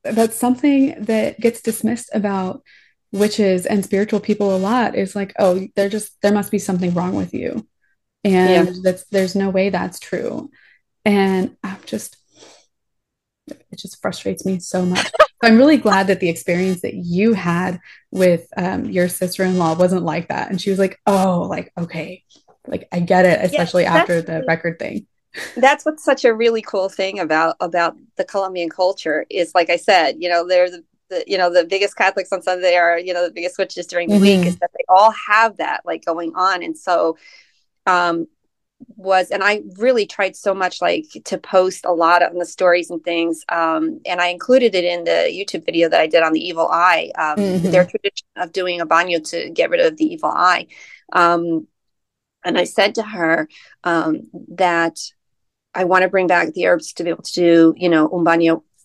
that's 0.02 0.36
something 0.36 1.04
that 1.04 1.40
gets 1.40 1.62
dismissed 1.62 2.10
about 2.12 2.62
witches 3.10 3.64
and 3.64 3.84
spiritual 3.84 4.20
people 4.20 4.54
a 4.54 4.58
lot 4.58 4.94
is 4.94 5.16
like, 5.16 5.32
oh, 5.38 5.66
they're 5.74 5.88
just, 5.88 6.20
there 6.20 6.32
must 6.32 6.50
be 6.50 6.58
something 6.58 6.92
wrong 6.94 7.14
with 7.14 7.32
you. 7.32 7.66
And 8.22 8.68
yeah. 8.68 8.80
that's, 8.82 9.04
there's 9.04 9.34
no 9.34 9.50
way 9.50 9.70
that's 9.70 9.98
true. 9.98 10.50
And 11.04 11.56
I'm 11.62 11.78
just, 11.86 12.16
it 13.74 13.80
just 13.80 14.00
frustrates 14.00 14.46
me 14.46 14.58
so 14.60 14.84
much. 14.86 15.10
I'm 15.42 15.58
really 15.58 15.76
glad 15.76 16.06
that 16.06 16.20
the 16.20 16.30
experience 16.30 16.80
that 16.80 16.94
you 16.94 17.34
had 17.34 17.80
with 18.10 18.46
um, 18.56 18.86
your 18.86 19.08
sister-in-law 19.08 19.76
wasn't 19.76 20.04
like 20.04 20.28
that. 20.28 20.50
And 20.50 20.60
she 20.60 20.70
was 20.70 20.78
like, 20.78 20.98
"Oh, 21.06 21.46
like 21.50 21.70
okay, 21.76 22.24
like 22.66 22.88
I 22.92 23.00
get 23.00 23.26
it," 23.26 23.40
especially 23.42 23.84
after 23.84 24.22
the 24.22 24.44
record 24.48 24.78
thing. 24.78 25.06
That's 25.56 25.84
what's 25.84 26.04
such 26.04 26.24
a 26.24 26.32
really 26.32 26.62
cool 26.62 26.88
thing 26.88 27.18
about 27.18 27.56
about 27.60 27.96
the 28.16 28.24
Colombian 28.24 28.70
culture 28.70 29.26
is, 29.28 29.54
like 29.54 29.68
I 29.68 29.76
said, 29.76 30.16
you 30.18 30.28
know, 30.28 30.46
there's 30.46 30.70
the 31.10 31.24
you 31.26 31.36
know 31.36 31.52
the 31.52 31.64
biggest 31.64 31.96
Catholics 31.96 32.32
on 32.32 32.40
Sunday 32.40 32.76
are 32.76 32.98
you 32.98 33.12
know 33.12 33.26
the 33.26 33.32
biggest 33.32 33.58
witches 33.58 33.86
during 33.86 34.08
the 34.08 34.14
mm-hmm. 34.14 34.22
week 34.22 34.46
is 34.46 34.56
that 34.56 34.70
they 34.72 34.84
all 34.88 35.10
have 35.10 35.58
that 35.58 35.82
like 35.84 36.04
going 36.04 36.32
on, 36.34 36.62
and 36.62 36.78
so 36.78 37.18
um 37.86 38.26
was 38.96 39.30
and 39.30 39.42
i 39.42 39.62
really 39.78 40.06
tried 40.06 40.36
so 40.36 40.54
much 40.54 40.80
like 40.82 41.06
to 41.24 41.38
post 41.38 41.84
a 41.84 41.92
lot 41.92 42.22
on 42.22 42.36
the 42.38 42.46
stories 42.46 42.90
and 42.90 43.02
things 43.04 43.44
um, 43.50 44.00
and 44.06 44.20
i 44.20 44.28
included 44.28 44.74
it 44.74 44.84
in 44.84 45.04
the 45.04 45.28
youtube 45.30 45.64
video 45.64 45.88
that 45.88 46.00
i 46.00 46.06
did 46.06 46.22
on 46.22 46.32
the 46.32 46.40
evil 46.40 46.68
eye 46.68 47.10
um, 47.16 47.36
mm-hmm. 47.36 47.70
their 47.70 47.84
tradition 47.84 48.26
of 48.36 48.52
doing 48.52 48.80
a 48.80 48.86
baño 48.86 49.22
to 49.30 49.50
get 49.50 49.70
rid 49.70 49.80
of 49.80 49.96
the 49.96 50.04
evil 50.04 50.30
eye 50.30 50.66
um, 51.12 51.66
and 52.44 52.58
i 52.58 52.64
said 52.64 52.94
to 52.94 53.02
her 53.02 53.48
um, 53.84 54.28
that 54.48 54.98
i 55.74 55.84
want 55.84 56.02
to 56.02 56.08
bring 56.08 56.26
back 56.26 56.52
the 56.52 56.66
herbs 56.66 56.92
to 56.92 57.04
be 57.04 57.10
able 57.10 57.22
to 57.22 57.34
do 57.34 57.74
you 57.76 57.88
know 57.88 58.10
un 58.12 58.24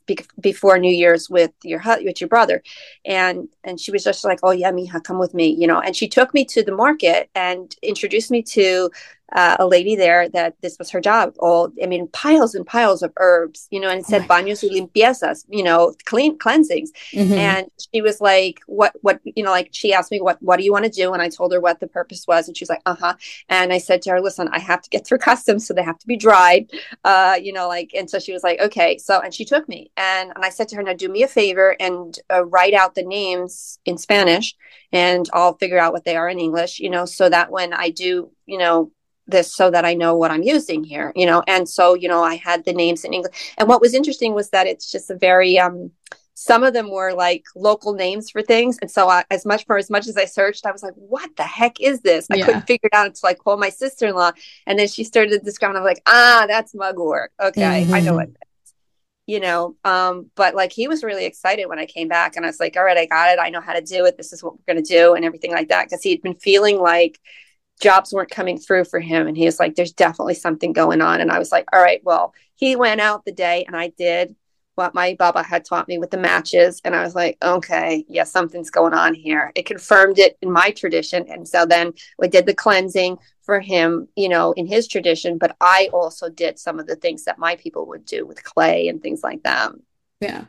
be- 0.09 0.25
before 0.39 0.77
New 0.79 0.91
Year's 0.91 1.29
with 1.29 1.51
your 1.63 1.81
with 2.03 2.19
your 2.19 2.27
brother, 2.27 2.61
and 3.05 3.47
and 3.63 3.79
she 3.79 3.91
was 3.91 4.03
just 4.03 4.25
like, 4.25 4.39
oh 4.43 4.51
yeah, 4.51 4.71
Mija, 4.71 5.03
come 5.03 5.19
with 5.19 5.33
me, 5.33 5.49
you 5.49 5.67
know. 5.67 5.79
And 5.79 5.95
she 5.95 6.07
took 6.07 6.33
me 6.33 6.43
to 6.45 6.63
the 6.63 6.75
market 6.75 7.29
and 7.35 7.73
introduced 7.83 8.31
me 8.31 8.41
to 8.43 8.89
uh, 9.33 9.57
a 9.59 9.67
lady 9.67 9.95
there 9.95 10.29
that 10.29 10.55
this 10.61 10.77
was 10.79 10.89
her 10.89 11.01
job. 11.01 11.33
All 11.39 11.71
I 11.81 11.85
mean, 11.85 12.07
piles 12.07 12.55
and 12.55 12.65
piles 12.65 13.03
of 13.03 13.11
herbs, 13.17 13.67
you 13.71 13.79
know, 13.79 13.89
and 13.89 14.01
it 14.01 14.05
said 14.05 14.23
oh 14.23 14.27
baños 14.27 14.63
y 14.63 14.69
limpiezas, 14.69 15.45
you 15.49 15.63
know, 15.63 15.93
clean 16.05 16.37
cleansings. 16.37 16.91
Mm-hmm. 17.13 17.33
And 17.33 17.67
she 17.93 18.01
was 18.01 18.21
like, 18.21 18.59
"What? 18.67 18.93
What? 19.01 19.19
You 19.23 19.43
know?" 19.43 19.51
Like 19.51 19.69
she 19.71 19.93
asked 19.93 20.11
me, 20.11 20.21
"What? 20.21 20.41
What 20.41 20.57
do 20.57 20.63
you 20.63 20.71
want 20.71 20.85
to 20.85 20.91
do?" 20.91 21.13
And 21.13 21.21
I 21.21 21.29
told 21.29 21.53
her 21.53 21.59
what 21.59 21.79
the 21.79 21.87
purpose 21.87 22.25
was, 22.27 22.47
and 22.47 22.57
she's 22.57 22.69
like, 22.69 22.81
"Uh 22.85 22.95
huh." 22.95 23.15
And 23.49 23.71
I 23.71 23.77
said 23.77 24.01
to 24.03 24.11
her, 24.11 24.21
"Listen, 24.21 24.49
I 24.51 24.59
have 24.59 24.81
to 24.81 24.89
get 24.89 25.05
through 25.05 25.17
customs, 25.29 25.67
so 25.67 25.73
they 25.73 25.83
have 25.83 25.99
to 25.99 26.07
be 26.07 26.17
dried, 26.17 26.71
uh, 27.03 27.37
you 27.41 27.53
know, 27.53 27.67
like." 27.67 27.91
And 27.95 28.09
so 28.09 28.19
she 28.19 28.33
was 28.33 28.43
like, 28.43 28.59
"Okay." 28.59 28.97
So 28.97 29.19
and 29.19 29.33
she 29.33 29.45
took 29.45 29.67
me, 29.69 29.91
and 29.97 30.31
and 30.35 30.43
I 30.43 30.49
said 30.49 30.67
to 30.69 30.75
her, 30.75 30.83
"Now 30.83 30.93
do 30.93 31.09
me 31.09 31.23
a 31.23 31.27
favor 31.27 31.75
and 31.79 32.17
uh, 32.31 32.45
write 32.45 32.73
out 32.73 32.95
the 32.95 33.03
names 33.03 33.79
in 33.85 33.97
Spanish." 33.97 34.55
And 34.91 35.29
I'll 35.33 35.53
figure 35.53 35.77
out 35.77 35.93
what 35.93 36.03
they 36.03 36.15
are 36.15 36.27
in 36.27 36.39
English, 36.39 36.79
you 36.79 36.89
know, 36.89 37.05
so 37.05 37.29
that 37.29 37.51
when 37.51 37.73
I 37.73 37.91
do, 37.91 38.31
you 38.47 38.57
know, 38.57 38.91
this 39.29 39.53
so 39.53 39.71
that 39.71 39.85
I 39.85 39.93
know 39.93 40.15
what 40.15 40.31
I'm 40.31 40.43
using 40.43 40.83
here, 40.83 41.11
you 41.15 41.25
know. 41.25 41.43
And 41.47 41.67
so, 41.67 41.93
you 41.93 42.07
know, 42.07 42.23
I 42.23 42.35
had 42.35 42.65
the 42.65 42.73
names 42.73 43.03
in 43.03 43.13
English. 43.13 43.53
And 43.57 43.67
what 43.67 43.81
was 43.81 43.93
interesting 43.93 44.33
was 44.33 44.49
that 44.49 44.67
it's 44.67 44.91
just 44.91 45.09
a 45.09 45.15
very 45.15 45.59
um 45.59 45.91
some 46.39 46.63
of 46.63 46.73
them 46.73 46.89
were 46.89 47.11
like 47.11 47.43
local 47.53 47.91
names 47.93 48.29
for 48.29 48.41
things. 48.41 48.77
And 48.81 48.89
so 48.89 49.09
I, 49.09 49.25
as 49.29 49.45
much 49.45 49.65
for 49.65 49.77
as 49.77 49.89
much 49.89 50.07
as 50.07 50.15
I 50.15 50.23
searched, 50.23 50.65
I 50.65 50.71
was 50.71 50.81
like, 50.81 50.93
what 50.95 51.29
the 51.35 51.43
heck 51.43 51.81
is 51.81 51.99
this? 51.99 52.27
I 52.31 52.37
yeah. 52.37 52.45
couldn't 52.45 52.61
figure 52.67 52.87
it 52.87 52.95
out 52.95 53.07
until 53.07 53.27
I 53.27 53.33
called 53.33 53.59
my 53.59 53.67
sister-in-law. 53.67 54.31
And 54.65 54.79
then 54.79 54.87
she 54.87 55.03
started 55.03 55.31
to 55.31 55.39
describe, 55.39 55.75
I'm 55.75 55.83
like, 55.83 56.01
ah, 56.05 56.45
that's 56.47 56.73
mugwort. 56.73 57.33
Okay, 57.41 57.83
mm-hmm. 57.83 57.93
I 57.93 57.99
know 57.99 58.13
what 58.13 58.27
that 58.27 58.47
is, 58.63 58.73
you 59.27 59.39
know 59.39 59.75
um 59.83 60.31
but 60.35 60.55
like 60.55 60.71
he 60.71 60.87
was 60.87 61.03
really 61.03 61.25
excited 61.25 61.67
when 61.67 61.77
i 61.77 61.85
came 61.85 62.07
back 62.07 62.35
and 62.35 62.43
i 62.43 62.49
was 62.49 62.59
like 62.59 62.75
all 62.75 62.83
right 62.83 62.97
i 62.97 63.05
got 63.05 63.29
it 63.29 63.37
i 63.39 63.51
know 63.51 63.61
how 63.61 63.73
to 63.73 63.81
do 63.81 64.05
it 64.05 64.17
this 64.17 64.33
is 64.33 64.43
what 64.43 64.53
we're 64.53 64.73
going 64.73 64.83
to 64.83 64.89
do 64.89 65.13
and 65.13 65.23
everything 65.23 65.51
like 65.51 65.69
that 65.69 65.85
because 65.85 66.01
he'd 66.01 66.23
been 66.23 66.33
feeling 66.33 66.79
like 66.79 67.19
jobs 67.79 68.13
weren't 68.13 68.29
coming 68.29 68.57
through 68.57 68.85
for 68.85 68.99
him. 68.99 69.27
And 69.27 69.37
he 69.37 69.45
was 69.45 69.59
like, 69.59 69.75
there's 69.75 69.93
definitely 69.93 70.35
something 70.35 70.73
going 70.73 71.01
on. 71.01 71.21
And 71.21 71.31
I 71.31 71.39
was 71.39 71.51
like, 71.51 71.65
all 71.73 71.81
right, 71.81 72.01
well, 72.03 72.33
he 72.55 72.75
went 72.75 73.01
out 73.01 73.25
the 73.25 73.31
day 73.31 73.63
and 73.65 73.75
I 73.75 73.89
did 73.89 74.35
what 74.75 74.93
my 74.93 75.15
Baba 75.19 75.43
had 75.43 75.65
taught 75.65 75.89
me 75.89 75.97
with 75.97 76.09
the 76.09 76.17
matches. 76.17 76.81
And 76.85 76.95
I 76.95 77.03
was 77.03 77.13
like, 77.13 77.37
okay, 77.41 78.05
yeah, 78.07 78.23
something's 78.23 78.69
going 78.69 78.93
on 78.93 79.13
here. 79.13 79.51
It 79.55 79.65
confirmed 79.65 80.19
it 80.19 80.37
in 80.41 80.51
my 80.51 80.71
tradition. 80.71 81.25
And 81.29 81.45
so 81.47 81.65
then 81.65 81.91
we 82.17 82.29
did 82.29 82.45
the 82.45 82.53
cleansing 82.53 83.17
for 83.41 83.59
him, 83.59 84.07
you 84.15 84.29
know, 84.29 84.53
in 84.53 84.67
his 84.67 84.87
tradition. 84.87 85.37
But 85.37 85.57
I 85.59 85.89
also 85.91 86.29
did 86.29 86.59
some 86.59 86.79
of 86.79 86.87
the 86.87 86.95
things 86.95 87.25
that 87.25 87.39
my 87.39 87.57
people 87.57 87.87
would 87.87 88.05
do 88.05 88.25
with 88.25 88.43
clay 88.43 88.87
and 88.87 89.01
things 89.01 89.21
like 89.21 89.43
that. 89.43 89.73
Yeah. 90.21 90.45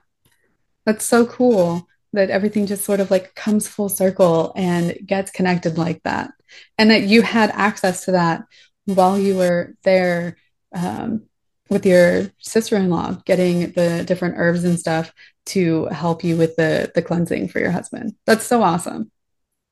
That's 0.86 1.05
so 1.05 1.27
cool 1.27 1.89
that 2.12 2.31
everything 2.31 2.66
just 2.66 2.85
sort 2.85 3.01
of 3.01 3.11
like 3.11 3.35
comes 3.35 3.69
full 3.69 3.89
circle 3.89 4.53
and 4.57 4.97
gets 5.07 5.31
connected 5.31 5.78
like 5.78 6.03
that. 6.03 6.32
And 6.78 6.91
that 6.91 7.03
you 7.03 7.23
had 7.23 7.51
access 7.51 8.05
to 8.07 8.12
that 8.12 8.45
while 8.85 9.19
you 9.19 9.37
were 9.37 9.74
there 9.85 10.37
um, 10.74 11.24
with 11.69 11.87
your 11.87 12.31
sister-in-law 12.39 13.23
getting 13.24 13.70
the 13.73 14.05
different 14.05 14.35
herbs 14.37 14.65
and 14.65 14.78
stuff 14.78 15.12
to 15.47 15.87
help 15.87 16.24
you 16.24 16.37
with 16.37 16.57
the 16.57 16.91
the 16.95 17.03
cleansing 17.03 17.49
for 17.49 17.61
your 17.61 17.70
husband. 17.70 18.15
That's 18.27 18.45
so 18.45 18.62
awesome. 18.62 19.11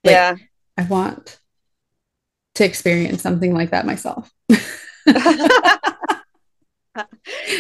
Like, 0.05 0.13
yeah. 0.13 0.37
I 0.77 0.83
want 0.85 1.41
to 2.55 2.65
experience 2.65 3.23
something 3.23 3.53
like 3.53 3.71
that 3.71 3.87
myself 3.87 4.33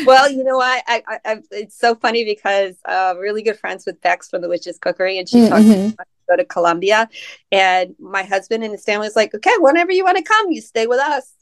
well, 0.06 0.31
you 0.31 0.44
know 0.44 0.56
what? 0.56 0.82
I, 0.86 1.02
I, 1.06 1.19
I, 1.24 1.43
it's 1.51 1.78
so 1.78 1.94
funny 1.94 2.24
because 2.24 2.77
uh, 2.86 3.12
I'm 3.15 3.19
really 3.19 3.43
good 3.43 3.59
friends 3.59 3.85
with 3.86 4.01
Bex 4.01 4.28
from 4.28 4.43
the 4.43 4.48
Witches 4.48 4.78
Cookery, 4.78 5.19
and 5.19 5.28
she 5.28 5.39
mm-hmm. 5.39 5.90
talked 5.90 5.98
to 5.98 6.31
go 6.31 6.36
to 6.36 6.44
Colombia, 6.44 7.09
and 7.52 7.94
my 7.98 8.23
husband 8.23 8.65
and 8.65 8.73
his 8.73 8.85
family 8.85 9.06
was 9.06 9.16
like, 9.16 9.35
"Okay, 9.35 9.55
whenever 9.59 9.93
you 9.93 10.05
want 10.05 10.19
to 10.19 10.24
come, 10.24 10.51
you 10.51 10.60
stay 10.60 10.86
with 10.86 11.01
us." 11.01 11.32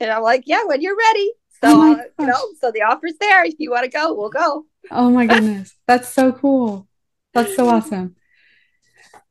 And 0.00 0.10
I'm 0.10 0.22
like, 0.22 0.44
"Yeah, 0.46 0.64
when 0.64 0.80
you're 0.80 0.96
ready." 0.96 1.32
So 1.62 1.68
oh 1.70 1.92
uh, 1.92 2.02
you 2.18 2.26
know, 2.26 2.48
so 2.60 2.72
the 2.72 2.82
offer's 2.82 3.14
there. 3.20 3.44
If 3.44 3.54
you 3.58 3.70
want 3.70 3.84
to 3.84 3.90
go, 3.90 4.14
we'll 4.14 4.30
go. 4.30 4.66
Oh 4.90 5.10
my 5.10 5.26
goodness, 5.26 5.74
that's 5.86 6.08
so 6.08 6.32
cool. 6.32 6.88
That's 7.34 7.54
so 7.56 7.68
awesome. 7.68 8.16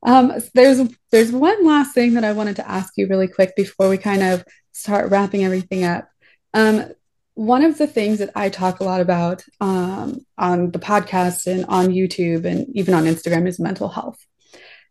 Um, 0.03 0.33
there's 0.53 0.81
there's 1.11 1.31
one 1.31 1.65
last 1.65 1.93
thing 1.93 2.13
that 2.15 2.23
I 2.23 2.33
wanted 2.33 2.55
to 2.57 2.69
ask 2.69 2.93
you 2.97 3.07
really 3.07 3.27
quick 3.27 3.55
before 3.55 3.89
we 3.89 3.97
kind 3.97 4.23
of 4.23 4.43
start 4.71 5.11
wrapping 5.11 5.43
everything 5.43 5.83
up. 5.83 6.09
Um, 6.53 6.91
one 7.41 7.63
of 7.63 7.79
the 7.79 7.87
things 7.87 8.19
that 8.19 8.29
I 8.35 8.49
talk 8.49 8.79
a 8.79 8.83
lot 8.83 9.01
about 9.01 9.43
um, 9.59 10.23
on 10.37 10.69
the 10.69 10.77
podcast 10.77 11.47
and 11.47 11.65
on 11.65 11.87
YouTube 11.87 12.45
and 12.45 12.67
even 12.75 12.93
on 12.93 13.05
Instagram 13.05 13.47
is 13.47 13.59
mental 13.59 13.89
health. 13.89 14.23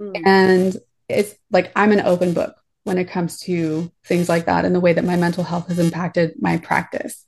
Mm. 0.02 0.22
And 0.27 0.77
it's 1.09 1.36
like 1.52 1.70
I'm 1.77 1.93
an 1.93 2.01
open 2.01 2.32
book 2.32 2.56
when 2.82 2.98
it 2.98 3.09
comes 3.09 3.39
to 3.43 3.93
things 4.05 4.28
like 4.28 4.47
that 4.47 4.64
and 4.64 4.74
the 4.74 4.81
way 4.81 4.93
that 4.93 5.05
my 5.05 5.14
mental 5.14 5.44
health 5.44 5.68
has 5.68 5.78
impacted 5.78 6.35
my 6.40 6.56
practice. 6.56 7.24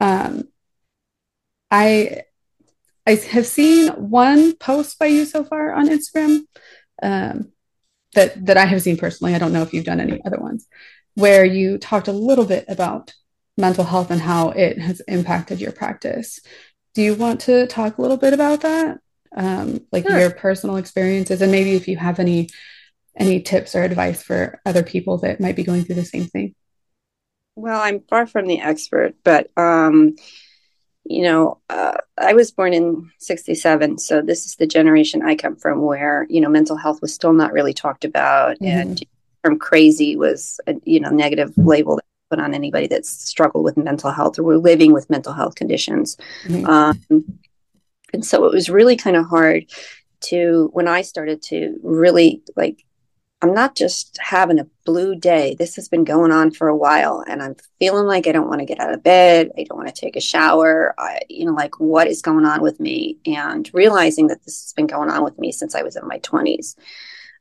Um, 0.00 0.44
I 1.70 2.22
I 3.06 3.16
have 3.16 3.46
seen 3.46 3.88
one 3.88 4.56
post 4.56 4.98
by 4.98 5.06
you 5.06 5.26
so 5.26 5.44
far 5.44 5.74
on 5.74 5.90
Instagram 5.90 6.46
um, 7.02 7.52
that 8.14 8.46
that 8.46 8.56
I 8.56 8.64
have 8.64 8.80
seen 8.80 8.96
personally. 8.96 9.34
I 9.34 9.38
don't 9.38 9.52
know 9.52 9.62
if 9.62 9.74
you've 9.74 9.84
done 9.84 10.00
any 10.00 10.24
other 10.24 10.38
ones 10.38 10.66
where 11.16 11.44
you 11.44 11.76
talked 11.76 12.08
a 12.08 12.12
little 12.12 12.46
bit 12.46 12.64
about 12.66 13.12
mental 13.58 13.84
health 13.84 14.10
and 14.10 14.20
how 14.20 14.50
it 14.50 14.78
has 14.78 15.00
impacted 15.00 15.60
your 15.60 15.72
practice. 15.72 16.40
Do 16.94 17.02
you 17.02 17.14
want 17.14 17.40
to 17.42 17.66
talk 17.66 17.98
a 17.98 18.02
little 18.02 18.16
bit 18.16 18.32
about 18.32 18.62
that? 18.62 18.98
Um, 19.36 19.86
like 19.92 20.08
sure. 20.08 20.18
your 20.18 20.30
personal 20.30 20.76
experiences 20.76 21.42
and 21.42 21.52
maybe 21.52 21.74
if 21.74 21.86
you 21.86 21.98
have 21.98 22.18
any 22.18 22.48
any 23.14 23.42
tips 23.42 23.74
or 23.74 23.82
advice 23.82 24.22
for 24.22 24.60
other 24.64 24.82
people 24.82 25.18
that 25.18 25.40
might 25.40 25.56
be 25.56 25.64
going 25.64 25.84
through 25.84 25.96
the 25.96 26.04
same 26.04 26.24
thing. 26.24 26.54
Well, 27.56 27.80
I'm 27.80 28.00
far 28.08 28.26
from 28.26 28.46
the 28.46 28.60
expert, 28.60 29.16
but 29.24 29.50
um, 29.56 30.14
you 31.04 31.22
know, 31.22 31.60
uh, 31.68 31.96
I 32.16 32.34
was 32.34 32.52
born 32.52 32.72
in 32.74 33.10
67. 33.18 33.98
So 33.98 34.22
this 34.22 34.46
is 34.46 34.56
the 34.56 34.66
generation 34.66 35.22
I 35.22 35.34
come 35.34 35.56
from 35.56 35.82
where, 35.82 36.26
you 36.28 36.40
know, 36.40 36.48
mental 36.48 36.76
health 36.76 37.02
was 37.02 37.14
still 37.14 37.32
not 37.32 37.52
really 37.52 37.74
talked 37.74 38.04
about. 38.04 38.58
Mm-hmm. 38.58 38.66
And 38.66 39.04
from 39.42 39.58
crazy 39.58 40.16
was 40.16 40.60
a, 40.66 40.76
you 40.84 41.00
know, 41.00 41.10
negative 41.10 41.52
label 41.56 41.98
put 42.30 42.40
on 42.40 42.54
anybody 42.54 42.86
that's 42.86 43.10
struggled 43.10 43.64
with 43.64 43.76
mental 43.76 44.10
health 44.10 44.38
or 44.38 44.42
were 44.42 44.58
living 44.58 44.92
with 44.92 45.10
mental 45.10 45.32
health 45.32 45.54
conditions. 45.54 46.16
Mm-hmm. 46.44 46.66
Um, 46.66 47.40
and 48.12 48.24
so 48.24 48.44
it 48.44 48.52
was 48.52 48.70
really 48.70 48.96
kind 48.96 49.16
of 49.16 49.26
hard 49.26 49.66
to, 50.20 50.70
when 50.72 50.88
I 50.88 51.02
started 51.02 51.42
to 51.44 51.78
really 51.82 52.42
like, 52.56 52.84
I'm 53.40 53.54
not 53.54 53.76
just 53.76 54.18
having 54.20 54.58
a 54.58 54.66
blue 54.84 55.14
day. 55.14 55.54
This 55.56 55.76
has 55.76 55.88
been 55.88 56.02
going 56.02 56.32
on 56.32 56.50
for 56.50 56.66
a 56.66 56.76
while, 56.76 57.22
and 57.28 57.40
I'm 57.40 57.54
feeling 57.78 58.06
like 58.06 58.26
I 58.26 58.32
don't 58.32 58.48
want 58.48 58.58
to 58.60 58.66
get 58.66 58.80
out 58.80 58.92
of 58.92 59.04
bed. 59.04 59.50
I 59.56 59.62
don't 59.62 59.78
want 59.78 59.94
to 59.94 60.00
take 60.00 60.16
a 60.16 60.20
shower. 60.20 60.92
I, 60.98 61.20
you 61.28 61.44
know, 61.44 61.52
like 61.52 61.78
what 61.78 62.08
is 62.08 62.20
going 62.20 62.44
on 62.44 62.62
with 62.62 62.80
me? 62.80 63.18
And 63.26 63.70
realizing 63.72 64.26
that 64.26 64.42
this 64.44 64.62
has 64.62 64.72
been 64.72 64.88
going 64.88 65.08
on 65.08 65.22
with 65.22 65.38
me 65.38 65.52
since 65.52 65.76
I 65.76 65.82
was 65.82 65.94
in 65.94 66.08
my 66.08 66.18
20s. 66.18 66.74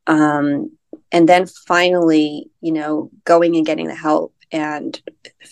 Um, 0.06 0.78
and 1.12 1.28
then 1.28 1.46
finally, 1.46 2.50
you 2.62 2.72
know, 2.72 3.10
going 3.24 3.56
and 3.56 3.66
getting 3.66 3.88
the 3.88 3.96
help 3.96 4.34
and 4.52 5.02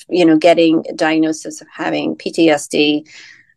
you 0.10 0.26
know 0.26 0.38
getting 0.38 0.84
a 0.90 0.94
diagnosis 0.94 1.62
of 1.62 1.68
having 1.74 2.16
PTSD 2.16 3.08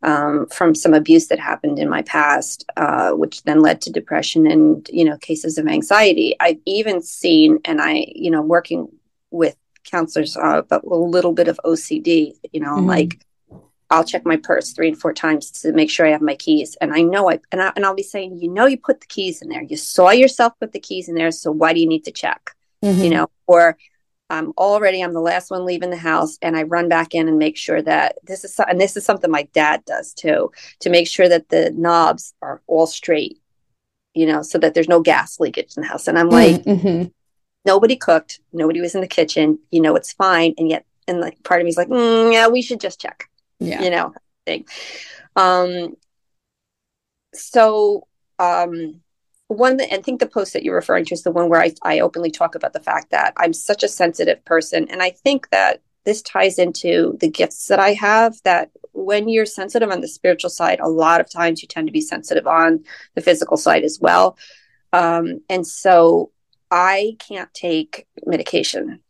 um, 0.03 0.47
from 0.47 0.75
some 0.75 0.95
abuse 0.95 1.27
that 1.29 1.41
happened 1.41 1.79
in 1.79 1.89
my 1.89 2.03
past, 2.03 2.65
uh, 2.77 3.11
which 3.11 3.43
then 3.43 3.61
led 3.61 3.81
to 3.83 3.93
depression 3.93 4.47
and 4.47 4.89
you 4.93 5.05
know 5.05 5.17
cases 5.19 5.59
of 5.59 5.67
anxiety. 5.67 6.37
I've 6.41 6.61
even 6.67 7.03
seen, 7.03 7.59
and 7.65 7.81
I 7.81 8.07
you 8.15 8.31
know 8.31 8.43
working 8.43 8.89
with 9.31 9.57
counselors, 9.85 10.37
uh, 10.37 10.63
but 10.63 10.85
a 10.85 10.95
little 10.95 11.33
bit 11.33 11.49
of 11.49 11.61
OCD. 11.65 12.35
You 12.53 12.61
know, 12.61 12.77
mm-hmm. 12.77 12.87
like 12.87 13.21
I'll 13.91 14.05
check 14.05 14.27
my 14.27 14.37
purse 14.37 14.73
three 14.73 14.89
and 14.89 14.99
four 14.99 15.13
times 15.13 15.51
to 15.63 15.73
make 15.73 15.91
sure 15.91 16.07
I 16.07 16.11
have 16.11 16.21
my 16.21 16.37
keys. 16.37 16.77
And 16.81 16.93
I 16.93 17.03
know 17.03 17.31
I 17.31 17.41
and, 17.53 17.63
I 17.63 17.73
and 17.75 17.85
I'll 17.85 17.95
be 17.95 18.03
saying, 18.03 18.39
you 18.39 18.49
know, 18.49 18.67
you 18.67 18.77
put 18.77 19.01
the 19.01 19.07
keys 19.07 19.41
in 19.41 19.49
there. 19.49 19.63
You 19.63 19.77
saw 19.77 20.11
yourself 20.11 20.53
put 20.61 20.73
the 20.73 20.81
keys 20.81 21.09
in 21.09 21.15
there. 21.15 21.31
So 21.31 21.51
why 21.51 21.73
do 21.73 21.81
you 21.81 21.89
need 21.89 22.05
to 22.05 22.13
check? 22.13 22.55
Mm-hmm. 22.85 23.03
You 23.03 23.11
know, 23.11 23.31
or 23.47 23.77
I'm 24.31 24.53
already 24.59 25.03
I'm 25.03 25.15
the 25.15 25.21
last 25.21 25.51
one 25.51 25.65
leaving 25.65 25.91
the 25.91 25.97
house 25.97 26.39
and 26.43 26.57
I 26.57 26.65
run 26.65 26.89
back 26.89 27.15
in 27.15 27.29
and 27.29 27.39
make 27.39 27.57
sure 27.57 27.81
that 27.83 28.17
this 28.25 28.45
is 28.45 28.59
and 28.61 28.81
this 28.81 28.97
is 28.97 29.05
something 29.05 29.31
my 29.31 29.49
dad 29.55 29.85
does 29.87 30.13
too 30.13 30.53
to 30.81 30.91
make 30.91 31.09
sure 31.09 31.29
that 31.29 31.49
the 31.49 31.71
knobs 31.71 32.35
are 32.43 32.61
all 32.67 32.87
straight 32.87 33.41
you 34.19 34.27
know, 34.27 34.43
so 34.43 34.59
that 34.59 34.75
there's 34.75 34.89
no 34.89 35.01
gas 35.01 35.39
leakage 35.39 35.77
in 35.77 35.83
the 35.83 35.89
house. 35.89 36.09
And 36.09 36.19
I'm 36.19 36.29
like, 36.29 36.65
mm-hmm. 36.65 37.05
nobody 37.65 37.95
cooked, 37.95 38.41
nobody 38.53 38.81
was 38.81 38.97
in 38.97 39.01
the 39.01 39.07
kitchen, 39.07 39.61
you 39.71 39.81
know, 39.81 39.95
it's 39.95 40.13
fine. 40.13 40.55
And 40.59 40.69
yet, 40.69 40.85
and 41.07 41.21
like 41.21 41.41
part 41.45 41.61
of 41.61 41.65
me 41.65 41.71
is 41.71 41.77
like, 41.77 41.89
mm, 41.89 42.33
yeah, 42.33 42.49
we 42.49 42.61
should 42.61 42.81
just 42.81 43.01
check, 43.01 43.31
yeah, 43.61 43.83
you 43.83 43.91
know, 43.91 44.15
thing. 44.47 44.67
Um, 45.37 45.97
so, 47.35 48.07
um, 48.39 49.01
one 49.49 49.81
I 49.81 49.99
think 49.99 50.21
the 50.21 50.27
post 50.27 50.53
that 50.53 50.63
you're 50.63 50.75
referring 50.75 51.07
to 51.07 51.15
is 51.15 51.23
the 51.23 51.31
one 51.31 51.49
where 51.49 51.61
I, 51.61 51.73
I 51.83 52.01
openly 52.01 52.31
talk 52.31 52.55
about 52.55 52.75
the 52.75 52.81
fact 52.81 53.11
that 53.11 53.33
I'm 53.37 53.53
such 53.53 53.83
a 53.83 53.89
sensitive 53.89 54.45
person. 54.45 54.89
And 54.91 55.03
I 55.03 55.11
think 55.11 55.49
that 55.51 55.81
this 56.05 56.23
ties 56.23 56.59
into 56.59 57.17
the 57.21 57.31
gifts 57.31 57.67
that 57.67 57.79
I 57.79 57.95
have 57.95 58.37
that 58.45 58.71
when 58.93 59.29
you're 59.29 59.47
sensitive 59.47 59.91
on 59.91 60.01
the 60.01 60.09
spiritual 60.09 60.51
side, 60.51 60.81
a 60.81 60.89
lot 60.89 61.21
of 61.21 61.31
times 61.31 61.63
you 61.63 61.69
tend 61.69 61.87
to 61.89 61.93
be 61.93 62.01
sensitive 62.01 62.47
on 62.47 62.85
the 63.15 63.21
physical 63.21 63.57
side 63.57 63.85
as 63.85 63.99
well. 64.01 64.37
Um, 64.93 65.41
and 65.49 65.67
so 65.67 66.31
I 66.71 67.17
can't 67.19 67.53
take 67.55 68.07
medication. 68.27 69.01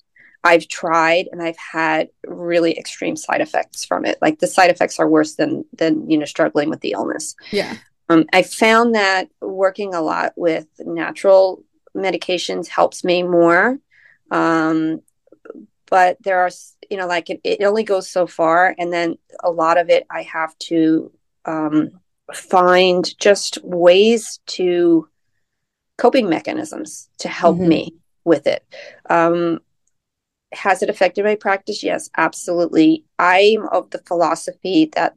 I've 0.44 0.68
tried 0.68 1.28
and 1.32 1.42
I've 1.42 1.56
had 1.56 2.08
really 2.26 2.78
extreme 2.78 3.16
side 3.16 3.40
effects 3.40 3.84
from 3.84 4.04
it. 4.04 4.18
Like 4.22 4.38
the 4.38 4.46
side 4.46 4.70
effects 4.70 4.98
are 4.98 5.08
worse 5.08 5.34
than 5.34 5.64
than 5.72 6.08
you 6.10 6.18
know 6.18 6.24
struggling 6.24 6.70
with 6.70 6.80
the 6.80 6.92
illness. 6.92 7.34
Yeah. 7.50 7.76
Um, 8.08 8.24
I 8.32 8.42
found 8.42 8.94
that 8.94 9.28
working 9.40 9.94
a 9.94 10.00
lot 10.00 10.32
with 10.36 10.66
natural 10.78 11.62
medications 11.94 12.68
helps 12.68 13.04
me 13.04 13.22
more. 13.22 13.78
Um, 14.30 15.02
but 15.90 16.18
there 16.22 16.40
are, 16.40 16.50
you 16.90 16.96
know, 16.96 17.06
like 17.06 17.30
it, 17.30 17.40
it, 17.44 17.62
only 17.62 17.82
goes 17.82 18.10
so 18.10 18.26
far. 18.26 18.74
And 18.78 18.92
then 18.92 19.16
a 19.42 19.50
lot 19.50 19.78
of 19.78 19.88
it, 19.88 20.06
I 20.10 20.22
have 20.22 20.56
to 20.58 21.10
um, 21.44 22.00
find 22.34 23.18
just 23.18 23.58
ways 23.62 24.40
to 24.46 25.08
coping 25.96 26.28
mechanisms 26.28 27.08
to 27.18 27.28
help 27.28 27.56
mm-hmm. 27.56 27.68
me 27.68 27.94
with 28.24 28.46
it. 28.46 28.64
Um, 29.08 29.60
has 30.52 30.82
it 30.82 30.90
affected 30.90 31.24
my 31.24 31.34
practice? 31.34 31.82
Yes, 31.82 32.08
absolutely. 32.16 33.04
I'm 33.18 33.68
of 33.68 33.90
the 33.90 33.98
philosophy 34.06 34.90
that 34.94 35.14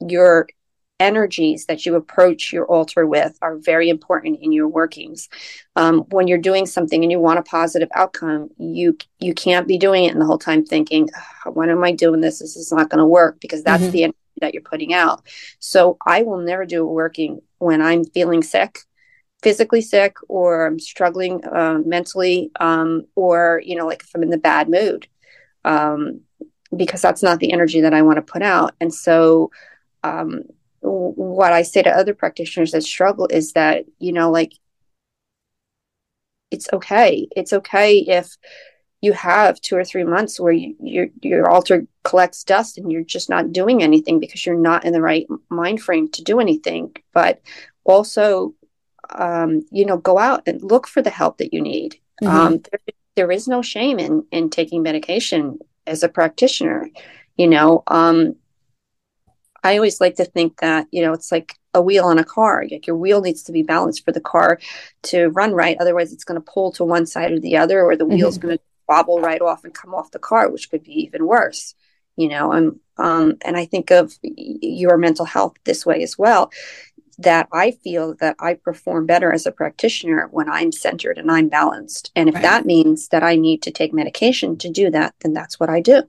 your 0.00 0.48
energies 0.98 1.66
that 1.66 1.84
you 1.84 1.94
approach 1.94 2.52
your 2.52 2.66
altar 2.66 3.06
with 3.06 3.36
are 3.42 3.58
very 3.58 3.90
important 3.90 4.38
in 4.40 4.50
your 4.50 4.68
workings. 4.68 5.28
Um, 5.76 6.00
when 6.10 6.26
you're 6.26 6.38
doing 6.38 6.66
something 6.66 7.02
and 7.02 7.12
you 7.12 7.20
want 7.20 7.38
a 7.38 7.42
positive 7.42 7.90
outcome, 7.94 8.48
you 8.58 8.96
you 9.18 9.34
can't 9.34 9.68
be 9.68 9.78
doing 9.78 10.04
it 10.04 10.12
and 10.12 10.20
the 10.20 10.26
whole 10.26 10.38
time 10.38 10.64
thinking, 10.64 11.10
"When 11.44 11.70
am 11.70 11.84
I 11.84 11.92
doing 11.92 12.20
this? 12.20 12.38
This 12.38 12.56
is 12.56 12.72
not 12.72 12.88
going 12.88 13.00
to 13.00 13.06
work," 13.06 13.40
because 13.40 13.62
that's 13.62 13.82
mm-hmm. 13.82 13.92
the 13.92 14.02
energy 14.04 14.18
that 14.40 14.54
you're 14.54 14.62
putting 14.62 14.92
out. 14.92 15.22
So 15.58 15.96
I 16.06 16.22
will 16.22 16.38
never 16.38 16.64
do 16.64 16.82
a 16.82 16.90
working 16.90 17.40
when 17.58 17.82
I'm 17.82 18.04
feeling 18.04 18.42
sick 18.42 18.80
physically 19.46 19.80
sick 19.80 20.16
or 20.28 20.66
I'm 20.66 20.80
struggling 20.80 21.34
uh, 21.44 21.78
mentally 21.84 22.50
um, 22.58 23.06
or 23.14 23.62
you 23.64 23.76
know 23.76 23.86
like 23.86 24.02
if 24.02 24.10
I'm 24.14 24.24
in 24.24 24.30
the 24.30 24.38
bad 24.38 24.68
mood 24.68 25.06
um, 25.64 26.20
because 26.76 27.00
that's 27.02 27.22
not 27.22 27.38
the 27.38 27.52
energy 27.52 27.80
that 27.82 27.94
I 27.94 28.02
want 28.02 28.16
to 28.16 28.32
put 28.32 28.42
out 28.42 28.74
and 28.80 28.92
so 28.92 29.50
um, 30.02 30.42
what 30.86 31.52
I 31.52 31.62
say 31.62 31.82
to 31.82 31.90
other 31.90 32.14
practitioners 32.14 32.72
that 32.72 32.82
struggle 32.82 33.26
is 33.30 33.52
that, 33.52 33.84
you 33.98 34.12
know, 34.12 34.30
like 34.30 34.52
it's 36.50 36.68
okay. 36.72 37.28
It's 37.36 37.52
okay 37.52 37.98
if 37.98 38.36
you 39.00 39.12
have 39.12 39.60
two 39.60 39.76
or 39.76 39.84
three 39.84 40.04
months 40.04 40.40
where 40.40 40.52
you, 40.52 40.74
your 40.80 41.06
your 41.22 41.50
altar 41.50 41.86
collects 42.04 42.44
dust 42.44 42.78
and 42.78 42.90
you're 42.90 43.02
just 43.02 43.28
not 43.28 43.52
doing 43.52 43.82
anything 43.82 44.20
because 44.20 44.46
you're 44.46 44.56
not 44.58 44.84
in 44.84 44.92
the 44.92 45.02
right 45.02 45.26
mind 45.50 45.82
frame 45.82 46.08
to 46.12 46.22
do 46.22 46.40
anything. 46.40 46.94
But 47.12 47.40
also, 47.84 48.54
um, 49.10 49.62
you 49.70 49.84
know, 49.84 49.96
go 49.96 50.18
out 50.18 50.42
and 50.46 50.62
look 50.62 50.86
for 50.86 51.02
the 51.02 51.10
help 51.10 51.38
that 51.38 51.52
you 51.52 51.60
need. 51.60 51.98
Mm-hmm. 52.22 52.36
Um, 52.36 52.62
there, 52.70 52.80
there 53.14 53.32
is 53.32 53.48
no 53.48 53.62
shame 53.62 53.98
in 53.98 54.24
in 54.30 54.50
taking 54.50 54.82
medication 54.82 55.58
as 55.86 56.02
a 56.02 56.08
practitioner. 56.08 56.88
You 57.36 57.48
know, 57.48 57.82
um, 57.86 58.36
I 59.62 59.76
always 59.76 60.00
like 60.00 60.16
to 60.16 60.24
think 60.24 60.60
that, 60.60 60.86
you 60.90 61.02
know, 61.02 61.12
it's 61.12 61.32
like 61.32 61.54
a 61.74 61.82
wheel 61.82 62.04
on 62.04 62.18
a 62.18 62.24
car. 62.24 62.64
Like 62.70 62.86
your 62.86 62.96
wheel 62.96 63.20
needs 63.20 63.42
to 63.44 63.52
be 63.52 63.62
balanced 63.62 64.04
for 64.04 64.12
the 64.12 64.20
car 64.20 64.58
to 65.04 65.26
run 65.28 65.52
right. 65.52 65.76
Otherwise, 65.80 66.12
it's 66.12 66.24
going 66.24 66.40
to 66.40 66.52
pull 66.52 66.72
to 66.72 66.84
one 66.84 67.04
side 67.06 67.32
or 67.32 67.40
the 67.40 67.56
other, 67.56 67.82
or 67.82 67.96
the 67.96 68.04
mm-hmm. 68.04 68.14
wheel's 68.14 68.38
going 68.38 68.58
to 68.58 68.62
wobble 68.88 69.20
right 69.20 69.42
off 69.42 69.64
and 69.64 69.74
come 69.74 69.94
off 69.94 70.12
the 70.12 70.18
car, 70.18 70.48
which 70.50 70.70
could 70.70 70.82
be 70.82 71.02
even 71.02 71.26
worse. 71.26 71.74
You 72.16 72.28
know, 72.28 72.52
and 72.52 72.80
um, 72.96 73.36
and 73.44 73.56
I 73.58 73.66
think 73.66 73.90
of 73.90 74.14
your 74.22 74.96
mental 74.96 75.26
health 75.26 75.56
this 75.64 75.84
way 75.84 76.02
as 76.02 76.16
well. 76.16 76.50
That 77.18 77.48
I 77.52 77.70
feel 77.70 78.14
that 78.16 78.36
I 78.38 78.54
perform 78.54 79.06
better 79.06 79.32
as 79.32 79.46
a 79.46 79.52
practitioner 79.52 80.28
when 80.30 80.50
I'm 80.50 80.70
centered 80.70 81.18
and 81.18 81.30
I'm 81.30 81.48
balanced. 81.48 82.12
And 82.14 82.28
if 82.28 82.34
right. 82.34 82.42
that 82.42 82.66
means 82.66 83.08
that 83.08 83.22
I 83.22 83.36
need 83.36 83.62
to 83.62 83.70
take 83.70 83.94
medication 83.94 84.58
to 84.58 84.68
do 84.68 84.90
that, 84.90 85.14
then 85.20 85.32
that's 85.32 85.58
what 85.58 85.70
I 85.70 85.80
do. 85.80 86.02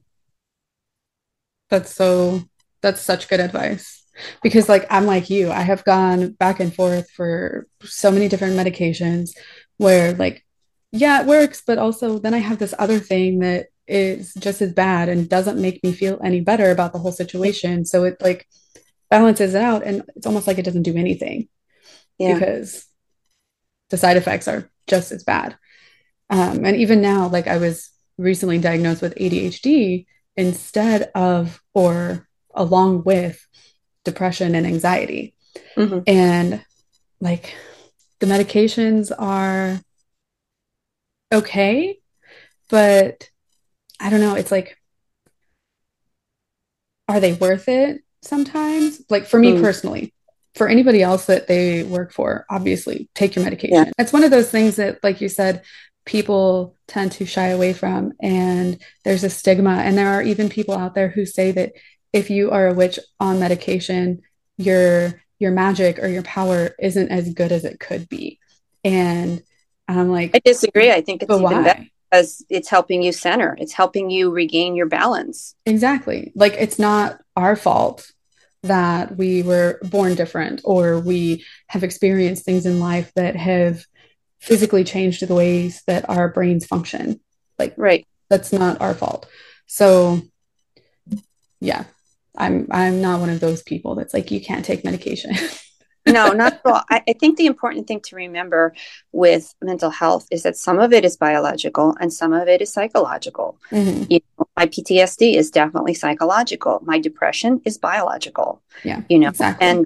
That's 1.69 1.93
so 1.93 2.43
that's 2.81 3.01
such 3.01 3.27
good 3.27 3.39
advice 3.39 4.03
because 4.41 4.69
like 4.69 4.85
i'm 4.89 5.05
like 5.05 5.29
you 5.29 5.51
i 5.51 5.61
have 5.61 5.83
gone 5.83 6.31
back 6.31 6.59
and 6.59 6.73
forth 6.73 7.09
for 7.11 7.67
so 7.83 8.11
many 8.11 8.27
different 8.27 8.55
medications 8.55 9.31
where 9.77 10.13
like 10.13 10.45
yeah 10.91 11.21
it 11.21 11.27
works 11.27 11.61
but 11.65 11.77
also 11.77 12.19
then 12.19 12.33
i 12.33 12.39
have 12.39 12.59
this 12.59 12.73
other 12.79 12.99
thing 12.99 13.39
that 13.39 13.67
is 13.87 14.33
just 14.35 14.61
as 14.61 14.73
bad 14.73 15.07
and 15.07 15.29
doesn't 15.29 15.61
make 15.61 15.81
me 15.83 15.91
feel 15.91 16.19
any 16.23 16.41
better 16.41 16.71
about 16.71 16.93
the 16.93 16.99
whole 16.99 17.11
situation 17.11 17.85
so 17.85 18.03
it 18.03 18.17
like 18.21 18.47
balances 19.09 19.53
it 19.53 19.61
out 19.61 19.83
and 19.83 20.03
it's 20.15 20.25
almost 20.25 20.47
like 20.47 20.57
it 20.57 20.65
doesn't 20.65 20.83
do 20.83 20.97
anything 20.97 21.47
yeah. 22.17 22.33
because 22.33 22.85
the 23.89 23.97
side 23.97 24.17
effects 24.17 24.47
are 24.47 24.69
just 24.87 25.11
as 25.11 25.23
bad 25.23 25.57
um, 26.29 26.65
and 26.65 26.75
even 26.77 27.01
now 27.01 27.27
like 27.27 27.47
i 27.47 27.57
was 27.57 27.89
recently 28.17 28.57
diagnosed 28.57 29.01
with 29.01 29.15
adhd 29.15 30.05
instead 30.35 31.09
of 31.15 31.61
or 31.73 32.27
along 32.53 33.03
with 33.03 33.45
depression 34.03 34.55
and 34.55 34.65
anxiety. 34.65 35.35
Mm-hmm. 35.75 35.99
And 36.07 36.65
like 37.19 37.55
the 38.19 38.25
medications 38.25 39.11
are 39.17 39.81
okay, 41.31 41.99
but 42.69 43.29
I 43.99 44.09
don't 44.09 44.21
know. 44.21 44.35
It's 44.35 44.51
like, 44.51 44.77
are 47.09 47.19
they 47.19 47.33
worth 47.33 47.67
it 47.67 48.01
sometimes? 48.21 49.01
Like 49.09 49.25
for 49.25 49.39
me 49.39 49.53
mm. 49.53 49.61
personally, 49.61 50.13
for 50.55 50.67
anybody 50.67 51.03
else 51.03 51.25
that 51.27 51.47
they 51.47 51.83
work 51.83 52.11
for, 52.11 52.45
obviously 52.49 53.09
take 53.13 53.35
your 53.35 53.45
medication. 53.45 53.75
Yeah. 53.75 53.91
It's 53.97 54.13
one 54.13 54.23
of 54.23 54.31
those 54.31 54.49
things 54.49 54.77
that, 54.77 55.03
like 55.03 55.21
you 55.21 55.29
said, 55.29 55.63
people 56.05 56.75
tend 56.87 57.11
to 57.11 57.25
shy 57.25 57.47
away 57.47 57.73
from 57.73 58.13
and 58.21 58.81
there's 59.03 59.25
a 59.25 59.29
stigma 59.29 59.71
and 59.71 59.97
there 59.97 60.13
are 60.13 60.21
even 60.21 60.47
people 60.47 60.73
out 60.73 60.95
there 60.95 61.09
who 61.09 61.25
say 61.25 61.51
that 61.51 61.73
if 62.13 62.29
you 62.29 62.49
are 62.51 62.67
a 62.67 62.73
witch 62.73 62.97
on 63.19 63.39
medication, 63.39 64.21
your 64.57 65.21
your 65.39 65.51
magic 65.51 65.99
or 65.99 66.07
your 66.07 66.23
power 66.23 66.75
isn't 66.79 67.09
as 67.09 67.33
good 67.33 67.51
as 67.51 67.63
it 67.63 67.79
could 67.79 68.09
be. 68.09 68.39
And 68.83 69.43
I'm 69.87 70.09
like, 70.09 70.31
I 70.33 70.39
disagree. 70.39 70.91
I 70.91 71.01
think 71.01 71.21
it's 71.21 71.29
even 71.29 71.43
why? 71.43 71.61
better 71.61 71.85
because 72.17 72.43
it's 72.49 72.67
helping 72.67 73.03
you 73.03 73.11
center. 73.11 73.55
It's 73.59 73.73
helping 73.73 74.09
you 74.09 74.31
regain 74.31 74.75
your 74.75 74.87
balance. 74.87 75.55
Exactly. 75.65 76.31
Like 76.35 76.53
it's 76.53 76.79
not 76.79 77.21
our 77.35 77.55
fault 77.55 78.11
that 78.63 79.17
we 79.17 79.43
were 79.43 79.79
born 79.83 80.15
different 80.15 80.61
or 80.63 80.99
we 80.99 81.45
have 81.67 81.83
experienced 81.83 82.43
things 82.43 82.65
in 82.65 82.79
life 82.79 83.11
that 83.15 83.35
have 83.35 83.85
physically 84.39 84.83
changed 84.83 85.25
the 85.27 85.33
ways 85.33 85.83
that 85.85 86.09
our 86.09 86.29
brains 86.29 86.65
function. 86.65 87.19
Like, 87.59 87.75
right. 87.77 88.07
That's 88.29 88.51
not 88.51 88.81
our 88.81 88.95
fault. 88.95 89.27
So, 89.67 90.21
yeah, 91.59 91.85
I'm 92.35 92.67
I'm 92.71 93.01
not 93.01 93.19
one 93.19 93.29
of 93.29 93.39
those 93.39 93.63
people 93.63 93.95
that's 93.95 94.13
like 94.13 94.31
you 94.31 94.41
can't 94.41 94.65
take 94.65 94.83
medication. 94.83 95.35
no, 96.07 96.31
not 96.31 96.53
at 96.53 96.61
all. 96.65 96.81
I, 96.89 97.03
I, 97.07 97.13
think 97.13 97.37
the 97.37 97.45
important 97.45 97.87
thing 97.87 98.01
to 98.01 98.15
remember 98.15 98.73
with 99.11 99.53
mental 99.61 99.89
health 99.89 100.27
is 100.31 100.43
that 100.43 100.57
some 100.57 100.79
of 100.79 100.93
it 100.93 101.05
is 101.05 101.17
biological 101.17 101.95
and 101.99 102.11
some 102.11 102.33
of 102.33 102.47
it 102.47 102.61
is 102.61 102.71
psychological. 102.71 103.59
Mm-hmm. 103.71 104.11
You 104.11 104.19
know, 104.37 104.47
my 104.55 104.67
PTSD 104.67 105.35
is 105.35 105.51
definitely 105.51 105.93
psychological. 105.93 106.79
My 106.83 106.99
depression 106.99 107.61
is 107.65 107.77
biological. 107.77 108.61
Yeah, 108.83 109.01
you 109.09 109.19
know, 109.19 109.29
exactly. 109.29 109.67
and 109.67 109.85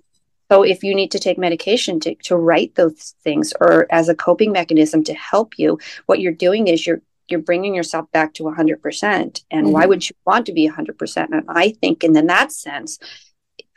so 0.52 0.64
if 0.64 0.84
you 0.84 0.94
need 0.94 1.12
to 1.12 1.20
take 1.20 1.38
medication 1.38 2.00
to, 2.02 2.16
to 2.24 2.36
write 2.36 2.76
those 2.76 3.16
things 3.24 3.54
or 3.62 3.88
as 3.90 4.10
a 4.10 4.16
coping 4.16 4.52
mechanism 4.52 5.04
to 5.06 5.14
help 5.14 5.58
you, 5.58 5.80
what 6.08 6.20
you're 6.20 6.34
doing 6.34 6.68
is 6.68 6.86
you're 6.86 7.02
you're 7.30 7.40
bringing 7.40 7.74
yourself 7.74 8.12
back 8.12 8.34
to 8.34 8.44
100% 8.44 8.62
and 9.02 9.40
mm-hmm. 9.40 9.72
why 9.72 9.86
would 9.86 10.10
you 10.10 10.16
want 10.26 10.46
to 10.46 10.52
be 10.52 10.70
100% 10.70 11.28
and 11.32 11.46
i 11.48 11.70
think 11.70 12.04
in, 12.04 12.16
in 12.16 12.28
that 12.28 12.52
sense 12.52 13.00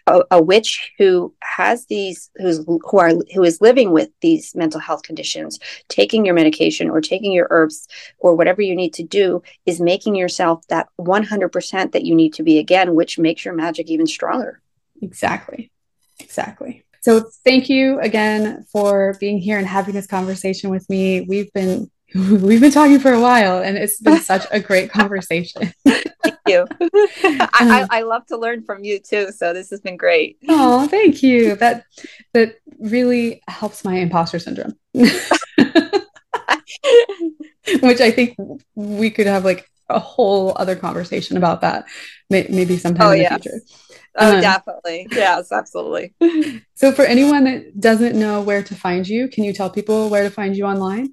a, 0.07 0.23
a, 0.33 0.43
witch 0.43 0.93
who 0.99 1.35
has 1.43 1.87
these 1.87 2.31
who's 2.37 2.65
who 2.67 2.99
are 2.99 3.13
who 3.33 3.43
is 3.43 3.61
living 3.61 3.91
with 3.91 4.11
these 4.21 4.55
mental 4.55 4.81
health 4.81 5.03
conditions 5.03 5.59
taking 5.89 6.25
your 6.25 6.35
medication 6.35 6.91
or 6.91 7.01
taking 7.01 7.33
your 7.33 7.47
herbs 7.51 7.89
or 8.19 8.35
whatever 8.35 8.61
you 8.61 8.77
need 8.77 8.93
to 8.93 9.03
do 9.03 9.43
is 9.67 9.81
making 9.81 10.15
yourself 10.15 10.67
that 10.69 10.89
100% 11.01 11.93
that 11.93 12.05
you 12.05 12.15
need 12.15 12.35
to 12.35 12.43
be 12.43 12.59
again 12.59 12.95
which 12.95 13.19
makes 13.19 13.45
your 13.45 13.55
magic 13.55 13.89
even 13.89 14.07
stronger. 14.07 14.61
Exactly. 15.01 15.71
Exactly. 16.21 16.85
So 17.01 17.31
thank 17.45 17.69
you 17.69 18.01
again 18.01 18.65
for 18.73 19.17
being 19.21 19.39
here 19.39 19.59
and 19.59 19.67
having 19.67 19.95
this 19.95 20.07
conversation 20.07 20.71
with 20.71 20.89
me. 20.89 21.21
We've 21.21 21.53
been 21.53 21.91
we've 22.15 22.61
been 22.61 22.71
talking 22.71 23.01
for 23.01 23.13
a 23.13 23.21
while 23.21 23.63
and 23.63 23.77
it's 23.77 24.01
been 24.01 24.21
such 24.23 24.47
a 24.51 24.61
great 24.61 24.91
conversation. 24.91 25.73
thank 25.85 26.39
you. 26.47 26.67
I, 26.81 27.49
I, 27.61 27.83
um, 27.83 27.89
I, 27.91 28.03
love 28.03 28.27
to 28.27 28.37
learn 28.37 28.63
from 28.65 28.85
you 28.85 29.01
too. 29.01 29.33
So 29.33 29.53
this 29.53 29.71
has 29.71 29.81
been 29.81 29.97
great. 29.97 30.39
Oh, 30.49 30.87
thank 30.87 31.23
you. 31.23 31.57
That 31.57 31.85
that 32.33 32.57
really 32.79 33.43
helps 33.49 33.85
my 33.85 33.97
imposter 33.97 34.39
syndrome. 34.39 34.75
Which 34.93 35.21
I 38.01 38.11
think 38.11 38.37
we 38.75 39.11
could 39.11 39.27
have 39.27 39.45
like 39.45 39.69
a 39.89 39.99
whole 39.99 40.53
other 40.57 40.77
conversation 40.77 41.37
about 41.37 41.63
that 41.63 41.87
maybe 42.31 42.77
sometime 42.77 43.09
oh, 43.09 43.13
in 43.13 43.19
the 43.19 43.23
yes. 43.23 43.43
future. 43.43 43.61
Oh, 44.17 44.37
um, 44.37 44.41
definitely. 44.41 45.09
Yes, 45.11 45.51
absolutely. 45.51 46.15
so, 46.75 46.93
for 46.93 47.03
anyone 47.03 47.45
that 47.45 47.81
doesn't 47.81 48.19
know 48.19 48.41
where 48.43 48.63
to 48.63 48.75
find 48.75 49.09
you, 49.09 49.29
can 49.29 49.43
you 49.45 49.53
tell 49.53 49.71
people 49.71 50.09
where 50.09 50.23
to 50.23 50.31
find 50.31 50.57
you 50.57 50.65
online? 50.65 51.13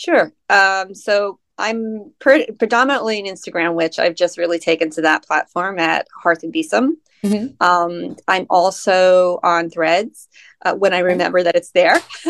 Sure. 0.00 0.32
Um, 0.48 0.94
so, 0.94 1.38
I'm 1.58 2.12
pre- 2.18 2.50
predominantly 2.58 3.20
an 3.20 3.26
Instagram 3.26 3.74
witch. 3.74 3.98
I've 3.98 4.14
just 4.14 4.38
really 4.38 4.58
taken 4.58 4.88
to 4.92 5.02
that 5.02 5.26
platform 5.26 5.78
at 5.78 6.06
Hearth 6.22 6.42
and 6.42 6.52
Besom. 6.52 6.96
Mm-hmm. 7.22 7.62
Um, 7.62 8.16
I'm 8.26 8.46
also 8.48 9.40
on 9.42 9.68
Threads 9.68 10.28
uh, 10.64 10.74
when 10.74 10.94
I 10.94 11.00
remember 11.00 11.42
that 11.42 11.54
it's 11.54 11.70
there. 11.72 12.00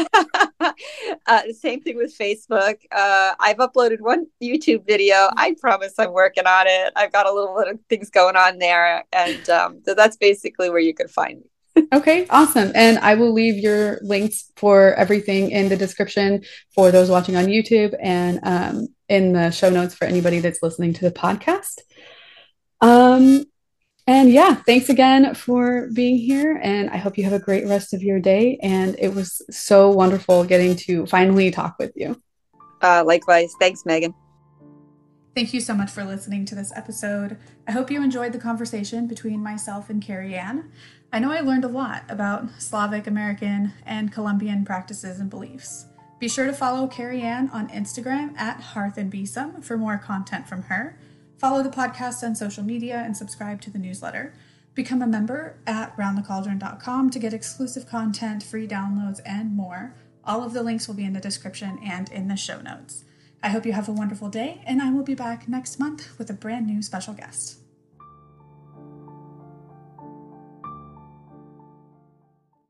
uh, 1.26 1.42
same 1.52 1.80
thing 1.80 1.96
with 1.96 2.16
Facebook. 2.18 2.76
Uh, 2.90 3.34
I've 3.38 3.58
uploaded 3.58 4.00
one 4.00 4.26
YouTube 4.42 4.84
video. 4.86 5.30
I 5.36 5.54
promise 5.60 5.94
I'm 5.98 6.12
working 6.12 6.46
on 6.46 6.66
it. 6.66 6.92
I've 6.96 7.12
got 7.12 7.28
a 7.28 7.32
little 7.32 7.56
bit 7.56 7.74
of 7.74 7.80
things 7.88 8.10
going 8.10 8.34
on 8.36 8.58
there, 8.58 9.04
and 9.12 9.48
um, 9.48 9.82
so 9.84 9.94
that's 9.94 10.16
basically 10.16 10.70
where 10.70 10.80
you 10.80 10.94
can 10.94 11.06
find 11.06 11.38
me. 11.40 11.49
Okay, 11.92 12.26
awesome. 12.30 12.72
And 12.74 12.98
I 12.98 13.14
will 13.14 13.32
leave 13.32 13.56
your 13.56 13.98
links 14.02 14.50
for 14.56 14.94
everything 14.94 15.50
in 15.50 15.68
the 15.68 15.76
description 15.76 16.42
for 16.74 16.90
those 16.90 17.10
watching 17.10 17.36
on 17.36 17.46
YouTube 17.46 17.96
and 18.00 18.40
um, 18.42 18.88
in 19.08 19.32
the 19.32 19.50
show 19.50 19.70
notes 19.70 19.94
for 19.94 20.04
anybody 20.04 20.40
that's 20.40 20.62
listening 20.62 20.92
to 20.94 21.04
the 21.04 21.10
podcast. 21.10 21.80
Um, 22.80 23.44
and 24.06 24.30
yeah, 24.30 24.54
thanks 24.54 24.88
again 24.88 25.34
for 25.34 25.88
being 25.92 26.16
here. 26.16 26.58
And 26.62 26.90
I 26.90 26.96
hope 26.96 27.18
you 27.18 27.24
have 27.24 27.32
a 27.32 27.38
great 27.38 27.66
rest 27.66 27.94
of 27.94 28.02
your 28.02 28.18
day. 28.18 28.58
And 28.62 28.96
it 28.98 29.14
was 29.14 29.42
so 29.50 29.90
wonderful 29.90 30.44
getting 30.44 30.76
to 30.76 31.06
finally 31.06 31.50
talk 31.50 31.76
with 31.78 31.92
you. 31.94 32.20
Uh, 32.82 33.04
likewise. 33.04 33.52
Thanks, 33.60 33.84
Megan. 33.84 34.14
Thank 35.36 35.54
you 35.54 35.60
so 35.60 35.74
much 35.74 35.90
for 35.90 36.04
listening 36.04 36.44
to 36.46 36.56
this 36.56 36.72
episode. 36.74 37.38
I 37.68 37.72
hope 37.72 37.90
you 37.90 38.02
enjoyed 38.02 38.32
the 38.32 38.38
conversation 38.38 39.06
between 39.06 39.40
myself 39.40 39.88
and 39.88 40.02
Caireann. 40.02 40.70
I 41.12 41.18
know 41.18 41.32
I 41.32 41.40
learned 41.40 41.64
a 41.64 41.68
lot 41.68 42.04
about 42.08 42.48
Slavic 42.60 43.08
American 43.08 43.72
and 43.84 44.12
Colombian 44.12 44.64
practices 44.64 45.18
and 45.18 45.28
beliefs. 45.28 45.86
Be 46.20 46.28
sure 46.28 46.46
to 46.46 46.52
follow 46.52 46.86
Caireann 46.86 47.52
on 47.52 47.68
Instagram 47.70 48.38
at 48.38 48.60
Hearth 48.60 48.96
and 48.96 49.12
for 49.64 49.76
more 49.76 49.98
content 49.98 50.48
from 50.48 50.62
her. 50.64 50.96
Follow 51.36 51.64
the 51.64 51.70
podcast 51.70 52.22
on 52.22 52.36
social 52.36 52.62
media 52.62 53.02
and 53.04 53.16
subscribe 53.16 53.60
to 53.62 53.70
the 53.70 53.78
newsletter. 53.78 54.34
Become 54.74 55.02
a 55.02 55.06
member 55.06 55.56
at 55.66 55.96
roundthecauldron.com 55.96 57.10
to 57.10 57.18
get 57.18 57.34
exclusive 57.34 57.88
content, 57.88 58.44
free 58.44 58.68
downloads, 58.68 59.20
and 59.26 59.56
more. 59.56 59.96
All 60.24 60.44
of 60.44 60.52
the 60.52 60.62
links 60.62 60.86
will 60.86 60.94
be 60.94 61.04
in 61.04 61.14
the 61.14 61.20
description 61.20 61.80
and 61.84 62.08
in 62.12 62.28
the 62.28 62.36
show 62.36 62.60
notes. 62.60 63.04
I 63.42 63.48
hope 63.48 63.66
you 63.66 63.72
have 63.72 63.88
a 63.88 63.92
wonderful 63.92 64.28
day, 64.28 64.62
and 64.64 64.80
I 64.80 64.92
will 64.92 65.02
be 65.02 65.14
back 65.14 65.48
next 65.48 65.80
month 65.80 66.16
with 66.18 66.30
a 66.30 66.34
brand 66.34 66.68
new 66.68 66.82
special 66.82 67.14
guest. 67.14 67.59